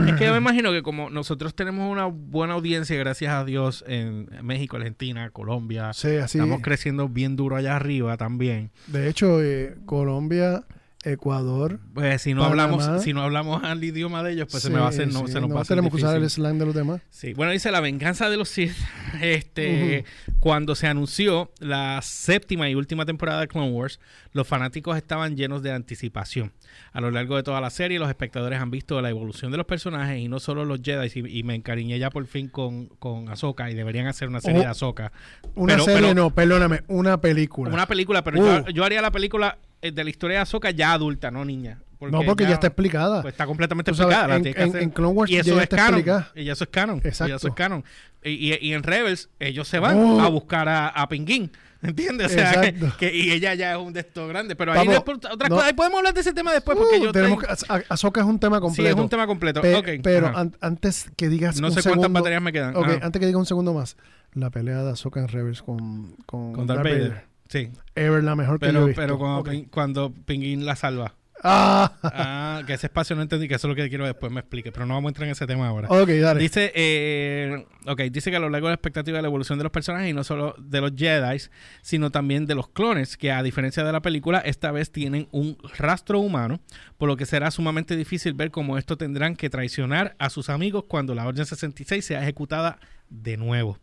es 0.07 0.15
que 0.15 0.25
yo 0.25 0.31
me 0.31 0.37
imagino 0.37 0.71
que 0.71 0.81
como 0.83 1.09
nosotros 1.09 1.55
tenemos 1.55 1.91
una 1.91 2.05
buena 2.05 2.53
audiencia, 2.53 2.97
gracias 2.97 3.33
a 3.33 3.45
Dios, 3.45 3.83
en 3.87 4.29
México, 4.43 4.77
Argentina, 4.77 5.29
Colombia, 5.31 5.93
Sí, 5.93 6.15
así. 6.17 6.37
estamos 6.37 6.61
creciendo 6.61 7.09
bien 7.09 7.35
duro 7.35 7.55
allá 7.55 7.75
arriba 7.75 8.17
también. 8.17 8.71
De 8.87 9.09
hecho, 9.09 9.41
eh, 9.41 9.75
Colombia, 9.85 10.63
Ecuador. 11.03 11.79
Pues 11.93 12.21
si 12.21 12.33
no 12.33 12.41
Panamá. 12.41 12.73
hablamos, 12.75 13.03
si 13.03 13.13
no 13.13 13.21
hablamos 13.21 13.63
al 13.63 13.83
idioma 13.83 14.23
de 14.23 14.33
ellos, 14.33 14.47
pues 14.49 14.63
se 14.63 14.69
me 14.69 14.79
va 14.79 14.87
a 14.87 14.89
hacer, 14.89 15.07
no, 15.07 15.25
sí, 15.25 15.33
se 15.33 15.41
nos 15.41 15.51
va 15.51 15.59
a 15.59 15.61
hacer 15.61 15.75
tenemos 15.75 15.91
que 15.91 15.97
usar 15.97 16.17
el 16.17 16.29
slang 16.29 16.57
de 16.57 16.65
los 16.65 16.75
demás. 16.75 17.01
Sí, 17.09 17.33
bueno, 17.33 17.51
dice 17.51 17.71
la 17.71 17.79
venganza 17.79 18.29
de 18.29 18.37
los 18.37 18.49
Sith. 18.49 18.73
Este, 19.21 20.05
cuando 20.39 20.75
se 20.75 20.85
anunció 20.87 21.51
la 21.59 22.01
séptima 22.03 22.69
y 22.69 22.75
última 22.75 23.05
temporada 23.05 23.41
de 23.41 23.47
Clone 23.47 23.71
Wars, 23.71 23.99
los 24.33 24.47
fanáticos 24.47 24.97
estaban 24.97 25.35
llenos 25.35 25.63
de 25.63 25.71
anticipación. 25.71 26.51
A 26.93 27.01
lo 27.01 27.11
largo 27.11 27.36
de 27.36 27.43
toda 27.43 27.61
la 27.61 27.70
serie, 27.70 27.99
los 27.99 28.09
espectadores 28.09 28.59
han 28.59 28.72
visto 28.72 29.01
la 29.01 29.09
evolución 29.09 29.51
de 29.51 29.57
los 29.57 29.65
personajes 29.65 30.20
y 30.20 30.28
no 30.28 30.39
solo 30.39 30.65
los 30.65 30.82
Jedi. 30.82 31.09
Y, 31.15 31.39
y 31.39 31.43
me 31.43 31.55
encariñé 31.55 31.99
ya 31.99 32.09
por 32.09 32.26
fin 32.26 32.47
con, 32.47 32.88
con 32.99 33.30
Ahsoka 33.30 33.70
y 33.70 33.74
deberían 33.76 34.07
hacer 34.07 34.28
una 34.30 34.41
serie 34.41 34.59
de 34.61 34.65
Ahsoka. 34.68 35.11
Una 35.55 35.74
Pero- 35.74 35.86
serie, 35.86 36.01
pero- 36.01 36.13
no, 36.13 36.30
perdóname, 36.32 36.82
una 36.88 37.20
película. 37.22 37.72
Una 37.74 37.86
película, 37.88 38.24
pero 38.24 38.39
Uh. 38.39 38.45
yo, 38.65 38.70
yo 38.70 38.84
haría 38.84 39.01
la 39.01 39.11
película 39.11 39.57
eh, 39.82 39.91
de 39.91 40.03
la 40.03 40.09
historia 40.09 40.38
de 40.38 40.41
Ahsoka 40.43 40.72
ya 40.72 40.93
adulta, 40.93 41.30
no 41.32 41.45
niña. 41.45 41.80
no, 41.99 42.22
porque 42.24 42.43
ya, 42.43 42.53
está 42.53 42.68
explicada. 42.68 43.22
Pues 43.22 43.34
está 43.34 43.45
completamente 43.45 43.93
sabes, 43.93 44.15
explicada. 44.15 44.28
la 44.28 44.36
en, 44.65 44.72
que 44.74 44.80
en 44.84 44.89
Clone 44.91 45.13
Wars 45.13 45.32
y 45.32 45.38
eso 45.38 45.51
ya 45.51 45.57
es 45.57 45.63
está 45.63 45.76
canon. 45.78 45.93
explicada. 45.95 46.32
Y 46.36 46.49
eso 46.49 46.63
es 46.63 46.70
canon. 46.70 47.01
Exacto. 47.03 47.34
Y 47.34 47.36
eso 47.36 47.47
es 47.47 47.53
canon. 47.53 47.84
Y, 48.24 48.53
y- 48.53 48.57
y 48.61 48.74
en 48.74 48.84
Rebels, 48.84 49.30
ellos 49.39 49.68
se 49.68 49.80
van 49.80 49.97
Oh. 49.97 50.22
a 50.22 50.28
buscar 50.30 50.68
a, 50.70 50.88
a 50.89 51.07
Pinguín. 51.09 51.51
¿Entiendes? 51.82 52.28
O 52.28 52.30
sea, 52.30 52.61
que, 52.61 52.75
que- 52.97 53.15
y 53.15 53.32
ella 53.32 53.53
ya 53.53 53.73
es 53.73 53.78
un 53.78 53.93
de 53.93 53.99
estos 53.99 54.28
grandes. 54.28 54.57
Pero 54.57 54.71
ahí 54.71 54.80
Vamos, 54.80 54.93
después, 54.95 55.17
otra 55.32 55.47
no. 55.49 55.55
cosa, 55.55 55.67
ahí 55.67 55.73
podemos 55.73 55.97
hablar 55.99 56.13
de 56.13 56.21
ese 56.21 56.34
tema 56.34 56.51
después 56.53 56.78
porque 56.78 56.97
Uh, 56.99 57.03
yo 57.05 57.11
tenemos 57.11 57.39
tengo- 57.43 57.55
que, 57.55 57.65
A- 57.73 57.84
Ahsoka 57.93 58.21
es 58.21 58.28
un 58.28 58.39
tema 58.39 58.57
Sí, 58.57 58.61
completo. 58.61 58.89
es 58.97 59.03
un 59.03 59.09
tema 59.09 59.28
completo. 59.28 59.61
Pe- 59.61 59.75
Ok, 59.75 59.88
pero 60.01 60.36
an- 60.36 60.55
antes 60.61 61.09
que 61.15 61.30
digas 61.30 61.61
no 61.61 61.67
un 61.67 61.73
sé 61.73 61.82
cuántas 61.84 61.93
segundo- 62.01 62.09
baterías 62.19 62.41
me 62.41 62.51
quedan. 62.51 62.75
Ok, 62.75 62.88
antes 63.01 63.19
que 63.19 63.25
diga 63.25 63.38
un 63.38 63.45
segundo 63.45 63.73
más. 63.73 63.95
La 64.34 64.49
pelea 64.49 64.84
de 64.84 64.91
Ahsoka 64.91 65.19
en 65.19 65.28
Rebels 65.28 65.61
con, 65.61 66.15
con, 66.25 66.53
Con 66.53 66.67
Darth 66.67 66.84
Vader. 66.84 67.25
Sí, 67.49 67.69
Ever 67.95 68.23
la 68.23 68.36
mejor 68.36 68.59
que 68.59 68.65
yo 68.65 68.69
he 68.69 68.73
pero, 68.73 68.86
visto. 68.88 69.01
pero 69.01 69.17
cuando, 69.17 69.39
Ok. 69.39 69.49
Pin- 69.49 69.67
cuando 69.71 70.13
Pinguín 70.25 70.65
la 70.65 70.75
salva. 70.75 71.13
Ah, 71.43 71.91
Ah, 72.03 72.63
que 72.65 72.73
ese 72.73 72.88
espacio 72.88 73.15
no 73.15 73.21
entendí, 73.21 73.47
que 73.47 73.55
eso 73.55 73.67
es 73.67 73.69
lo 73.69 73.75
que 73.75 73.88
quiero 73.89 74.05
después 74.05 74.31
me 74.31 74.39
explique. 74.39 74.71
Pero 74.71 74.85
no 74.85 74.95
vamos 74.95 75.09
a 75.09 75.11
entrar 75.11 75.27
en 75.27 75.31
ese 75.33 75.45
tema 75.47 75.67
ahora. 75.67 75.88
ok, 75.89 76.09
dale. 76.09 76.39
Dice, 76.39 76.71
eh, 76.75 77.65
ok, 77.85 78.01
dice 78.11 78.31
que 78.31 78.38
a 78.38 78.39
lo 78.39 78.49
largo 78.49 78.67
de 78.67 78.71
la 78.71 78.75
expectativa 78.75 79.17
de 79.17 79.21
la 79.21 79.27
evolución 79.27 79.57
de 79.57 79.63
los 79.63 79.71
personajes 79.71 80.09
y 80.09 80.13
no 80.13 80.23
solo 80.23 80.55
de 80.57 80.81
los 80.81 80.91
Jedi, 80.95 81.38
sino 81.81 82.09
también 82.09 82.45
de 82.45 82.55
los 82.55 82.69
clones, 82.69 83.17
que 83.17 83.31
a 83.31 83.43
diferencia 83.43 83.83
de 83.83 83.91
la 83.91 84.01
película, 84.01 84.39
esta 84.39 84.71
vez 84.71 84.91
tienen 84.91 85.27
un 85.31 85.57
rastro 85.77 86.19
humano, 86.19 86.59
por 86.97 87.07
lo 87.07 87.17
que 87.17 87.25
será 87.25 87.51
sumamente 87.51 87.95
difícil 87.95 88.33
ver 88.33 88.51
cómo 88.51 88.77
esto 88.77 88.97
tendrán 88.97 89.35
que 89.35 89.49
traicionar 89.49 90.15
a 90.19 90.29
sus 90.29 90.49
amigos 90.49 90.85
cuando 90.88 91.13
la 91.15 91.27
Orden 91.27 91.45
66 91.45 92.03
sea 92.03 92.21
ejecutada 92.23 92.79
de 93.09 93.37
nuevo. 93.37 93.79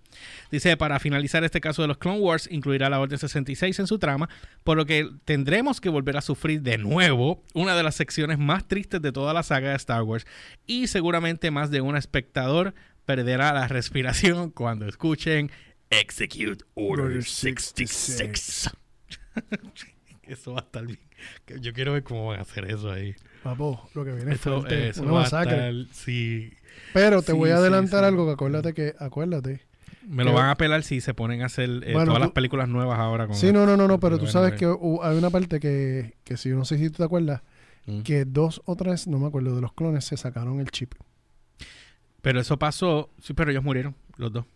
Dice, 0.50 0.76
para 0.76 1.00
finalizar 1.00 1.44
este 1.44 1.60
caso 1.60 1.82
de 1.82 1.88
los 1.88 1.98
Clone 1.98 2.20
Wars, 2.20 2.48
incluirá 2.50 2.88
la 2.88 3.00
Orden 3.00 3.18
66 3.18 3.78
en 3.78 3.86
su 3.86 3.98
trama, 3.98 4.28
por 4.62 4.76
lo 4.76 4.86
que 4.86 5.08
tendremos 5.24 5.80
que 5.80 5.88
volver 5.88 6.16
a 6.16 6.20
sufrir 6.20 6.62
de 6.62 6.78
nuevo 6.78 7.42
una 7.52 7.74
de 7.74 7.82
las 7.82 7.94
secciones 7.94 8.38
más 8.38 8.66
tristes 8.66 9.02
de 9.02 9.12
toda 9.12 9.32
la 9.32 9.42
saga 9.42 9.70
de 9.70 9.76
Star 9.76 10.02
Wars 10.02 10.26
y 10.66 10.86
seguramente 10.86 11.50
más 11.50 11.70
de 11.70 11.80
un 11.80 11.96
espectador 11.96 12.74
perderá 13.04 13.52
la 13.52 13.68
respiración 13.68 14.50
cuando 14.50 14.86
escuchen 14.86 15.50
Execute 15.90 16.64
Order 16.74 17.06
Order 17.06 17.24
66. 17.24 18.70
eso 20.28 20.52
va 20.52 20.60
a 20.60 20.62
estar 20.64 20.86
bien. 20.86 20.98
Yo 21.60 21.72
quiero 21.72 21.92
ver 21.92 22.02
cómo 22.02 22.28
van 22.28 22.38
a 22.38 22.42
hacer 22.42 22.70
eso 22.70 22.90
ahí. 22.90 23.14
Papo, 23.42 23.88
lo 23.94 24.04
que 24.04 24.12
viene 24.12 24.32
es 24.32 24.40
Eso, 24.40 24.60
fuerte, 24.60 24.88
eso 24.88 25.02
una 25.02 25.12
va 25.12 25.18
a 25.18 25.22
masacre. 25.22 25.68
estar, 25.80 25.94
sí. 25.94 26.52
Pero 26.92 27.22
te 27.22 27.32
Sí, 27.32 27.38
voy 27.38 27.50
a 27.50 27.56
adelantar 27.56 28.00
sí. 28.00 28.06
algo 28.06 28.26
que 28.26 28.32
acuérdate 28.32 28.72
que, 28.74 28.94
acuérdate. 28.98 29.60
Me 30.06 30.24
lo 30.24 30.32
van 30.34 30.50
a 30.50 30.56
pelar 30.56 30.82
si 30.82 31.00
se 31.00 31.14
ponen 31.14 31.40
a 31.42 31.46
hacer 31.46 31.68
eh, 31.84 31.92
Bueno, 31.92 32.04
todas 32.06 32.14
tú- 32.18 32.24
las 32.24 32.30
películas 32.32 32.68
nuevas 32.68 32.98
ahora. 32.98 33.26
Con 33.26 33.36
Sí, 33.36 33.52
no, 33.52 33.64
no, 33.64 33.76
no, 33.76 33.88
no, 33.88 33.98
pero 34.00 34.18
tú 34.18 34.26
sabes 34.26 34.52
que 34.54 34.66
hay 34.66 35.16
una 35.18 35.30
parte 35.30 35.60
que, 35.60 36.14
que 36.24 36.36
si 36.36 36.50
no 36.50 36.64
sé 36.64 36.76
si 36.78 36.90
tú 36.90 36.96
te 36.98 37.04
acuerdas, 37.04 37.42
Mm. 37.86 38.00
que 38.00 38.24
dos 38.24 38.62
o 38.64 38.76
tres, 38.76 39.06
no 39.06 39.18
me 39.18 39.26
acuerdo, 39.26 39.54
de 39.54 39.60
los 39.60 39.74
clones 39.74 40.06
se 40.06 40.16
sacaron 40.16 40.58
el 40.58 40.70
chip. 40.70 40.94
Pero 42.22 42.40
eso 42.40 42.58
pasó, 42.58 43.10
sí, 43.20 43.34
pero 43.34 43.50
ellos 43.50 43.62
murieron, 43.62 43.94
los 44.16 44.32
dos. 44.32 44.46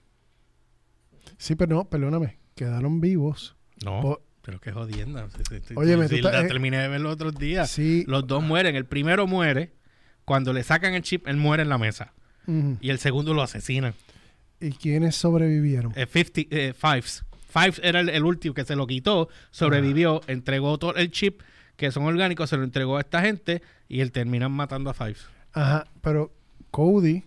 Sí, 1.36 1.54
pero 1.54 1.76
no, 1.76 1.84
perdóname, 1.90 2.38
quedaron 2.54 3.00
vivos. 3.02 3.54
No, 3.84 4.18
pero 4.48 4.60
qué 4.62 4.72
jodienda. 4.72 5.28
Tú 5.28 5.54
estás- 5.54 6.32
la 6.32 6.40
eh, 6.40 6.48
terminé 6.48 6.78
de 6.78 6.88
ver 6.88 7.02
los 7.02 7.12
otros 7.12 7.34
días. 7.34 7.70
Sí. 7.70 8.04
Los 8.06 8.26
dos 8.26 8.42
mueren. 8.42 8.76
El 8.76 8.86
primero 8.86 9.26
muere. 9.26 9.72
Cuando 10.24 10.54
le 10.54 10.62
sacan 10.62 10.94
el 10.94 11.02
chip, 11.02 11.28
él 11.28 11.36
muere 11.36 11.64
en 11.64 11.68
la 11.68 11.76
mesa. 11.76 12.14
Y 12.80 12.88
el 12.88 12.98
segundo 12.98 13.34
lo 13.34 13.42
asesinan. 13.42 13.92
¿Y 14.58 14.70
quiénes 14.70 15.16
sobrevivieron? 15.16 15.92
Eh, 15.96 16.06
50, 16.06 16.40
eh, 16.56 16.72
Fives. 16.72 17.24
Fives 17.50 17.78
era 17.84 18.00
el, 18.00 18.08
el 18.08 18.24
último 18.24 18.54
que 18.54 18.64
se 18.64 18.74
lo 18.74 18.86
quitó, 18.86 19.28
sobrevivió, 19.50 20.22
entregó 20.28 20.78
todo 20.78 20.94
el 20.94 21.10
chip, 21.10 21.42
que 21.76 21.92
son 21.92 22.04
orgánicos, 22.04 22.48
se 22.48 22.56
lo 22.56 22.64
entregó 22.64 22.96
a 22.96 23.00
esta 23.00 23.20
gente 23.20 23.60
y 23.86 24.00
él 24.00 24.12
terminan 24.12 24.50
matando 24.52 24.88
a 24.88 24.94
Fives. 24.94 25.26
Ajá, 25.52 25.86
pero 26.00 26.32
Cody, 26.70 27.24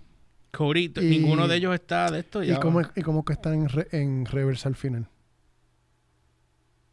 Cody, 0.49 0.91
Y- 0.99 1.02
ninguno 1.19 1.48
de 1.48 1.57
ellos 1.57 1.76
está 1.76 2.10
de 2.10 2.22
esto. 2.22 2.43
¿y 2.43 2.48
Ya 2.48 2.60
cómo, 2.60 2.81
es- 2.81 2.89
¿y 2.95 3.02
cómo 3.03 3.23
que 3.23 3.34
están 3.34 3.53
en, 3.53 3.69
re- 3.69 3.88
en 3.91 4.26
reversa 4.26 4.69
al 4.69 4.76
final? 4.76 5.07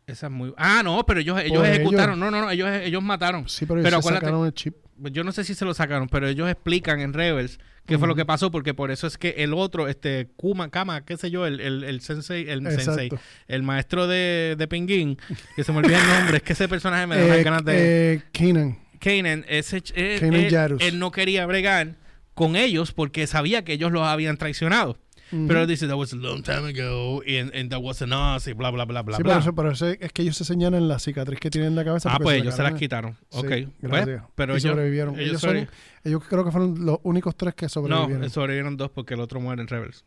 Esa 0.09 0.26
es 0.26 0.32
muy. 0.32 0.52
Ah, 0.56 0.80
no, 0.82 1.05
pero 1.06 1.20
ellos, 1.20 1.39
ellos 1.40 1.64
ejecutaron. 1.66 2.18
ellos. 2.18 2.18
No, 2.18 2.30
no, 2.30 2.40
no, 2.47 2.51
ellos, 2.51 2.68
ellos 2.82 3.02
mataron. 3.02 3.48
Sí, 3.48 3.66
pero, 3.66 3.82
Pero 3.82 3.97
ellos 3.98 4.05
sacaron 4.06 4.47
el 4.47 4.55
chip. 4.55 4.74
Yo 5.12 5.22
no 5.22 5.30
sé 5.30 5.44
si 5.44 5.55
se 5.55 5.64
lo 5.64 5.74
sacaron, 5.74 6.09
pero 6.09 6.26
ellos 6.26 6.51
explican 6.51 6.98
en 7.01 7.12
Rebels 7.12 7.60
qué 7.86 7.98
fue 7.98 8.09
lo 8.09 8.14
que 8.16 8.24
pasó, 8.26 8.51
porque 8.51 8.74
por 8.74 8.90
eso 8.90 9.06
es 9.06 9.16
que 9.16 9.30
el 9.39 9.55
otro, 9.55 9.86
este, 9.86 10.28
Kuma, 10.36 10.70
Kama, 10.70 11.05
qué 11.05 11.16
sé 11.16 11.30
yo, 11.30 11.47
el, 11.47 11.60
el, 11.60 11.85
el 11.85 12.01
sensei, 12.01 12.48
el 12.51 12.62
sensei, 12.68 13.09
el 13.47 13.62
maestro 13.62 14.06
de, 14.09 14.56
de 14.59 14.66
Pinguín, 14.68 15.16
que 15.56 15.62
se 15.64 15.70
me 15.72 15.78
olvida 15.78 15.98
el 16.02 16.09
nombre, 16.18 16.39
es 16.39 16.43
que 16.43 16.52
ese 16.55 16.68
personaje 16.68 17.06
me 17.06 17.16
da 17.16 17.36
Eh, 17.39 17.43
ganas 17.44 17.64
de... 17.64 18.14
eh, 18.14 18.22
Kanan. 18.32 18.78
Kanan, 18.98 19.44
ese, 19.48 19.82
eh, 19.94 20.16
Kanan 20.20 20.35
él, 20.35 20.51
Jarrus. 20.51 20.82
él 20.82 20.98
no 20.98 21.12
quería 21.12 21.47
bregar 21.47 21.94
con 22.35 22.56
ellos 22.56 22.93
porque 22.93 23.26
sabía 23.26 23.64
que 23.64 23.74
ellos 23.74 23.93
los 23.93 24.02
habían 24.02 24.36
traicionado. 24.36 24.98
Ujú. 25.30 25.46
Pero 25.46 25.60
él 25.62 25.66
dice, 25.68 25.86
that 25.86 25.96
was 25.96 26.12
a 26.12 26.16
long 26.16 26.42
time 26.42 26.66
ago, 26.68 27.22
and, 27.26 27.55
and 27.55 27.70
that 27.70 27.80
wasn't 27.80 28.12
us, 28.12 28.46
y 28.46 28.52
bla, 28.55 28.70
bla, 28.70 28.84
bla, 28.84 29.02
bla, 29.02 29.16
sí, 29.16 29.22
bla. 29.22 29.34
pero, 29.34 29.40
eso, 29.40 29.55
pero 29.55 29.70
eso 29.72 29.86
es 29.88 30.12
que 30.12 30.22
ellos 30.22 30.36
se 30.36 30.44
señalan 30.44 30.88
la 30.88 30.98
cicatriz 30.98 31.38
que 31.38 31.50
tienen 31.50 31.70
en 31.70 31.76
la 31.76 31.84
cabeza. 31.84 32.10
ah, 32.12 32.18
pues 32.18 32.36
se 32.36 32.42
ellos 32.42 32.55
se 32.55 32.62
las 32.62 32.74
quitaron. 32.74 33.16
Sí, 33.30 33.38
ok. 33.38 33.52
Pues, 33.88 34.06
pero 34.34 34.55
y 34.55 34.56
ellos, 34.56 34.70
sobrevivieron. 34.70 35.14
ellos 35.16 35.28
Ellos, 35.28 35.40
sobre- 35.40 35.66
son- 35.66 35.74
ellos 36.05 36.22
creo 36.28 36.44
que 36.44 36.50
fueron 36.50 36.84
los 36.86 36.98
únicos 37.02 37.36
tres 37.36 37.55
que 37.55 37.68
sobrevivieron. 37.68 38.20
No, 38.22 38.28
sobrevivieron 38.30 38.76
dos 38.76 38.90
porque 38.90 39.14
el 39.14 39.20
otro 39.20 39.40
muere 39.40 39.60
en 39.62 39.68
Rebels. 39.68 40.05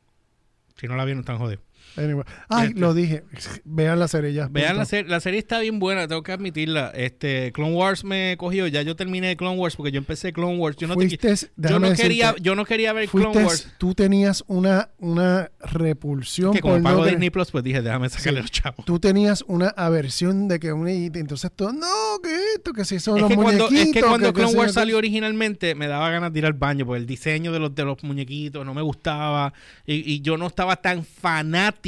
Si 0.78 0.88
no 0.88 0.96
la 0.96 1.06
vieron, 1.06 1.20
están 1.22 1.38
jodidos. 1.38 1.64
Anyway. 1.98 2.24
Ay, 2.50 2.68
Este. 2.70 2.80
lo 2.80 2.94
dije. 2.94 3.24
Vean 3.66 4.00
la 4.00 4.08
serie 4.08 4.34
ya. 4.34 4.48
Vean 4.50 4.78
la 4.78 4.86
serie, 4.86 5.10
la 5.10 5.20
serie 5.20 5.40
está 5.40 5.60
bien 5.60 5.80
buena, 5.80 6.08
tengo 6.08 6.24
que 6.24 6.32
admitirla. 6.32 6.92
Este, 6.96 7.52
Clone 7.52 7.74
Wars 7.74 8.04
me 8.04 8.36
cogió, 8.38 8.68
ya 8.68 8.82
yo 8.82 8.96
terminé 8.96 9.36
Clone 9.36 9.58
Wars 9.58 9.76
porque 9.76 9.92
yo 9.92 9.98
empecé 9.98 10.32
Clone 10.32 10.58
Wars. 10.58 10.78
Yo 10.78 10.88
no, 10.88 10.96
te- 10.96 11.08
yo 11.10 11.80
no 11.80 11.92
quería, 11.94 12.28
decirte, 12.28 12.42
yo 12.42 12.56
no 12.56 12.66
quería 12.66 12.94
ver 12.94 13.10
fuiste- 13.10 13.32
Clone 13.32 13.46
Wars. 13.46 13.68
tú 13.78 13.94
tenías 13.94 14.44
una, 14.48 14.90
una 15.00 15.52
repulsión 15.60 16.54
Que 16.54 16.62
como 16.62 16.76
por 16.76 16.84
pago 16.84 17.06
Disney 17.06 17.30
Plus, 17.30 17.52
pues 17.52 17.64
dije, 17.64 17.82
déjame 17.82 18.10
sacarle 18.10 18.40
Sí. 18.40 18.42
los 18.44 18.52
chavos. 18.52 18.86
tú 18.86 19.00
tenías 19.00 19.44
una 19.48 19.68
aversión 19.70 20.48
de 20.48 20.60
que 20.60 20.72
una 20.74 20.92
entonces 20.92 21.52
todo 21.56 21.74
no 21.74 21.88
que 22.24 22.34
esto 22.56 22.72
que 22.74 22.86
si 22.86 23.00
son 23.00 23.16
Es 23.18 23.22
los 23.24 23.30
que, 23.30 23.36
cuando, 23.36 23.66
muñequitos 23.66 23.88
es 23.88 23.94
que 23.94 24.02
cuando 24.02 24.28
que 24.34 24.42
Clone 24.42 24.58
Wars 24.58 24.74
salió 24.74 24.98
originalmente 24.98 25.76
me 25.76 25.88
daba 25.88 26.10
ganas 26.10 26.32
de 26.34 26.40
ir 26.40 26.46
al 26.46 26.54
baño 26.54 26.86
porque 26.86 27.00
el 27.00 27.06
diseño 27.06 27.52
de 27.52 27.60
los, 27.60 27.74
de 27.76 27.84
los 27.86 28.04
muñequitos 28.04 28.66
no 28.66 28.74
me 28.74 28.82
gustaba 28.82 29.54
y, 29.86 30.14
y 30.14 30.22
yo 30.22 30.38
no 30.38 30.48
estaba 30.48 30.76
tan 30.78 31.04
fanático 31.04 31.81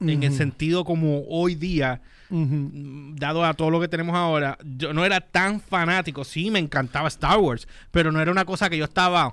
en 0.00 0.22
el 0.22 0.32
sentido 0.32 0.84
como 0.84 1.22
hoy 1.28 1.54
día 1.54 2.00
dado 2.30 3.44
a 3.44 3.54
todo 3.54 3.70
lo 3.70 3.80
que 3.80 3.88
tenemos 3.88 4.16
ahora, 4.16 4.58
yo 4.64 4.92
no 4.92 5.04
era 5.04 5.20
tan 5.20 5.60
fanático. 5.60 6.24
Sí, 6.24 6.50
me 6.50 6.58
encantaba 6.58 7.08
Star 7.08 7.38
Wars, 7.38 7.68
pero 7.90 8.10
no 8.12 8.20
era 8.20 8.30
una 8.32 8.44
cosa 8.44 8.68
que 8.68 8.76
yo 8.76 8.84
estaba. 8.84 9.30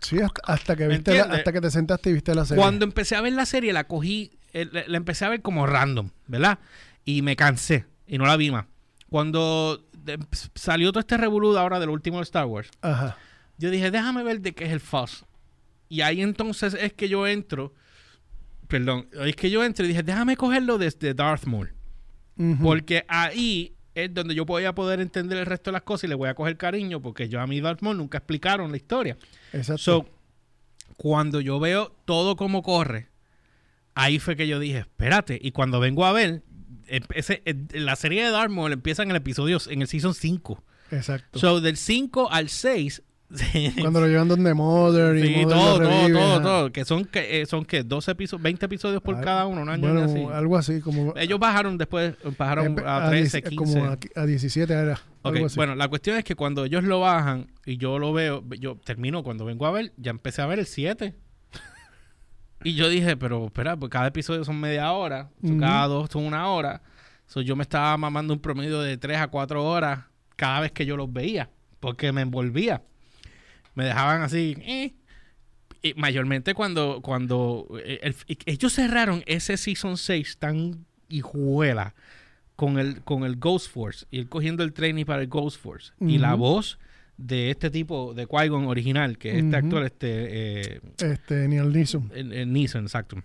sí 0.00 0.18
hasta, 0.20 0.40
hasta 0.44 0.76
que 0.76 0.84
¿Me 0.88 0.94
viste 0.94 1.14
la- 1.14 1.24
hasta 1.34 1.52
que 1.52 1.60
te 1.60 1.70
sentaste 1.70 2.10
y 2.10 2.14
viste 2.14 2.34
la 2.34 2.44
serie 2.44 2.60
Cuando 2.62 2.84
empecé 2.84 3.16
a 3.16 3.20
ver 3.20 3.32
la 3.34 3.46
serie, 3.46 3.72
la 3.72 3.84
cogí, 3.84 4.32
eh, 4.52 4.68
la, 4.70 4.84
la 4.86 4.96
empecé 4.96 5.24
a 5.24 5.28
ver 5.28 5.42
como 5.42 5.66
random, 5.66 6.10
¿verdad? 6.26 6.58
Y 7.04 7.22
me 7.22 7.36
cansé 7.36 7.86
y 8.06 8.18
no 8.18 8.26
la 8.26 8.36
vi 8.36 8.50
más. 8.50 8.66
Cuando 9.10 9.84
de- 9.92 10.18
salió 10.54 10.90
todo 10.90 11.00
este 11.00 11.16
revolú 11.16 11.56
ahora 11.56 11.78
del 11.80 11.90
último 11.90 12.16
de 12.18 12.22
Star 12.24 12.46
Wars, 12.46 12.70
ajá 12.80 13.16
yo 13.58 13.70
dije, 13.70 13.92
déjame 13.92 14.24
ver 14.24 14.40
de 14.40 14.54
qué 14.54 14.64
es 14.64 14.72
el 14.72 14.80
Fuzz. 14.80 15.24
Y 15.88 16.00
ahí 16.00 16.20
entonces 16.20 16.74
es 16.74 16.92
que 16.94 17.08
yo 17.08 17.28
entro, 17.28 17.72
perdón, 18.72 19.06
es 19.24 19.36
que 19.36 19.50
yo 19.50 19.62
entro 19.62 19.84
y 19.84 19.88
dije, 19.88 20.02
déjame 20.02 20.36
cogerlo 20.36 20.78
desde 20.78 21.12
Darth 21.14 21.44
Maul. 21.44 21.72
Porque 22.62 23.04
ahí 23.08 23.74
es 23.94 24.12
donde 24.12 24.34
yo 24.34 24.44
voy 24.46 24.64
a 24.64 24.74
poder 24.74 25.00
entender 25.00 25.36
el 25.38 25.46
resto 25.46 25.70
de 25.70 25.74
las 25.74 25.82
cosas 25.82 26.04
y 26.04 26.08
le 26.08 26.14
voy 26.14 26.28
a 26.30 26.34
coger 26.34 26.56
cariño 26.56 27.00
porque 27.02 27.28
yo 27.28 27.40
a 27.40 27.46
mí 27.46 27.60
Darth 27.60 27.82
Maul 27.82 27.98
nunca 27.98 28.18
explicaron 28.18 28.70
la 28.70 28.76
historia. 28.78 29.16
exacto 29.52 29.78
So, 29.78 30.06
cuando 30.96 31.40
yo 31.40 31.60
veo 31.60 31.94
todo 32.06 32.34
como 32.36 32.62
corre, 32.62 33.08
ahí 33.94 34.18
fue 34.18 34.34
que 34.36 34.48
yo 34.48 34.58
dije, 34.58 34.78
espérate. 34.78 35.38
Y 35.40 35.52
cuando 35.52 35.78
vengo 35.78 36.06
a 36.06 36.12
ver, 36.12 36.42
em- 36.86 37.02
ese- 37.14 37.42
eh, 37.44 37.54
la 37.74 37.94
serie 37.96 38.24
de 38.24 38.30
Darth 38.30 38.50
Maul 38.50 38.72
empieza 38.72 39.02
en 39.02 39.10
el 39.10 39.16
episodio, 39.16 39.58
en 39.68 39.82
el 39.82 39.88
season 39.88 40.14
5. 40.14 40.64
exacto 40.90 41.38
So, 41.38 41.60
del 41.60 41.76
5 41.76 42.30
al 42.32 42.48
6... 42.48 43.02
cuando 43.80 44.00
lo 44.00 44.06
llevan 44.08 44.28
donde 44.28 44.52
Mother 44.54 45.16
y 45.16 45.22
Sí, 45.26 45.30
Mother 45.44 45.48
todo, 45.58 45.78
lo 45.78 45.88
todo, 45.88 46.00
revive, 46.02 46.18
todo, 46.20 46.40
todo. 46.42 46.72
Que 46.72 46.84
son, 46.84 47.04
que, 47.06 47.40
eh, 47.42 47.46
son 47.46 47.64
que 47.64 47.82
12 47.82 48.10
episodios, 48.10 48.42
20 48.42 48.66
episodios 48.66 49.02
por 49.02 49.16
Ah, 49.16 49.20
cada 49.22 49.46
uno, 49.46 49.62
un 49.62 49.68
año 49.68 49.82
bueno 49.82 50.02
así. 50.04 50.24
algo 50.32 50.56
así 50.58 50.80
como 50.80 51.14
Ellos 51.16 51.38
bajaron 51.38 51.78
después, 51.78 52.14
bajaron 52.38 52.76
empe- 52.76 52.84
a 52.86 53.08
13, 53.08 53.38
dieci- 53.42 53.48
15. 53.48 53.56
como 53.80 53.84
a, 53.90 53.98
a 54.22 54.26
17 54.26 54.72
era 54.72 55.00
bueno, 55.54 55.76
la 55.76 55.86
cuestión 55.86 56.16
es 56.16 56.24
que 56.24 56.34
cuando 56.34 56.64
ellos 56.64 56.82
lo 56.82 56.98
bajan 56.98 57.46
y 57.64 57.76
yo 57.76 57.98
lo 58.00 58.12
veo, 58.12 58.42
yo 58.58 58.74
termino 58.76 59.22
cuando 59.22 59.44
vengo 59.44 59.66
a 59.66 59.70
ver, 59.70 59.92
ya 59.96 60.10
empecé 60.10 60.42
a 60.42 60.46
ver 60.46 60.58
el 60.58 60.66
7. 60.66 61.14
y 62.64 62.74
yo 62.74 62.88
dije, 62.88 63.16
pero 63.16 63.46
espera, 63.46 63.76
pues 63.76 63.90
cada 63.90 64.08
episodio 64.08 64.44
son 64.44 64.60
media 64.60 64.90
hora, 64.92 65.30
Ujú. 65.42 65.58
cada 65.58 65.86
dos 65.86 66.10
son 66.10 66.24
una 66.24 66.48
hora. 66.48 66.82
So 67.26 67.40
yo 67.40 67.56
me 67.56 67.62
estaba 67.62 67.96
mamando 67.96 68.34
un 68.34 68.40
promedio 68.40 68.80
de 68.80 68.96
3 68.98 69.18
a 69.18 69.28
4 69.28 69.64
horas 69.64 70.00
cada 70.36 70.60
vez 70.60 70.72
que 70.72 70.86
yo 70.86 70.96
los 70.96 71.12
veía, 71.12 71.50
porque 71.80 72.12
me 72.12 72.20
envolvía. 72.22 72.82
Me 73.74 73.84
dejaban 73.84 74.22
así, 74.22 74.56
eh. 74.60 74.92
Y 75.82 75.94
mayormente 75.94 76.54
cuando, 76.54 77.00
cuando 77.02 77.66
eh, 77.84 77.98
el- 78.02 78.14
ellos 78.46 78.72
cerraron 78.72 79.22
ese 79.26 79.56
Season 79.56 79.96
6 79.96 80.36
tan 80.38 80.84
hijuela 81.08 81.94
con 82.54 82.78
el, 82.78 83.02
con 83.02 83.24
el 83.24 83.36
Ghost 83.36 83.70
Force 83.72 84.06
y 84.10 84.18
él 84.20 84.28
cogiendo 84.28 84.62
el 84.62 84.72
training 84.72 85.04
para 85.04 85.22
el 85.22 85.28
Ghost 85.28 85.60
Force 85.60 85.92
y 86.00 86.18
la 86.18 86.34
voz 86.34 86.78
de 87.16 87.50
este 87.50 87.70
tipo 87.70 88.14
de 88.14 88.26
Qui-Gon 88.28 88.66
original, 88.68 89.18
que 89.18 89.30
es 89.30 89.36
este 89.44 89.48
Ujú. 89.56 89.66
actor, 89.66 89.84
este 89.84 90.08
eh, 90.76 90.80
este 90.98 91.48
Neil 91.48 91.72
Neeson 91.72 92.10
en 92.14 92.52
Neeson, 92.52 92.84
exacto. 92.84 93.22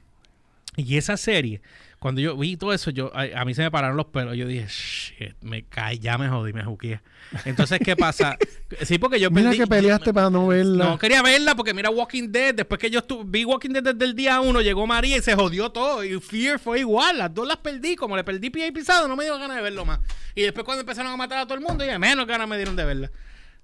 Y 0.75 0.97
esa 0.97 1.15
serie, 1.17 1.61
cuando 1.99 2.21
yo 2.21 2.37
vi 2.37 2.57
todo 2.57 2.73
eso, 2.73 2.91
yo 2.91 3.11
a, 3.15 3.41
a 3.41 3.45
mí 3.45 3.53
se 3.55 3.63
me 3.63 3.71
pararon 3.71 3.97
los 3.97 4.05
pelos. 4.07 4.35
Yo 4.37 4.47
dije, 4.47 4.67
shit, 4.67 5.33
me 5.41 5.63
cae, 5.63 5.97
ya 5.97 6.17
me 6.17 6.29
jodí, 6.29 6.53
me 6.53 6.63
juqué. 6.63 6.99
Entonces, 7.43 7.79
¿qué 7.83 7.95
pasa? 7.95 8.37
sí, 8.83 8.97
porque 8.99 9.19
yo 9.19 9.31
mira 9.31 9.51
perdí- 9.51 9.57
que 9.57 9.67
peleaste 9.67 10.13
para 10.13 10.29
no 10.29 10.47
verla 10.47 10.85
no 10.85 10.97
quería 10.99 11.21
verla 11.21 11.55
porque 11.55 11.73
mira 11.73 11.89
Walking 11.89 12.29
Dead. 12.31 12.53
Después 12.55 12.79
que 12.79 12.89
yo 12.89 13.01
vi 13.25 13.43
Walking 13.45 13.71
Dead 13.71 13.83
desde 13.83 14.05
el 14.05 14.15
día 14.15 14.39
uno, 14.39 14.61
llegó 14.61 14.85
María 14.85 15.17
y 15.17 15.21
se 15.21 15.35
jodió 15.35 15.71
todo. 15.71 16.03
Y 16.03 16.19
Fear 16.21 16.59
fue 16.59 16.79
igual. 16.79 17.17
Las 17.17 17.33
dos 17.33 17.47
las 17.47 17.57
perdí. 17.57 17.95
Como 17.95 18.15
le 18.15 18.23
perdí 18.23 18.49
pie 18.51 18.67
y 18.67 18.71
pisado, 18.71 19.07
no 19.07 19.15
me 19.15 19.23
dio 19.25 19.37
ganas 19.39 19.57
de 19.57 19.63
verlo 19.63 19.83
más. 19.83 19.99
Y 20.35 20.43
después 20.43 20.63
cuando 20.65 20.81
empezaron 20.81 21.11
a 21.11 21.17
matar 21.17 21.39
a 21.39 21.45
todo 21.45 21.55
el 21.55 21.61
mundo, 21.61 21.83
ya 21.83 21.97
menos 21.97 22.27
ganas 22.27 22.47
me 22.47 22.57
dieron 22.57 22.75
de 22.75 22.85
verla. 22.85 23.11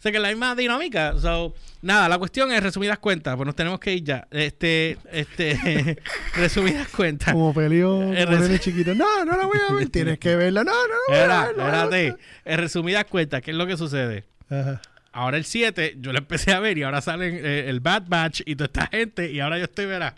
Sea 0.04 0.12
que 0.12 0.20
la 0.20 0.28
misma 0.28 0.54
dinámica. 0.54 1.18
So, 1.18 1.54
nada, 1.82 2.10
la 2.10 2.18
cuestión 2.18 2.52
es 2.52 2.62
resumidas 2.62 3.00
cuentas, 3.00 3.38
pues 3.38 3.46
nos 3.48 3.56
tenemos 3.56 3.80
que 3.80 3.94
ir 3.94 4.04
ya. 4.04 4.28
Este, 4.32 4.98
este, 5.14 5.98
resumidas 6.36 6.90
cuentas. 6.90 7.32
como 7.34 7.54
peleó 7.54 8.14
Eh, 8.14 8.26
como 8.26 8.38
res- 8.38 8.42
nene 8.48 8.60
chiquito 8.60 8.94
no 8.96 9.24
no 9.24 9.38
la 9.38 9.46
voy 9.46 9.58
a 9.70 9.74
ver 9.74 9.88
tienes 9.90 10.20
que 10.20 10.36
verla 10.36 10.66
no 10.66 10.74
no 10.74 10.94
no 11.08 11.16
Era, 11.16 11.48
espérate. 11.52 12.16
En 12.44 12.58
resumidas 12.60 13.06
cuentas, 13.06 13.42
¿qué 13.42 13.52
es 13.52 13.58
lo 13.58 13.66
que 13.66 13.78
sucede? 13.78 14.26
Ajá. 14.50 14.82
Ahora 15.14 15.38
el 15.38 15.46
7, 15.46 15.96
yo 16.02 16.12
lo 16.12 16.18
empecé 16.20 16.52
a 16.52 16.60
ver 16.60 16.78
y 16.78 16.84
ahora 16.84 17.00
salen 17.00 17.40
eh, 17.42 17.70
el 17.70 17.80
Bad 17.80 18.04
Batch 18.08 18.42
y 18.46 18.56
toda 18.58 18.66
esta 18.66 18.88
gente 18.88 19.32
y 19.32 19.40
ahora 19.40 19.58
yo 19.58 19.64
estoy, 19.64 19.86
verá. 19.86 20.16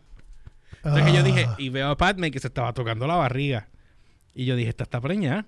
Entonces 0.77 1.05
que 1.05 1.13
yo 1.13 1.21
dije, 1.23 1.45
Ah. 1.47 1.55
y 1.59 1.69
veo 1.69 1.89
a 1.89 1.97
Padme 1.97 2.31
que 2.31 2.39
se 2.39 2.47
estaba 2.47 2.73
tocando 2.73 3.05
la 3.05 3.15
barriga. 3.15 3.67
Y 4.33 4.45
yo 4.45 4.55
dije, 4.55 4.69
esta 4.69 4.83
está 4.83 4.99
preñada. 5.01 5.45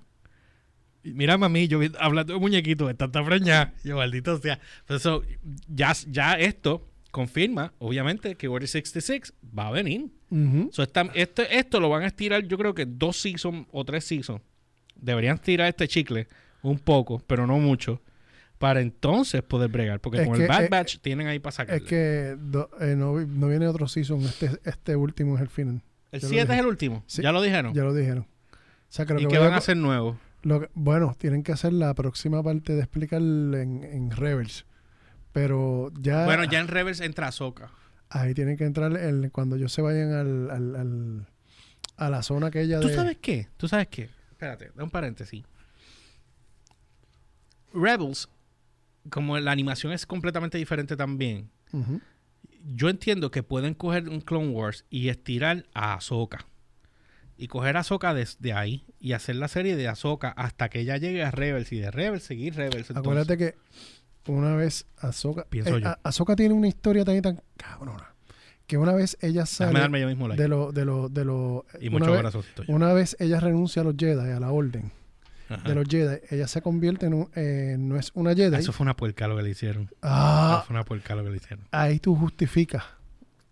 Mira, 1.04 1.38
mami, 1.38 1.68
yo 1.68 1.80
vi- 1.80 1.92
hablando 2.00 2.34
de 2.34 2.40
muñequito, 2.40 2.90
está 2.90 3.08
preñada. 3.24 3.74
Yo, 3.84 3.96
maldito 3.98 4.38
sea. 4.40 4.60
Entonces, 4.82 5.04
so, 5.04 5.24
ya, 5.68 5.94
ya 6.10 6.34
esto 6.34 6.86
confirma, 7.12 7.74
obviamente, 7.80 8.36
que 8.36 8.48
Order 8.48 8.68
66 8.68 9.34
va 9.58 9.68
a 9.68 9.72
venir. 9.72 10.08
So, 10.72 10.84
esta- 10.84 11.10
este, 11.14 11.58
esto 11.58 11.80
lo 11.80 11.90
van 11.90 12.04
a 12.04 12.08
estirar, 12.08 12.44
yo 12.46 12.58
creo 12.58 12.74
que 12.74 12.86
dos 12.86 13.18
seasons 13.18 13.66
o 13.72 13.86
tres 13.86 14.04
seasons. 14.04 14.42
Deberían 14.96 15.36
estirar 15.36 15.70
este 15.70 15.88
chicle 15.88 16.28
un 16.62 16.80
poco, 16.80 17.20
pero 17.26 17.48
no 17.48 17.58
mucho. 17.60 18.02
Para 18.58 18.82
entonces 18.82 19.44
poder 19.44 19.70
bregar. 19.70 20.00
Porque 20.02 20.22
Es 20.24 20.28
con 20.28 20.36
que, 20.36 20.42
el 20.44 20.50
Bad 20.50 20.64
eh, 20.64 20.68
Batch 20.70 20.98
tienen 20.98 21.28
ahí 21.28 21.38
para 21.38 21.52
sacarle. 21.52 21.84
es 21.84 21.88
que 21.88 22.36
do- 22.40 22.70
eh, 22.82 22.96
no, 22.98 23.14
no 23.14 23.48
viene 23.48 23.68
otro 23.68 23.88
season 23.88 24.20
este 24.24 24.50
este 24.66 24.96
último 24.96 25.36
es 25.36 25.42
el 25.44 25.48
final 25.50 25.82
el 26.12 26.20
ya 26.22 26.28
lo 26.28 26.34
7 26.34 26.54
es 26.54 26.60
el 26.60 26.66
último. 26.66 27.04
Sí, 27.06 27.22
Ya 27.22 27.32
lo 27.32 27.42
dijeron. 27.44 27.74
ya 27.76 27.84
lo 27.84 27.94
dijeron 27.94 28.26
o 28.52 28.58
sea 28.90 29.06
¿Y 29.20 29.28
que 29.28 29.38
a 29.38 29.40
van 29.40 29.54
a 29.54 29.58
hacer 29.58 29.78
nuevo? 29.78 30.18
Lo 30.48 30.62
que- 30.62 30.70
bueno, 30.76 31.14
tienen 31.18 31.44
que 31.44 31.52
hacer 31.52 31.74
la 31.74 31.94
próxima 31.94 32.42
parte 32.42 32.74
de 32.74 32.80
explicar 32.80 33.22
en, 33.22 33.84
en 33.84 34.12
Rebels. 34.12 34.66
Pero 35.34 35.92
ya, 36.00 36.26
Bueno, 36.26 36.44
ya 36.46 36.60
en 36.60 36.68
Rebels 36.68 37.02
entra 37.02 37.28
Ahsoka. 37.28 37.70
ahí 38.10 38.34
tienen 38.34 38.56
que 38.58 38.64
entrar 38.66 38.96
el, 38.96 39.30
cuando 39.32 39.56
ellos 39.58 39.72
se 39.74 39.82
vayan 39.82 40.14
al, 40.14 40.50
al- 40.50 40.76
al- 40.76 41.28
a 41.98 42.10
la 42.10 42.24
zona 42.24 42.48
aquella 42.48 42.80
¿Tú 42.80 42.88
de... 42.88 42.96
sabes 42.96 43.18
qué? 43.22 43.48
¿Tú 43.58 43.68
sabes 43.68 43.88
qué? 43.88 44.10
Espérate, 44.32 44.72
da 44.76 44.84
un 44.84 44.90
paréntesis. 44.90 45.44
Rebels, 47.74 48.30
como 49.10 49.38
la 49.40 49.52
animación 49.52 49.92
es 49.94 50.06
completamente 50.06 50.58
diferente 50.58 50.96
también, 50.96 51.50
yo 52.76 52.90
entiendo 52.90 53.30
que 53.32 53.44
pueden 53.44 53.74
coger 53.74 54.10
un 54.10 54.22
Clone 54.22 54.50
Wars 54.50 54.86
y 54.90 55.10
estirar 55.10 55.66
a 55.74 55.94
Ahsoka. 55.96 56.46
Y 57.38 57.48
coger 57.48 57.78
a 57.78 57.82
Ahsoka 57.82 58.14
desde 58.16 58.54
ahí 58.54 58.86
y 59.00 59.14
hacer 59.14 59.36
la 59.36 59.48
serie 59.48 59.76
de 59.76 59.88
Ahsoka 59.88 60.30
hasta 60.30 60.70
que 60.70 60.80
ella 60.80 60.98
llegue 60.98 61.24
a 61.24 61.30
Rebels 61.32 61.72
y 61.72 61.80
de 61.80 61.92
Rebels 61.92 62.24
seguir 62.24 62.56
Rebels. 62.56 62.90
entonces. 62.90 62.98
Acuérdate 62.98 63.38
que 63.38 63.56
una 64.32 64.56
vez 64.56 64.88
Ahsoka... 64.98 65.46
Pienso 65.50 65.78
eh, 65.78 65.82
yo. 65.82 65.88
A- 65.88 66.00
Ahsoka 66.04 66.36
tiene 66.36 66.54
una 66.56 66.68
historia 66.68 67.06
tan 67.06 67.16
y 67.16 67.22
tan 67.22 67.42
cabrona. 67.56 68.14
Que 68.66 68.78
una 68.78 68.92
vez 68.94 69.18
ella 69.22 69.46
sale 69.46 69.80
darme 69.80 70.02
yo 70.02 70.08
mismo 70.08 70.28
like. 70.28 70.42
de 70.42 70.50
lo... 70.50 70.72
De 70.72 70.84
lo, 70.84 71.10
de 71.10 71.24
lo 71.26 71.66
y 71.80 71.88
una 71.90 72.10
vez. 72.10 72.36
Una 72.68 72.92
vez 72.94 73.16
ella 73.20 73.40
renuncia 73.40 73.82
a 73.84 73.86
los 73.86 73.96
Jedi, 73.98 74.32
a 74.32 74.40
la 74.40 74.52
orden 74.52 74.92
Ajá. 75.48 75.70
de 75.70 75.76
los 75.76 75.86
Jedi, 75.88 76.18
ella 76.32 76.48
se 76.48 76.62
convierte 76.62 77.06
en 77.06 77.14
un... 77.14 77.30
eh, 77.36 77.76
no 77.80 77.98
es 77.98 78.12
una 78.16 78.34
Jedi. 78.36 78.58
Eso 78.58 78.74
fue 78.74 78.84
una 78.84 78.96
puerca 78.96 79.28
lo 79.28 79.38
que 79.38 79.44
le 79.44 79.52
hicieron. 79.52 79.90
Ah, 80.02 80.56
Eso 80.58 80.68
fue 80.68 80.74
una 80.76 80.84
puerca 80.84 81.16
lo 81.16 81.24
que 81.24 81.30
le 81.30 81.38
hicieron. 81.38 81.66
ahí 81.72 82.00
tú 82.00 82.16
justificas 82.16 82.84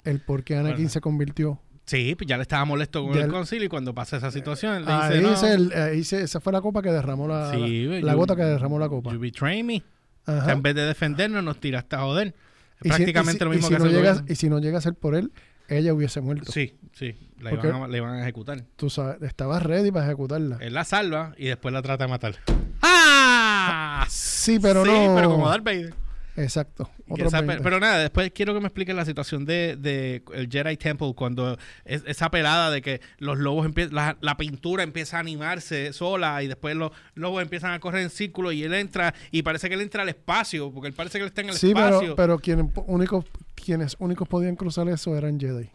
el 0.04 0.20
por 0.22 0.44
qué 0.44 0.56
Anakin 0.58 0.76
Bueno. 0.78 0.90
se 0.90 1.02
convirtió. 1.02 1.62
Sí, 1.86 2.16
pues 2.16 2.28
ya 2.28 2.36
le 2.38 2.42
estaba 2.42 2.66
molesto 2.66 3.06
con 3.08 3.16
el 3.18 3.28
concilio 3.32 3.66
y 3.66 3.70
cuando 3.70 3.94
pasa 3.94 4.18
esa 4.18 4.32
situación, 4.32 4.86
le 4.86 4.92
Ahí 4.92 5.10
dice, 5.10 5.22
no, 5.22 5.30
dice 5.30 5.54
el- 5.54 5.72
ahí 5.74 5.98
dice- 5.98 6.22
esa 6.24 6.40
fue 6.40 6.52
la 6.52 6.62
copa 6.62 6.82
que 6.82 6.92
derramó 6.92 7.28
la, 7.28 7.52
Sí, 7.54 7.86
la, 7.86 8.00
la 8.02 8.12
you- 8.14 8.18
gota 8.18 8.36
que 8.36 8.42
derramó 8.44 8.80
la 8.80 8.90
copa. 8.90 9.12
You 9.14 9.20
betray 9.20 9.62
me. 9.64 9.84
O 10.28 10.32
Ajá. 10.32 10.46
sea, 10.46 10.54
en 10.54 10.62
vez 10.64 10.74
de 10.74 10.82
defendernos, 10.86 11.44
nos 11.44 11.60
tiraste 11.60 11.96
a 11.96 12.00
joder. 12.00 12.28
Es 12.30 12.34
si- 12.82 12.90
prácticamente 12.90 13.38
si- 13.40 13.44
lo 13.46 13.50
mismo 13.52 13.68
si 13.68 13.74
que 13.74 13.78
no 13.80 13.86
hace 13.86 13.94
el 13.94 14.00
llega, 14.02 14.10
gobierno. 14.14 14.34
Y 14.34 14.36
si 14.36 14.50
no 14.50 14.60
llega 14.60 14.78
a 14.80 14.82
ser 14.82 14.96
por 14.96 15.14
él, 15.16 15.32
ella 15.68 15.94
hubiese 15.94 16.22
muerto. 16.22 16.52
Sí, 16.52 16.76
sí. 16.94 17.16
La 17.40 17.54
iban, 17.54 17.84
a, 17.84 17.88
la 17.88 17.98
iban 17.98 18.14
a 18.16 18.22
ejecutar. 18.24 18.64
Tú 18.78 18.90
sabes, 18.90 19.22
estabas 19.22 19.62
ready 19.62 19.92
para 19.92 20.06
ejecutarla. 20.06 20.58
Él 20.62 20.74
la 20.74 20.86
salva 20.86 21.34
y 21.38 21.46
después 21.48 21.72
la 21.74 21.82
trata 21.84 22.06
de 22.06 22.10
matar. 22.10 22.36
¡Ah! 22.82 24.06
Sí, 24.10 24.58
pero 24.60 24.84
sí, 24.86 24.92
no. 24.92 25.14
pero 25.16 25.30
como 25.30 25.48
Darth 25.50 25.64
Vader. 25.64 25.94
Exacto. 26.38 26.90
Otros 27.08 27.28
esa 27.30 27.40
pe- 27.40 27.46
20. 27.48 27.64
pero 27.64 27.80
nada, 27.80 27.98
después 28.00 28.32
quiero 28.36 28.54
que 28.54 28.60
me 28.60 28.68
expliquen 28.68 28.96
la 28.98 29.06
situación 29.06 29.46
de, 29.46 29.78
de 29.78 30.24
el 30.34 30.50
Jedi 30.50 30.76
Temple 30.78 31.14
cuando 31.16 31.58
es- 31.86 32.04
esa 32.06 32.30
pelada 32.30 32.72
de 32.72 32.82
que 32.82 33.00
los 33.20 33.38
lobos 33.38 33.66
empiezan, 33.66 33.96
la, 33.96 34.18
la 34.22 34.36
pintura 34.38 34.84
empieza 34.84 35.18
a 35.18 35.20
animarse 35.22 35.94
sola 35.94 36.44
y 36.44 36.48
después 36.48 36.76
los 36.76 36.92
lobos 37.14 37.42
empiezan 37.42 37.72
a 37.72 37.80
correr 37.80 38.02
en 38.04 38.10
círculo 38.10 38.52
y 38.52 38.64
él 38.64 38.74
entra 38.74 39.14
y 39.32 39.44
parece 39.44 39.70
que 39.70 39.76
él 39.76 39.82
entra 39.82 40.02
al 40.04 40.10
espacio 40.10 40.72
porque 40.72 40.88
él 40.88 40.94
parece 40.94 41.18
que 41.20 41.24
él 41.24 41.28
está 41.30 41.42
en 41.42 41.50
el 41.50 41.56
sí, 41.56 41.72
pero, 41.74 41.88
espacio. 41.88 42.16
pero 42.16 42.40
quienes, 42.40 42.66
únicos, 42.88 43.26
quienes 43.56 43.96
únicos 44.00 44.28
podían 44.28 44.56
cruzar 44.56 44.90
eso 44.90 45.16
eran 45.18 45.40
Jedi. 45.40 45.70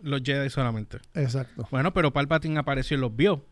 Los 0.00 0.20
Jedi 0.22 0.50
solamente. 0.50 0.98
Exacto. 1.14 1.66
Bueno, 1.70 1.94
pero 1.94 2.12
Palpatine 2.12 2.58
apareció 2.58 2.96
y 2.96 3.00
los 3.00 3.14
vio. 3.16 3.46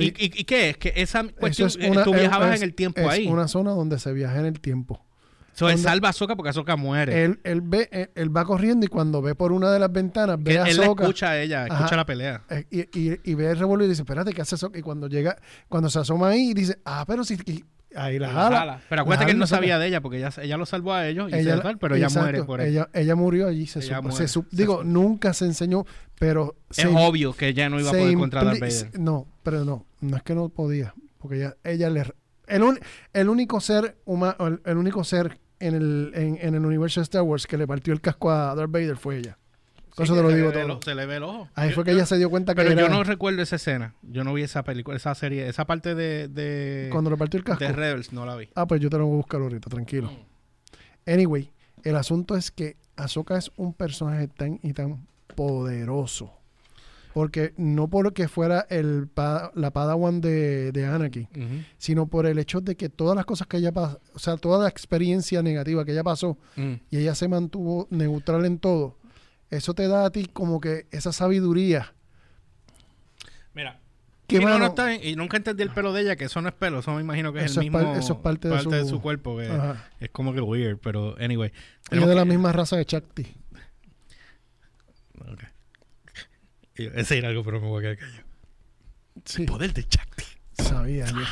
¿Y, 0.00 0.04
y- 0.06 0.14
y 0.40 0.44
qué 0.44 0.70
es? 0.70 0.76
Que 0.78 0.92
esa 0.96 1.22
cuestión, 1.28 1.68
es 1.68 1.76
eh, 1.76 1.90
una- 1.90 2.02
tú 2.02 2.12
viajabas 2.12 2.54
es- 2.56 2.62
en 2.62 2.68
el 2.68 2.74
tiempo 2.74 3.00
es 3.02 3.06
ahí. 3.08 3.26
una 3.28 3.46
zona 3.46 3.70
donde 3.70 3.98
se 4.00 4.12
viaja 4.12 4.38
en 4.40 4.46
el 4.46 4.58
tiempo. 4.60 5.04
So, 5.52 5.68
él 5.68 5.78
salva 5.78 6.08
a 6.08 6.10
Ahsoka 6.10 6.36
porque 6.36 6.50
Ahsoka 6.50 6.76
muere. 6.76 7.24
Él, 7.24 7.40
él 7.44 7.60
ve, 7.62 7.88
él, 7.92 8.10
él 8.14 8.34
va 8.36 8.44
corriendo 8.44 8.86
y 8.86 8.88
cuando 8.88 9.20
ve 9.20 9.34
por 9.34 9.52
una 9.52 9.70
de 9.70 9.78
las 9.78 9.92
ventanas, 9.92 10.36
ve 10.42 10.58
a 10.58 10.64
él 10.66 10.76
la 10.76 10.82
Ahsoka 10.84 11.02
escucha 11.04 11.30
a 11.30 11.40
ella, 11.40 11.64
escucha 11.66 11.84
Ajá. 11.84 11.96
la 11.96 12.06
pelea. 12.06 12.42
eh, 12.50 12.64
y, 12.70 12.80
y- 12.98 13.20
y 13.24 13.34
ve 13.34 13.50
el 13.50 13.58
revuelo 13.58 13.84
y 13.84 13.88
dice, 13.88 14.02
espérate, 14.02 14.32
¿qué 14.32 14.42
hace 14.42 14.54
Ahsoka? 14.54 14.78
Y 14.78 14.82
cuando 14.82 15.08
llega, 15.08 15.36
cuando 15.68 15.90
se 15.90 15.98
asoma 15.98 16.28
ahí, 16.28 16.54
dice, 16.54 16.78
ah, 16.84 17.04
pero 17.06 17.24
si... 17.24 17.34
y 17.46 17.64
ahí 17.96 18.18
la 18.18 18.28
La 18.28 18.32
jala. 18.34 18.58
jala. 18.58 18.80
Pero 18.88 19.02
acuérdate 19.02 19.24
jala 19.24 19.26
que 19.26 19.32
él 19.32 19.38
no 19.38 19.46
sabía 19.46 19.78
de 19.78 19.88
ella 19.88 20.00
porque 20.00 20.18
ella, 20.18 20.30
ella 20.40 20.56
lo 20.56 20.64
salvó 20.64 20.94
a 20.94 21.06
ellos 21.08 21.30
y 21.30 21.34
Ella- 21.34 21.56
se 21.56 21.62
tal, 21.62 21.78
pero 21.78 21.96
ella 21.96 22.06
exacto, 22.06 22.24
muere 22.28 22.44
por 22.44 22.60
él. 22.60 22.68
ella, 22.68 22.88
ella 22.94 23.14
murió 23.16 23.48
allí, 23.48 23.66
se, 23.66 23.80
supo- 23.82 24.02
muere, 24.02 24.16
se 24.16 24.24
sup- 24.40 24.46
se 24.50 24.56
digo, 24.56 24.74
supo. 24.78 24.84
nunca 24.84 25.34
se 25.34 25.44
enseñó, 25.46 25.84
pero 26.18 26.54
es 26.70 26.76
se, 26.76 26.86
obvio 26.86 27.32
que 27.34 27.48
ella 27.48 27.68
no 27.68 27.80
iba 27.80 27.88
a 27.90 27.92
poder 27.92 28.14
contra 28.16 28.44
Darth 28.44 28.60
Vader. 28.60 28.98
No, 29.00 29.26
pero 29.42 29.64
no, 29.64 29.84
no 30.00 30.16
es 30.16 30.22
que 30.22 30.34
no 30.34 30.48
podía, 30.48 30.94
porque 31.18 31.36
ella, 31.38 31.56
ella 31.64 31.90
le... 31.90 32.04
El, 32.50 32.62
un- 32.62 32.78
el 33.12 33.28
único 33.28 33.60
ser 33.60 33.96
humano, 34.04 34.34
el, 34.46 34.60
el 34.64 34.76
único 34.76 35.04
ser 35.04 35.38
en 35.58 35.74
el, 35.74 36.12
en, 36.14 36.38
en 36.40 36.54
el 36.54 36.64
universo 36.64 37.00
de 37.00 37.04
Star 37.04 37.22
Wars 37.22 37.46
que 37.46 37.56
le 37.58 37.66
partió 37.66 37.92
el 37.92 38.00
casco 38.00 38.30
a 38.30 38.54
Darth 38.54 38.70
Vader 38.70 38.96
fue 38.96 39.18
ella. 39.18 39.36
Sí, 39.96 40.04
eso 40.04 40.14
te 40.14 40.22
lo 40.22 40.28
digo 40.30 40.52
todo. 40.52 40.66
ojo- 40.74 40.80
Se 40.84 40.94
le 40.94 41.04
ve 41.04 41.16
el 41.16 41.24
ojo. 41.24 41.48
Ahí 41.54 41.70
Yo- 41.70 41.74
fue 41.74 41.84
que 41.84 41.90
yo- 41.90 41.96
ella 41.98 42.06
se 42.06 42.16
dio 42.16 42.30
cuenta 42.30 42.54
que 42.54 42.62
Pero 42.62 42.72
era 42.72 42.82
yo 42.82 42.88
no 42.88 43.02
recuerdo 43.04 43.42
esa 43.42 43.56
escena. 43.56 43.94
Yo 44.02 44.22
no 44.24 44.32
vi 44.32 44.42
esa 44.42 44.62
película, 44.62 44.96
esa 44.96 45.14
serie, 45.14 45.48
esa 45.48 45.66
parte 45.66 45.94
de, 45.94 46.28
de, 46.28 46.88
cuando 46.92 47.10
le 47.10 47.16
partió 47.16 47.38
el 47.38 47.44
casco. 47.44 47.64
de 47.64 47.72
Rebels, 47.72 48.12
no 48.12 48.24
la 48.24 48.36
vi. 48.36 48.48
Ah, 48.54 48.66
pues 48.66 48.80
yo 48.80 48.88
te 48.88 48.96
lo 48.98 49.06
voy 49.06 49.14
a 49.14 49.16
buscar 49.16 49.40
ahorita, 49.42 49.68
tranquilo. 49.68 50.10
Anyway, 51.06 51.50
el 51.82 51.96
asunto 51.96 52.36
es 52.36 52.50
que 52.50 52.76
Ahsoka 52.96 53.36
es 53.36 53.50
un 53.56 53.74
personaje 53.74 54.28
tan 54.28 54.60
y 54.62 54.72
tan 54.72 55.06
poderoso. 55.34 56.32
Porque 57.12 57.54
no 57.56 57.88
porque 57.88 58.28
fuera 58.28 58.66
el 58.70 59.08
la 59.54 59.70
Padawan 59.72 60.20
de, 60.20 60.70
de 60.72 60.86
Anakin, 60.86 61.28
sino 61.76 62.06
por 62.06 62.24
el 62.26 62.38
hecho 62.38 62.60
de 62.60 62.76
que 62.76 62.88
todas 62.88 63.16
las 63.16 63.24
cosas 63.24 63.48
que 63.48 63.56
ella 63.56 63.72
pasó, 63.72 64.00
o 64.14 64.18
sea, 64.20 64.36
toda 64.36 64.62
la 64.62 64.68
experiencia 64.68 65.42
negativa 65.42 65.84
que 65.84 65.90
ella 65.92 66.04
pasó 66.04 66.38
Mm. 66.56 66.74
y 66.90 66.96
ella 66.98 67.14
se 67.16 67.26
mantuvo 67.26 67.88
neutral 67.90 68.44
en 68.44 68.58
todo, 68.58 68.96
eso 69.50 69.74
te 69.74 69.88
da 69.88 70.04
a 70.04 70.10
ti 70.10 70.26
como 70.32 70.60
que 70.60 70.86
esa 70.92 71.12
sabiduría. 71.12 71.94
Mira. 73.54 73.80
Que, 74.28 74.36
Sí, 74.38 74.44
no, 74.44 74.48
no, 74.50 74.54
mano, 74.60 74.66
está 74.66 74.86
bien. 74.86 75.00
Y 75.02 75.16
nunca 75.16 75.36
entendí 75.38 75.64
el 75.64 75.70
pelo 75.70 75.92
de 75.92 76.02
ella, 76.02 76.14
que 76.14 76.26
eso 76.26 76.40
no 76.40 76.48
es 76.48 76.54
pelo, 76.54 76.78
eso 76.78 76.94
me 76.94 77.00
imagino 77.00 77.32
que 77.32 77.40
es 77.40 77.46
Eso 77.46 77.60
el 77.60 77.66
es 77.66 77.72
mismo. 77.72 77.92
eso 77.96 78.12
es 78.12 78.18
parte 78.20 78.46
de 78.48 78.84
su- 78.84 79.00
cuerpo, 79.00 79.36
que 79.36 79.48
ajá. 79.48 79.88
es 79.98 80.10
como 80.10 80.32
que 80.32 80.40
weird, 80.40 80.78
pero 80.80 81.16
anyway. 81.18 81.50
Es 81.90 82.06
de 82.06 82.14
la 82.14 82.24
misma 82.24 82.52
raza 82.52 82.76
de 82.76 82.84
Chakti. 82.84 83.26
Ok. 85.28 85.42
Iba 86.84 86.92
a 86.92 86.96
decir 86.96 87.24
algo, 87.26 87.42
pero 87.44 87.60
me 87.60 87.66
voy 87.68 87.78
a 87.78 87.82
quedar 87.82 87.96
callado. 87.98 88.24
Sí, 89.24 89.44
Poder 89.44 89.72
de 89.74 89.84
Chakti. 89.84 90.24
sabía 90.58 91.06
yo. 91.06 91.16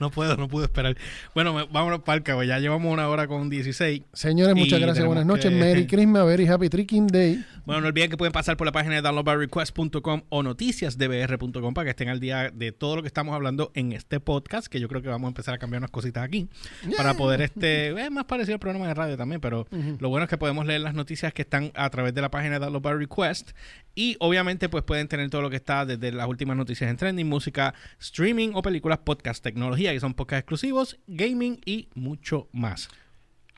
No 0.00 0.12
puedo, 0.12 0.36
no 0.36 0.46
puedo 0.46 0.64
esperar. 0.64 0.96
Bueno, 1.34 1.52
me- 1.52 1.64
vámonos 1.64 2.02
para 2.02 2.18
el 2.18 2.22
cabo. 2.22 2.44
Ya 2.44 2.60
llevamos 2.60 2.92
una 2.92 3.08
hora 3.08 3.26
con 3.26 3.50
16. 3.50 4.02
Señores, 4.12 4.54
muchas 4.54 4.78
gracias. 4.78 5.04
Buenas 5.04 5.26
noches. 5.26 5.46
que- 5.50 5.58
Merry 5.58 5.86
Christmas, 5.88 6.24
very 6.24 6.46
happy 6.46 6.68
Tricking 6.68 7.08
Day. 7.08 7.44
Bueno, 7.66 7.80
no 7.80 7.88
olviden 7.88 8.08
que 8.08 8.16
pueden 8.16 8.32
pasar 8.32 8.56
por 8.56 8.64
la 8.64 8.70
página 8.70 8.94
de 8.94 9.02
downloadbyrequest.com 9.02 10.22
o 10.28 10.42
noticiasdbr.com 10.44 11.74
para 11.74 11.84
que 11.86 11.90
estén 11.90 12.08
al 12.10 12.20
día 12.20 12.50
de 12.54 12.70
todo 12.70 12.94
lo 12.94 13.02
que 13.02 13.08
estamos 13.08 13.34
hablando 13.34 13.72
en 13.74 13.90
este 13.90 14.20
podcast, 14.20 14.68
que 14.68 14.78
yo 14.78 14.88
creo 14.88 15.02
que 15.02 15.08
vamos 15.08 15.26
a 15.26 15.30
empezar 15.30 15.54
a 15.54 15.58
cambiar 15.58 15.80
unas 15.80 15.90
cositas 15.90 16.22
aquí 16.22 16.48
para 16.96 17.14
poder 17.14 17.42
este 17.42 17.88
es 18.00 18.10
más 18.12 18.24
parecido 18.26 18.54
al 18.54 18.60
programa 18.60 18.86
de 18.86 18.94
radio 18.94 19.16
también, 19.16 19.40
pero 19.40 19.66
lo 19.98 20.08
bueno 20.10 20.24
es 20.24 20.30
que 20.30 20.38
podemos 20.38 20.64
leer 20.64 20.80
las 20.82 20.94
noticias 20.94 21.32
que 21.32 21.42
están 21.42 21.72
a 21.74 21.90
través 21.90 22.14
de 22.14 22.22
la 22.22 22.30
página 22.30 22.54
de 22.54 22.60
Download 22.60 22.82
by 22.82 22.94
Request 22.98 23.50
y 23.94 24.16
obviamente 24.20 24.68
pues 24.68 24.84
pueden 24.84 25.08
tener 25.08 25.28
todo 25.30 25.42
lo 25.42 25.50
que 25.50 25.56
está 25.56 25.84
desde 25.84 26.12
las 26.12 26.28
últimas 26.28 26.56
noticias 26.56 26.88
en 26.90 26.96
trending, 26.96 27.28
música, 27.28 27.74
streaming 28.00 28.50
o 28.54 28.62
películas, 28.62 28.98
podcast, 28.98 29.42
tecnología, 29.42 29.92
que 29.92 30.00
son 30.00 30.14
podcasts 30.14 30.40
exclusivos, 30.42 30.98
gaming 31.06 31.60
y 31.64 31.88
mucho 31.94 32.48
más. 32.52 32.88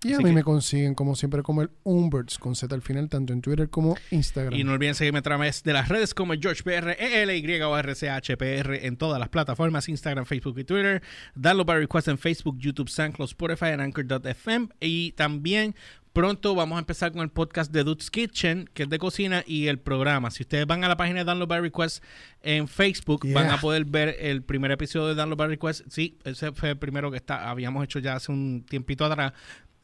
Y 0.03 0.15
a 0.15 0.17
mí 0.17 0.25
que- 0.25 0.33
me 0.33 0.43
consiguen, 0.43 0.95
como 0.95 1.15
siempre, 1.15 1.43
como 1.43 1.61
el 1.61 1.69
Umberts 1.83 2.39
con 2.39 2.55
Z 2.57 2.75
al 2.75 2.81
final, 2.81 3.11
tanto 3.11 3.35
en 3.35 3.43
Twitter 3.43 3.69
como 3.69 3.99
Instagram. 4.11 4.55
Y 4.59 4.65
no 4.65 4.73
olviden 4.73 4.95
seguirme 4.95 5.19
a 5.19 5.23
través 5.23 5.63
de 5.63 5.75
las 5.75 5.91
redes 5.91 6.15
como 6.15 6.33
GeorgePR, 6.33 6.97
ELY 6.99 7.61
o 7.61 7.77
RCHPR 7.77 8.87
en 8.87 8.97
todas 8.97 9.21
las 9.21 9.29
plataformas, 9.29 9.91
Instagram, 9.91 10.25
Facebook 10.25 10.59
y 10.59 10.65
Twitter. 10.65 11.03
Download 11.35 11.67
by 11.67 11.79
request 11.81 12.09
en 12.09 12.17
Facebook, 12.17 12.57
YouTube, 12.59 12.89
SoundCloud, 12.89 13.29
Spotify 13.29 13.67
en 13.73 13.81
Anchor.fm. 13.81 14.69
Y 14.81 15.13
también 15.13 15.75
pronto 16.13 16.55
vamos 16.55 16.77
a 16.77 16.81
empezar 16.81 17.13
con 17.13 17.23
el 17.23 17.31
podcast 17.31 17.73
de 17.73 17.85
Dude's 17.85 18.11
Kitchen, 18.11 18.69
que 18.75 18.85
es 18.85 18.89
de 18.89 18.99
cocina, 18.99 19.45
y 19.47 19.69
el 19.69 19.79
programa. 19.79 20.31
Si 20.31 20.43
ustedes 20.43 20.67
van 20.67 20.83
a 20.85 20.89
la 20.89 20.97
página 20.97 21.21
de 21.21 21.25
Download 21.25 21.49
by 21.49 21.61
Request 21.61 22.03
en 22.43 22.69
Facebook, 22.69 23.25
Yeah. 23.25 23.35
van 23.41 23.51
a 23.51 23.61
poder 23.61 23.85
ver 23.85 24.17
el 24.19 24.43
primer 24.43 24.71
episodio 24.73 25.09
de 25.09 25.15
Download 25.15 25.39
by 25.39 25.49
Request. 25.49 25.83
Sí, 25.89 26.19
ese 26.25 26.53
fue 26.53 26.71
el 26.71 26.79
primero 26.79 27.11
que 27.11 27.17
está, 27.17 27.49
habíamos 27.51 27.85
hecho 27.85 27.99
ya 27.99 28.15
hace 28.15 28.33
un 28.33 28.65
tiempito 28.69 29.05
atrás. 29.05 29.33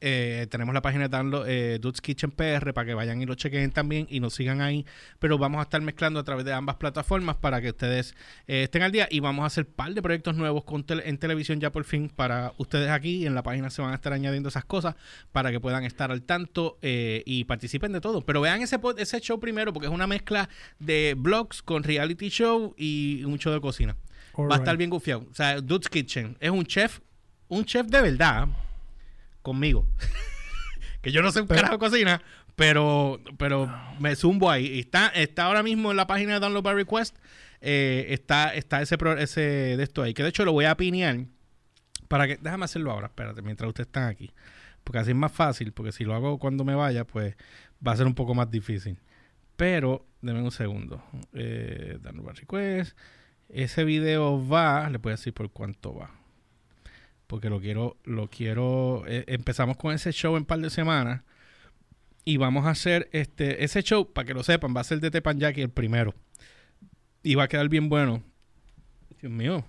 Eh, 0.01 0.47
tenemos 0.51 0.75
la 0.75 0.83
página 0.83 1.09
de 1.09 1.45
eh, 1.47 1.79
Dude's 1.81 2.01
Kitchen 2.01 2.31
PR 2.31 2.73
para 2.75 2.85
que 2.87 2.95
vayan 2.95 3.21
y 3.23 3.27
lo 3.27 3.35
chequen 3.35 3.71
también 3.71 4.07
y 4.11 4.21
nos 4.21 4.35
sigan 4.35 4.61
ahí. 4.61 4.85
Pero 5.19 5.39
vamos 5.39 5.61
a 5.61 5.63
estar 5.63 5.81
mezclando 5.81 6.21
a 6.21 6.25
través 6.25 6.45
de 6.45 6.53
ambas 6.53 6.77
plataformas 6.77 7.37
para 7.37 7.61
que 7.61 7.71
ustedes 7.71 8.15
eh, 8.47 8.65
estén 8.65 8.83
al 8.83 8.93
día 8.93 9.09
y 9.11 9.21
vamos 9.21 9.45
a 9.45 9.47
hacer 9.47 9.65
un 9.67 9.73
par 9.73 9.95
de 9.95 10.03
proyectos 10.03 10.37
nuevos 10.37 10.65
con 10.65 10.85
tele- 10.85 11.05
en 11.07 11.19
televisión 11.19 11.61
ya 11.61 11.73
por 11.73 11.85
fin 11.85 12.11
para 12.15 12.53
ustedes 12.59 12.91
aquí. 12.91 13.27
En 13.27 13.35
la 13.35 13.43
página 13.43 13.71
se 13.71 13.81
van 13.83 13.93
a 13.93 13.95
estar 13.95 14.13
añadiendo 14.13 14.49
esas 14.49 14.65
cosas 14.65 14.95
para 15.33 15.51
que 15.51 15.61
puedan 15.61 15.85
estar 15.85 16.11
al 16.11 16.23
tanto 16.23 16.79
eh, 16.83 17.23
y 17.25 17.45
participen 17.45 17.93
de 17.93 18.01
todo. 18.01 18.21
Pero 18.21 18.41
vean 18.41 18.63
ese, 18.63 18.79
show 19.21 19.41
primero 19.41 19.73
porque 19.73 19.87
es 19.87 19.93
una 19.93 20.07
mezcla 20.07 20.49
de 20.79 21.15
blogs 21.17 21.63
con 21.63 21.83
reality 21.83 22.29
show 22.29 22.75
y 22.77 23.25
un 23.25 23.39
show 23.39 23.53
de 23.53 23.61
cocina. 23.61 23.97
Va 24.39 24.57
a 24.57 24.59
estar 24.59 24.77
bien 24.77 24.91
gufiado. 24.91 25.27
O 25.31 25.35
sea, 25.35 25.61
Dude's 25.61 25.89
Kitchen 25.89 26.37
es 26.41 26.51
un 26.51 26.65
chef, 26.67 27.01
un 27.49 27.65
chef 27.65 27.87
de 27.87 28.03
verdad 28.03 28.49
conmigo. 29.47 29.87
que 31.03 31.13
yo 31.13 31.23
no 31.23 31.31
sé 31.33 31.41
un 31.41 31.47
Pero- 31.47 31.61
carajo 31.63 31.79
cocina, 31.79 32.21
pero, 32.57 33.21
pero 33.39 33.71
me 34.01 34.17
zumbo 34.17 34.51
ahí. 34.51 34.67
Y 34.67 34.81
Está, 34.81 35.09
está 35.09 35.45
ahora 35.45 35.63
mismo 35.63 35.91
en 35.93 35.97
la 35.97 36.07
página 36.07 36.35
de 36.35 36.41
Download 36.41 36.63
by 36.65 36.75
Request. 36.75 37.17
eh, 37.61 38.07
está, 38.11 38.55
está 38.55 38.83
ese, 38.83 38.97
ese 39.19 39.41
de 39.41 39.83
esto 39.83 40.03
ahí. 40.03 40.13
Que 40.15 40.23
de 40.23 40.29
hecho 40.31 40.45
lo 40.45 40.53
voy 40.53 40.65
a 40.65 40.77
pinear 40.77 41.27
para 42.09 42.27
que. 42.27 42.37
Déjame 42.37 42.65
hacerlo 42.65 42.91
ahora, 42.93 43.07
espérate, 43.07 43.41
mientras 43.43 43.69
ustedes 43.69 43.87
están 43.87 44.09
aquí. 44.09 44.33
Porque 44.85 44.99
así 45.01 45.11
es 45.11 45.17
más 45.17 45.33
fácil, 45.33 45.73
porque 45.73 45.93
si 45.93 46.05
lo 46.05 46.15
hago 46.15 46.39
cuando 46.39 46.65
me 46.65 46.75
vaya, 46.75 47.05
pues 47.05 47.35
va 47.87 47.93
a 47.93 47.97
ser 47.97 48.07
un 48.07 48.15
poco 48.15 48.35
más 48.35 48.51
difícil. 48.51 48.99
Pero, 49.57 50.07
denme 50.23 50.43
un 50.43 50.51
segundo. 50.51 51.03
Eh, 51.33 51.99
Download 52.03 52.27
by 52.27 52.35
Request. 52.37 52.97
Ese 53.49 53.85
video 53.85 54.47
va, 54.47 54.89
le 54.91 54.99
voy 54.99 55.11
a 55.11 55.17
decir 55.17 55.33
por 55.33 55.51
cuánto 55.51 55.95
va. 55.95 56.11
Porque 57.27 57.51
lo 57.51 57.61
quiero, 57.61 57.97
lo 58.05 58.29
quiero. 58.29 59.05
eh, 59.07 59.25
empezamos 59.29 59.77
con 59.77 59.93
ese 59.95 60.13
show 60.13 60.37
en 60.37 60.45
par 60.45 60.61
de 60.61 60.71
semanas. 60.71 61.23
Y 62.25 62.37
vamos 62.39 62.67
a 62.67 62.71
hacer 62.71 63.09
este, 63.13 63.65
ese 63.65 63.83
show, 63.83 64.13
para 64.13 64.27
que 64.27 64.35
lo 64.35 64.43
sepan, 64.43 64.75
va 64.77 64.81
a 64.81 64.85
ser 64.85 65.01
de 65.01 65.11
Tepanyaki 65.11 65.61
el 65.63 65.71
primero. 65.71 66.15
Y 67.23 67.35
va 67.37 67.45
a 67.45 67.49
quedar 67.49 67.69
bien 67.69 67.89
bueno. 67.89 68.23
Dios 69.21 69.33
mío. 69.33 69.65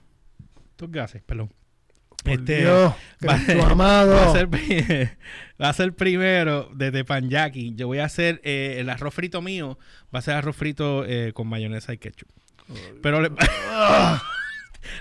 Estos 0.71 0.91
gases, 0.91 1.21
perdón. 1.23 1.51
Por 2.23 2.33
Este, 2.33 2.61
Dios, 2.61 2.93
va- 3.27 3.35
Cristo 3.37 3.65
amado. 3.65 4.13
Va 4.13 4.25
a 4.29 4.31
ser, 4.33 4.47
va 5.61 5.69
a 5.69 5.73
ser 5.73 5.93
primero 5.95 6.69
de 6.75 6.91
Tepanyaki. 6.91 7.73
Yo 7.75 7.87
voy 7.87 7.99
a 7.99 8.05
hacer 8.05 8.41
eh, 8.43 8.77
el 8.79 8.89
arroz 8.89 9.13
frito 9.13 9.41
mío. 9.41 9.77
Va 10.13 10.19
a 10.19 10.21
ser 10.23 10.33
arroz 10.35 10.55
frito 10.55 11.05
eh, 11.05 11.31
con 11.33 11.47
mayonesa 11.47 11.93
y 11.93 11.97
ketchup. 11.99 12.29
Pero 13.01 13.21
le- 13.21 13.29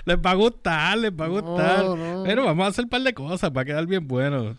les 0.05 0.17
va 0.17 0.31
a 0.31 0.35
gustar, 0.35 0.97
les 0.97 1.11
va 1.11 1.25
a 1.25 1.27
gustar. 1.29 1.83
No, 1.83 1.95
no. 1.95 2.23
Pero 2.23 2.45
vamos 2.45 2.65
a 2.65 2.69
hacer 2.69 2.83
un 2.85 2.89
par 2.89 3.01
de 3.01 3.13
cosas 3.13 3.51
para 3.51 3.65
quedar 3.65 3.85
bien 3.85 4.07
bueno. 4.07 4.55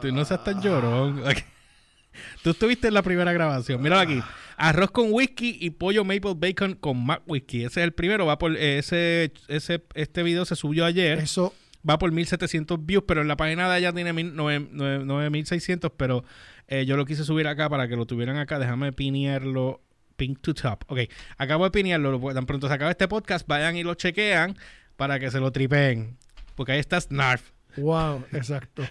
Tú 0.00 0.12
no 0.12 0.24
seas 0.24 0.42
tan 0.44 0.60
llorón. 0.62 1.22
Tú 2.42 2.50
estuviste 2.50 2.88
en 2.88 2.94
la 2.94 3.02
primera 3.02 3.32
grabación. 3.32 3.82
Mira 3.82 4.00
aquí. 4.00 4.22
Arroz 4.56 4.90
con 4.90 5.12
whisky 5.12 5.58
y 5.60 5.68
pollo 5.70 6.02
maple 6.04 6.32
bacon 6.34 6.74
con 6.74 7.04
mac 7.04 7.22
whisky. 7.26 7.58
Ese 7.64 7.80
es 7.80 7.84
el 7.84 7.92
primero. 7.92 8.24
Va 8.24 8.38
por 8.38 8.56
ese, 8.56 9.32
ese 9.48 9.84
este 9.94 10.22
video 10.22 10.44
se 10.46 10.56
subió 10.56 10.86
ayer. 10.86 11.18
Eso, 11.18 11.52
Va 11.88 11.98
por 11.98 12.10
1700 12.10 12.84
views, 12.84 13.04
pero 13.06 13.20
en 13.22 13.28
la 13.28 13.36
página 13.36 13.68
de 13.68 13.76
allá 13.76 13.92
tiene 13.92 14.12
mil- 14.12 14.32
nueve- 14.34 14.66
nueve- 14.72 15.04
9600, 15.04 15.92
pero 15.96 16.24
eh, 16.66 16.84
yo 16.84 16.96
lo 16.96 17.04
quise 17.04 17.22
subir 17.22 17.46
acá 17.46 17.68
para 17.68 17.86
que 17.86 17.94
lo 17.94 18.06
tuvieran 18.06 18.38
acá. 18.38 18.58
Déjame 18.58 18.92
pinearlo 18.92 19.82
pink 20.16 20.40
to 20.40 20.54
top. 20.54 20.84
Ok, 20.88 21.00
acabo 21.38 21.64
de 21.64 21.70
pinearlo. 21.70 22.18
lo- 22.18 22.34
Tan 22.34 22.46
pronto 22.46 22.68
se 22.68 22.74
acaba 22.74 22.90
este 22.90 23.08
podcast, 23.08 23.46
vayan 23.46 23.76
y 23.76 23.82
lo 23.82 23.94
chequean 23.94 24.56
para 24.96 25.18
que 25.20 25.30
se 25.30 25.40
lo 25.40 25.52
tripeen. 25.52 26.16
Porque 26.54 26.72
ahí 26.72 26.78
está 26.80 26.98
Snarf. 27.00 27.50
wow, 27.76 28.24
exacto. 28.32 28.82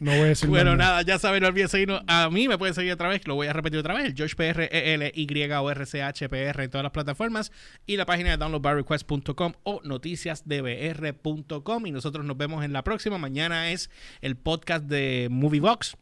No 0.00 0.12
voy 0.12 0.20
a 0.20 0.24
decir 0.26 0.48
Bueno, 0.54 0.76
nada. 0.76 0.90
nada, 0.90 1.02
ya 1.02 1.18
saben, 1.18 1.42
no 1.42 1.48
olviden 1.48 1.68
seguirnos. 1.68 2.02
A 2.06 2.30
mí 2.30 2.46
me 2.46 2.56
pueden 2.56 2.72
seguir 2.72 2.92
otra 2.92 3.08
vez, 3.08 3.26
lo 3.26 3.34
voy 3.34 3.48
a 3.48 3.52
repetir 3.52 3.80
otra 3.80 3.94
vez. 3.94 4.14
George 4.16 4.36
PR, 4.36 4.62
E 4.70 4.94
L, 4.94 5.10
Y, 5.14 5.52
O, 5.52 5.70
R, 5.70 5.86
C, 5.86 6.02
H, 6.02 6.28
P, 6.28 6.40
R 6.40 6.64
en 6.64 6.70
todas 6.70 6.84
las 6.84 6.92
plataformas. 6.92 7.50
Y 7.84 7.96
la 7.96 8.06
página 8.06 8.30
de 8.30 8.36
downloadbarrequest.com 8.36 9.52
o 9.64 9.80
noticiasdbr.com. 9.84 11.86
Y 11.86 11.90
nosotros 11.90 12.24
nos 12.24 12.36
vemos 12.36 12.64
en 12.64 12.72
la 12.72 12.84
próxima. 12.84 13.18
Mañana 13.18 13.72
es 13.72 13.90
el 14.20 14.36
podcast 14.36 14.84
de 14.86 15.26
Moviebox, 15.30 15.96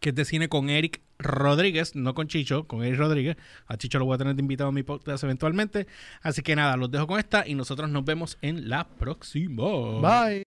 que 0.00 0.10
es 0.10 0.14
de 0.14 0.24
cine 0.24 0.48
con 0.48 0.70
Eric 0.70 1.00
Rodríguez, 1.22 1.94
no 1.94 2.14
con 2.14 2.28
Chicho, 2.28 2.66
con 2.66 2.82
Eric 2.84 2.98
Rodríguez. 2.98 3.36
A 3.66 3.76
Chicho 3.76 3.98
lo 3.98 4.04
voy 4.04 4.14
a 4.14 4.18
tener 4.18 4.34
de 4.34 4.42
invitado 4.42 4.68
a 4.68 4.72
mi 4.72 4.82
podcast 4.82 5.24
eventualmente. 5.24 5.86
Así 6.20 6.42
que 6.42 6.56
nada, 6.56 6.76
los 6.76 6.90
dejo 6.90 7.06
con 7.06 7.18
esta 7.18 7.46
y 7.46 7.54
nosotros 7.54 7.88
nos 7.90 8.04
vemos 8.04 8.38
en 8.42 8.68
la 8.68 8.88
próxima. 8.88 9.62
Bye. 10.00 10.44